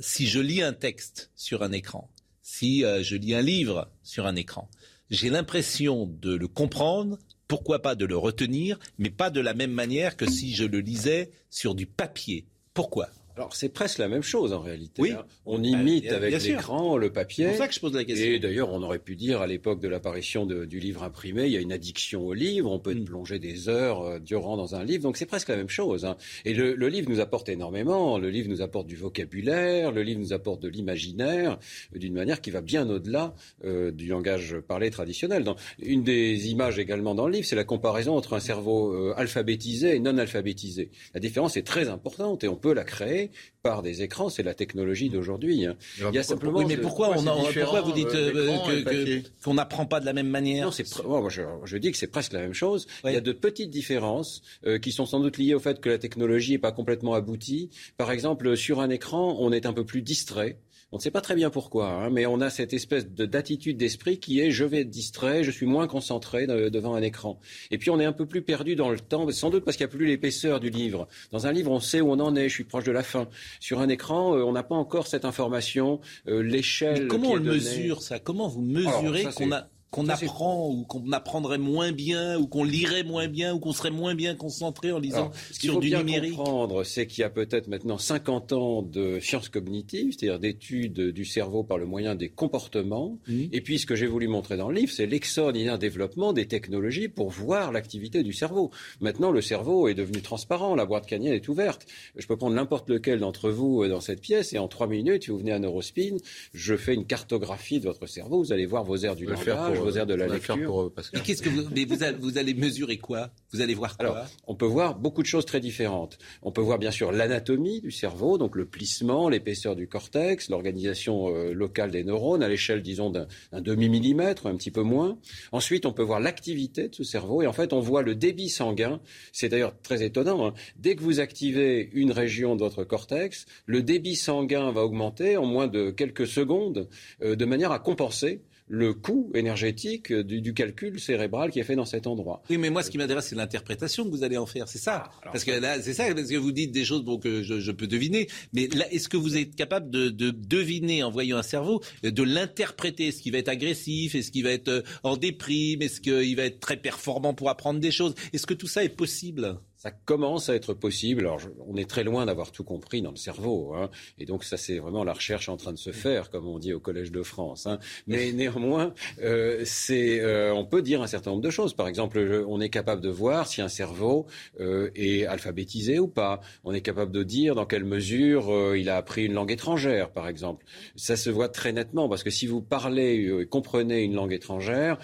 si 0.00 0.28
je 0.28 0.38
lis 0.38 0.62
un 0.62 0.74
texte 0.74 1.32
sur 1.34 1.64
un 1.64 1.72
écran, 1.72 2.08
si 2.50 2.84
euh, 2.84 3.02
je 3.02 3.14
lis 3.14 3.34
un 3.34 3.42
livre 3.42 3.88
sur 4.02 4.26
un 4.26 4.34
écran. 4.34 4.68
J'ai 5.08 5.30
l'impression 5.30 6.06
de 6.20 6.34
le 6.34 6.48
comprendre, 6.48 7.16
pourquoi 7.46 7.80
pas 7.80 7.94
de 7.94 8.04
le 8.04 8.16
retenir, 8.16 8.78
mais 8.98 9.10
pas 9.10 9.30
de 9.30 9.40
la 9.40 9.54
même 9.54 9.70
manière 9.70 10.16
que 10.16 10.28
si 10.28 10.52
je 10.54 10.64
le 10.64 10.80
lisais 10.80 11.30
sur 11.48 11.76
du 11.76 11.86
papier. 11.86 12.46
Pourquoi? 12.74 13.08
Alors 13.36 13.54
c'est 13.54 13.68
presque 13.68 13.98
la 13.98 14.08
même 14.08 14.22
chose 14.22 14.52
en 14.52 14.60
réalité. 14.60 15.02
Oui. 15.02 15.12
Hein. 15.12 15.24
On 15.46 15.62
imite 15.62 16.08
bah, 16.08 16.16
avec 16.16 16.42
l'écran 16.42 16.96
le 16.96 17.12
papier. 17.12 17.44
C'est 17.44 17.50
pour 17.50 17.58
ça 17.58 17.68
que 17.68 17.74
je 17.74 17.80
pose 17.80 17.94
la 17.94 18.04
question. 18.04 18.26
Et 18.26 18.38
d'ailleurs, 18.38 18.70
on 18.72 18.82
aurait 18.82 18.98
pu 18.98 19.16
dire 19.16 19.40
à 19.40 19.46
l'époque 19.46 19.80
de 19.80 19.88
l'apparition 19.88 20.46
du 20.46 20.80
livre 20.80 21.02
imprimé, 21.02 21.46
il 21.46 21.52
y 21.52 21.56
a 21.56 21.60
une 21.60 21.72
addiction 21.72 22.26
au 22.26 22.34
livre. 22.34 22.70
On 22.70 22.78
peut 22.78 22.94
mm. 22.94 23.04
plonger 23.04 23.38
des 23.38 23.68
heures 23.68 24.02
euh, 24.02 24.18
durant 24.18 24.56
dans 24.56 24.74
un 24.74 24.84
livre. 24.84 25.02
Donc 25.02 25.16
c'est 25.16 25.26
presque 25.26 25.48
la 25.48 25.56
même 25.56 25.68
chose. 25.68 26.04
Hein. 26.04 26.16
Et 26.44 26.54
le, 26.54 26.74
livre 26.88 27.08
nous 27.08 27.20
apporte 27.20 27.48
énormément. 27.48 28.18
Le 28.18 28.30
livre 28.30 28.48
nous 28.48 28.62
apporte 28.62 28.86
du 28.86 28.96
vocabulaire. 28.96 29.92
Le 29.92 30.02
livre 30.02 30.20
nous 30.20 30.32
apporte 30.32 30.60
de 30.60 30.68
l'imaginaire 30.68 31.58
euh, 31.94 31.98
d'une 31.98 32.14
manière 32.14 32.40
qui 32.40 32.50
va 32.50 32.60
bien 32.60 32.88
au-delà 32.88 33.34
euh, 33.64 33.92
du 33.92 34.08
langage 34.08 34.56
parlé 34.66 34.90
traditionnel. 34.90 35.44
une 35.80 36.02
des 36.02 36.48
images 36.48 36.78
également 36.78 37.14
dans 37.14 37.26
le 37.26 37.32
livre, 37.32 37.46
c'est 37.46 37.56
la 37.56 37.64
comparaison 37.64 38.16
entre 38.16 38.34
un 38.34 38.40
cerveau 38.40 39.12
alphabétisé 39.16 39.96
et 39.96 40.00
non 40.00 40.18
alphabétisé. 40.18 40.90
La 41.14 41.20
différence 41.20 41.56
est 41.56 41.62
très 41.62 41.88
importante 41.88 42.44
et 42.44 42.48
on 42.48 42.56
peut 42.56 42.74
la 42.74 42.84
créer 42.84 43.19
par 43.62 43.82
des 43.82 44.02
écrans. 44.02 44.28
C'est 44.28 44.42
la 44.42 44.54
technologie 44.54 45.10
d'aujourd'hui. 45.10 45.66
Hein. 45.66 45.76
Il 45.98 46.14
y 46.14 46.18
a 46.18 46.22
simplement. 46.22 46.66
mais 46.66 46.76
pourquoi, 46.76 47.16
on 47.16 47.24
pourquoi 47.24 47.80
vous 47.82 47.92
dites 47.92 48.14
euh, 48.14 49.20
qu'on 49.44 49.54
n'apprend 49.54 49.86
pas 49.86 50.00
de 50.00 50.06
la 50.06 50.12
même 50.12 50.28
manière 50.28 50.70
non, 51.04 51.20
moi, 51.20 51.28
je, 51.30 51.76
dis 51.76 51.90
que 51.90 51.98
c'est 51.98 52.06
presque 52.06 52.32
la 52.32 52.40
même 52.40 52.54
chose. 52.54 52.86
Il 53.04 53.12
y 53.12 53.16
a 53.16 53.20
de 53.20 53.32
petites 53.32 53.70
différences 53.70 54.42
euh, 54.66 54.78
qui 54.78 54.92
sont 54.92 55.06
sans 55.06 55.20
doute 55.20 55.38
liées 55.38 55.54
au 55.54 55.60
fait 55.60 55.80
que 55.80 55.88
la 55.88 55.98
technologie 55.98 56.52
n'est 56.52 56.58
pas 56.58 56.72
complètement 56.72 57.14
aboutie. 57.14 57.70
Par 57.96 58.10
exemple, 58.10 58.56
sur 58.56 58.80
un 58.80 58.90
écran, 58.90 59.36
on 59.38 59.52
est 59.52 59.66
un 59.66 59.72
peu 59.72 59.84
plus 59.84 60.02
distrait. 60.02 60.58
On 60.92 60.96
ne 60.96 61.00
sait 61.00 61.12
pas 61.12 61.20
très 61.20 61.36
bien 61.36 61.50
pourquoi, 61.50 61.88
hein, 61.88 62.10
mais 62.10 62.26
on 62.26 62.40
a 62.40 62.50
cette 62.50 62.72
espèce 62.72 63.06
d'attitude 63.06 63.76
d'esprit 63.76 64.18
qui 64.18 64.40
est 64.40 64.50
je 64.50 64.64
vais 64.64 64.80
être 64.80 64.90
distrait, 64.90 65.44
je 65.44 65.52
suis 65.52 65.66
moins 65.66 65.86
concentré 65.86 66.48
devant 66.48 66.94
un 66.94 67.02
écran. 67.02 67.38
Et 67.70 67.78
puis 67.78 67.90
on 67.90 68.00
est 68.00 68.04
un 68.04 68.12
peu 68.12 68.26
plus 68.26 68.42
perdu 68.42 68.74
dans 68.74 68.90
le 68.90 68.98
temps, 68.98 69.30
sans 69.30 69.50
doute 69.50 69.64
parce 69.64 69.76
qu'il 69.76 69.86
n'y 69.86 69.92
a 69.92 69.96
plus 69.96 70.06
l'épaisseur 70.06 70.58
du 70.58 70.68
livre. 70.68 71.06
Dans 71.30 71.46
un 71.46 71.52
livre, 71.52 71.70
on 71.70 71.78
sait 71.78 72.00
où 72.00 72.10
on 72.10 72.18
en 72.18 72.34
est, 72.34 72.48
je 72.48 72.54
suis 72.54 72.64
proche 72.64 72.84
de 72.84 72.92
la 72.92 73.04
fin. 73.04 73.28
Sur 73.60 73.80
un 73.80 73.88
écran, 73.88 74.36
euh, 74.36 74.42
on 74.42 74.52
n'a 74.52 74.64
pas 74.64 74.74
encore 74.74 75.06
cette 75.06 75.24
information, 75.24 76.00
euh, 76.26 76.42
l'échelle. 76.42 77.06
Comment 77.06 77.30
on 77.30 77.36
le 77.36 77.42
mesure 77.42 78.02
ça? 78.02 78.18
Comment 78.18 78.48
vous 78.48 78.62
mesurez 78.62 79.26
qu'on 79.36 79.52
a 79.52 79.68
qu'on 79.90 80.08
apprend 80.08 80.70
ou 80.70 80.84
qu'on 80.84 81.10
apprendrait 81.10 81.58
moins 81.58 81.90
bien 81.90 82.38
ou 82.38 82.46
qu'on 82.46 82.62
lirait 82.62 83.02
moins 83.02 83.26
bien 83.26 83.54
ou 83.54 83.58
qu'on 83.58 83.72
serait 83.72 83.90
moins 83.90 84.14
bien 84.14 84.36
concentré 84.36 84.92
en 84.92 84.98
lisant 84.98 85.32
ce 85.50 85.58
qu'il 85.58 85.70
faut 85.70 85.80
bien 85.80 86.04
comprendre, 86.04 86.84
c'est 86.84 87.06
qu'il 87.06 87.22
y 87.22 87.24
a 87.24 87.30
peut-être 87.30 87.66
maintenant 87.66 87.98
50 87.98 88.52
ans 88.52 88.82
de 88.82 89.18
sciences 89.20 89.48
cognitives, 89.48 90.14
c'est-à-dire 90.16 90.38
d'études 90.38 91.10
du 91.10 91.24
cerveau 91.24 91.64
par 91.64 91.78
le 91.78 91.86
moyen 91.86 92.14
des 92.14 92.28
comportements. 92.28 93.18
Mmh. 93.26 93.46
Et 93.52 93.60
puis 93.60 93.78
ce 93.78 93.86
que 93.86 93.96
j'ai 93.96 94.06
voulu 94.06 94.28
montrer 94.28 94.56
dans 94.56 94.68
le 94.68 94.76
livre, 94.76 94.92
c'est 94.92 95.06
l'extraordinaire 95.06 95.78
développement 95.78 96.32
des 96.32 96.46
technologies 96.46 97.08
pour 97.08 97.30
voir 97.30 97.72
l'activité 97.72 98.22
du 98.22 98.32
cerveau. 98.32 98.70
Maintenant, 99.00 99.32
le 99.32 99.40
cerveau 99.40 99.88
est 99.88 99.94
devenu 99.94 100.22
transparent, 100.22 100.76
la 100.76 100.86
boîte 100.86 101.06
canine 101.06 101.32
est 101.32 101.48
ouverte. 101.48 101.86
Je 102.16 102.26
peux 102.26 102.36
prendre 102.36 102.54
n'importe 102.54 102.88
lequel 102.88 103.18
d'entre 103.18 103.50
vous 103.50 103.86
dans 103.88 104.00
cette 104.00 104.20
pièce 104.20 104.52
et 104.52 104.58
en 104.58 104.68
trois 104.68 104.86
minutes, 104.86 105.24
si 105.24 105.30
vous 105.30 105.38
venez 105.38 105.52
à 105.52 105.58
Neurospin, 105.58 106.16
je 106.54 106.76
fais 106.76 106.94
une 106.94 107.06
cartographie 107.06 107.80
de 107.80 107.84
votre 107.84 108.06
cerveau. 108.06 108.38
Vous 108.38 108.52
allez 108.52 108.66
voir 108.66 108.84
vos 108.84 108.96
aires 108.96 109.16
du 109.16 109.26
langage 109.26 109.79
de 109.84 110.14
la 110.14 110.26
lecture. 110.26 110.58
Pour, 110.64 110.92
Mais 111.14 111.20
qu'est-ce 111.20 111.42
que 111.42 111.48
vous, 111.48 111.68
mais 111.74 111.84
vous, 111.84 112.38
allez, 112.38 112.54
mesurer 112.54 112.98
quoi? 112.98 113.30
Vous 113.52 113.60
allez 113.60 113.74
voir 113.74 113.96
quoi? 113.96 114.06
Alors, 114.06 114.26
on 114.46 114.54
peut 114.54 114.66
voir 114.66 114.98
beaucoup 114.98 115.22
de 115.22 115.26
choses 115.26 115.44
très 115.44 115.60
différentes. 115.60 116.18
On 116.42 116.52
peut 116.52 116.60
voir 116.60 116.78
bien 116.78 116.90
sûr 116.90 117.12
l'anatomie 117.12 117.80
du 117.80 117.90
cerveau, 117.90 118.38
donc 118.38 118.56
le 118.56 118.66
plissement, 118.66 119.28
l'épaisseur 119.28 119.76
du 119.76 119.88
cortex, 119.88 120.50
l'organisation 120.50 121.34
euh, 121.34 121.52
locale 121.52 121.90
des 121.90 122.04
neurones 122.04 122.42
à 122.42 122.48
l'échelle, 122.48 122.82
disons, 122.82 123.10
d'un 123.10 123.26
demi-millimètre, 123.52 124.46
un 124.46 124.56
petit 124.56 124.70
peu 124.70 124.82
moins. 124.82 125.18
Ensuite, 125.52 125.86
on 125.86 125.92
peut 125.92 126.02
voir 126.02 126.20
l'activité 126.20 126.88
de 126.88 126.94
ce 126.94 127.04
cerveau 127.04 127.42
et 127.42 127.46
en 127.46 127.52
fait, 127.52 127.72
on 127.72 127.80
voit 127.80 128.02
le 128.02 128.14
débit 128.14 128.48
sanguin. 128.48 129.00
C'est 129.32 129.48
d'ailleurs 129.48 129.74
très 129.82 130.02
étonnant. 130.02 130.46
Hein. 130.46 130.54
Dès 130.76 130.96
que 130.96 131.02
vous 131.02 131.20
activez 131.20 131.90
une 131.92 132.12
région 132.12 132.56
de 132.56 132.60
votre 132.60 132.84
cortex, 132.84 133.46
le 133.66 133.82
débit 133.82 134.16
sanguin 134.16 134.70
va 134.72 134.82
augmenter 134.82 135.36
en 135.36 135.46
moins 135.46 135.66
de 135.66 135.90
quelques 135.90 136.26
secondes 136.26 136.88
euh, 137.22 137.36
de 137.36 137.44
manière 137.44 137.72
à 137.72 137.78
compenser 137.78 138.42
le 138.72 138.94
coût 138.94 139.32
énergétique 139.34 140.12
du, 140.12 140.54
calcul 140.54 141.00
cérébral 141.00 141.50
qui 141.50 141.58
est 141.58 141.64
fait 141.64 141.74
dans 141.74 141.84
cet 141.84 142.06
endroit. 142.06 142.40
Oui, 142.48 142.56
mais 142.56 142.70
moi, 142.70 142.84
ce 142.84 142.90
qui 142.90 142.98
m'intéresse, 142.98 143.26
c'est 143.26 143.34
l'interprétation 143.34 144.04
que 144.04 144.10
vous 144.10 144.22
allez 144.22 144.36
en 144.36 144.46
faire. 144.46 144.68
C'est 144.68 144.78
ça. 144.78 145.10
Ah, 145.24 145.30
parce 145.32 145.42
que 145.42 145.50
là, 145.50 145.82
c'est 145.82 145.92
ça, 145.92 146.04
parce 146.14 146.28
que 146.28 146.36
vous 146.36 146.52
dites 146.52 146.70
des 146.70 146.84
choses 146.84 147.04
que 147.20 147.42
je, 147.42 147.72
peux 147.72 147.88
deviner. 147.88 148.28
Mais 148.52 148.68
là, 148.68 148.90
est-ce 148.92 149.08
que 149.08 149.16
vous 149.16 149.36
êtes 149.36 149.56
capable 149.56 149.90
de, 149.90 150.30
deviner, 150.30 151.02
en 151.02 151.10
voyant 151.10 151.36
un 151.36 151.42
cerveau, 151.42 151.82
de 152.04 152.22
l'interpréter? 152.22 153.08
Est-ce 153.08 153.22
qu'il 153.22 153.32
va 153.32 153.38
être 153.38 153.48
agressif? 153.48 154.14
Est-ce 154.14 154.30
qu'il 154.30 154.44
va 154.44 154.50
être 154.50 154.68
euh, 154.68 154.82
en 155.02 155.16
déprime? 155.16 155.82
Est-ce 155.82 156.00
qu'il 156.00 156.36
va 156.36 156.44
être 156.44 156.60
très 156.60 156.76
performant 156.76 157.34
pour 157.34 157.50
apprendre 157.50 157.80
des 157.80 157.90
choses? 157.90 158.14
Est-ce 158.32 158.46
que 158.46 158.54
tout 158.54 158.68
ça 158.68 158.84
est 158.84 158.88
possible? 158.88 159.58
Ça 159.80 159.90
commence 159.90 160.50
à 160.50 160.54
être 160.54 160.74
possible. 160.74 161.22
Alors, 161.22 161.40
on 161.66 161.74
est 161.76 161.88
très 161.88 162.04
loin 162.04 162.26
d'avoir 162.26 162.52
tout 162.52 162.64
compris 162.64 163.00
dans 163.00 163.12
le 163.12 163.16
cerveau, 163.16 163.72
hein, 163.74 163.88
et 164.18 164.26
donc 164.26 164.44
ça, 164.44 164.58
c'est 164.58 164.78
vraiment 164.78 165.04
la 165.04 165.14
recherche 165.14 165.48
en 165.48 165.56
train 165.56 165.72
de 165.72 165.78
se 165.78 165.90
faire, 165.90 166.28
comme 166.28 166.46
on 166.46 166.58
dit 166.58 166.74
au 166.74 166.80
Collège 166.80 167.10
de 167.10 167.22
France. 167.22 167.66
Hein. 167.66 167.78
Mais 168.06 168.30
néanmoins, 168.34 168.92
euh, 169.22 169.62
c'est, 169.64 170.20
euh, 170.20 170.52
on 170.52 170.66
peut 170.66 170.82
dire 170.82 171.00
un 171.00 171.06
certain 171.06 171.30
nombre 171.30 171.42
de 171.42 171.48
choses. 171.48 171.72
Par 171.72 171.88
exemple, 171.88 172.44
on 172.46 172.60
est 172.60 172.68
capable 172.68 173.00
de 173.00 173.08
voir 173.08 173.46
si 173.46 173.62
un 173.62 173.70
cerveau 173.70 174.26
euh, 174.60 174.90
est 174.94 175.24
alphabétisé 175.24 175.98
ou 175.98 176.08
pas. 176.08 176.42
On 176.62 176.74
est 176.74 176.82
capable 176.82 177.12
de 177.12 177.22
dire 177.22 177.54
dans 177.54 177.64
quelle 177.64 177.84
mesure 177.84 178.52
euh, 178.52 178.78
il 178.78 178.90
a 178.90 178.98
appris 178.98 179.24
une 179.24 179.32
langue 179.32 179.50
étrangère, 179.50 180.10
par 180.10 180.28
exemple. 180.28 180.66
Ça 180.94 181.16
se 181.16 181.30
voit 181.30 181.48
très 181.48 181.72
nettement 181.72 182.06
parce 182.06 182.22
que 182.22 182.30
si 182.30 182.46
vous 182.46 182.60
parlez 182.60 183.30
et 183.40 183.46
comprenez 183.46 184.02
une 184.02 184.14
langue 184.14 184.34
étrangère, 184.34 184.98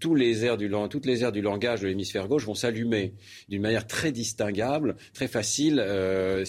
tous 0.00 0.14
les 0.14 0.44
airs 0.44 0.58
du, 0.58 0.70
toutes 0.90 1.06
les 1.06 1.22
aires 1.22 1.32
du 1.32 1.40
langage 1.40 1.80
de 1.80 1.86
l'hémisphère 1.86 2.28
gauche 2.28 2.44
vont 2.44 2.54
s'allumer 2.54 3.14
d'une 3.48 3.62
manière 3.62 3.86
très 3.86 4.12
distinguable, 4.18 4.96
très 5.14 5.28
facile, 5.28 5.80
euh, 5.84 6.44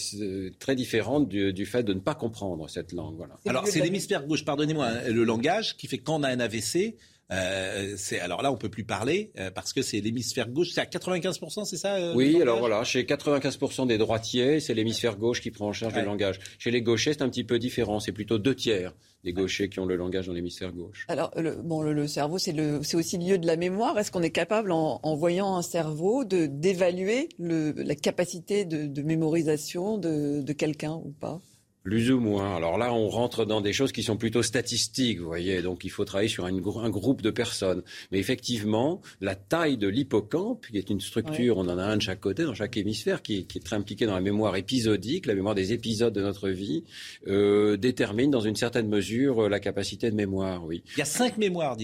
très 0.59 0.76
différente 0.76 1.30
du, 1.30 1.65
fait 1.65 1.84
de 1.84 1.93
ne 1.93 1.99
pas 1.99 2.15
comprendre 2.15 2.67
cette 2.67 2.93
langue. 2.93 3.15
Voilà. 3.15 3.36
Alors 3.45 3.67
c'est 3.67 3.80
l'hémisphère 3.80 4.26
gauche, 4.26 4.43
pardonnez-moi, 4.43 4.88
hein, 4.88 5.09
le 5.09 5.24
langage 5.24 5.78
qui 5.78 5.88
fait 5.88 5.99
quand 5.99 6.20
on 6.20 6.24
a 6.24 6.30
un 6.30 6.39
AVC, 6.39 6.95
euh, 7.32 7.96
alors 8.22 8.42
là, 8.42 8.52
on 8.52 8.58
peut 8.58 8.70
plus 8.70 8.84
parler 8.84 9.32
euh, 9.38 9.52
parce 9.52 9.74
que 9.74 9.82
c'est 9.82 10.02
l'hémisphère 10.02 10.50
gauche. 10.50 10.70
C'est 10.74 10.82
à 10.82 10.86
95%, 10.86 11.66
c'est 11.66 11.78
ça 11.78 11.96
euh, 11.96 12.14
Oui, 12.16 12.42
alors 12.42 12.60
voilà, 12.60 12.84
chez 12.84 13.04
95% 13.04 13.88
des 13.88 13.98
droitiers, 13.98 14.60
c'est 14.60 14.74
l'hémisphère 14.74 15.16
gauche 15.16 15.42
qui 15.42 15.52
prend 15.52 15.68
en 15.68 15.74
charge 15.74 15.96
le 15.96 16.04
langage. 16.04 16.40
Chez 16.58 16.72
les 16.72 16.82
gauchers, 16.82 17.14
c'est 17.14 17.22
un 17.22 17.30
petit 17.30 17.44
peu 17.44 17.60
différent. 17.60 18.00
C'est 18.00 18.12
plutôt 18.12 18.40
deux 18.40 18.56
tiers 18.56 18.94
des 19.24 19.34
gauchers 19.34 19.70
qui 19.70 19.80
ont 19.80 19.86
le 19.86 19.96
langage 19.96 20.28
dans 20.28 20.34
l'hémisphère 20.34 20.72
gauche. 20.72 21.06
Alors, 21.10 21.32
le, 21.36 21.56
bon, 21.56 21.82
le, 21.82 22.08
cerveau, 22.08 22.38
c'est 22.38 22.96
aussi 22.96 23.18
le 23.18 23.30
lieu 23.30 23.38
de 23.38 23.46
la 23.46 23.58
mémoire. 23.58 24.00
Est-ce 24.00 24.12
qu'on 24.12 24.24
est 24.24 24.32
capable, 24.32 24.72
en, 24.72 25.16
voyant 25.16 25.56
un 25.56 25.62
cerveau, 25.62 26.24
de 26.24 26.46
d'évaluer 26.46 27.30
la 27.38 27.96
capacité 27.96 28.66
de, 28.66 29.02
mémorisation 29.02 29.98
de 29.98 30.54
quelqu'un 30.54 30.94
ou 30.94 31.12
pas? 31.12 31.42
Plus 31.84 32.12
ou 32.12 32.20
moins. 32.20 32.56
Alors 32.56 32.78
là, 32.78 32.94
on 32.94 33.10
rentre 33.10 33.46
dans 33.46 33.62
des 33.62 33.74
choses 33.74 33.92
qui 33.92 34.04
sont 34.04 34.18
plutôt 34.18 34.44
statistiques, 34.44 35.20
vous 35.20 35.26
voyez. 35.26 35.62
Donc 35.62 35.84
il 35.86 35.90
faut 35.90 36.06
travailler 36.06 36.30
sur 36.30 36.46
un, 36.46 36.90
groupe 36.90 37.22
de 37.22 37.32
personnes. 37.32 37.84
Mais 38.12 38.20
effectivement, 38.20 39.02
la 39.22 39.36
taille 39.36 39.78
de 39.78 39.88
l'hippocampe, 39.88 40.66
qui 40.68 40.78
est 40.78 40.90
une 40.90 41.00
structure, 41.00 41.58
on 41.58 41.68
en 41.68 41.78
a 41.78 41.84
un 41.84 41.98
de 41.98 42.02
chaque 42.02 42.20
côté, 42.20 42.44
dans 42.44 42.54
chaque 42.54 42.78
hémisphère, 42.78 43.22
qui, 43.22 43.38
est 43.38 43.64
très 43.64 43.76
impliqué 43.76 44.06
dans 44.06 44.16
la 44.16 44.22
mémoire 44.22 44.56
épisodique, 44.56 45.26
la 45.26 45.36
mémoire 45.36 45.56
des 45.56 45.74
épisodes 45.74 46.14
de 46.14 46.22
notre 46.22 46.50
vie, 46.50 46.84
euh, 47.28 47.78
détermine 47.78 48.32
dans 48.32 48.42
une 48.42 48.56
certaine 48.56 48.88
mesure 48.88 49.46
euh, 49.46 49.50
la 49.50 49.60
capacité 49.60 50.10
de 50.12 50.16
mémoire, 50.16 50.66
oui. 50.66 50.84
Il 50.96 51.00
y 51.00 51.02
a 51.02 51.06
cinq 51.06 51.38
mémoires, 51.38 51.78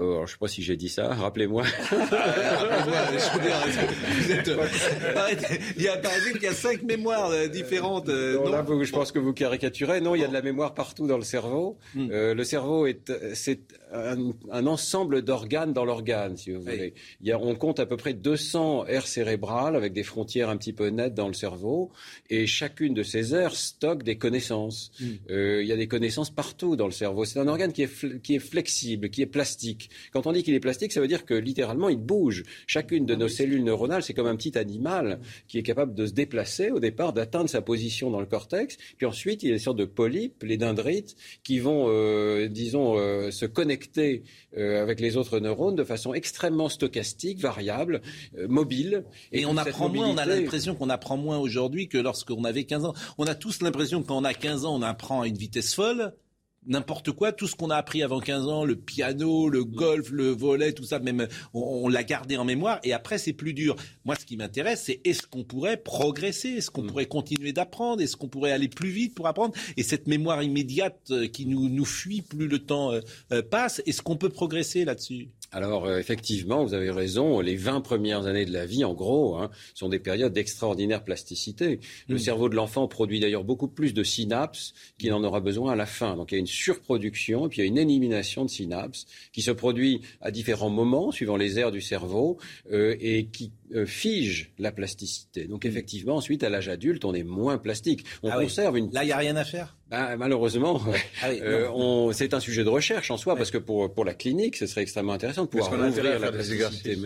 Oh, 0.00 0.18
je 0.18 0.20
ne 0.20 0.26
sais 0.26 0.36
pas 0.38 0.46
si 0.46 0.62
j'ai 0.62 0.76
dit 0.76 0.88
ça, 0.88 1.12
rappelez-moi. 1.12 1.64
il 5.76 5.82
y 5.82 5.88
a, 5.88 5.96
par 5.96 6.14
exemple, 6.14 6.36
il 6.36 6.42
y 6.44 6.46
a 6.46 6.52
cinq 6.52 6.84
mémoires 6.84 7.30
euh, 7.30 7.48
différentes. 7.48 8.08
Euh, 8.08 8.34
non, 8.36 8.48
là, 8.48 8.64
je 8.68 8.92
pense 8.92 9.10
que 9.10 9.18
vous 9.18 9.32
caricaturez. 9.32 10.00
Non, 10.00 10.14
il 10.14 10.20
y 10.20 10.24
a 10.24 10.28
de 10.28 10.32
la 10.32 10.42
mémoire 10.42 10.74
partout 10.74 11.08
dans 11.08 11.16
le 11.16 11.24
cerveau. 11.24 11.78
Hmm. 11.96 12.10
Euh, 12.12 12.32
le 12.32 12.44
cerveau 12.44 12.86
est, 12.86 13.12
c'est 13.34 13.58
un, 13.92 14.66
ensemble 14.66 15.22
d'organes 15.22 15.72
dans 15.72 15.84
l'organe, 15.84 16.36
si 16.36 16.52
vous 16.52 16.60
voulez. 16.60 16.94
Il 17.20 17.26
y 17.26 17.32
a, 17.32 17.38
on 17.38 17.54
compte 17.54 17.80
à 17.80 17.86
peu 17.86 17.96
près 17.96 18.14
200 18.14 18.86
aires 18.86 19.06
cérébrales 19.06 19.76
avec 19.76 19.92
des 19.92 20.02
frontières 20.02 20.48
un 20.48 20.56
petit 20.56 20.72
peu 20.72 20.88
nettes 20.88 21.14
dans 21.14 21.28
le 21.28 21.34
cerveau, 21.34 21.90
et 22.28 22.46
chacune 22.46 22.94
de 22.94 23.02
ces 23.02 23.34
aires 23.34 23.56
stocke 23.56 24.02
des 24.02 24.18
connaissances. 24.18 24.90
Hmm. 25.00 25.16
il 25.30 25.66
y 25.66 25.72
a 25.72 25.76
des 25.76 25.88
connaissances 25.88 26.30
partout 26.30 26.76
dans 26.76 26.86
le 26.86 26.92
cerveau. 26.92 27.24
C'est 27.24 27.38
un 27.38 27.48
organe 27.48 27.72
qui 27.72 27.82
est, 27.82 28.22
qui 28.22 28.34
est 28.34 28.40
flexible, 28.40 29.10
qui 29.10 29.22
est 29.22 29.26
plastique. 29.26 29.90
Quand 30.12 30.26
on 30.26 30.32
dit 30.32 30.42
qu'il 30.42 30.54
est 30.54 30.60
plastique, 30.60 30.92
ça 30.92 31.00
veut 31.00 31.08
dire 31.08 31.24
que 31.24 31.34
littéralement, 31.34 31.88
il 31.88 31.98
bouge. 31.98 32.44
Chacune 32.66 33.06
de 33.06 33.14
nos 33.14 33.28
cellules 33.28 33.64
neuronales, 33.64 34.02
c'est 34.02 34.14
comme 34.14 34.26
un 34.26 34.36
petit 34.36 34.58
animal 34.58 35.20
qui 35.46 35.58
est 35.58 35.62
capable 35.62 35.94
de 35.94 36.06
se 36.06 36.12
déplacer 36.12 36.70
au 36.70 36.80
départ, 36.80 37.12
d'atteindre 37.12 37.48
sa 37.48 37.62
position 37.62 38.10
dans 38.10 38.20
le 38.20 38.26
cortex. 38.26 38.76
Puis 38.96 39.06
ensuite, 39.06 39.42
il 39.42 39.48
y 39.48 39.52
a 39.52 39.54
des 39.54 39.60
sortes 39.60 39.78
de 39.78 39.84
polypes, 39.84 40.42
les 40.42 40.56
dendrites, 40.56 41.16
qui 41.42 41.58
vont, 41.58 41.86
euh, 41.88 42.48
disons, 42.48 42.98
euh, 42.98 43.30
se 43.30 43.46
connecter 43.46 43.77
euh, 43.98 44.82
avec 44.82 45.00
les 45.00 45.16
autres 45.16 45.38
neurones 45.40 45.76
de 45.76 45.84
façon 45.84 46.14
extrêmement 46.14 46.68
stochastique, 46.68 47.38
variable, 47.38 48.02
mobile. 48.48 49.04
Et, 49.32 49.46
on 49.46 49.56
apprend 49.56 49.88
moins, 49.88 50.08
on 50.08 50.18
a 50.18 50.26
l'impression 50.26 50.74
qu'on 50.74 50.90
apprend 50.90 51.16
moins 51.16 51.38
aujourd'hui 51.38 51.88
que 51.88 51.98
lorsqu'on 51.98 52.44
avait 52.44 52.64
15 52.64 52.84
ans. 52.84 52.94
On 53.18 53.26
a 53.26 53.34
tous 53.34 53.62
l'impression 53.62 54.02
que 54.02 54.08
quand 54.08 54.18
on 54.18 54.24
a 54.24 54.34
15 54.34 54.64
ans, 54.64 54.74
on 54.74 54.82
apprend 54.82 55.22
à 55.22 55.28
une 55.28 55.38
vitesse 55.38 55.74
folle 55.74 56.12
n'importe 56.66 57.12
quoi, 57.12 57.32
tout 57.32 57.46
ce 57.46 57.56
qu'on 57.56 57.70
a 57.70 57.76
appris 57.76 58.02
avant 58.02 58.20
15 58.20 58.48
ans, 58.48 58.64
le 58.64 58.76
piano, 58.76 59.48
le 59.48 59.64
golf, 59.64 60.10
le 60.10 60.30
volet, 60.30 60.72
tout 60.72 60.84
ça, 60.84 60.98
même 60.98 61.26
on, 61.54 61.88
l'a 61.88 62.04
gardé 62.04 62.36
en 62.36 62.44
mémoire. 62.44 62.78
Et 62.84 62.92
après 62.92 63.18
c'est 63.18 63.32
plus 63.32 63.54
dur. 63.54 63.76
Moi 64.04 64.14
ce 64.16 64.24
qui 64.24 64.36
m'intéresse 64.36 64.84
c'est 64.84 65.00
est-ce 65.04 65.26
qu'on 65.26 65.44
pourrait 65.44 65.76
progresser, 65.76 66.48
est-ce 66.50 66.70
qu'on 66.70 66.82
mm. 66.82 66.88
pourrait 66.88 67.06
continuer 67.06 67.52
d'apprendre, 67.52 68.02
est-ce 68.02 68.16
qu'on 68.16 68.28
pourrait 68.28 68.52
aller 68.52 68.68
plus 68.68 68.90
vite 68.90 69.14
pour 69.14 69.26
apprendre? 69.26 69.54
Et 69.76 69.82
cette 69.82 70.06
mémoire 70.06 70.42
immédiate 70.42 70.98
euh, 71.10 71.26
qui 71.26 71.46
nous, 71.46 71.68
nous 71.68 71.84
fuit 71.84 72.22
plus 72.22 72.48
le 72.48 72.58
temps 72.58 72.92
euh, 72.92 73.00
euh, 73.32 73.42
passe, 73.42 73.82
est-ce 73.86 74.02
qu'on 74.02 74.16
peut 74.16 74.28
progresser 74.28 74.84
là-dessus? 74.84 75.30
Alors 75.50 75.86
euh, 75.86 75.98
effectivement, 75.98 76.64
vous 76.64 76.74
avez 76.74 76.90
raison, 76.90 77.40
les 77.40 77.56
20 77.56 77.80
premières 77.80 78.26
années 78.26 78.44
de 78.44 78.52
la 78.52 78.66
vie, 78.66 78.84
en 78.84 78.94
gros, 78.94 79.36
hein, 79.36 79.50
sont 79.74 79.88
des 79.88 79.98
périodes 79.98 80.32
d'extraordinaire 80.32 81.02
plasticité. 81.04 81.80
Le 82.08 82.16
mm. 82.16 82.18
cerveau 82.18 82.48
de 82.48 82.54
l'enfant 82.54 82.86
produit 82.86 83.20
d'ailleurs 83.20 83.44
beaucoup 83.44 83.68
plus 83.68 83.94
de 83.94 84.02
synapses 84.02 84.74
qu'il 84.98 85.12
en 85.12 85.24
aura 85.24 85.40
besoin 85.40 85.72
à 85.72 85.76
la 85.76 85.86
fin. 85.86 86.16
Donc 86.16 86.32
il 86.32 86.34
y 86.34 86.38
a 86.38 86.40
une 86.40 86.46
surproduction 86.46 87.46
et 87.46 87.48
puis 87.48 87.58
il 87.58 87.64
y 87.64 87.64
a 87.64 87.68
une 87.68 87.78
élimination 87.78 88.44
de 88.44 88.50
synapses 88.50 89.06
qui 89.32 89.42
se 89.42 89.50
produit 89.50 90.02
à 90.20 90.30
différents 90.30 90.70
moments, 90.70 91.12
suivant 91.12 91.36
les 91.36 91.58
aires 91.58 91.72
du 91.72 91.80
cerveau, 91.80 92.38
euh, 92.70 92.96
et 93.00 93.26
qui 93.26 93.52
euh, 93.74 93.86
fige 93.86 94.52
la 94.58 94.70
plasticité. 94.70 95.46
Donc 95.46 95.64
mm. 95.64 95.68
effectivement, 95.68 96.16
ensuite, 96.16 96.42
à 96.42 96.50
l'âge 96.50 96.68
adulte, 96.68 97.04
on 97.06 97.14
est 97.14 97.24
moins 97.24 97.56
plastique. 97.56 98.04
On 98.22 98.30
ah 98.30 98.42
conserve 98.42 98.76
une... 98.76 98.92
Là, 98.92 99.04
il 99.04 99.06
n'y 99.06 99.12
a 99.12 99.16
rien 99.16 99.36
à 99.36 99.44
faire? 99.44 99.77
Ben, 99.90 100.16
malheureusement, 100.18 100.82
ah 101.22 101.28
euh, 101.30 102.12
c'est 102.12 102.34
un 102.34 102.40
sujet 102.40 102.62
de 102.62 102.68
recherche 102.68 103.10
en 103.10 103.16
soi, 103.16 103.36
parce 103.36 103.50
que 103.50 103.56
pour, 103.56 103.92
pour 103.92 104.04
la 104.04 104.12
clinique, 104.12 104.56
ce 104.56 104.66
serait 104.66 104.82
extrêmement 104.82 105.14
intéressant 105.14 105.44
de 105.44 105.48
pouvoir 105.48 105.72
ouvrir 105.72 106.18
la 106.18 106.30
plasticité. 106.30 106.98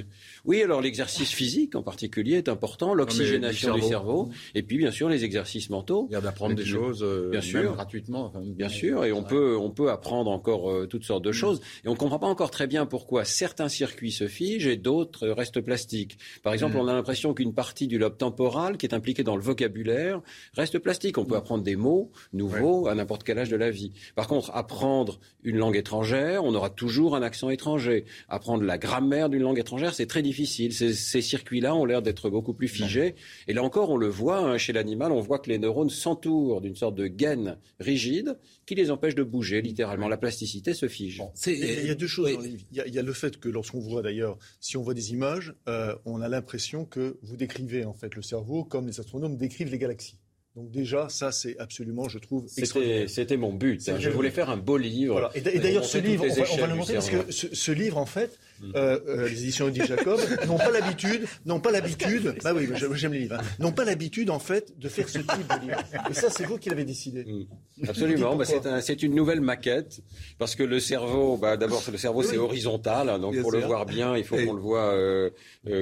Oui, 0.45 0.62
alors 0.62 0.80
l'exercice 0.80 1.30
physique 1.30 1.76
en 1.76 1.83
particulier 1.83 2.39
est 2.39 2.49
important, 2.49 2.95
l'oxygénation 2.95 3.74
du 3.74 3.83
cerveau, 3.83 4.30
et 4.57 4.64
puis 4.64 4.78
bien 4.78 4.91
sûr 4.91 5.09
les 5.09 5.24
exercices 5.24 5.70
mentaux. 5.70 6.09
Il 6.11 6.14
y 6.14 6.16
a 6.16 6.20
d'apprendre 6.20 6.57
des 6.57 6.64
choses, 6.64 7.05
euh, 7.05 7.30
bien 7.30 7.41
sûr, 7.41 7.72
gratuitement. 7.74 8.33
bien 8.45 8.68
sûr, 8.68 9.05
et 9.05 9.12
on 9.12 9.22
peut, 9.22 9.57
on 9.57 9.70
peut 9.70 9.91
apprendre 9.91 10.30
encore 10.33 10.68
euh, 10.68 10.87
toutes 10.87 11.05
sortes 11.05 11.24
de 11.24 11.30
mm. 11.30 11.35
choses, 11.35 11.61
et 11.85 11.89
on 11.89 11.93
ne 11.93 11.97
comprend 11.97 12.18
pas 12.18 12.26
encore 12.26 12.51
très 12.51 12.66
bien 12.66 12.85
pourquoi 12.87 13.24
certains 13.24 13.68
circuits 13.68 14.12
se 14.12 14.26
figent 14.26 14.66
et 14.66 14.76
d'autres 14.76 15.28
restent 15.28 15.61
plastiques. 15.61 16.18
Par 16.43 16.53
exemple, 16.53 16.76
mm. 16.76 16.80
on 16.80 16.89
a 16.89 16.95
l'impression 16.95 17.33
qu'une 17.33 17.55
partie 17.55 17.87
du 17.87 17.99
lobe 17.99 18.16
temporal, 18.16 18.76
qui 18.76 18.87
est 18.87 18.95
impliquée 18.95 19.22
dans 19.22 19.37
le 19.37 19.43
vocabulaire, 19.43 20.20
reste 20.55 20.80
plastique. 20.80 21.16
On 21.16 21.24
peut 21.24 21.35
mm. 21.35 21.39
apprendre 21.39 21.62
des 21.62 21.76
mots 21.76 22.11
nouveaux 22.33 22.72
à 22.89 22.95
n'importe 22.95 23.25
quel 23.25 23.39
âge 23.39 23.51
de 23.51 23.57
la 23.57 23.70
vie. 23.70 23.93
Par 24.14 24.27
contre, 24.27 24.51
apprendre 24.55 25.20
une 25.43 25.57
langue 25.57 25.77
étrangère, 25.77 26.45
on 26.45 26.55
aura 26.55 26.70
toujours 26.70 27.16
un 27.16 27.23
accent 27.23 27.51
étranger. 27.51 28.05
Apprendre 28.29 28.64
la 28.64 28.79
grammaire 28.79 29.29
d'une 29.29 29.43
langue 29.43 29.59
étrangère, 29.59 29.95
c'est 29.95 30.07
très 30.07 30.23
difficile. 30.23 30.73
Ces, 30.73 31.23
circuits-là 31.23 31.75
ont 31.75 31.85
l'air 31.85 32.03
d'être 32.03 32.31
beaucoup 32.31 32.55
plus 32.55 32.68
figés. 32.68 33.14
Et 33.49 33.53
là 33.53 33.62
encore, 33.62 33.91
on 33.91 33.97
le 33.97 34.09
voit 34.09 34.39
hein, 34.39 34.59
chez 34.59 34.73
l'animal, 34.73 35.12
on 35.12 35.20
voit 35.20 35.39
que 35.39 35.51
les 35.51 35.59
neurones 35.59 35.91
s'entourent 35.91 36.61
d'une 36.61 36.77
sorte 36.77 36.95
de 36.95 37.07
gaine 37.07 37.59
rigide 37.79 38.39
qui 38.66 38.75
les 38.75 38.91
empêche 38.91 39.14
de 39.14 39.23
bouger, 39.23 39.62
littéralement. 39.62 40.09
La 40.09 40.16
plasticité 40.16 40.75
se 40.75 40.89
fige. 40.89 41.23
il 41.47 41.87
y 41.87 41.91
a 41.91 41.95
deux 41.95 42.07
choses. 42.07 42.31
Il, 42.73 42.95
y 42.95 42.99
a, 42.99 43.03
le 43.03 43.12
fait 43.12 43.39
que 43.39 43.49
lorsqu'on 43.49 43.81
voit 43.81 44.03
d'ailleurs, 44.03 44.39
si 44.61 44.77
on 44.77 44.83
voit 44.83 44.95
des 44.95 45.12
images, 45.12 45.55
euh, 45.68 45.95
on 46.05 46.20
a 46.20 46.29
l'impression 46.29 46.85
que 46.85 47.18
vous 47.23 47.37
décrivez 47.37 47.85
en 47.85 47.95
fait 47.95 48.14
le 48.14 48.23
cerveau 48.23 48.64
comme 48.64 48.87
les 48.87 49.01
astronomes 49.01 49.37
décrivent 49.37 49.70
les 49.70 49.79
galaxies. 49.79 50.18
Donc 50.55 50.71
déjà, 50.71 51.09
ça 51.09 51.33
c'est 51.33 51.59
absolument, 51.59 52.09
je 52.09 52.19
trouve, 52.19 52.47
C'était 52.47 53.37
mon 53.39 53.55
but. 53.55 53.89
Hein. 53.89 53.97
Je 53.99 54.11
voulais 54.11 54.31
faire 54.31 54.51
un 54.51 54.59
beau 54.59 54.77
livre. 54.77 55.31
Et 55.35 55.41
d'ailleurs, 55.41 55.85
ce 55.85 55.99
livre, 55.99 56.25
on 56.29 56.57
va, 56.57 56.67
le 56.67 56.75
montrer 56.75 56.95
parce 56.95 57.11
que 57.11 57.31
ce, 57.31 57.73
livre, 57.73 57.97
en 57.97 58.07
fait. 58.07 58.39
Euh, 58.75 58.99
euh, 59.07 59.29
les 59.29 59.43
éditions 59.43 59.67
Odile 59.67 59.85
Jacob 59.85 60.21
n'ont 60.47 60.59
pas 60.59 60.71
l'habitude, 60.71 61.27
n'ont 61.47 61.61
pas 61.61 61.71
l'habitude, 61.71 62.37
bah 62.43 62.53
oui, 62.55 62.69
j'aime 62.95 63.13
les 63.13 63.21
livres, 63.21 63.37
hein, 63.41 63.45
n'ont 63.59 63.73
pas 63.73 63.85
l'habitude 63.85 64.31
en 64.31 64.39
fait 64.39 64.79
de 64.79 64.89
faire 64.89 65.09
ce 65.09 65.19
type 65.19 65.29
de 65.29 65.67
livre. 65.67 65.79
Et 66.11 66.15
ça, 66.15 66.31
c'est 66.31 66.45
vous 66.45 66.59
qui 66.59 66.69
l'avez 66.69 66.85
décidé. 66.85 67.25
Mm. 67.25 67.89
Absolument. 67.89 68.37
Bah, 68.37 68.45
c'est 68.81 69.03
une 69.03 69.15
nouvelle 69.15 69.41
maquette 69.41 70.01
parce 70.39 70.55
que 70.55 70.63
le 70.63 70.81
cerveau, 70.81 71.37
bah, 71.37 71.57
d'abord, 71.57 71.83
le 71.91 71.99
cerveau 71.99 72.23
c'est 72.23 72.39
horizontal, 72.39 73.09
hein, 73.09 73.19
donc 73.19 73.41
pour 73.41 73.53
le 73.53 73.61
voir 73.61 73.87
bien, 73.87 74.17
il 74.17 74.25
faut 74.25 74.37
qu'on 74.37 74.55
le 74.55 74.61
voit 74.61 74.93
euh, 74.95 75.31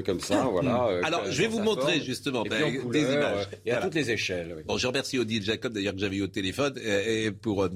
comme 0.04 0.20
ça, 0.20 0.44
voilà. 0.50 1.00
Alors, 1.04 1.30
je 1.30 1.42
vais 1.42 1.48
vous 1.48 1.60
montrer 1.60 2.00
justement 2.00 2.42
des 2.42 3.00
images 3.00 3.48
et 3.66 3.72
à 3.72 3.80
toutes 3.80 3.94
les 3.94 4.10
échelles. 4.10 4.64
Bon, 4.66 4.78
je 4.78 4.86
remercie 4.86 5.18
Odile 5.18 5.42
Jacob, 5.42 5.72
d'ailleurs, 5.72 5.94
que 5.94 6.00
j'avais 6.00 6.16
eu 6.16 6.22
au 6.22 6.28
téléphone, 6.28 6.74
euh, 6.78 7.26
et 7.26 7.30
pour 7.30 7.64
euh, 7.64 7.68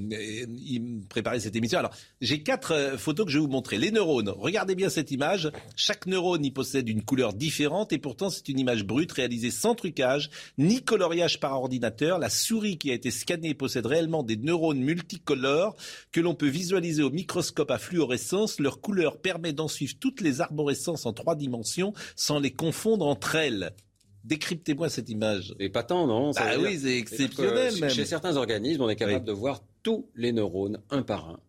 préparer 1.08 1.40
cette 1.40 1.56
émission. 1.56 1.78
Alors, 1.78 1.92
j'ai 2.20 2.42
quatre 2.42 2.72
euh, 2.72 2.98
photos 2.98 3.26
que 3.26 3.32
je 3.32 3.38
vais 3.38 3.44
vous 3.44 3.50
montrer. 3.50 3.78
Les 3.78 3.90
neurones. 3.90 4.28
Regardez 4.28 4.74
bien 4.74 4.88
cette 4.94 5.10
image. 5.10 5.50
Chaque 5.76 6.06
neurone 6.06 6.44
y 6.44 6.50
possède 6.50 6.88
une 6.88 7.02
couleur 7.02 7.34
différente, 7.34 7.92
et 7.92 7.98
pourtant, 7.98 8.30
c'est 8.30 8.48
une 8.48 8.58
image 8.58 8.84
brute 8.84 9.12
réalisée 9.12 9.50
sans 9.50 9.74
trucage, 9.74 10.30
ni 10.56 10.82
coloriage 10.82 11.40
par 11.40 11.52
ordinateur. 11.52 12.18
La 12.18 12.30
souris 12.30 12.78
qui 12.78 12.90
a 12.90 12.94
été 12.94 13.10
scannée 13.10 13.54
possède 13.54 13.86
réellement 13.86 14.22
des 14.22 14.36
neurones 14.36 14.80
multicolores 14.80 15.76
que 16.12 16.20
l'on 16.20 16.34
peut 16.34 16.48
visualiser 16.48 17.02
au 17.02 17.10
microscope 17.10 17.70
à 17.70 17.78
fluorescence. 17.78 18.60
Leur 18.60 18.80
couleur 18.80 19.20
permet 19.20 19.52
d'en 19.52 19.68
suivre 19.68 19.94
toutes 19.98 20.20
les 20.20 20.40
arborescences 20.40 21.06
en 21.06 21.12
trois 21.12 21.36
dimensions 21.36 21.92
sans 22.16 22.38
les 22.38 22.52
confondre 22.52 23.06
entre 23.06 23.34
elles. 23.34 23.72
Décryptez-moi 24.24 24.88
cette 24.88 25.10
image. 25.10 25.54
Et 25.58 25.68
pas 25.68 25.82
tant, 25.82 26.06
non 26.06 26.30
Ah 26.36 26.54
oui, 26.58 26.78
c'est 26.80 26.96
exceptionnel. 26.96 27.78
Même. 27.78 27.90
Chez 27.90 28.06
certains 28.06 28.36
organismes, 28.36 28.82
on 28.82 28.88
est 28.88 28.96
capable 28.96 29.26
de 29.26 29.32
voir 29.32 29.62
tous 29.82 30.08
les 30.14 30.32
neurones 30.32 30.80
un 30.90 31.02
par 31.02 31.28
un. 31.28 31.40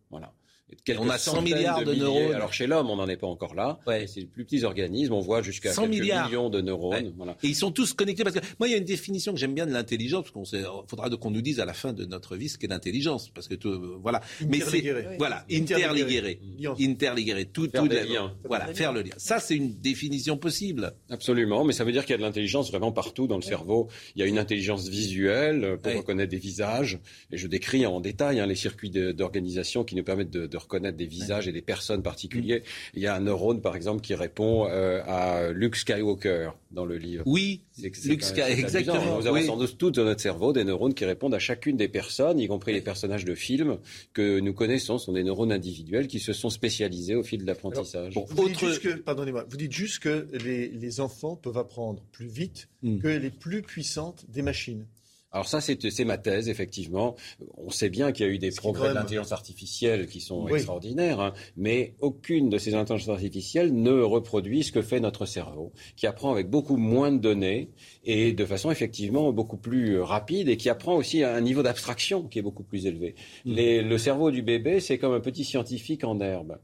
On 0.98 1.08
a 1.08 1.18
100 1.18 1.42
milliards 1.42 1.84
de, 1.84 1.94
neurones. 1.94 2.34
Alors 2.34 2.52
chez 2.52 2.66
l'homme, 2.66 2.90
on 2.90 2.96
n'en 2.96 3.08
est 3.08 3.16
pas 3.16 3.26
encore 3.26 3.54
là. 3.54 3.78
C'est 3.86 4.20
les 4.20 4.26
plus 4.26 4.44
petits 4.44 4.64
organismes. 4.64 5.12
On 5.12 5.20
voit 5.20 5.42
jusqu'à 5.42 5.72
100 5.72 5.86
millions 5.86 6.50
de 6.50 6.60
neurones. 6.60 7.14
Et 7.42 7.48
ils 7.48 7.54
sont 7.54 7.70
tous 7.70 7.92
connectés. 7.92 8.24
Parce 8.24 8.34
que 8.34 8.44
moi, 8.58 8.68
il 8.68 8.72
y 8.72 8.74
a 8.74 8.78
une 8.78 8.84
définition 8.84 9.32
que 9.32 9.38
j'aime 9.38 9.54
bien 9.54 9.66
de 9.66 9.72
l'intelligence. 9.72 10.24
Parce 10.24 10.32
qu'on 10.32 10.86
faudra 10.88 11.08
qu'on 11.10 11.30
nous 11.30 11.42
dise 11.42 11.60
à 11.60 11.64
la 11.64 11.72
fin 11.72 11.92
de 11.92 12.04
notre 12.04 12.36
vie 12.36 12.48
ce 12.48 12.58
qu'est 12.58 12.66
l'intelligence. 12.66 13.30
Parce 13.30 13.46
que 13.48 13.54
tout, 13.54 13.68
euh, 13.68 13.98
voilà. 14.02 14.20
Mais 14.48 14.60
c'est 14.60 15.16
voilà 15.18 15.44
interligéré, 15.50 16.40
interligéré, 16.80 17.46
tout, 17.46 17.68
faire 17.70 17.82
tout 17.82 17.88
liens. 17.88 18.34
Voilà, 18.44 18.74
faire 18.74 18.92
le 18.92 19.02
lien. 19.02 19.14
Ça, 19.18 19.38
c'est 19.38 19.54
une 19.54 19.78
définition 19.80 20.36
possible. 20.36 20.94
Absolument. 21.10 21.64
Mais 21.64 21.72
ça 21.72 21.84
veut 21.84 21.92
dire 21.92 22.04
qu'il 22.04 22.12
y 22.12 22.14
a 22.14 22.18
de 22.18 22.22
l'intelligence 22.22 22.70
vraiment 22.70 22.92
partout 22.92 23.26
dans 23.26 23.36
le 23.36 23.42
cerveau. 23.42 23.88
Il 24.16 24.20
y 24.20 24.22
a 24.24 24.26
une 24.26 24.38
intelligence 24.38 24.88
visuelle 24.88 25.78
pour 25.80 25.92
reconnaître 25.92 26.30
des 26.30 26.38
visages. 26.38 26.98
Et 27.30 27.36
je 27.36 27.46
décris 27.46 27.86
en 27.86 28.00
détail 28.00 28.40
hein, 28.40 28.46
les 28.46 28.56
circuits 28.56 28.90
d'organisation 28.90 29.84
qui 29.84 29.94
nous 29.94 30.04
permettent 30.04 30.30
de 30.30 30.55
de 30.55 30.55
reconnaître 30.56 30.96
des 30.96 31.06
visages 31.06 31.48
et 31.48 31.52
des 31.52 31.62
personnes 31.62 32.02
particuliers. 32.02 32.62
Il 32.94 33.02
y 33.02 33.06
a 33.06 33.14
un 33.14 33.20
neurone, 33.20 33.60
par 33.60 33.76
exemple, 33.76 34.00
qui 34.00 34.14
répond 34.14 34.66
euh, 34.68 35.02
à 35.06 35.50
Luke 35.52 35.76
Skywalker 35.76 36.50
dans 36.70 36.84
le 36.84 36.96
livre. 36.96 37.22
Oui, 37.26 37.62
Luke 37.82 37.96
Skywalker, 37.96 38.60
exactement. 38.60 39.18
Nous 39.18 39.26
avons 39.26 39.42
sans 39.42 39.56
doute 39.56 39.78
tous 39.78 39.90
dans 39.90 40.04
notre 40.04 40.20
cerveau 40.20 40.52
des 40.52 40.64
neurones 40.64 40.94
qui 40.94 41.04
répondent 41.04 41.34
à 41.34 41.38
chacune 41.38 41.76
des 41.76 41.88
personnes, 41.88 42.38
y 42.38 42.48
compris 42.48 42.72
les 42.72 42.80
personnages 42.80 43.24
de 43.24 43.34
films 43.34 43.78
que 44.12 44.40
nous 44.40 44.52
connaissons, 44.52 44.98
sont 44.98 45.12
des 45.12 45.24
neurones 45.24 45.52
individuels 45.52 46.06
qui 46.06 46.20
se 46.20 46.32
sont 46.32 46.50
spécialisés 46.50 47.14
au 47.14 47.22
fil 47.22 47.40
de 47.42 47.46
l'apprentissage. 47.46 48.14
vous, 48.14 48.48
dites 48.48 48.58
juste 48.58 48.82
que, 48.82 48.96
pardonnez-moi, 48.96 49.46
vous 49.48 49.56
dites 49.56 49.72
juste 49.72 50.00
que 50.00 50.26
les, 50.44 50.68
les 50.68 51.00
enfants 51.00 51.36
peuvent 51.36 51.58
apprendre 51.58 52.02
plus 52.12 52.28
vite 52.28 52.68
hmm. 52.82 52.98
que 52.98 53.08
les 53.08 53.30
plus 53.30 53.62
puissantes 53.62 54.24
des 54.28 54.42
machines. 54.42 54.86
Alors 55.32 55.48
ça, 55.48 55.60
c'est 55.60 56.04
ma 56.04 56.18
thèse, 56.18 56.48
effectivement. 56.48 57.14
On 57.58 57.68
sait 57.68 57.90
bien 57.90 58.12
qu'il 58.12 58.26
y 58.26 58.28
a 58.28 58.32
eu 58.32 58.38
des 58.38 58.52
progrès 58.52 58.90
de 58.90 58.94
l'intelligence 58.94 59.32
artificielle 59.32 60.06
qui 60.06 60.20
sont 60.20 60.48
extraordinaires, 60.48 61.20
hein, 61.20 61.34
mais 61.56 61.94
aucune 62.00 62.48
de 62.48 62.58
ces 62.58 62.74
intelligences 62.74 63.10
artificielles 63.10 63.74
ne 63.74 64.00
reproduit 64.00 64.62
ce 64.62 64.72
que 64.72 64.82
fait 64.82 65.00
notre 65.00 65.26
cerveau, 65.26 65.72
qui 65.96 66.06
apprend 66.06 66.32
avec 66.32 66.48
beaucoup 66.48 66.76
moins 66.76 67.12
de 67.12 67.18
données 67.18 67.70
et 68.04 68.32
de 68.32 68.44
façon 68.46 68.70
effectivement 68.70 69.32
beaucoup 69.32 69.58
plus 69.58 70.00
rapide 70.00 70.48
et 70.48 70.56
qui 70.56 70.70
apprend 70.70 70.94
aussi 70.94 71.22
à 71.22 71.34
un 71.34 71.40
niveau 71.40 71.62
d'abstraction 71.62 72.22
qui 72.22 72.38
est 72.38 72.42
beaucoup 72.42 72.64
plus 72.64 72.86
élevé. 72.86 73.14
Mmh. 73.44 73.54
le 73.54 73.98
cerveau 73.98 74.30
du 74.30 74.42
bébé, 74.42 74.80
c'est 74.80 74.96
comme 74.96 75.12
un 75.12 75.20
petit 75.20 75.44
scientifique 75.44 76.04
en 76.04 76.20
herbe. 76.20 76.58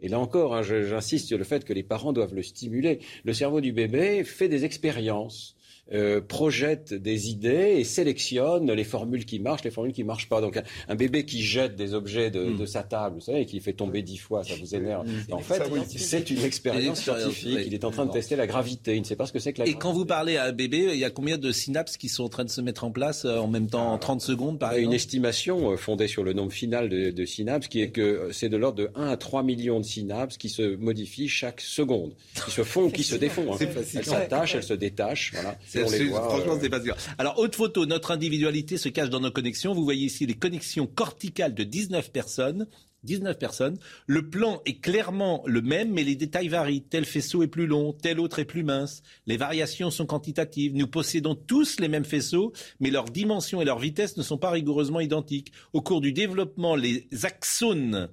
Et 0.00 0.08
là 0.08 0.18
encore, 0.18 0.54
hein, 0.54 0.62
j'insiste 0.62 1.26
sur 1.26 1.38
le 1.38 1.44
fait 1.44 1.64
que 1.64 1.72
les 1.72 1.82
parents 1.82 2.12
doivent 2.12 2.34
le 2.34 2.42
stimuler. 2.42 3.00
Le 3.24 3.32
cerveau 3.32 3.60
du 3.60 3.72
bébé 3.72 4.22
fait 4.22 4.48
des 4.48 4.64
expériences 4.64 5.56
euh, 5.92 6.20
projette 6.20 6.92
des 6.92 7.30
idées 7.30 7.76
et 7.78 7.84
sélectionne 7.84 8.70
les 8.70 8.84
formules 8.84 9.24
qui 9.24 9.38
marchent, 9.38 9.64
les 9.64 9.70
formules 9.70 9.94
qui 9.94 10.04
marchent 10.04 10.28
pas. 10.28 10.40
Donc 10.40 10.60
un, 10.88 10.94
bébé 10.94 11.24
qui 11.24 11.42
jette 11.42 11.76
des 11.76 11.94
objets 11.94 12.30
de, 12.30 12.44
hmm. 12.44 12.66
sa 12.66 12.82
table, 12.82 13.14
vous 13.16 13.20
savez, 13.22 13.40
et 13.40 13.46
qui 13.46 13.60
fait 13.60 13.72
tomber 13.72 14.02
dix 14.02 14.18
fois, 14.18 14.44
ça 14.44 14.54
vous 14.60 14.74
énerve. 14.74 15.06
Hmm. 15.06 15.32
En 15.32 15.38
fait, 15.38 15.62
c'est 15.86 16.30
une 16.30 16.42
expérience 16.42 17.00
scientifique. 17.00 17.60
Il 17.66 17.72
est 17.72 17.84
en 17.84 17.90
train 17.90 18.04
de 18.04 18.12
tester 18.12 18.36
la 18.36 18.46
gravité. 18.46 18.96
Il 18.96 19.00
ne 19.00 19.06
sait 19.06 19.16
pas 19.16 19.26
ce 19.26 19.32
que 19.32 19.38
c'est 19.38 19.52
que 19.52 19.60
la. 19.60 19.68
Et 19.68 19.74
quand 19.74 19.92
vous 19.92 20.04
parlez 20.04 20.36
à 20.36 20.44
un 20.44 20.52
bébé, 20.52 20.90
il 20.92 20.98
y 20.98 21.04
a 21.04 21.10
combien 21.10 21.38
de 21.38 21.52
synapses 21.52 21.96
qui 21.96 22.08
sont 22.08 22.24
en 22.24 22.28
train 22.28 22.44
de 22.44 22.50
se 22.50 22.60
mettre 22.60 22.84
en 22.84 22.90
place 22.90 23.24
euh, 23.24 23.38
en 23.38 23.48
même 23.48 23.68
temps, 23.68 23.92
en 23.92 23.98
30 23.98 24.20
secondes, 24.20 24.58
par 24.58 24.72
exemple 24.72 24.84
Une 24.84 24.92
estimation 24.92 25.72
euh, 25.72 25.76
fondée 25.76 26.08
sur 26.08 26.22
le 26.22 26.32
nombre 26.32 26.52
final 26.52 26.88
de, 26.88 27.24
synapses, 27.24 27.68
qui 27.68 27.80
est 27.80 27.90
que 27.90 28.28
c'est 28.32 28.48
de 28.48 28.56
l'ordre 28.56 28.78
de 28.78 28.90
1 28.94 29.08
à 29.08 29.16
3 29.16 29.42
millions 29.42 29.80
de 29.80 29.84
synapses 29.84 30.36
qui 30.36 30.48
se 30.48 30.76
modifient 30.76 31.28
chaque 31.28 31.60
seconde, 31.60 32.12
qui 32.44 32.50
se 32.50 32.62
font, 32.62 32.90
qui 32.90 33.02
se 33.02 33.16
défont. 33.16 33.54
Hein. 33.54 33.58
Elles 33.94 34.04
s'attachent, 34.04 34.54
elles 34.54 34.62
se 34.62 34.74
détachent. 34.74 35.32
Voilà. 35.32 35.56
Franchement, 35.86 36.54
euh, 36.54 36.58
c'est 36.60 36.68
pas 36.68 36.82
sûr. 36.82 36.96
Alors, 37.18 37.38
haute 37.38 37.54
photo, 37.54 37.86
notre 37.86 38.10
individualité 38.10 38.76
se 38.76 38.88
cache 38.88 39.10
dans 39.10 39.20
nos 39.20 39.30
connexions. 39.30 39.74
Vous 39.74 39.84
voyez 39.84 40.06
ici 40.06 40.26
les 40.26 40.34
connexions 40.34 40.86
corticales 40.86 41.54
de 41.54 41.64
19 41.64 42.12
personnes. 42.12 42.66
19 43.04 43.38
personnes. 43.38 43.78
Le 44.06 44.28
plan 44.28 44.60
est 44.66 44.80
clairement 44.80 45.42
le 45.46 45.62
même, 45.62 45.92
mais 45.92 46.02
les 46.02 46.16
détails 46.16 46.48
varient. 46.48 46.82
Tel 46.82 47.04
faisceau 47.04 47.42
est 47.42 47.48
plus 47.48 47.66
long, 47.66 47.92
tel 47.92 48.18
autre 48.18 48.38
est 48.40 48.44
plus 48.44 48.64
mince. 48.64 49.02
Les 49.26 49.36
variations 49.36 49.90
sont 49.90 50.06
quantitatives. 50.06 50.74
Nous 50.74 50.88
possédons 50.88 51.34
tous 51.34 51.78
les 51.80 51.88
mêmes 51.88 52.04
faisceaux, 52.04 52.52
mais 52.80 52.90
leurs 52.90 53.04
dimensions 53.04 53.62
et 53.62 53.64
leur 53.64 53.78
vitesse 53.78 54.16
ne 54.16 54.22
sont 54.22 54.38
pas 54.38 54.50
rigoureusement 54.50 55.00
identiques. 55.00 55.52
Au 55.72 55.80
cours 55.80 56.00
du 56.00 56.12
développement, 56.12 56.74
les 56.74 57.06
axones. 57.22 58.08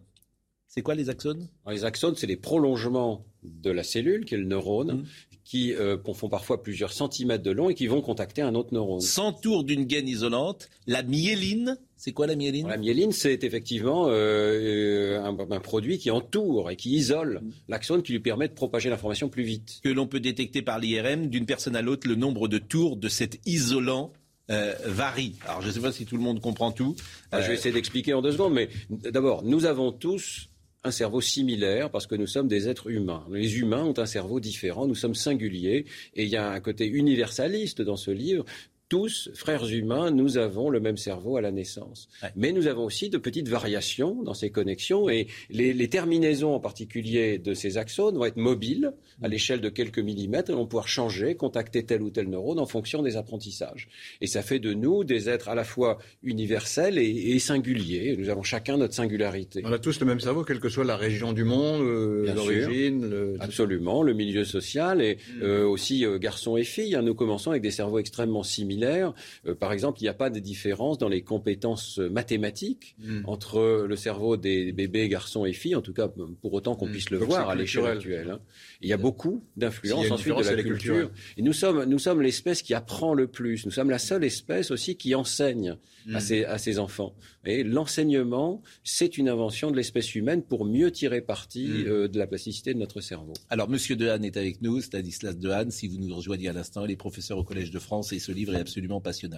C'est 0.67 0.81
quoi 0.81 0.95
les 0.95 1.09
axones? 1.09 1.47
Les 1.69 1.85
axones, 1.85 2.15
c'est 2.15 2.27
les 2.27 2.37
prolongements 2.37 3.25
de 3.43 3.71
la 3.71 3.83
cellule, 3.83 4.25
qui 4.25 4.35
est 4.35 4.39
le 4.39 4.45
neurone, 4.45 5.01
mmh 5.01 5.05
qui 5.45 5.73
euh, 5.73 5.97
font 6.13 6.27
parfois 6.27 6.61
plusieurs 6.61 6.91
centimètres 6.91 7.43
de 7.43 7.51
long 7.51 7.69
et 7.69 7.75
qui 7.75 7.85
vont 7.85 8.01
contacter 8.01 8.41
un 8.41 8.55
autre 8.55 8.73
neurone. 8.73 8.99
S'entoure 8.99 9.63
d'une 9.63 9.85
gaine 9.85 10.07
isolante. 10.07 10.69
La 10.87 11.03
myéline, 11.03 11.77
c'est 11.95 12.11
quoi 12.11 12.25
la 12.25 12.35
myéline? 12.35 12.67
La 12.67 12.77
myéline, 12.77 13.11
c'est 13.11 13.43
effectivement 13.43 14.07
euh, 14.09 15.19
un, 15.19 15.37
un, 15.51 15.59
produit 15.59 15.99
qui 15.99 16.09
entoure 16.09 16.71
et 16.71 16.75
qui 16.75 16.89
isole 16.95 17.41
l'axone 17.69 18.01
qui 18.01 18.11
lui 18.11 18.19
permet 18.19 18.47
de 18.47 18.53
propager 18.53 18.89
l'information 18.89 19.29
plus 19.29 19.43
vite. 19.43 19.79
Que 19.83 19.89
l'on 19.89 20.07
peut 20.07 20.19
détecter 20.19 20.63
par 20.63 20.79
l'IRM 20.79 21.27
d'une 21.27 21.45
personne 21.45 21.75
à 21.75 21.83
l'autre, 21.83 22.07
le 22.07 22.15
nombre 22.15 22.47
de 22.47 22.57
tours 22.57 22.97
de 22.97 23.07
cet 23.07 23.39
isolant 23.45 24.11
euh, 24.49 24.73
varie. 24.85 25.35
Alors 25.47 25.61
je 25.61 25.67
ne 25.67 25.71
sais 25.71 25.79
pas 25.79 25.91
si 25.91 26.05
tout 26.05 26.17
le 26.17 26.23
monde 26.23 26.41
comprend 26.41 26.71
tout. 26.71 26.95
Ah, 27.31 27.41
je 27.41 27.49
vais 27.49 27.53
essayer 27.53 27.73
d'expliquer 27.73 28.15
en 28.15 28.21
deux 28.23 28.31
secondes, 28.31 28.53
mais 28.53 28.69
d'abord, 28.89 29.43
nous 29.43 29.65
avons 29.65 29.91
tous 29.91 30.49
un 30.85 30.91
cerveau 30.91 31.19
similaire 31.19 31.89
parce 31.89 32.05
que 32.05 32.15
nous 32.15 32.27
sommes 32.27 32.47
des 32.47 32.69
êtres 32.69 32.89
humains. 32.89 33.25
Les 33.31 33.57
humains 33.57 33.83
ont 33.83 33.97
un 33.97 34.05
cerveau 34.05 34.39
différent, 34.39 34.85
nous 34.87 34.95
sommes 34.95 35.15
singuliers 35.15 35.85
et 36.15 36.23
il 36.23 36.29
y 36.29 36.35
a 36.35 36.49
un 36.49 36.59
côté 36.59 36.85
universaliste 36.87 37.81
dans 37.81 37.97
ce 37.97 38.11
livre 38.11 38.45
tous, 38.87 39.31
frères 39.33 39.65
humains, 39.65 40.11
nous 40.11 40.37
avons 40.37 40.69
le 40.69 40.79
même 40.79 40.97
cerveau 40.97 41.37
à 41.37 41.41
la 41.41 41.51
naissance. 41.51 42.07
Mais 42.35 42.51
nous 42.51 42.67
avons 42.67 42.85
aussi 42.85 43.09
de 43.09 43.17
petites 43.17 43.49
variations 43.49 44.21
dans 44.21 44.35
ces 44.35 44.51
connexions 44.51 45.09
et 45.09 45.27
les, 45.49 45.89
terminaisons 45.89 46.53
en 46.53 46.59
particulier 46.59 47.39
de 47.39 47.53
ces 47.53 47.77
axones 47.77 48.15
vont 48.15 48.25
être 48.25 48.37
mobiles 48.37 48.93
à 49.21 49.27
l'échelle 49.27 49.61
de 49.61 49.69
quelques 49.69 49.99
millimètres 49.99 50.51
et 50.51 50.53
vont 50.53 50.67
pouvoir 50.67 50.87
changer, 50.87 51.35
contacter 51.35 51.85
tel 51.85 52.01
ou 52.01 52.09
tel 52.09 52.29
neurone 52.29 52.59
en 52.59 52.65
fonction 52.65 53.01
des 53.01 53.17
apprentissages. 53.17 53.87
Et 54.21 54.27
ça 54.27 54.41
fait 54.41 54.59
de 54.59 54.73
nous 54.73 55.03
des 55.03 55.29
êtres 55.29 55.49
à 55.49 55.55
la 55.55 55.63
fois 55.63 55.97
universels 56.21 56.97
et, 56.97 57.39
singuliers. 57.39 58.15
Nous 58.17 58.29
avons 58.29 58.43
chacun 58.43 58.77
notre 58.77 58.93
singularité. 58.93 59.61
On 59.65 59.71
a 59.71 59.79
tous 59.79 59.99
le 59.99 60.05
même 60.05 60.19
cerveau, 60.19 60.43
quelle 60.43 60.59
que 60.59 60.69
soit 60.69 60.85
la 60.85 60.97
région 60.97 61.33
du 61.33 61.43
monde, 61.43 61.81
euh, 61.81 62.33
l'origine. 62.33 63.37
Absolument, 63.39 64.03
le 64.03 64.13
milieu 64.13 64.43
social 64.43 65.01
et 65.01 65.15
mm. 65.15 65.43
euh, 65.43 65.67
aussi 65.67 66.05
euh, 66.05 66.17
garçons 66.17 66.57
et 66.57 66.63
filles. 66.63 66.95
Hein. 66.95 67.01
nous 67.01 67.15
commençons 67.15 67.51
avec 67.51 67.61
des 67.61 67.71
cerveaux 67.71 67.99
extrêmement 67.99 68.43
similaires 68.43 68.74
euh, 68.83 69.55
par 69.55 69.73
exemple, 69.73 69.99
il 69.99 70.03
n'y 70.03 70.09
a 70.09 70.13
pas 70.13 70.29
de 70.29 70.39
différence 70.39 70.97
dans 70.97 71.09
les 71.09 71.21
compétences 71.21 71.97
mathématiques 71.97 72.95
hmm. 72.99 73.21
entre 73.25 73.85
le 73.87 73.95
cerveau 73.95 74.37
des 74.37 74.71
bébés, 74.71 75.07
garçons 75.09 75.45
et 75.45 75.53
filles, 75.53 75.75
en 75.75 75.81
tout 75.81 75.93
cas 75.93 76.07
pour 76.41 76.53
autant 76.53 76.75
qu'on 76.75 76.87
hmm. 76.87 76.91
puisse 76.91 77.09
le 77.09 77.17
voir 77.17 77.49
à 77.49 77.55
l'échelle 77.55 77.85
actuelle. 77.85 78.31
Hein. 78.31 78.39
Il 78.81 78.89
y 78.89 78.93
a 78.93 78.97
beaucoup 78.97 79.43
d'influences 79.57 80.11
ensuite 80.11 80.35
de 80.37 80.55
la 80.55 80.63
culture. 80.63 81.11
Et 81.37 81.41
nous 81.41 81.53
sommes, 81.53 81.85
nous 81.85 81.99
sommes 81.99 82.21
l'espèce 82.21 82.61
qui 82.61 82.73
apprend 82.73 83.13
le 83.13 83.27
plus. 83.27 83.65
Nous 83.65 83.71
sommes 83.71 83.89
la 83.89 83.99
seule 83.99 84.23
espèce 84.23 84.71
aussi 84.71 84.95
qui 84.95 85.15
enseigne 85.15 85.77
à, 86.13 86.17
hmm. 86.17 86.19
ses, 86.19 86.45
à 86.45 86.57
ses 86.57 86.79
enfants. 86.79 87.15
Et 87.45 87.63
l'enseignement, 87.63 88.61
c'est 88.83 89.17
une 89.17 89.29
invention 89.29 89.71
de 89.71 89.75
l'espèce 89.75 90.15
humaine 90.15 90.43
pour 90.43 90.65
mieux 90.65 90.91
tirer 90.91 91.21
parti 91.21 91.85
euh, 91.85 92.07
de 92.07 92.17
la 92.17 92.27
plasticité 92.27 92.73
de 92.73 92.79
notre 92.79 93.01
cerveau. 93.01 93.33
Alors, 93.49 93.69
Monsieur 93.69 93.95
Dehaene 93.95 94.25
est 94.25 94.37
avec 94.37 94.61
nous, 94.61 94.81
Stanislas 94.81 95.37
Dehaene. 95.37 95.71
Si 95.71 95.87
vous 95.87 95.97
nous 95.97 96.15
rejoignez 96.15 96.49
à 96.49 96.53
l'instant, 96.53 96.85
il 96.85 96.91
est 96.91 96.95
professeur 96.95 97.37
au 97.37 97.43
Collège 97.43 97.71
de 97.71 97.79
France 97.79 98.13
et 98.13 98.19
ce 98.19 98.31
livre 98.31 98.55
est 98.55 98.59
absolument 98.65 98.99
passionnant. 98.99 99.37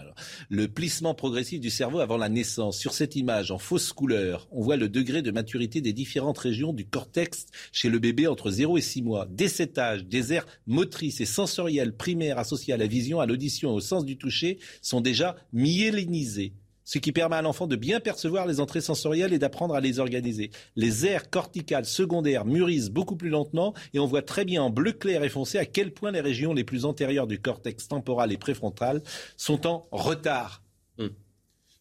le 0.49 0.67
plissement 0.69 1.13
progressif 1.13 1.59
du 1.59 1.69
cerveau 1.69 1.99
avant 1.99 2.17
la 2.17 2.29
naissance. 2.29 2.77
Sur 2.77 2.93
cette 2.93 3.15
image 3.15 3.51
en 3.51 3.57
fausse 3.57 3.91
couleur, 3.91 4.47
on 4.51 4.61
voit 4.61 4.77
le 4.77 4.87
degré 4.87 5.21
de 5.21 5.31
maturité 5.31 5.81
des 5.81 5.91
différentes 5.91 6.37
régions 6.37 6.71
du 6.71 6.85
cortex 6.85 7.47
chez 7.73 7.89
le 7.89 7.99
bébé 7.99 8.27
entre 8.27 8.49
0 8.49 8.77
et 8.77 8.81
6 8.81 9.01
mois. 9.01 9.27
Dès 9.29 9.49
cet 9.49 9.77
âge, 9.77 10.05
des 10.05 10.33
aires 10.33 10.47
motrices 10.65 11.19
et 11.19 11.25
sensorielles 11.25 11.95
primaires 11.95 12.39
associées 12.39 12.73
à 12.73 12.77
la 12.77 12.87
vision, 12.87 13.19
à 13.19 13.25
l'audition 13.25 13.71
et 13.71 13.75
au 13.75 13.81
sens 13.81 14.05
du 14.05 14.17
toucher 14.17 14.59
sont 14.81 15.01
déjà 15.01 15.35
myélinisées 15.51 16.53
ce 16.87 16.99
qui 16.99 17.11
permet 17.11 17.35
à 17.35 17.41
l'enfant 17.41 17.67
de 17.67 17.75
bien 17.75 17.99
percevoir 17.99 18.47
les 18.47 18.61
entrées 18.61 18.79
sensorielles 18.79 19.33
et 19.33 19.39
d'apprendre 19.39 19.75
à 19.75 19.81
les 19.81 19.99
organiser. 19.99 20.51
Les 20.77 21.05
aires 21.05 21.29
corticales 21.29 21.85
secondaires 21.85 22.45
mûrissent 22.45 22.89
beaucoup 22.89 23.17
plus 23.17 23.29
lentement 23.29 23.73
et 23.93 23.99
on 23.99 24.05
voit 24.05 24.21
très 24.21 24.45
bien 24.45 24.63
en 24.63 24.69
bleu 24.69 24.93
clair 24.93 25.21
et 25.25 25.29
foncé 25.29 25.57
à 25.57 25.65
quel 25.65 25.93
point 25.93 26.11
les 26.11 26.21
régions 26.21 26.53
les 26.53 26.63
plus 26.63 26.85
antérieures 26.85 27.27
du 27.27 27.41
cortex 27.41 27.89
temporal 27.89 28.31
et 28.31 28.37
préfrontal 28.37 29.03
sont 29.35 29.67
en 29.67 29.85
retard. 29.91 30.63
Hmm. 30.97 31.09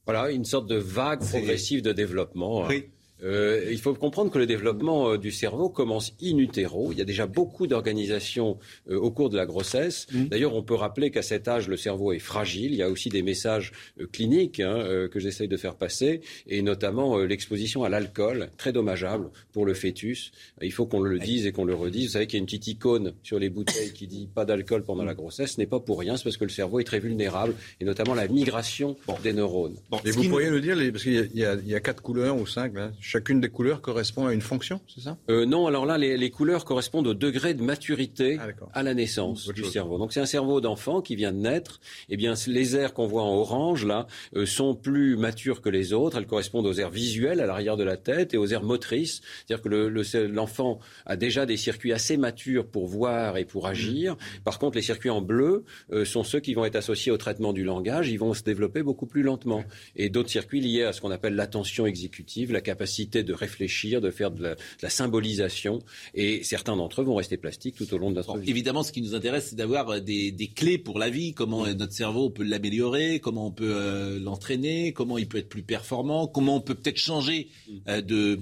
Voilà, 0.07 0.33
une 0.33 0.45
sorte 0.45 0.67
de 0.67 0.77
vague 0.77 1.25
progressive 1.25 1.83
de 1.83 1.93
développement. 1.93 2.65
Hein. 2.65 2.69
Oui. 2.69 2.91
Euh, 3.23 3.69
il 3.71 3.81
faut 3.81 3.95
comprendre 3.95 4.31
que 4.31 4.39
le 4.39 4.47
développement 4.47 5.11
euh, 5.11 5.19
du 5.19 5.31
cerveau 5.31 5.69
commence 5.69 6.13
in 6.23 6.37
utero. 6.39 6.93
Il 6.93 6.99
y 6.99 7.01
a 7.01 7.05
déjà 7.05 7.27
beaucoup 7.27 7.67
d'organisations 7.67 8.59
euh, 8.91 8.99
au 8.99 9.11
cours 9.11 9.31
de 9.31 9.37
la 9.37 9.47
grossesse. 9.47 10.07
Mmh. 10.13 10.25
D'ailleurs, 10.25 10.55
on 10.55 10.63
peut 10.63 10.75
rappeler 10.75 11.11
qu'à 11.11 11.23
cet 11.23 11.49
âge, 11.49 11.69
le 11.69 11.77
cerveau 11.77 12.13
est 12.13 12.19
fragile. 12.19 12.73
Il 12.73 12.77
y 12.77 12.83
a 12.83 12.91
aussi 12.91 13.09
des 13.09 13.23
messages 13.23 13.73
cliniques 14.13 14.61
hein, 14.61 15.09
que 15.11 15.19
j'essaye 15.19 15.49
de 15.49 15.57
faire 15.57 15.77
passer, 15.77 16.21
et 16.47 16.63
notamment 16.63 17.19
l'exposition 17.19 17.85
à 17.85 17.89
l'alcool, 17.89 18.51
très 18.57 18.73
dommageable 18.73 19.31
pour 19.53 19.65
le 19.65 19.75
fœtus. 19.75 20.33
Il 20.61 20.73
faut 20.73 20.87
qu'on 20.87 21.01
le 21.01 21.19
dise 21.19 21.47
et 21.47 21.53
qu'on 21.53 21.65
le 21.65 21.75
redise. 21.75 22.07
Vous 22.07 22.13
savez 22.13 22.27
qu'il 22.27 22.39
y 22.39 22.41
a 22.41 22.43
une 22.43 22.47
petite 22.47 22.67
icône 22.67 23.15
sur 23.23 23.39
les 23.39 23.49
bouteilles 23.49 23.93
qui 23.93 24.07
dit 24.07 24.29
pas 24.33 24.45
d'alcool 24.45 24.83
pendant 24.85 25.05
la 25.05 25.15
grossesse. 25.15 25.53
Ce 25.53 25.61
n'est 25.61 25.67
pas 25.67 25.81
pour 25.81 25.99
rien, 25.99 26.17
c'est 26.17 26.25
parce 26.25 26.37
que 26.37 26.45
le 26.45 26.51
cerveau 26.51 26.81
est 26.81 26.85
très 26.85 27.01
vulnérable, 27.01 27.55
et 27.81 27.85
notamment 27.85 28.15
la 28.15 28.29
migration 28.29 28.97
des 29.23 29.33
neurones. 29.33 29.77
et 30.05 30.11
vous 30.11 30.29
pourriez 30.29 30.51
nous 30.51 30.61
dire, 30.61 30.77
parce 30.93 31.05
qu'il 31.05 31.31
y, 31.35 31.41
y, 31.41 31.75
a 31.75 31.81
quatre 31.81 32.03
couleurs 32.03 32.37
ou 32.37 32.47
cinq, 32.47 32.75
là, 32.75 32.93
chacune 33.17 33.41
des 33.41 33.49
couleurs 33.49 33.81
correspond 33.81 34.27
à 34.27 34.35
une 34.35 34.43
fonction, 34.43 34.81
c'est 34.95 35.01
ça? 35.01 35.17
Euh, 35.31 35.47
Non, 35.47 35.67
alors 35.67 35.87
là, 35.87 35.97
les, 35.97 36.31
couleurs 36.31 36.67
correspondent 36.67 37.07
au 37.07 37.15
degré 37.15 37.55
de 37.55 37.63
maturité 37.63 38.39
ah, 38.39 38.49
à 38.75 38.83
la 38.83 38.93
naissance 38.93 39.49
du 39.49 39.65
cerveau. 39.65 39.97
Donc 39.97 40.13
c'est 40.13 40.21
un 40.21 40.27
cerveau 40.27 40.61
d'enfant 40.61 41.01
qui 41.01 41.17
vient 41.17 41.33
de 41.33 41.39
naître. 41.39 41.81
Eh 42.11 42.19
bien, 42.19 42.35
les 42.47 42.77
aires 42.77 42.93
qu'on 42.93 43.07
voit 43.07 43.23
en 43.23 43.35
orange, 43.35 43.87
là, 43.87 44.07
euh, 44.35 44.45
sont 44.45 44.75
plus 44.75 45.17
matures 45.17 45.63
que 45.63 45.71
les 45.71 45.95
autres. 45.95 46.19
Elles 46.19 46.27
correspondent 46.27 46.67
aux 46.67 46.75
aires 46.75 46.91
visuelles 46.91 47.41
à 47.41 47.47
l'arrière 47.47 47.79
de 47.79 47.85
la 47.85 47.97
tête 47.97 48.35
et 48.35 48.37
aux 48.37 48.49
aires 48.49 48.63
motrices. 48.63 49.23
C'est-à-dire 49.47 49.63
que 49.63 50.27
l'enfant 50.27 50.79
a 51.07 51.17
déjà 51.17 51.47
des 51.47 51.57
circuits 51.57 51.95
assez 51.95 52.19
matures 52.19 52.67
pour 52.67 52.87
voir 52.87 53.39
et 53.39 53.47
pour 53.47 53.67
agir. 53.67 54.13
Mmh. 54.13 54.43
Par 54.45 54.59
contre, 54.59 54.77
les 54.77 54.83
circuits 54.83 55.11
en 55.11 55.23
bleu 55.23 55.65
euh, 55.91 56.05
sont 56.05 56.23
ceux 56.23 56.41
qui 56.41 56.53
vont 56.53 56.67
être 56.67 56.77
associés 56.77 57.13
au 57.13 57.17
traitement 57.17 57.55
du 57.55 57.65
langage. 57.65 58.11
Ils 58.11 58.19
vont 58.19 58.35
se 58.35 58.43
développer 58.43 58.83
beaucoup 58.83 59.07
plus 59.07 59.23
lentement. 59.23 59.65
Et 59.95 60.11
d'autres 60.11 60.31
circuits 60.31 60.61
liés 60.61 60.83
à 60.83 60.93
ce 60.93 61.01
qu'on 61.01 61.11
appelle 61.11 61.35
l'attention 61.35 61.87
exécutive, 61.87 62.53
la 62.53 62.61
capacité 62.61 62.96
de 63.05 63.33
réfléchir, 63.33 64.01
de 64.01 64.11
faire 64.11 64.31
de 64.31 64.57
la, 64.83 64.91
symbolisation. 64.91 65.81
Et 66.15 66.43
certains 66.43 66.77
d'entre 66.77 67.03
eux 67.03 67.05
vont 67.05 67.17
rester 67.17 67.37
plastiques 67.37 67.77
tout 67.77 67.93
au 67.93 67.99
long 67.99 68.11
de 68.11 68.17
notre 68.17 68.39
vie. 68.39 68.51
Évidemment, 68.51 68.83
ce 68.83 68.93
qui 68.93 69.03
nous 69.03 69.15
intéresse, 69.15 69.49
c'est 69.51 69.57
d'avoir 69.57 69.91
euh, 69.91 70.01
des, 70.01 70.51
clés 70.55 70.79
pour 70.79 70.99
la 70.99 71.11
vie. 71.11 71.35
Comment 71.35 71.67
euh, 71.67 71.75
notre 71.75 71.93
cerveau 71.93 72.31
peut 72.31 72.45
l'améliorer, 72.45 73.21
comment 73.21 73.49
on 73.49 73.51
peut 73.51 73.75
euh, 73.75 74.19
l'entraîner, 74.19 74.93
comment 74.93 75.19
il 75.19 75.29
peut 75.29 75.39
être 75.39 75.49
plus 75.49 75.63
performant, 75.63 76.27
comment 76.27 76.57
on 76.57 76.61
peut 76.61 76.75
peut-être 76.75 76.99
changer 76.99 77.49
mm. 77.69 78.01
de, 78.03 78.41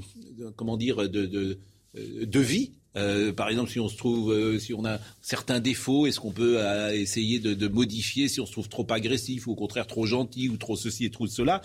comment 0.56 0.76
dire, 0.76 1.08
de, 1.08 1.58
de 1.94 2.40
vie 2.40 2.72
euh, 2.96 3.32
par 3.32 3.48
exemple, 3.48 3.70
si 3.70 3.80
on 3.80 3.88
se 3.88 3.96
trouve, 3.96 4.32
euh, 4.32 4.58
si 4.58 4.72
on 4.74 4.84
a 4.84 4.98
certains 5.20 5.60
défauts, 5.60 6.06
est-ce 6.06 6.20
qu'on 6.20 6.32
peut 6.32 6.56
euh, 6.58 6.92
essayer 6.92 7.40
de, 7.40 7.68
modifier 7.68 8.28
si 8.28 8.40
on 8.40 8.46
se 8.46 8.52
trouve 8.52 8.68
trop 8.68 8.86
agressif 8.90 9.46
ou 9.46 9.52
au 9.52 9.54
contraire 9.54 9.86
trop 9.86 10.06
gentil 10.06 10.48
ou 10.48 10.56
trop 10.56 10.76
ceci 10.76 11.06
et 11.06 11.10
trop 11.10 11.26
cela? 11.26 11.60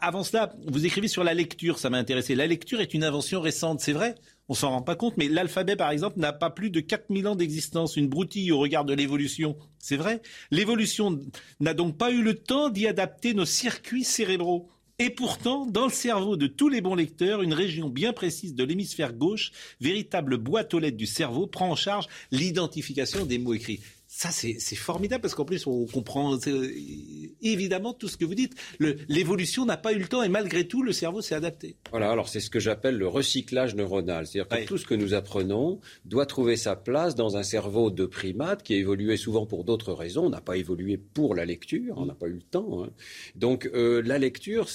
Avant 0.00 0.22
cela, 0.22 0.54
vous 0.66 0.86
écrivez 0.86 1.08
sur 1.08 1.24
la 1.24 1.34
lecture, 1.34 1.78
ça 1.78 1.90
m'a 1.90 1.98
intéressé. 1.98 2.34
La 2.34 2.46
lecture 2.46 2.80
est 2.80 2.94
une 2.94 3.04
invention 3.04 3.40
récente, 3.40 3.80
c'est 3.80 3.92
vrai? 3.92 4.14
On 4.48 4.54
s'en 4.54 4.70
rend 4.70 4.82
pas 4.82 4.94
compte, 4.94 5.16
mais 5.16 5.28
l'alphabet, 5.28 5.74
par 5.74 5.90
exemple, 5.90 6.20
n'a 6.20 6.32
pas 6.32 6.50
plus 6.50 6.70
de 6.70 6.80
4000 6.80 7.26
ans 7.26 7.36
d'existence, 7.36 7.96
une 7.96 8.08
broutille 8.08 8.52
au 8.52 8.58
regard 8.58 8.84
de 8.84 8.94
l'évolution. 8.94 9.56
C'est 9.78 9.96
vrai? 9.96 10.22
L'évolution 10.50 11.20
n'a 11.58 11.74
donc 11.74 11.98
pas 11.98 12.12
eu 12.12 12.22
le 12.22 12.34
temps 12.34 12.70
d'y 12.70 12.86
adapter 12.86 13.34
nos 13.34 13.44
circuits 13.44 14.04
cérébraux. 14.04 14.70
Et 14.98 15.10
pourtant, 15.10 15.66
dans 15.66 15.84
le 15.84 15.92
cerveau 15.92 16.38
de 16.38 16.46
tous 16.46 16.70
les 16.70 16.80
bons 16.80 16.94
lecteurs, 16.94 17.42
une 17.42 17.52
région 17.52 17.90
bien 17.90 18.14
précise 18.14 18.54
de 18.54 18.64
l'hémisphère 18.64 19.12
gauche, 19.12 19.52
véritable 19.78 20.38
boîte 20.38 20.72
aux 20.72 20.78
lettres 20.78 20.96
du 20.96 21.04
cerveau, 21.04 21.46
prend 21.46 21.70
en 21.70 21.76
charge 21.76 22.06
l'identification 22.30 23.26
des 23.26 23.36
mots 23.36 23.52
écrits. 23.52 23.80
Ça, 24.18 24.30
c'est 24.30 24.76
formidable 24.76 25.20
parce 25.20 25.34
qu'en 25.34 25.44
plus, 25.44 25.66
on 25.66 25.84
comprend 25.84 26.38
évidemment 27.42 27.92
tout 27.92 28.08
ce 28.08 28.16
que 28.16 28.24
vous 28.24 28.34
dites. 28.34 28.54
L'évolution 28.80 29.66
n'a 29.66 29.76
pas 29.76 29.92
eu 29.92 29.98
le 29.98 30.06
temps 30.06 30.22
et 30.22 30.30
malgré 30.30 30.66
tout, 30.66 30.82
le 30.82 30.92
cerveau 30.92 31.20
s'est 31.20 31.34
adapté. 31.34 31.76
Voilà, 31.90 32.10
alors 32.10 32.30
c'est 32.30 32.40
ce 32.40 32.48
que 32.48 32.58
j'appelle 32.58 32.96
le 32.96 33.08
recyclage 33.08 33.74
neuronal. 33.74 34.26
C'est-à-dire 34.26 34.48
que 34.48 34.64
tout 34.64 34.78
ce 34.78 34.86
que 34.86 34.94
nous 34.94 35.12
apprenons 35.12 35.80
doit 36.06 36.24
trouver 36.24 36.56
sa 36.56 36.76
place 36.76 37.14
dans 37.14 37.36
un 37.36 37.42
cerveau 37.42 37.90
de 37.90 38.06
primate 38.06 38.62
qui 38.62 38.72
a 38.72 38.78
évolué 38.78 39.18
souvent 39.18 39.44
pour 39.44 39.64
d'autres 39.64 39.92
raisons. 39.92 40.24
On 40.24 40.30
n'a 40.30 40.40
pas 40.40 40.56
évolué 40.56 40.96
pour 40.96 41.34
la 41.34 41.44
lecture, 41.44 41.96
on 41.98 42.06
n'a 42.06 42.14
pas 42.14 42.28
eu 42.28 42.36
le 42.36 42.42
temps. 42.42 42.84
Hein. 42.84 42.90
Donc 43.34 43.68
euh, 43.74 44.00
la 44.02 44.16
lecture 44.16 44.66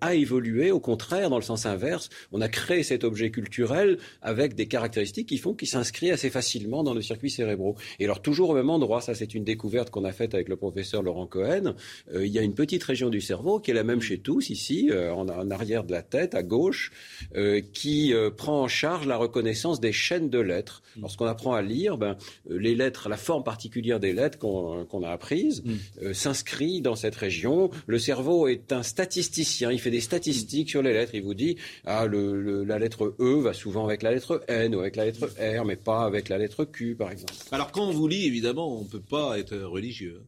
a 0.00 0.14
évolué, 0.16 0.72
au 0.72 0.80
contraire, 0.80 1.30
dans 1.30 1.38
le 1.38 1.44
sens 1.44 1.64
inverse. 1.64 2.08
On 2.32 2.40
a 2.40 2.48
créé 2.48 2.82
cet 2.82 3.04
objet 3.04 3.30
culturel 3.30 3.98
avec 4.20 4.56
des 4.56 4.66
caractéristiques 4.66 5.28
qui 5.28 5.38
font 5.38 5.54
qu'il 5.54 5.68
s'inscrit 5.68 6.10
assez 6.10 6.28
facilement 6.28 6.82
dans 6.82 6.92
le 6.92 7.02
circuit 7.02 7.30
cérébral. 7.30 7.74
Et 8.00 8.04
alors 8.04 8.20
toujours 8.20 8.50
au 8.50 8.54
même 8.54 8.79
endroit. 8.80 9.00
Ça, 9.00 9.14
c'est 9.14 9.34
une 9.34 9.44
découverte 9.44 9.90
qu'on 9.90 10.04
a 10.04 10.12
faite 10.12 10.34
avec 10.34 10.48
le 10.48 10.56
professeur 10.56 11.02
Laurent 11.02 11.26
Cohen. 11.26 11.74
Euh, 12.14 12.26
il 12.26 12.32
y 12.32 12.38
a 12.38 12.42
une 12.42 12.54
petite 12.54 12.82
région 12.82 13.10
du 13.10 13.20
cerveau 13.20 13.60
qui 13.60 13.70
est 13.70 13.74
la 13.74 13.84
même 13.84 14.00
chez 14.00 14.18
tous, 14.18 14.50
ici, 14.50 14.88
euh, 14.90 15.12
en, 15.12 15.50
arrière 15.50 15.84
de 15.84 15.92
la 15.92 16.02
tête, 16.02 16.34
à 16.34 16.42
gauche, 16.42 16.92
euh, 17.36 17.60
qui 17.72 18.14
prend 18.36 18.62
en 18.62 18.68
charge 18.68 19.06
la 19.06 19.16
reconnaissance 19.16 19.80
des 19.80 19.92
chaînes 19.92 20.30
de 20.30 20.38
lettres. 20.38 20.82
Mm. 20.96 21.00
Lorsqu'on 21.02 21.26
apprend 21.26 21.54
à 21.54 21.62
lire, 21.62 21.98
ben, 21.98 22.16
les 22.48 22.74
lettres, 22.74 23.08
la 23.08 23.16
forme 23.16 23.44
particulière 23.44 24.00
des 24.00 24.12
lettres 24.12 24.38
qu'on 24.38 25.02
a 25.02 25.10
apprises 25.10 25.62
mm. 25.64 26.12
s'inscrit 26.12 26.80
dans 26.80 26.96
cette 26.96 27.16
région. 27.16 27.70
Le 27.86 27.98
cerveau 27.98 28.48
est 28.48 28.72
un 28.72 28.82
statisticien. 28.82 29.70
Il 29.70 29.80
fait 29.80 29.90
des 29.90 30.00
statistiques 30.00 30.70
sur 30.70 30.82
les 30.82 30.92
lettres. 30.92 31.14
Il 31.14 31.22
vous 31.22 31.34
dit, 31.34 31.56
ah, 31.84 32.06
le, 32.06 32.64
la 32.64 32.78
lettre 32.78 33.14
E 33.18 33.40
va 33.40 33.52
souvent 33.52 33.84
avec 33.84 34.02
la 34.02 34.12
lettre 34.12 34.42
N 34.48 34.74
ou 34.74 34.80
avec 34.80 34.96
la 34.96 35.04
lettre 35.04 35.28
R, 35.38 35.64
mais 35.64 35.76
pas 35.76 36.04
avec 36.04 36.28
la 36.28 36.38
lettre 36.38 36.64
Q, 36.64 36.94
par 36.94 37.10
exemple. 37.10 37.32
Alors, 37.52 37.70
quand 37.72 37.86
on 37.86 37.92
vous 37.92 38.08
lit, 38.08 38.26
évidemment, 38.26 38.69
on 38.70 38.84
ne 38.84 38.88
peut 38.88 39.02
pas 39.02 39.38
être 39.38 39.56
religieux. 39.56 40.22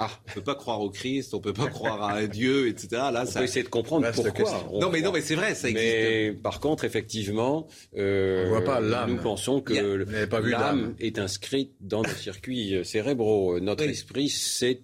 Ah, 0.00 0.10
on 0.28 0.34
peut 0.34 0.42
pas 0.42 0.54
croire 0.54 0.80
au 0.80 0.90
Christ, 0.90 1.34
on 1.34 1.40
peut 1.40 1.52
pas 1.52 1.66
croire 1.66 2.00
à 2.04 2.14
un 2.18 2.28
Dieu, 2.28 2.68
etc. 2.68 2.88
Là, 2.92 3.24
on 3.24 3.26
ça... 3.26 3.40
peut 3.40 3.44
essayer 3.46 3.64
de 3.64 3.68
comprendre 3.68 4.08
pourquoi. 4.12 4.64
Non, 4.72 4.90
mais 4.90 5.00
non, 5.00 5.10
mais 5.10 5.22
c'est 5.22 5.34
vrai, 5.34 5.56
ça 5.56 5.68
existe. 5.68 5.84
Mais 5.84 6.32
par 6.40 6.60
contre, 6.60 6.84
effectivement, 6.84 7.66
euh, 7.96 8.46
on 8.46 8.48
voit 8.50 8.64
pas 8.64 8.80
l'âme. 8.80 9.10
Nous 9.10 9.20
pensons 9.20 9.60
que 9.60 9.74
l'âme 9.74 10.94
est 11.00 11.18
inscrite 11.18 11.72
dans 11.80 12.02
nos 12.02 12.10
circuits 12.10 12.84
cérébraux. 12.84 13.58
Notre 13.58 13.84
esprit, 13.84 14.28
c'est 14.28 14.82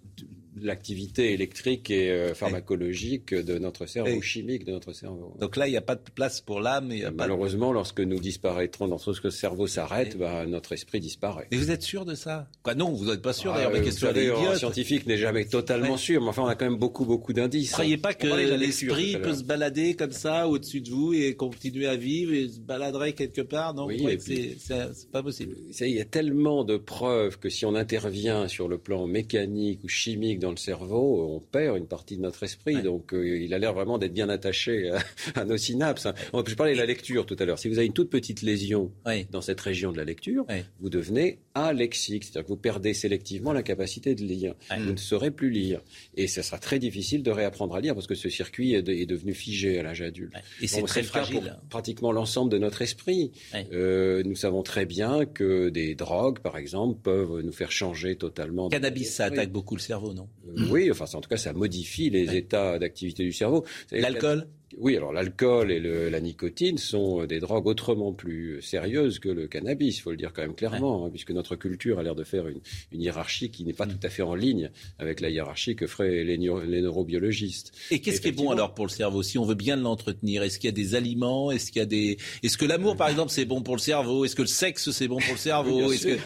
l'activité 0.60 1.32
électrique 1.32 1.90
et 1.90 2.10
euh, 2.10 2.34
pharmacologique 2.34 3.34
de 3.34 3.58
notre 3.58 3.86
cerveau, 3.86 4.20
chimique 4.20 4.64
de 4.64 4.72
notre 4.72 4.92
cerveau. 4.92 5.36
Donc 5.40 5.56
là, 5.56 5.66
il 5.66 5.70
n'y 5.70 5.76
a 5.76 5.82
pas 5.82 5.96
de 5.96 6.10
place 6.14 6.40
pour 6.40 6.60
l'âme. 6.60 6.92
Malheureusement, 7.14 7.72
lorsque 7.72 8.00
nous 8.00 8.18
disparaîtrons, 8.18 8.86
lorsque 8.86 9.24
le 9.24 9.30
cerveau 9.30 9.66
s'arrête, 9.66 10.16
bah, 10.16 10.46
notre 10.46 10.72
esprit 10.72 11.00
disparaît. 11.00 11.48
Mais 11.50 11.58
vous 11.58 11.70
êtes 11.70 11.82
sûr 11.82 12.04
de 12.04 12.14
ça? 12.14 12.48
Quoi 12.62 12.74
Non, 12.74 12.92
vous 12.92 13.06
n'êtes 13.06 13.22
pas 13.22 13.32
sûr. 13.32 13.52
D'ailleurs, 13.52 13.72
ah, 13.74 13.80
question 13.80 14.08
Un 14.08 14.56
scientifique 14.56 15.06
n'est 15.06 15.18
jamais 15.18 15.44
totalement 15.44 15.96
sûr, 15.96 16.20
mais 16.20 16.28
enfin, 16.28 16.42
on 16.42 16.46
a 16.46 16.54
quand 16.54 16.66
même 16.66 16.78
beaucoup, 16.78 17.04
beaucoup 17.04 17.32
d'indices. 17.32 17.70
Vous 17.70 17.72
ne 17.72 17.82
croyez 17.82 17.96
pas 17.96 18.14
que 18.14 18.26
l'esprit 18.26 19.16
peut 19.22 19.34
se 19.34 19.44
balader 19.44 19.94
comme 19.94 20.12
ça 20.12 20.48
au-dessus 20.48 20.80
de 20.80 20.90
vous 20.90 21.12
et 21.12 21.34
continuer 21.34 21.86
à 21.86 21.96
vivre 21.96 22.32
et 22.32 22.48
se 22.48 22.60
baladerait 22.60 23.12
quelque 23.12 23.42
part? 23.42 23.74
Non, 23.74 23.86
oui, 23.86 24.04
c'est 24.18 25.10
pas 25.10 25.22
possible. 25.22 25.56
Il 25.80 25.88
y 25.88 26.00
a 26.00 26.04
tellement 26.04 26.64
de 26.64 26.76
preuves 26.76 27.38
que 27.38 27.48
si 27.48 27.66
on 27.66 27.74
intervient 27.74 28.48
sur 28.48 28.68
le 28.68 28.78
plan 28.78 29.06
mécanique 29.06 29.80
ou 29.84 29.88
chimique 29.88 30.38
dans 30.44 30.50
le 30.50 30.56
cerveau, 30.56 31.34
on 31.34 31.40
perd 31.40 31.76
une 31.78 31.86
partie 31.86 32.16
de 32.16 32.22
notre 32.22 32.42
esprit. 32.42 32.82
Donc 32.82 33.14
euh, 33.14 33.38
il 33.38 33.52
a 33.54 33.58
l'air 33.58 33.72
vraiment 33.72 33.98
d'être 33.98 34.12
bien 34.12 34.28
attaché 34.28 34.90
à, 35.34 35.44
nos 35.44 35.56
synapses. 35.56 36.06
Je 36.46 36.54
parlais 36.54 36.74
de 36.74 36.78
la 36.78 36.86
lecture 36.86 37.26
tout 37.26 37.36
à 37.38 37.44
l'heure. 37.44 37.58
Si 37.58 37.68
vous 37.68 37.78
avez 37.78 37.86
une 37.86 37.92
toute 37.92 38.10
petite 38.10 38.42
lésion 38.42 38.92
dans 39.30 39.40
cette 39.40 39.60
région 39.60 39.90
de 39.90 39.96
la 39.96 40.04
lecture, 40.04 40.46
vous 40.80 40.90
devenez 40.90 41.38
alexique, 41.54 42.24
c'est-à-dire 42.24 42.42
que 42.44 42.48
vous 42.48 42.56
perdez 42.56 42.94
sélectivement 42.94 43.52
la 43.52 43.62
capacité 43.62 44.14
de 44.14 44.22
lire. 44.22 44.54
Vous 44.70 44.92
ne 44.92 44.96
saurez 44.96 45.30
plus 45.30 45.50
lire. 45.50 45.80
Et 46.14 46.26
ce 46.26 46.42
sera 46.42 46.58
très 46.58 46.78
difficile 46.78 47.22
de 47.22 47.30
réapprendre 47.30 47.74
à 47.74 47.80
lire 47.80 47.94
parce 47.94 48.06
que 48.06 48.14
ce 48.14 48.28
circuit 48.28 48.74
est, 48.74 48.82
devenu 48.82 49.34
figé 49.34 49.78
à 49.78 49.82
l'âge 49.82 50.02
adulte. 50.02 50.34
Et 50.60 50.66
c'est 50.66 50.82
très 50.82 51.02
fragile. 51.02 51.40
Pour 51.40 51.68
pratiquement 51.68 52.12
l'ensemble 52.12 52.52
de 52.52 52.58
notre 52.58 52.82
esprit. 52.82 53.32
Euh, 53.72 54.22
nous 54.24 54.36
savons 54.36 54.62
très 54.62 54.86
bien 54.86 55.24
que 55.24 55.70
des 55.70 55.94
drogues, 55.94 56.40
par 56.40 56.56
exemple, 56.58 56.98
peuvent 57.02 57.40
nous 57.40 57.52
faire 57.52 57.72
changer 57.72 58.16
totalement. 58.16 58.68
Cannabis, 58.68 59.14
ça 59.14 59.26
attaque 59.26 59.50
beaucoup 59.50 59.74
le 59.74 59.80
cerveau, 59.80 60.12
non? 60.12 60.28
euh, 60.28 60.33
oui, 60.70 60.90
enfin, 60.90 61.04
en 61.14 61.20
tout 61.20 61.28
cas, 61.28 61.36
ça 61.36 61.52
modifie 61.52 62.10
les 62.10 62.36
états 62.36 62.78
d'activité 62.78 63.24
du 63.24 63.32
cerveau. 63.32 63.64
L'alcool? 63.90 64.46
Oui, 64.78 64.96
alors 64.96 65.12
l'alcool 65.12 65.70
et 65.70 66.10
la 66.10 66.20
nicotine 66.20 66.78
sont 66.78 67.24
des 67.24 67.40
drogues 67.40 67.66
autrement 67.66 68.12
plus 68.12 68.60
sérieuses 68.62 69.18
que 69.18 69.28
le 69.28 69.46
cannabis, 69.46 69.98
il 69.98 70.00
faut 70.00 70.10
le 70.10 70.16
dire 70.16 70.32
quand 70.32 70.42
même 70.42 70.54
clairement, 70.54 71.06
hein, 71.06 71.10
puisque 71.10 71.30
notre 71.30 71.56
culture 71.56 71.98
a 71.98 72.02
l'air 72.02 72.14
de 72.14 72.24
faire 72.24 72.48
une, 72.48 72.60
hiérarchie 72.92 73.50
qui 73.50 73.64
n'est 73.64 73.72
pas 73.72 73.86
tout 73.86 73.98
à 74.02 74.08
fait 74.08 74.22
en 74.22 74.34
ligne 74.34 74.70
avec 74.98 75.20
la 75.20 75.30
hiérarchie 75.30 75.76
que 75.76 75.86
feraient 75.86 76.24
les, 76.24 76.38
neurobiologistes. 76.38 77.72
Et 77.90 78.00
qu'est-ce 78.00 78.20
qui 78.20 78.28
est 78.28 78.32
bon 78.32 78.50
alors 78.50 78.74
pour 78.74 78.86
le 78.86 78.90
cerveau 78.90 79.22
Si 79.22 79.38
on 79.38 79.44
veut 79.44 79.54
bien 79.54 79.76
l'entretenir, 79.76 80.42
est-ce 80.42 80.58
qu'il 80.58 80.68
y 80.68 80.72
a 80.72 80.76
des 80.76 80.94
aliments? 80.94 81.50
Est-ce 81.50 81.70
qu'il 81.70 81.80
y 81.80 81.82
a 81.82 81.86
des 81.86 82.18
Est-ce 82.42 82.56
que 82.56 82.64
l'amour, 82.64 82.96
par 82.96 83.08
exemple, 83.08 83.30
c'est 83.30 83.44
bon 83.44 83.62
pour 83.62 83.76
le 83.76 83.80
cerveau? 83.80 84.24
Est-ce 84.24 84.36
que 84.36 84.42
le 84.42 84.48
sexe, 84.48 84.90
c'est 84.90 85.08
bon 85.08 85.18
pour 85.18 85.32
le 85.32 85.38
cerveau? 85.38 85.88
Que... 85.88 86.16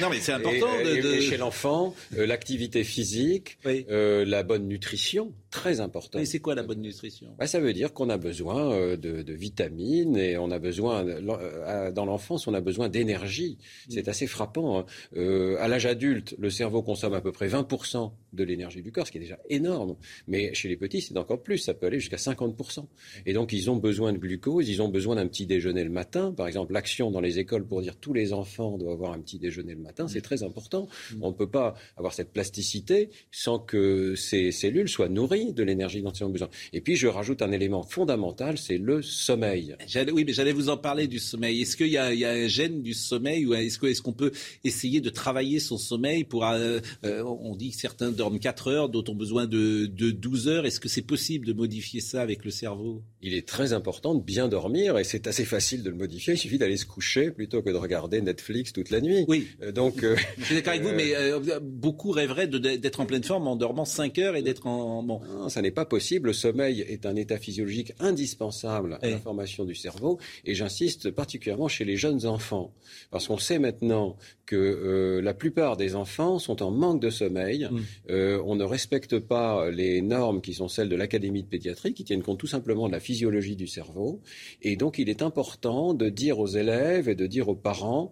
Non, 0.00 0.10
mais 0.10 0.20
c'est 0.20 0.32
important. 0.32 0.66
de, 0.84 1.20
chez 1.20 1.36
l'enfant, 1.36 1.94
euh, 2.16 2.26
l'activité 2.26 2.84
physique, 2.84 3.58
euh, 3.66 4.24
la 4.24 4.42
bonne 4.42 4.66
nutrition, 4.68 5.32
très 5.52 5.80
important. 5.80 6.18
Mais 6.18 6.24
c'est 6.24 6.40
quoi 6.40 6.54
la 6.54 6.62
bonne 6.64 6.80
nutrition? 6.80 7.28
Bah, 7.38 7.46
Ça 7.46 7.60
veut 7.60 7.74
dire 7.74 7.92
qu'on 7.92 8.08
a 8.08 8.16
besoin 8.16 8.72
euh, 8.72 8.96
de, 8.96 9.32
vitamines 9.32 10.16
et 10.16 10.36
on 10.38 10.50
a 10.50 10.58
besoin, 10.58 11.06
euh, 11.06 11.92
dans 11.92 12.06
l'enfance, 12.06 12.46
on 12.48 12.54
a 12.54 12.60
besoin 12.60 12.88
d'énergie. 12.88 13.58
Mm. 13.60 13.90
C'est 13.92 14.08
assez 14.08 14.26
frappant. 14.26 14.80
Hein. 14.80 14.86
Euh, 15.16 15.56
à 15.60 15.68
l'âge 15.68 15.86
adulte, 15.86 16.34
le 16.38 16.50
cerveau 16.50 16.82
consomme 16.82 17.12
à 17.12 17.20
peu 17.20 17.32
près 17.32 17.48
20% 17.48 18.12
de 18.32 18.44
l'énergie 18.44 18.82
du 18.82 18.90
corps, 18.90 19.06
ce 19.06 19.12
qui 19.12 19.18
est 19.18 19.20
déjà 19.20 19.38
énorme. 19.50 19.96
Mais 20.26 20.54
chez 20.54 20.68
les 20.68 20.76
petits, 20.76 21.02
c'est 21.02 21.16
encore 21.18 21.42
plus. 21.42 21.58
Ça 21.58 21.74
peut 21.74 21.86
aller 21.86 22.00
jusqu'à 22.00 22.16
50%. 22.16 22.86
Et 23.26 23.34
donc, 23.34 23.52
ils 23.52 23.70
ont 23.70 23.76
besoin 23.76 24.14
de 24.14 24.18
glucose, 24.18 24.68
ils 24.68 24.80
ont 24.80 24.88
besoin 24.88 25.16
d'un 25.16 25.28
petit 25.28 25.46
déjeuner 25.46 25.84
le 25.84 25.90
matin. 25.90 26.32
Par 26.32 26.48
exemple, 26.48 26.72
l'action 26.72 27.10
dans 27.10 27.20
les 27.20 27.38
écoles 27.38 27.66
pour 27.66 27.82
dire 27.82 27.96
tous 27.96 28.14
les 28.14 28.32
enfants 28.32 28.78
doivent 28.78 28.94
avoir 28.94 29.12
un 29.12 29.20
petit 29.20 29.38
déjeuner 29.38 29.74
le 29.74 29.80
matin, 29.82 30.08
c'est 30.08 30.20
mm. 30.20 30.22
très 30.22 30.42
important. 30.42 30.88
Mm. 31.12 31.22
On 31.22 31.28
ne 31.28 31.34
peut 31.34 31.50
pas 31.50 31.74
avoir 31.98 32.14
cette 32.14 32.32
plasticité 32.32 33.10
sans 33.30 33.58
que 33.58 34.14
ces 34.14 34.50
cellules 34.50 34.88
soient 34.88 35.10
nourries 35.10 35.41
de 35.50 35.62
l'énergie 35.62 36.02
dont 36.02 36.10
ils 36.10 36.24
ont 36.24 36.30
besoin. 36.30 36.48
Et 36.72 36.80
puis, 36.80 36.96
je 36.96 37.06
rajoute 37.06 37.42
un 37.42 37.50
élément 37.50 37.82
fondamental, 37.82 38.58
c'est 38.58 38.78
le 38.78 39.02
sommeil. 39.02 39.76
Oui, 40.12 40.24
mais 40.24 40.32
j'allais 40.32 40.52
vous 40.52 40.68
en 40.68 40.76
parler 40.76 41.06
du 41.08 41.18
sommeil. 41.18 41.62
Est-ce 41.62 41.76
qu'il 41.76 41.88
y, 41.88 41.96
a 41.96 42.06
un 42.06 42.46
gène 42.46 42.82
du 42.82 42.94
sommeil 42.94 43.46
ou 43.46 43.54
est-ce 43.54 44.02
qu'on 44.02 44.12
peut 44.12 44.32
essayer 44.64 45.00
de 45.00 45.10
travailler 45.10 45.58
son 45.58 45.78
sommeil 45.78 46.24
pour... 46.24 46.46
Euh, 46.46 46.80
euh, 47.04 47.22
on 47.24 47.56
dit 47.56 47.70
que 47.70 47.76
certains 47.76 48.10
dorment 48.10 48.38
4 48.38 48.68
heures, 48.68 48.88
d'autres 48.88 49.12
ont 49.12 49.16
besoin 49.16 49.46
de, 49.46 49.86
de 49.86 50.10
12 50.10 50.48
heures. 50.48 50.66
Est-ce 50.66 50.80
que 50.80 50.88
c'est 50.88 51.02
possible 51.02 51.46
de 51.46 51.52
modifier 51.52 52.00
ça 52.00 52.22
avec 52.22 52.44
le 52.44 52.50
cerveau? 52.50 53.02
Il 53.22 53.34
est 53.34 53.46
très 53.46 53.72
important 53.72 54.14
de 54.14 54.22
bien 54.22 54.48
dormir 54.48 54.98
et 54.98 55.04
c'est 55.04 55.28
assez 55.28 55.44
facile 55.44 55.84
de 55.84 55.90
le 55.90 55.96
modifier. 55.96 56.34
Il 56.34 56.38
suffit 56.38 56.58
d'aller 56.58 56.76
se 56.76 56.86
coucher 56.86 57.30
plutôt 57.30 57.62
que 57.62 57.70
de 57.70 57.76
regarder 57.76 58.20
Netflix 58.20 58.72
toute 58.72 58.90
la 58.90 59.00
nuit. 59.00 59.24
Oui. 59.28 59.46
Euh, 59.62 59.70
donc, 59.70 60.04
je 60.38 60.44
suis 60.44 60.56
d'accord 60.56 60.72
avec 60.72 60.82
vous, 60.82 60.92
mais 60.92 61.12
beaucoup 61.60 62.10
rêveraient 62.10 62.48
d'être 62.48 63.00
en 63.00 63.06
pleine 63.06 63.22
forme 63.22 63.46
en 63.46 63.54
dormant 63.54 63.84
5 63.84 64.18
heures 64.18 64.34
et 64.34 64.42
d'être 64.42 64.66
en... 64.66 65.04
Bon, 65.04 65.20
non, 65.38 65.48
ça 65.48 65.62
n'est 65.62 65.70
pas 65.70 65.84
possible. 65.84 66.28
Le 66.28 66.32
sommeil 66.32 66.80
est 66.80 67.06
un 67.06 67.14
état 67.14 67.38
physiologique 67.38 67.92
indispensable 68.00 68.98
à 69.00 69.08
la 69.08 69.18
formation 69.18 69.64
du 69.64 69.76
cerveau. 69.76 70.18
Et 70.44 70.54
j'insiste 70.54 71.12
particulièrement 71.12 71.68
chez 71.68 71.84
les 71.84 71.96
jeunes 71.96 72.26
enfants. 72.26 72.74
Parce 73.12 73.28
qu'on 73.28 73.38
sait 73.38 73.60
maintenant 73.60 74.16
que 74.46 74.56
euh, 74.56 75.22
la 75.22 75.32
plupart 75.32 75.76
des 75.76 75.94
enfants 75.94 76.40
sont 76.40 76.62
en 76.62 76.72
manque 76.72 77.00
de 77.00 77.10
sommeil. 77.10 77.68
Mm. 77.70 77.80
Euh, 78.10 78.42
on 78.44 78.56
ne 78.56 78.64
respecte 78.64 79.18
pas 79.20 79.70
les 79.70 80.02
normes 80.02 80.40
qui 80.40 80.54
sont 80.54 80.68
celles 80.68 80.88
de 80.88 80.96
l'Académie 80.96 81.42
de 81.42 81.48
pédiatrie, 81.48 81.94
qui 81.94 82.04
tiennent 82.04 82.22
compte 82.22 82.38
tout 82.38 82.48
simplement 82.48 82.88
de 82.88 82.92
la 82.92 83.00
physiologie 83.00 83.11
du 83.56 83.66
cerveau. 83.66 84.20
Et 84.62 84.76
donc, 84.76 84.98
il 84.98 85.08
est 85.08 85.22
important 85.22 85.94
de 85.94 86.08
dire 86.08 86.38
aux 86.38 86.46
élèves 86.46 87.08
et 87.08 87.14
de 87.14 87.26
dire 87.26 87.48
aux 87.48 87.54
parents 87.54 88.10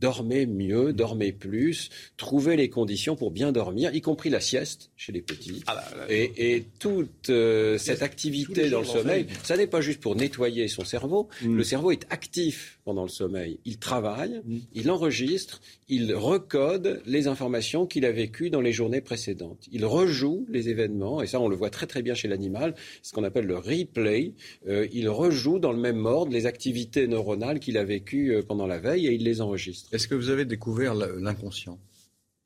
dormez 0.00 0.46
mieux, 0.46 0.92
dormez 0.92 1.32
plus, 1.32 1.90
trouvez 2.16 2.56
les 2.56 2.68
conditions 2.68 3.16
pour 3.16 3.30
bien 3.30 3.52
dormir, 3.52 3.94
y 3.94 4.00
compris 4.00 4.30
la 4.30 4.40
sieste 4.40 4.90
chez 4.96 5.12
les 5.12 5.22
petits. 5.22 5.62
Ah 5.66 5.82
et, 6.08 6.64
toute 6.78 7.30
euh, 7.30 7.78
cette 7.78 8.02
activité 8.02 8.70
dans 8.70 8.80
le 8.80 8.86
sommeil, 8.86 9.26
ça 9.42 9.56
n'est 9.56 9.66
pas 9.66 9.80
juste 9.80 10.00
pour 10.00 10.16
nettoyer 10.16 10.68
son 10.68 10.84
cerveau. 10.84 11.28
Mm. 11.42 11.56
Le 11.56 11.64
cerveau 11.64 11.90
est 11.90 12.04
actif 12.10 12.78
pendant 12.84 13.02
le 13.02 13.08
sommeil. 13.08 13.58
Il 13.64 13.78
travaille, 13.78 14.40
mm. 14.44 14.58
il 14.74 14.90
enregistre, 14.90 15.60
il 15.88 16.14
recode 16.14 17.02
les 17.06 17.28
informations 17.28 17.86
qu'il 17.86 18.04
a 18.04 18.12
vécues 18.12 18.50
dans 18.50 18.60
les 18.60 18.72
journées 18.72 19.00
précédentes. 19.00 19.68
Il 19.72 19.84
rejoue 19.84 20.46
les 20.48 20.68
événements, 20.68 21.22
et 21.22 21.26
ça 21.26 21.40
on 21.40 21.48
le 21.48 21.56
voit 21.56 21.70
très 21.70 21.86
très 21.86 22.02
bien 22.02 22.14
chez 22.14 22.28
l'animal, 22.28 22.74
ce 23.02 23.12
qu'on 23.12 23.24
appelle 23.24 23.46
le 23.46 23.58
replay. 23.58 24.34
Euh, 24.68 24.86
il 24.92 25.08
rejoue 25.08 25.58
dans 25.58 25.72
le 25.72 25.78
même 25.78 26.06
ordre 26.06 26.32
les 26.32 26.46
activités 26.46 27.06
neuronales 27.06 27.60
qu'il 27.60 27.78
a 27.78 27.84
vécues 27.84 28.34
euh, 28.34 28.42
pendant 28.42 28.66
la 28.66 28.78
veille 28.78 29.06
et 29.06 29.12
il 29.12 29.24
les 29.24 29.40
enregistre. 29.40 29.71
Est-ce 29.92 30.08
que 30.08 30.14
vous 30.14 30.30
avez 30.30 30.44
découvert 30.44 30.94
l'inconscient? 30.94 31.78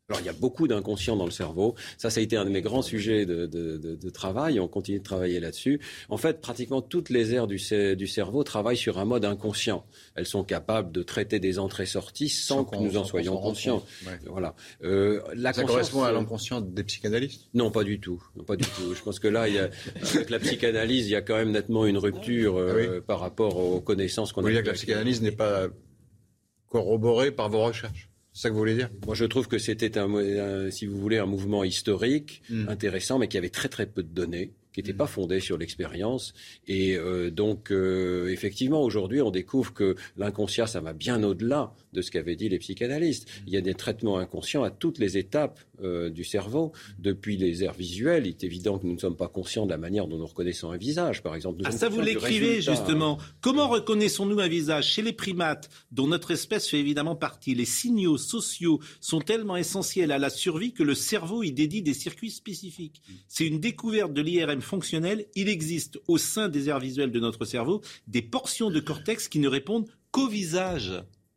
Alors 0.09 0.21
il 0.21 0.27
y 0.27 0.29
a 0.29 0.33
beaucoup 0.33 0.69
d'inconscient 0.69 1.17
dans 1.17 1.25
le 1.25 1.33
cerveau. 1.33 1.75
Ça, 1.99 2.11
ça 2.11 2.21
a 2.21 2.23
été 2.23 2.37
un 2.37 2.45
de 2.45 2.51
mes 2.51 2.63
grands 2.63 2.83
sujets 2.83 3.27
de, 3.27 3.47
de, 3.47 3.77
de, 3.77 3.97
de 3.97 4.11
travail. 4.11 4.61
On 4.61 4.69
continue 4.69 5.01
de 5.01 5.05
travailler 5.05 5.41
là-dessus. 5.41 5.81
En 6.09 6.17
fait, 6.17 6.41
pratiquement 6.41 6.81
toutes 6.81 7.11
les 7.11 7.35
aires 7.35 7.49
du, 7.49 7.57
du, 7.97 8.07
cerveau 8.07 8.45
travaillent 8.45 8.77
sur 8.77 8.99
un 8.99 9.05
mode 9.05 9.25
inconscient. 9.25 9.85
Elles 10.15 10.27
sont 10.27 10.45
capables 10.45 10.93
de 10.93 11.03
traiter 11.03 11.41
des 11.41 11.59
entrées-sorties 11.59 12.29
sans, 12.29 12.65
que 12.65 12.77
nous 12.77 12.97
en 12.97 13.05
soyons 13.05 13.37
conscients. 13.37 13.85
Voilà. 14.27 14.55
Euh, 14.85 15.23
la 15.35 15.53
ça 15.53 15.65
correspond 15.65 16.05
à 16.05 16.13
l'inconscient 16.13 16.61
des 16.61 16.85
psychanalystes? 16.85 17.49
Non, 17.53 17.73
pas 17.73 17.83
du 17.83 17.99
tout. 17.99 18.23
Non, 18.37 18.45
pas 18.45 18.55
du 18.55 18.65
tout. 18.65 18.95
Je 18.95 19.03
pense 19.03 19.19
que 19.19 19.27
là, 19.27 19.49
il 19.49 19.55
y 19.55 19.59
a, 19.59 19.71
avec 20.15 20.31
la 20.31 20.39
psychanalyse, 20.39 21.09
il 21.09 21.13
y 21.13 21.17
a 21.17 21.23
quand 21.23 21.35
même 21.35 21.51
nettement 21.51 21.85
une 21.85 21.99
rupture 21.99 22.59
euh, 22.59 23.01
par 23.05 23.19
rapport 23.19 23.59
aux 23.59 23.81
connaissances 23.81 24.33
qu'on 24.33 24.43
a. 24.43 24.43
Vous 24.43 24.51
voulez 24.51 24.55
dire 24.55 24.63
que 24.63 24.69
la 24.69 24.75
psychanalyse 24.75 25.21
n'est 25.21 25.33
pas 25.33 25.67
corroborée 26.69 27.31
par 27.31 27.49
vos 27.49 27.65
recherches 27.65 28.09
c'est 28.33 28.43
ça 28.43 28.49
que 28.51 28.53
vous 28.53 28.61
voulez 28.61 28.75
dire? 28.75 28.91
Moi, 29.07 29.15
je 29.15 29.25
trouve 29.25 29.49
que 29.49 29.57
c'était, 29.57 29.97
un, 29.97 30.71
si 30.71 30.85
vous 30.85 30.99
voulez, 30.99 31.17
un 31.17 31.25
mouvement 31.25 31.65
historique 31.65 32.43
hmm. 32.51 32.69
intéressant, 32.69 33.19
mais 33.19 33.29
qui 33.29 33.39
avait 33.39 33.49
très 33.49 33.71
très 33.71 33.87
peu 33.87 34.03
de 34.03 34.11
données 34.11 34.53
qui 34.77 34.83
n'était 34.83 34.93
pas 34.93 35.07
fondé 35.07 35.41
sur 35.41 35.57
l'expérience. 35.57 36.35
Et 36.69 36.99
euh, 36.99 37.31
donc, 37.31 37.73
euh, 37.73 38.29
effectivement, 38.31 38.83
aujourd'hui, 38.83 39.23
on 39.23 39.31
découvre 39.31 39.73
que 39.73 39.97
l'inconscient, 40.19 40.67
ça 40.67 40.83
va 40.83 40.93
bien 40.93 41.23
au-delà 41.23 41.73
de 41.97 42.03
ce 42.03 42.11
qu'avaient 42.11 42.37
dit 42.37 42.49
les 42.49 42.59
psychanalystes. 42.59 43.27
Il 43.47 43.53
y 43.53 43.57
a 43.57 43.61
des 43.61 43.75
traitements 43.75 44.19
inconscients 44.19 44.63
à 44.63 44.71
toutes 44.71 44.99
les 44.99 45.17
étapes 45.17 45.59
euh, 45.83 46.11
du 46.11 46.25
cerveau, 46.25 46.73
depuis 46.99 47.37
les 47.37 47.65
aires 47.65 47.75
visuelles. 47.75 48.27
Il 48.27 48.31
est 48.31 48.45
évident 48.45 48.79
que 48.79 48.87
nous 48.87 48.95
ne 48.95 48.99
sommes 48.99 49.17
pas 49.17 49.29
conscients 49.29 49.67
de 49.67 49.71
la 49.71 49.79
manière 49.79 50.07
dont 50.07 50.19
nous 50.19 50.27
reconnaissons 50.27 50.71
un 50.71 50.77
visage, 50.77 51.23
par 51.23 51.35
exemple. 51.35 51.63
ah, 51.65 51.73
ça, 51.73 51.89
vous 51.89 52.01
l'écrivez, 52.01 52.61
justement. 52.63 53.19
Comment 53.41 53.69
reconnaissons-nous 53.69 54.41
un 54.41 54.49
visage 54.49 54.93
Chez 54.93 55.03
les 55.03 55.13
primates, 55.13 55.69
dont 55.91 56.07
notre 56.07 56.31
espèce 56.31 56.69
fait 56.69 56.79
évidemment 56.79 57.17
partie, 57.17 57.55
les 57.55 57.65
signaux 57.65 58.19
sociaux 58.19 58.81
sont 59.01 59.21
tellement 59.21 59.57
essentiels 59.57 60.13
à 60.13 60.19
la 60.19 60.31
survie 60.31 60.73
que 60.73 60.83
le 60.83 60.95
cerveau 60.95 61.43
y 61.43 61.53
dédie 61.53 61.83
des 61.83 61.95
circuits 61.95 62.31
spécifiques. 62.31 63.03
C'est 63.29 63.47
une 63.47 63.61
découverte 63.61 64.13
de 64.13 64.23
l'IRM 64.23 64.61
fonctionnel, 64.61 65.27
il 65.35 65.49
existe 65.49 65.99
au 66.09 66.19
sein 66.19 66.49
des 66.49 66.69
aires 66.69 66.81
visuelles 66.81 67.13
de 67.13 67.21
notre 67.21 67.45
cerveau 67.45 67.81
des 68.07 68.23
portions 68.23 68.71
de 68.71 68.81
cortex 68.81 69.29
qui 69.29 69.39
ne 69.39 69.49
répondent 69.49 69.89
qu'au 70.11 70.29
visage. 70.29 70.93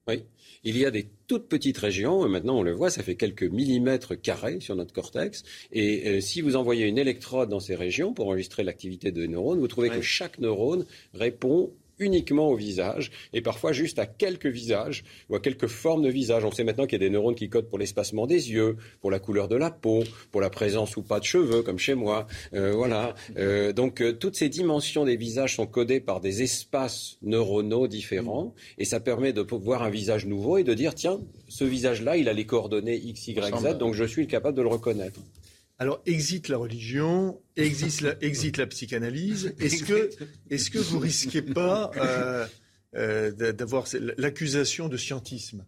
Oui. 0.08 0.24
Il 0.64 0.78
y 0.78 0.86
a 0.86 0.92
des 0.92 1.08
toutes 1.28 1.48
petites 1.48 1.78
régions, 1.78 2.26
et 2.26 2.30
maintenant 2.30 2.60
on 2.60 2.64
le 2.64 2.74
voit, 2.74 2.90
ça 2.90 3.04
fait 3.04 3.16
quelques 3.16 3.44
millimètres 3.44 4.20
carrés 4.20 4.60
sur 4.60 4.76
notre 4.76 4.94
cortex. 4.94 5.44
Et 5.72 6.08
euh, 6.08 6.22
si 6.22 6.42
vous 6.42 6.56
envoyez 6.56 6.86
une 6.88 6.98
électrode 6.98 7.50
dans 7.50 7.60
ces 7.60 7.76
régions 7.76 8.14
pour 8.14 8.28
enregistrer 8.28 8.64
l'activité 8.64 9.12
de 9.12 9.26
neurones, 9.26 9.60
vous 9.60 9.68
trouvez 9.68 9.90
que 9.90 10.02
chaque 10.02 10.40
neurone 10.40 10.86
répond 11.14 11.72
uniquement 12.00 12.50
au 12.50 12.56
visage 12.56 13.12
et 13.34 13.42
parfois 13.42 13.72
juste 13.72 14.00
à 14.00 14.06
quelques 14.06 14.48
visages 14.48 15.04
ou 15.30 15.36
à 15.36 15.40
quelques 15.40 15.68
formes 15.68 16.04
de 16.04 16.10
visage. 16.10 16.44
On 16.46 16.52
sait 16.52 16.64
maintenant 16.64 16.86
qu'il 16.86 17.02
y 17.02 17.04
a 17.04 17.08
des 17.08 17.12
neurones 17.12 17.36
qui 17.36 17.50
codent 17.50 17.70
pour 17.70 17.78
l'espacement 17.78 18.28
des 18.28 18.52
yeux, 18.52 18.78
pour 19.02 19.12
la 19.12 19.20
couleur 19.20 19.48
de 19.48 19.56
la 19.56 19.72
peau, 19.72 20.04
pour 20.32 20.42
la 20.42 20.50
présence 20.50 20.98
ou 20.98 21.04
pas 21.04 21.20
de 21.20 21.26
cheveux, 21.26 21.62
comme 21.62 21.80
chez 21.80 21.96
moi. 21.96 22.28
Euh, 22.54 22.72
voilà. 22.74 23.16
Euh, 23.38 23.74
donc 23.74 24.02
euh, 24.02 24.14
toutes 24.14 24.36
ces 24.36 24.50
dimensions 24.50 25.06
des 25.06 25.16
visages 25.16 25.56
sont 25.56 25.68
codées 25.68 26.00
par 26.00 26.20
des 26.20 26.42
espaces 26.42 27.18
neuronaux 27.22 27.88
différents 27.88 28.54
et 28.78 28.86
ça 28.86 29.00
permet 29.00 29.34
de 29.34 29.42
voir 29.42 29.84
un 29.84 29.90
visage 29.90 30.26
nouveau 30.26 30.58
et 30.58 30.64
de 30.64 30.74
dire 30.74 30.96
tiens, 30.96 31.20
ce 31.48 31.64
visage-là, 31.64 32.18
il 32.18 32.30
a 32.30 32.34
les 32.34 32.46
coordonnées 32.46 32.98
X, 32.98 33.28
Y, 33.28 33.58
Z, 33.60 33.78
donc 33.78 33.94
je 33.94 34.04
suis 34.04 34.28
capable 34.28 34.58
de 34.58 34.62
le 34.62 34.70
reconnaître. 34.70 35.20
Alors, 35.82 36.02
exit 36.06 36.50
la 36.50 36.58
religion, 36.58 37.42
exit 37.56 38.58
la, 38.58 38.68
psychanalyse. 38.68 39.56
Est-ce 39.60 39.86
que, 39.86 40.10
est-ce 40.50 40.70
que 40.70 40.78
vous 40.78 41.00
risquez 41.00 41.42
pas 41.42 41.90
euh, 41.96 42.46
euh, 42.96 43.54
d'avoir 43.54 43.86
l'accusation 44.18 44.90
de 44.90 44.98
scientisme? 44.98 45.66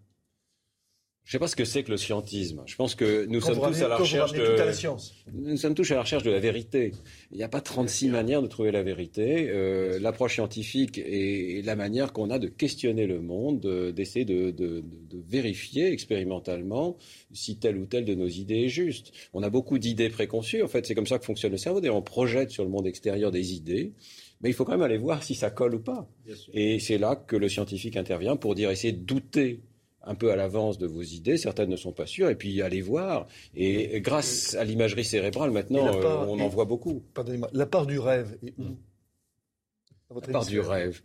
Je 1.23 1.29
ne 1.29 1.39
sais 1.39 1.39
pas 1.39 1.47
ce 1.47 1.55
que 1.55 1.65
c'est 1.65 1.83
que 1.83 1.91
le 1.91 1.97
scientisme. 1.97 2.63
Je 2.65 2.75
pense 2.75 2.95
que 2.95 3.25
nous 3.25 3.39
sommes 3.39 3.59
tous 3.59 3.81
à 3.83 3.87
la 3.87 3.95
recherche 3.95 4.33
de. 4.33 4.41
la 4.41 4.73
science. 4.73 5.13
Nous 5.31 5.55
sommes 5.55 5.75
tous 5.75 5.89
à 5.91 5.95
la 5.95 6.01
recherche 6.01 6.23
de 6.23 6.31
la 6.31 6.39
vérité. 6.39 6.91
Il 7.31 7.37
n'y 7.37 7.43
a 7.43 7.47
pas 7.47 7.61
36 7.61 8.09
manières 8.09 8.41
de 8.41 8.47
trouver 8.47 8.71
la 8.71 8.81
vérité. 8.81 9.49
Euh, 9.49 9.99
l'approche 9.99 10.33
scientifique 10.33 10.97
est 10.97 11.63
la 11.63 11.75
manière 11.75 12.11
qu'on 12.11 12.31
a 12.31 12.39
de 12.39 12.47
questionner 12.47 13.05
le 13.05 13.21
monde, 13.21 13.61
d'essayer 13.95 14.25
de, 14.25 14.51
de, 14.51 14.83
de, 14.83 15.23
vérifier 15.29 15.91
expérimentalement 15.91 16.97
si 17.31 17.57
telle 17.57 17.77
ou 17.77 17.85
telle 17.85 18.05
de 18.05 18.15
nos 18.15 18.27
idées 18.27 18.65
est 18.65 18.69
juste. 18.69 19.13
On 19.33 19.43
a 19.43 19.49
beaucoup 19.49 19.77
d'idées 19.77 20.09
préconçues. 20.09 20.63
En 20.63 20.67
fait, 20.67 20.85
c'est 20.85 20.95
comme 20.95 21.07
ça 21.07 21.19
que 21.19 21.25
fonctionne 21.25 21.51
le 21.51 21.57
cerveau. 21.57 21.79
D'ailleurs, 21.81 21.97
on 21.97 22.01
projette 22.01 22.49
sur 22.49 22.63
le 22.63 22.69
monde 22.69 22.87
extérieur 22.87 23.31
des 23.31 23.53
idées. 23.53 23.93
Mais 24.41 24.49
il 24.49 24.53
faut 24.53 24.65
quand 24.65 24.71
même 24.71 24.81
aller 24.81 24.97
voir 24.97 25.23
si 25.23 25.35
ça 25.35 25.51
colle 25.51 25.75
ou 25.75 25.79
pas. 25.79 26.09
Et 26.53 26.79
c'est 26.79 26.97
là 26.97 27.15
que 27.15 27.35
le 27.35 27.47
scientifique 27.47 27.95
intervient 27.95 28.35
pour 28.35 28.55
dire 28.55 28.71
essayer 28.71 28.91
de 28.91 29.03
douter 29.03 29.61
un 30.03 30.15
peu 30.15 30.31
à 30.31 30.35
l'avance 30.35 30.77
de 30.77 30.87
vos 30.87 31.01
idées, 31.01 31.37
certaines 31.37 31.69
ne 31.69 31.75
sont 31.75 31.91
pas 31.91 32.05
sûres, 32.05 32.29
et 32.29 32.35
puis 32.35 32.61
allez 32.61 32.81
voir. 32.81 33.27
Et 33.55 34.01
grâce 34.01 34.55
à 34.55 34.63
l'imagerie 34.63 35.05
cérébrale, 35.05 35.51
maintenant, 35.51 35.87
euh, 35.87 36.25
on 36.27 36.39
en 36.39 36.47
voit 36.47 36.65
beaucoup. 36.65 37.03
Pardonnez-moi, 37.13 37.49
la 37.53 37.65
part 37.65 37.85
du 37.85 37.99
rêve 37.99 38.37
est 38.45 38.53
où? 38.57 38.77
À 40.15 40.21
part 40.31 40.45
du 40.45 40.59
rêve. 40.59 41.01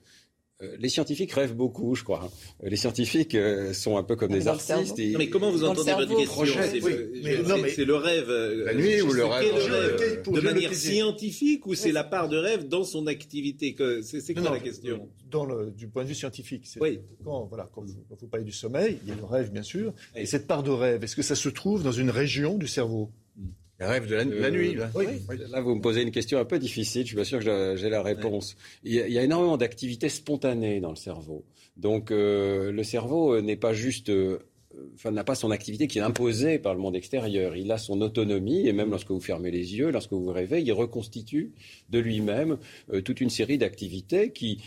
Euh, 0.62 0.74
les 0.78 0.88
scientifiques 0.88 1.32
rêvent 1.32 1.54
beaucoup, 1.54 1.94
je 1.94 2.02
crois. 2.02 2.30
Euh, 2.64 2.70
les 2.70 2.76
scientifiques 2.76 3.34
euh, 3.34 3.74
sont 3.74 3.98
un 3.98 4.02
peu 4.02 4.16
comme 4.16 4.32
des 4.32 4.48
artistes. 4.48 4.96
mais 4.96 5.28
comment 5.28 5.50
vous 5.50 5.64
entendez 5.64 5.92
votre 5.92 6.16
question 6.16 6.44
C'est 6.62 7.84
le, 7.84 7.94
rêve 7.94 8.30
la 8.30 8.72
nuit 8.72 9.02
ou 9.02 9.12
le 9.12 9.26
rêve, 9.26 10.24
De 10.26 10.40
manière 10.40 10.72
scientifique 10.72 11.66
ou 11.66 11.74
c'est 11.74 11.92
la 11.92 12.04
part 12.04 12.30
de 12.30 12.38
rêve 12.38 12.68
dans 12.68 12.84
son 12.84 13.06
activité 13.06 13.76
C'est 14.02 14.34
quoi 14.34 14.50
la 14.50 14.60
question 14.60 15.10
dans 15.30 15.44
le, 15.44 15.70
Du 15.70 15.88
point 15.88 16.04
de 16.04 16.08
vue 16.08 16.14
scientifique. 16.14 16.66
Oui. 16.80 17.00
Quand, 17.22 17.44
voilà, 17.44 17.68
quand 17.74 17.84
vous, 17.84 18.26
parlez 18.28 18.44
du 18.44 18.52
sommeil, 18.52 18.98
il 19.02 19.10
y 19.10 19.12
a 19.12 19.16
le 19.16 19.24
rêve, 19.24 19.50
bien 19.50 19.62
sûr. 19.62 19.92
Et 20.14 20.24
cette 20.24 20.46
part 20.46 20.62
de 20.62 20.70
rêve, 20.70 21.04
est-ce 21.04 21.16
que 21.16 21.22
ça 21.22 21.34
se 21.34 21.50
trouve 21.50 21.82
dans 21.82 21.92
une 21.92 22.10
région 22.10 22.56
du 22.56 22.66
cerveau? 22.66 23.10
Le 23.78 23.86
rêve 23.86 24.06
de 24.06 24.14
la, 24.14 24.50
nuit. 24.50 24.74
Là. 24.74 24.90
Oui. 24.94 25.04
là, 25.50 25.60
vous 25.60 25.74
me 25.74 25.80
posez 25.80 26.02
une 26.02 26.10
question 26.10 26.38
un 26.38 26.44
peu 26.44 26.58
difficile. 26.58 27.02
Je 27.02 27.08
suis 27.08 27.16
pas 27.16 27.24
sûr 27.24 27.40
que 27.40 27.74
j'ai 27.76 27.90
la 27.90 28.02
réponse. 28.02 28.56
Il, 28.84 28.94
y 28.94 29.00
a, 29.00 29.06
il, 29.06 29.12
y 29.12 29.18
a, 29.18 29.22
énormément 29.22 29.56
d'activités 29.56 30.08
spontanées 30.08 30.80
dans 30.80 30.90
le 30.90 30.96
cerveau. 30.96 31.44
Donc, 31.76 32.10
euh, 32.10 32.72
le 32.72 32.84
cerveau 32.84 33.34
euh, 33.34 33.42
n'est 33.42 33.56
pas 33.56 33.74
juste 33.74 34.08
euh, 34.08 34.38
enfin, 34.94 35.10
n'a 35.10 35.24
pas 35.24 35.34
son 35.34 35.50
activité 35.50 35.88
qui 35.88 35.98
est 35.98 36.02
imposée 36.02 36.58
par 36.58 36.74
le 36.74 36.80
monde 36.80 36.96
extérieur. 36.96 37.54
Il 37.54 37.70
a 37.70 37.78
son 37.78 38.00
autonomie 38.00 38.66
et 38.66 38.72
même 38.72 38.90
lorsque 38.90 39.10
vous 39.10 39.20
fermez 39.20 39.50
les 39.50 39.76
yeux, 39.76 39.90
lorsque 39.90 40.12
vous 40.12 40.32
rêvez, 40.32 40.62
il 40.62 40.72
reconstitue 40.72 41.52
de 41.90 41.98
lui-même 41.98 42.58
toute 43.04 43.20
une 43.20 43.30
série 43.30 43.58
d'activités 43.58 44.32
qui 44.32 44.62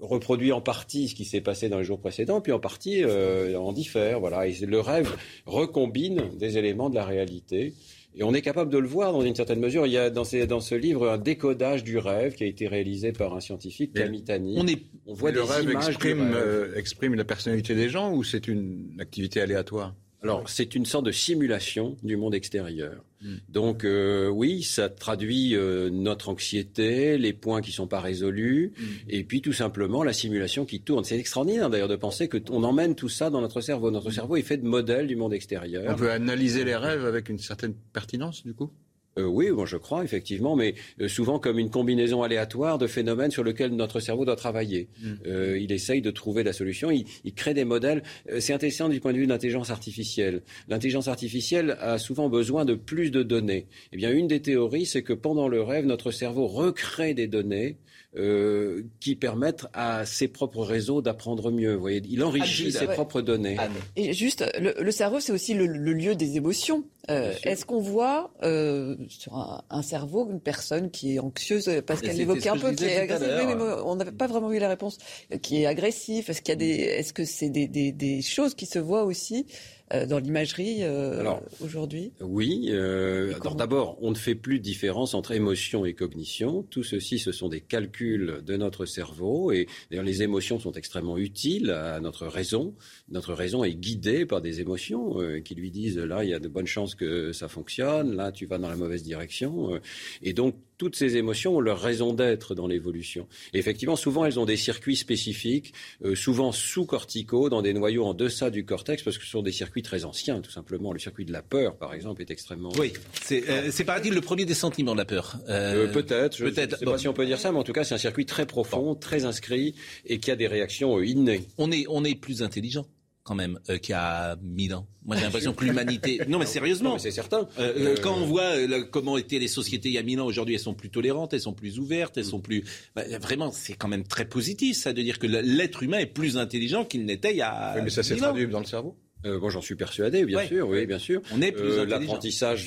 reproduit 0.00 0.52
en 0.52 0.62
partie 0.62 1.08
ce 1.08 1.14
qui 1.14 1.26
s'est 1.26 1.42
passé 1.42 1.68
dans 1.68 1.78
les 1.78 1.84
jours 1.84 1.98
précédents, 1.98 2.40
puis 2.40 2.52
en 2.52 2.58
partie 2.58 3.04
en 3.04 3.72
diffère. 3.72 4.20
Voilà. 4.20 4.46
Et 4.46 4.54
le 4.54 4.80
rêve 4.80 5.14
recombine 5.44 6.30
des 6.38 6.56
éléments 6.56 6.88
de 6.88 6.94
la 6.94 7.04
réalité. 7.04 7.74
Et 8.16 8.22
on 8.22 8.32
est 8.32 8.42
capable 8.42 8.70
de 8.70 8.78
le 8.78 8.86
voir 8.86 9.12
dans 9.12 9.22
une 9.22 9.34
certaine 9.34 9.58
mesure. 9.58 9.86
Il 9.86 9.92
y 9.92 9.98
a 9.98 10.08
dans, 10.08 10.24
dans 10.48 10.60
ce 10.60 10.74
livre 10.74 11.08
un 11.08 11.18
décodage 11.18 11.82
du 11.82 11.98
rêve 11.98 12.34
qui 12.34 12.44
a 12.44 12.46
été 12.46 12.68
réalisé 12.68 13.12
par 13.12 13.34
un 13.34 13.40
scientifique, 13.40 13.92
Kamitani. 13.92 14.54
On, 14.56 14.66
est, 14.66 14.82
on 15.06 15.14
voit 15.14 15.32
le 15.32 15.42
rêve 15.42 15.68
exprime, 15.70 16.32
euh, 16.34 16.74
exprime 16.76 17.14
la 17.14 17.24
personnalité 17.24 17.74
des 17.74 17.88
gens 17.88 18.14
ou 18.14 18.22
c'est 18.22 18.46
une 18.46 18.96
activité 19.00 19.40
aléatoire? 19.40 19.94
Alors, 20.24 20.48
c'est 20.48 20.74
une 20.74 20.86
sorte 20.86 21.04
de 21.04 21.12
simulation 21.12 21.98
du 22.02 22.16
monde 22.16 22.34
extérieur. 22.34 23.04
Hmm. 23.20 23.36
Donc, 23.50 23.84
euh, 23.84 24.28
oui, 24.28 24.62
ça 24.62 24.88
traduit 24.88 25.54
euh, 25.54 25.90
notre 25.90 26.30
anxiété, 26.30 27.18
les 27.18 27.34
points 27.34 27.60
qui 27.60 27.70
ne 27.70 27.74
sont 27.74 27.86
pas 27.86 28.00
résolus, 28.00 28.72
hmm. 28.74 29.10
et 29.10 29.22
puis 29.22 29.42
tout 29.42 29.52
simplement 29.52 30.02
la 30.02 30.14
simulation 30.14 30.64
qui 30.64 30.80
tourne. 30.80 31.04
C'est 31.04 31.18
extraordinaire 31.18 31.68
d'ailleurs 31.68 31.88
de 31.88 31.96
penser 31.96 32.30
qu'on 32.30 32.64
emmène 32.64 32.94
tout 32.94 33.10
ça 33.10 33.28
dans 33.28 33.42
notre 33.42 33.60
cerveau. 33.60 33.90
Notre 33.90 34.08
hmm. 34.08 34.12
cerveau 34.12 34.36
est 34.36 34.42
fait 34.42 34.56
de 34.56 34.66
modèles 34.66 35.08
du 35.08 35.16
monde 35.16 35.34
extérieur. 35.34 35.92
On 35.92 35.96
peut 35.96 36.10
analyser 36.10 36.64
les 36.64 36.76
rêves 36.76 37.04
avec 37.04 37.28
une 37.28 37.38
certaine 37.38 37.74
pertinence, 37.92 38.44
du 38.44 38.54
coup? 38.54 38.70
Euh, 39.18 39.24
oui, 39.24 39.50
bon, 39.50 39.64
je 39.64 39.76
crois, 39.76 40.04
effectivement, 40.04 40.56
mais 40.56 40.74
euh, 41.00 41.08
souvent 41.08 41.38
comme 41.38 41.58
une 41.58 41.70
combinaison 41.70 42.22
aléatoire 42.22 42.78
de 42.78 42.86
phénomènes 42.86 43.30
sur 43.30 43.44
lesquels 43.44 43.74
notre 43.74 44.00
cerveau 44.00 44.24
doit 44.24 44.36
travailler. 44.36 44.88
Mm. 45.00 45.12
Euh, 45.26 45.58
il 45.58 45.72
essaye 45.72 46.02
de 46.02 46.10
trouver 46.10 46.42
la 46.42 46.52
solution, 46.52 46.90
il, 46.90 47.04
il 47.24 47.34
crée 47.34 47.54
des 47.54 47.64
modèles. 47.64 48.02
c'est 48.40 48.52
intéressant 48.52 48.88
du 48.88 49.00
point 49.00 49.12
de 49.12 49.18
vue 49.18 49.26
de 49.26 49.30
l'intelligence 49.30 49.70
artificielle. 49.70 50.42
L'intelligence 50.68 51.08
artificielle 51.08 51.76
a 51.80 51.98
souvent 51.98 52.28
besoin 52.28 52.64
de 52.64 52.74
plus 52.74 53.10
de 53.10 53.22
données. 53.22 53.66
Eh 53.92 53.96
bien, 53.96 54.10
une 54.12 54.26
des 54.26 54.40
théories, 54.40 54.86
c'est 54.86 55.02
que 55.02 55.12
pendant 55.12 55.48
le 55.48 55.62
rêve, 55.62 55.86
notre 55.86 56.10
cerveau 56.10 56.46
recrée 56.46 57.14
des 57.14 57.26
données 57.26 57.76
euh, 58.16 58.82
qui 59.00 59.16
permettent 59.16 59.66
à 59.72 60.06
ses 60.06 60.28
propres 60.28 60.62
réseaux 60.62 61.02
d'apprendre 61.02 61.50
mieux. 61.50 61.74
Vous 61.74 61.80
voyez, 61.80 62.00
il 62.08 62.22
enrichit 62.22 62.70
ses 62.70 62.86
propres 62.86 63.20
données. 63.20 63.56
Et 63.96 64.12
juste, 64.12 64.44
le, 64.58 64.90
cerveau, 64.92 65.18
c'est 65.18 65.32
aussi 65.32 65.52
le, 65.54 65.66
lieu 65.66 66.14
des 66.14 66.36
émotions. 66.36 66.84
Euh, 67.10 67.34
est-ce 67.42 67.66
qu'on 67.66 67.80
voit 67.80 68.32
euh, 68.42 68.96
sur 69.08 69.62
un, 69.68 69.82
cerveau 69.82 70.28
une 70.30 70.40
personne 70.40 70.90
qui 70.90 71.16
est 71.16 71.18
anxieuse, 71.18 71.68
parce 71.86 72.00
qu'elle 72.00 72.20
évoquait 72.20 72.50
un 72.50 72.56
peu, 72.56 72.72
qui 72.72 72.84
est 72.84 72.98
agressive, 72.98 73.28
mais 73.46 73.64
on 73.84 73.96
n'avait 73.96 74.12
pas 74.12 74.26
vraiment 74.26 74.52
eu 74.52 74.58
la 74.58 74.68
réponse, 74.68 74.98
qui 75.42 75.62
est 75.62 75.66
agressif 75.66 76.30
Est-ce 76.30 76.40
qu'il 76.40 76.52
y 76.52 76.52
a 76.52 76.56
des, 76.56 76.66
est-ce 76.66 77.12
que 77.12 77.24
c'est 77.24 77.50
des, 77.50 77.66
des, 77.66 77.92
des, 77.92 78.22
choses 78.22 78.54
qui 78.54 78.66
se 78.66 78.78
voient 78.78 79.04
aussi 79.04 79.46
euh, 79.48 79.73
dans 79.90 80.18
l'imagerie 80.18 80.78
euh, 80.80 81.22
aujourd'hui 81.60 82.12
Oui. 82.20 82.68
Euh, 82.70 83.34
d'abord, 83.56 83.98
on 84.00 84.10
ne 84.10 84.16
fait 84.16 84.34
plus 84.34 84.58
de 84.58 84.64
différence 84.64 85.14
entre 85.14 85.32
émotion 85.32 85.84
et 85.84 85.92
cognition. 85.92 86.62
Tout 86.70 86.82
ceci, 86.82 87.18
ce 87.18 87.32
sont 87.32 87.48
des 87.48 87.60
calculs 87.60 88.42
de 88.44 88.56
notre 88.56 88.86
cerveau. 88.86 89.52
Et 89.52 89.66
d'ailleurs, 89.90 90.04
les 90.04 90.22
émotions 90.22 90.58
sont 90.58 90.72
extrêmement 90.72 91.18
utiles 91.18 91.70
à 91.70 92.00
notre 92.00 92.26
raison. 92.26 92.74
Notre 93.10 93.34
raison 93.34 93.62
est 93.62 93.74
guidée 93.74 94.24
par 94.24 94.40
des 94.40 94.60
émotions 94.60 95.18
qui 95.44 95.54
lui 95.54 95.70
disent 95.70 95.98
là, 95.98 96.24
il 96.24 96.30
y 96.30 96.34
a 96.34 96.38
de 96.38 96.48
bonnes 96.48 96.66
chances 96.66 96.94
que 96.94 97.32
ça 97.32 97.48
fonctionne. 97.48 98.16
Là, 98.16 98.32
tu 98.32 98.46
vas 98.46 98.58
dans 98.58 98.68
la 98.68 98.76
mauvaise 98.76 99.02
direction. 99.02 99.78
et 100.22 100.32
donc, 100.32 100.54
toutes 100.78 100.96
ces 100.96 101.16
émotions 101.16 101.56
ont 101.56 101.60
leur 101.60 101.80
raison 101.80 102.12
d'être 102.12 102.54
dans 102.54 102.66
l'évolution. 102.66 103.26
effectivement, 103.52 103.96
souvent, 103.96 104.24
elles 104.24 104.38
ont 104.38 104.44
des 104.44 104.56
circuits 104.56 104.96
spécifiques, 104.96 105.72
euh, 106.04 106.14
souvent 106.14 106.52
sous-corticaux, 106.52 107.48
dans 107.48 107.62
des 107.62 107.72
noyaux 107.72 108.04
en 108.04 108.14
deçà 108.14 108.50
du 108.50 108.64
cortex, 108.64 109.02
parce 109.02 109.18
que 109.18 109.24
ce 109.24 109.30
sont 109.30 109.42
des 109.42 109.52
circuits 109.52 109.82
très 109.82 110.04
anciens, 110.04 110.40
tout 110.40 110.50
simplement. 110.50 110.92
Le 110.92 110.98
circuit 110.98 111.24
de 111.24 111.32
la 111.32 111.42
peur, 111.42 111.76
par 111.76 111.94
exemple, 111.94 112.22
est 112.22 112.30
extrêmement... 112.30 112.72
Oui, 112.78 112.92
c'est 113.22 113.44
euh, 113.48 113.84
paraît-il 113.84 114.14
le 114.14 114.20
premier 114.20 114.44
des 114.44 114.54
sentiments 114.54 114.92
de 114.92 114.98
la 114.98 115.04
peur. 115.04 115.38
Euh, 115.48 115.92
peut-être, 115.92 116.36
je 116.36 116.46
ne 116.46 116.52
sais 116.52 116.66
pas 116.66 116.98
si 116.98 117.08
on 117.08 117.12
peut 117.12 117.26
dire 117.26 117.38
ça, 117.38 117.52
mais 117.52 117.58
en 117.58 117.64
tout 117.64 117.72
cas, 117.72 117.84
c'est 117.84 117.94
un 117.94 117.98
circuit 117.98 118.26
très 118.26 118.46
profond, 118.46 118.94
très 118.94 119.24
inscrit, 119.24 119.74
et 120.06 120.18
qui 120.18 120.30
a 120.30 120.36
des 120.36 120.46
réactions 120.46 121.00
innées. 121.00 121.44
On 121.58 121.70
est, 121.70 121.84
on 121.88 122.04
est 122.04 122.14
plus 122.14 122.42
intelligent 122.42 122.86
quand 123.24 123.34
même 123.34 123.58
euh, 123.70 123.78
qui 123.78 123.92
a 123.92 124.36
mille 124.42 124.74
ans. 124.74 124.86
Moi, 125.04 125.16
j'ai 125.16 125.22
l'impression 125.22 125.54
que 125.54 125.64
l'humanité. 125.64 126.20
Non, 126.28 126.38
mais 126.38 126.46
sérieusement, 126.46 126.98
c'est 126.98 127.10
certain. 127.10 127.48
Euh, 127.58 127.94
euh, 127.94 127.96
quand 128.02 128.14
on 128.14 128.26
voit 128.26 128.52
comment 128.90 129.16
étaient 129.16 129.38
les 129.38 129.48
sociétés 129.48 129.88
il 129.88 129.94
y 129.94 129.98
a 129.98 130.02
mille 130.02 130.20
ans, 130.20 130.26
aujourd'hui, 130.26 130.54
elles 130.54 130.60
sont 130.60 130.74
plus 130.74 130.90
tolérantes, 130.90 131.32
elles 131.32 131.40
sont 131.40 131.52
plus 131.52 131.78
ouvertes, 131.78 132.16
elles 132.18 132.24
sont 132.24 132.40
plus. 132.40 132.64
Bah, 132.94 133.02
vraiment, 133.18 133.50
c'est 133.50 133.74
quand 133.74 133.88
même 133.88 134.04
très 134.04 134.26
positif, 134.26 134.76
ça, 134.76 134.92
de 134.92 135.02
dire 135.02 135.18
que 135.18 135.26
l'être 135.26 135.82
humain 135.82 135.98
est 135.98 136.06
plus 136.06 136.36
intelligent 136.36 136.84
qu'il 136.84 137.04
n'était 137.06 137.32
il 137.32 137.38
y 137.38 137.42
a. 137.42 137.74
Oui, 137.76 137.82
mais 137.84 137.90
ça 137.90 138.02
s'est 138.02 138.16
traduit 138.16 138.46
dans 138.46 138.60
le 138.60 138.66
cerveau. 138.66 138.96
Euh, 139.24 139.38
bon, 139.38 139.48
j'en 139.48 139.62
suis 139.62 139.74
persuadé, 139.74 140.24
bien 140.24 140.46
sûr, 140.46 140.68
oui, 140.68 140.86
bien 140.86 140.98
sûr. 140.98 141.22
On 141.32 141.40
est 141.40 141.52
plus 141.52 141.70
euh, 141.70 141.86
L'apprentissage 141.86 142.66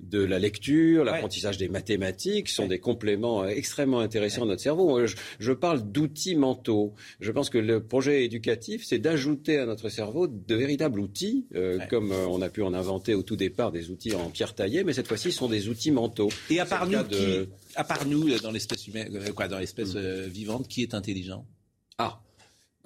de 0.00 0.22
la 0.22 0.38
lecture, 0.38 1.04
l'apprentissage 1.04 1.56
des 1.58 1.68
mathématiques 1.68 2.48
sont 2.48 2.66
des 2.66 2.78
compléments 2.78 3.42
euh, 3.42 3.48
extrêmement 3.48 4.00
intéressants 4.00 4.42
à 4.42 4.46
notre 4.46 4.62
cerveau. 4.62 5.06
Je, 5.06 5.16
je 5.38 5.52
parle 5.52 5.90
d'outils 5.90 6.36
mentaux. 6.36 6.94
Je 7.20 7.30
pense 7.32 7.50
que 7.50 7.58
le 7.58 7.82
projet 7.82 8.24
éducatif, 8.24 8.84
c'est 8.84 8.98
d'ajouter 8.98 9.58
à 9.58 9.66
notre 9.66 9.88
cerveau 9.88 10.26
de 10.26 10.54
véritables 10.54 11.00
outils, 11.00 11.46
euh, 11.54 11.78
comme 11.88 12.12
euh, 12.12 12.26
on 12.28 12.42
a 12.42 12.48
pu 12.48 12.62
en 12.62 12.74
inventer 12.74 13.14
au 13.14 13.22
tout 13.22 13.36
départ 13.36 13.72
des 13.72 13.90
outils 13.90 14.14
en 14.14 14.30
pierre 14.30 14.54
taillée, 14.54 14.84
mais 14.84 14.92
cette 14.92 15.08
fois-ci, 15.08 15.32
ce 15.32 15.38
sont 15.38 15.48
des 15.48 15.68
outils 15.68 15.90
mentaux. 15.90 16.30
Et 16.50 16.60
à 16.60 16.66
part 16.66 16.86
nous, 16.86 17.02
qui, 17.04 17.48
à 17.74 17.84
part 17.84 18.06
nous, 18.06 18.38
dans 18.38 18.50
l'espèce 18.50 18.86
humaine, 18.86 19.32
quoi, 19.34 19.48
dans 19.48 19.58
l'espèce 19.58 19.94
mm. 19.94 20.26
vivante, 20.28 20.68
qui 20.68 20.82
est 20.82 20.94
intelligent? 20.94 21.46
Ah. 21.98 22.20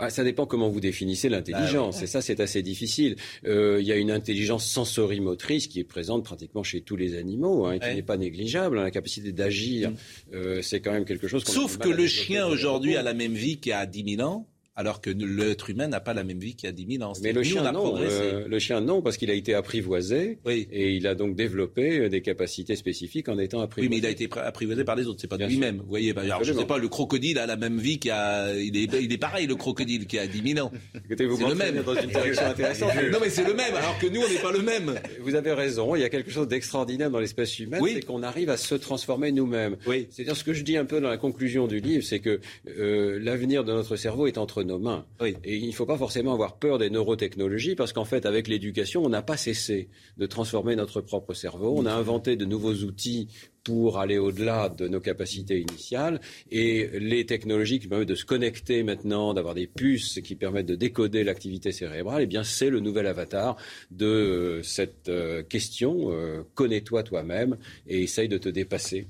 Ah, 0.05 0.11
ça 0.11 0.23
dépend 0.23 0.45
comment 0.45 0.69
vous 0.69 0.81
définissez 0.81 1.29
l'intelligence. 1.29 1.97
Bah 1.97 2.05
et 2.05 2.07
ça, 2.07 2.21
c'est 2.21 2.41
assez 2.41 2.63
difficile. 2.63 3.17
Euh, 3.47 3.79
il 3.81 3.87
y 3.87 3.93
a 3.93 3.97
une 3.97 4.11
intelligence 4.11 4.67
sensorimotrice 4.67 5.67
qui 5.67 5.81
est 5.81 5.85
présente 5.85 6.25
pratiquement 6.25 6.63
chez 6.63 6.83
tous 6.83 6.97
les 6.97 7.17
animaux, 7.17 7.67
hein, 7.67 7.79
qui 7.79 7.95
n'est 7.95 8.03
pas 8.03 8.19
négligeable. 8.19 8.79
Hein, 8.79 8.85
la 8.85 8.91
capacité 8.91 9.33
d'agir, 9.33 9.91
mm. 9.91 9.95
euh, 10.35 10.63
c'est 10.63 10.81
quand 10.81 10.93
même 10.93 11.07
quelque 11.07 11.27
chose. 11.27 11.45
Sauf 11.45 11.79
que 11.79 11.89
le 11.89 12.07
chien 12.07 12.47
aujourd'hui 12.47 12.97
a 12.97 13.03
la 13.03 13.15
même 13.15 13.35
vie 13.35 13.59
qu'il 13.59 13.71
y 13.71 13.73
a 13.73 13.87
10 13.87 14.17
000 14.17 14.29
ans 14.29 14.47
alors 14.77 15.01
que 15.01 15.11
l'être 15.11 15.71
humain 15.71 15.87
n'a 15.87 16.01
pas 16.01 16.15
la 16.15 16.25
même 16.25 16.39
vie 16.39 16.57
qu'il 16.57 16.67
y 16.67 16.71
a 16.71 16.73
10 16.73 16.97
000 16.99 17.09
ans. 17.09 17.13
Mais 17.23 17.33
le 17.33 17.43
chien, 17.43 17.71
non, 17.71 17.97
euh, 17.97 18.49
le 18.49 18.59
chien, 18.59 18.81
non, 18.81 19.03
parce 19.03 19.17
qu'il 19.17 19.31
a 19.31 19.35
été 19.35 19.55
apprivoisé 19.55 20.39
et 20.49 20.93
il 20.93 21.07
a 21.07 21.15
donc 21.15 21.37
développé 21.37 22.01
euh, 22.01 22.09
des 22.09 22.23
capacités 22.23 22.75
spécifiques 22.75 23.29
en 23.29 23.39
étant 23.39 23.61
apprivoisé. 23.61 23.89
Oui, 23.89 23.95
mais 23.95 23.99
il 23.99 24.07
a 24.07 24.11
été 24.11 24.29
apprivoisé 24.39 24.85
par 24.85 24.97
les 24.97 25.07
autres, 25.07 25.21
c'est 25.21 25.29
pas 25.29 25.39
de 25.39 25.47
lui-même. 25.47 25.79
Vous 25.79 25.89
voyez, 25.89 26.13
bah, 26.13 26.23
alors, 26.23 26.43
je 26.43 26.53
ne 26.53 26.59
sais 26.59 26.67
pas, 26.67 26.79
le 26.79 26.89
crocodile 26.89 27.39
a 27.39 27.47
la 27.47 27.57
même 27.57 27.79
vie 27.79 27.99
qu'il 27.99 28.11
a. 28.11 28.53
Il 28.55 28.77
est, 28.77 29.03
il 29.03 29.13
est 29.13 29.19
pareil, 29.19 29.47
le 29.47 29.55
crocodile 29.55 30.07
qui 30.07 30.19
a 30.19 30.27
10 30.27 30.55
000 30.55 30.67
ans. 30.67 30.73
C'est 31.09 31.21
le 31.21 31.55
même. 31.55 31.83
Dans 31.83 31.95
une 31.95 32.11
intéressante. 32.11 32.95
non, 33.13 33.19
mais 33.21 33.31
c'est 33.31 33.45
le 33.45 33.55
même, 33.55 33.75
alors 33.75 33.99
que 33.99 34.07
nous, 34.07 34.21
on 34.21 34.29
n'est 34.29 34.41
pas 34.41 34.53
le 34.53 34.63
même. 34.63 34.95
Vous 35.21 35.35
avez 35.35 35.53
raison, 35.53 35.95
il 35.95 36.01
y 36.01 36.05
a 36.05 36.09
quelque 36.09 36.31
chose 36.31 36.49
d'extraordinaire 36.49 37.11
dans 37.11 37.21
l'espèce 37.21 37.59
humaine, 37.59 37.83
c'est 37.87 38.05
qu'on 38.05 38.23
arrive 38.23 38.51
à 38.51 38.57
se 38.57 38.75
transformer 38.75 39.31
nous-mêmes. 39.31 39.77
Oui. 39.87 40.09
C'est-à-dire 40.11 40.37
ce 40.37 40.45
que 40.45 40.53
je 40.53 40.63
dis 40.63 40.77
un 40.77 40.85
peu 40.85 41.01
dans 41.01 41.09
la 41.09 41.17
conclusion 41.17 41.67
du 41.67 41.81
livre, 41.81 42.05
c'est 42.05 42.21
que 42.21 42.41
euh, 42.79 43.19
l'avenir 43.23 43.65
de 43.65 43.73
notre 43.73 43.97
cerveau 43.97 44.27
est 44.27 44.39
entre 44.39 44.64
nos 44.65 44.79
mains. 44.79 45.07
Oui. 45.21 45.35
Et 45.45 45.57
il 45.57 45.69
ne 45.69 45.73
faut 45.73 45.87
pas 45.87 45.99
forcément 45.99 46.33
avoir 46.33 46.59
peur 46.59 46.79
des 46.79 46.91
neurotechnologies 46.91 47.75
parce 47.75 47.93
qu'en 47.93 48.05
fait, 48.05 48.27
avec 48.27 48.49
l'éducation, 48.49 49.05
on 49.05 49.09
n'a 49.09 49.23
pas 49.23 49.37
cessé 49.37 49.89
de 50.17 50.27
transformer 50.27 50.77
notre 50.77 51.01
propre 51.01 51.35
cerveau. 51.35 51.75
On 51.77 51.87
a 51.87 51.93
inventé 51.93 52.37
de 52.37 52.45
nouveaux 52.45 52.75
outils 52.75 53.29
pour 53.65 53.99
aller 53.99 54.19
au-delà 54.19 54.69
de 54.69 54.87
nos 54.89 55.01
capacités 55.01 55.61
initiales. 55.61 56.21
Et 56.51 56.89
les 56.99 57.27
technologies 57.27 57.81
qui 57.81 57.89
permettent 57.89 58.09
de 58.09 58.15
se 58.15 58.27
connecter 58.27 58.83
maintenant, 58.83 59.35
d'avoir 59.35 59.55
des 59.55 59.67
puces 59.67 60.21
qui 60.23 60.37
permettent 60.37 60.67
de 60.67 60.75
décoder 60.75 61.25
l'activité 61.25 61.73
cérébrale, 61.73 62.23
eh 62.23 62.27
bien, 62.27 62.45
c'est 62.45 62.71
le 62.71 62.81
nouvel 62.81 63.07
avatar 63.07 63.57
de 63.91 64.07
euh, 64.07 64.63
cette 64.63 65.09
euh, 65.09 65.43
question. 65.43 66.13
Euh, 66.13 66.43
connais-toi 66.55 67.03
toi-même 67.03 67.57
et 67.89 68.03
essaye 68.03 68.29
de 68.29 68.39
te 68.39 68.51
dépasser. 68.51 69.07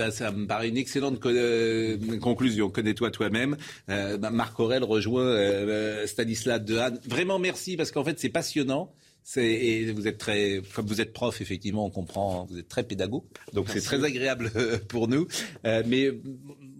Ben, 0.00 0.10
ça 0.10 0.30
me 0.32 0.46
paraît 0.46 0.70
une 0.70 0.78
excellente 0.78 1.22
euh, 1.26 1.98
conclusion. 2.20 2.70
Connais-toi 2.70 3.10
toi-même. 3.10 3.58
Euh, 3.90 4.16
ben, 4.16 4.30
Marc 4.30 4.58
Aurel 4.58 4.82
rejoint 4.82 5.26
euh, 5.26 6.06
Stanislas 6.06 6.58
Dehaene. 6.58 6.98
Vraiment 7.06 7.38
merci 7.38 7.76
parce 7.76 7.90
qu'en 7.90 8.02
fait 8.02 8.18
c'est 8.18 8.30
passionnant. 8.30 8.94
Et 9.36 9.92
vous 9.92 10.08
êtes 10.08 10.16
très, 10.16 10.62
comme 10.74 10.86
vous 10.86 11.02
êtes 11.02 11.12
prof, 11.12 11.42
effectivement, 11.42 11.84
on 11.84 11.90
comprend, 11.90 12.46
vous 12.50 12.58
êtes 12.58 12.68
très 12.68 12.82
pédago, 12.82 13.26
donc 13.52 13.68
c'est 13.68 13.82
très 13.82 14.02
agréable 14.02 14.50
pour 14.88 15.06
nous. 15.06 15.28
mais 15.62 16.10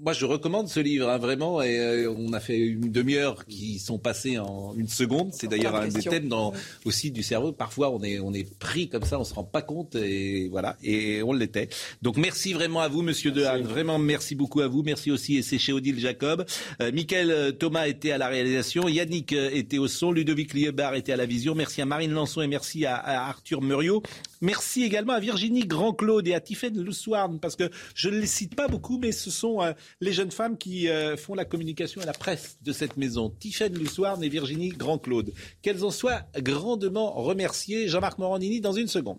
moi, 0.03 0.13
je 0.13 0.25
recommande 0.25 0.69
ce 0.69 0.81
livre, 0.81 1.09
hein, 1.09 1.19
vraiment. 1.19 1.63
Et 1.63 1.79
euh, 1.79 2.15
on 2.17 2.33
a 2.33 2.41
fait 2.41 2.59
une 2.59 2.91
demi-heure 2.91 3.45
qui 3.47 3.79
sont 3.79 3.99
passées 3.99 4.39
en 4.39 4.75
une 4.77 4.89
seconde. 4.89 5.33
C'est 5.33 5.47
d'ailleurs 5.47 5.77
un 5.77 5.89
des 5.89 6.03
thèmes 6.03 6.29
dans, 6.29 6.53
aussi 6.85 7.11
du 7.11 7.23
cerveau. 7.23 7.53
Parfois, 7.53 7.91
on 7.91 8.03
est, 8.03 8.19
on 8.19 8.33
est 8.33 8.49
pris 8.59 8.89
comme 8.89 9.05
ça, 9.05 9.21
on 9.21 9.25
se 9.25 9.35
rend 9.35 9.45
pas 9.45 9.63
compte. 9.63 9.95
Et 9.97 10.49
voilà. 10.49 10.77
Et 10.83 11.23
on 11.23 11.33
l'était. 11.33 11.69
Donc, 12.03 12.17
merci 12.17 12.53
vraiment 12.53 12.81
à 12.81 12.89
vous, 12.89 13.03
monsieur 13.03 13.31
Dehaene. 13.31 13.63
Vraiment, 13.63 13.99
merci 13.99 14.35
beaucoup 14.35 14.61
à 14.61 14.69
vous. 14.69 14.83
Merci 14.83 15.11
aussi, 15.11 15.37
et 15.37 15.43
c'est 15.43 15.59
chez 15.59 15.73
Odile 15.73 15.99
Jacob. 15.99 16.45
Euh, 16.81 16.91
Michael 16.93 17.31
euh, 17.31 17.53
Thomas 17.53 17.87
était 17.87 18.13
à 18.13 18.19
la 18.19 18.29
réalisation. 18.29 18.89
Yannick 18.89 19.33
euh, 19.33 19.51
était 19.53 19.79
au 19.79 19.89
son. 19.89 20.13
Ludovic 20.13 20.55
Liebar 20.55 20.95
était 20.95 21.13
à 21.13 21.17
la 21.17 21.27
vision. 21.27 21.55
Merci 21.55 21.83
à 21.83 21.87
Marine 21.87 22.13
Lançon 22.13 22.43
et 22.43 22.47
merci 22.47 22.87
à, 22.87 22.97
à 22.97 23.29
Arthur 23.29 23.61
Muriot. 23.61 24.03
Merci 24.41 24.85
également 24.85 25.13
à 25.13 25.21
Virginie 25.21 25.67
Grand-Claude 25.67 26.27
et 26.27 26.35
à 26.35 26.41
Tiffaine 26.41 26.81
Luswarn, 26.83 27.39
parce 27.41 27.57
que 27.57 27.71
je 27.95 28.09
ne 28.09 28.19
les 28.19 28.27
cite 28.27 28.55
pas 28.55 28.69
beaucoup, 28.69 28.99
mais 28.99 29.13
ce 29.13 29.31
sont 29.31 29.63
euh, 29.63 29.73
les 30.01 30.13
jeunes 30.13 30.31
femmes 30.31 30.57
qui 30.57 30.89
euh, 30.89 31.17
font 31.17 31.35
la 31.35 31.45
communication 31.45 32.01
et 32.01 32.07
la 32.07 32.13
presse 32.13 32.57
de 32.63 32.73
cette 32.73 32.97
maison. 32.97 33.31
Tiffaine 33.39 33.77
Luswarn 33.77 34.23
et 34.25 34.29
Virginie 34.29 34.71
Grand-Claude. 34.71 35.33
Qu'elles 35.61 35.85
en 35.85 35.91
soient 35.91 36.23
grandement 36.39 37.13
remerciées. 37.13 37.89
Jean-Marc 37.89 38.19
Morandini 38.19 38.61
dans 38.61 38.73
une 38.73 38.89
seconde. 38.89 39.19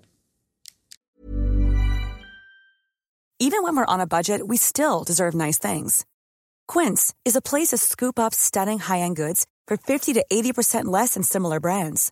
Even 3.39 3.63
when 3.63 3.75
we're 3.75 3.85
on 3.87 3.99
a 3.99 4.05
budget, 4.05 4.47
we 4.47 4.55
still 4.57 5.03
deserve 5.03 5.33
nice 5.33 5.57
things. 5.57 6.05
Quince 6.67 7.11
is 7.25 7.35
a 7.35 7.41
place 7.41 7.69
to 7.69 7.77
scoop 7.77 8.19
up 8.19 8.35
stunning 8.35 8.77
high-end 8.77 9.15
goods 9.15 9.47
for 9.67 9.77
50 9.77 10.13
to 10.13 10.23
80% 10.31 10.85
less 10.85 11.15
than 11.15 11.23
similar 11.23 11.59
brands. 11.59 12.11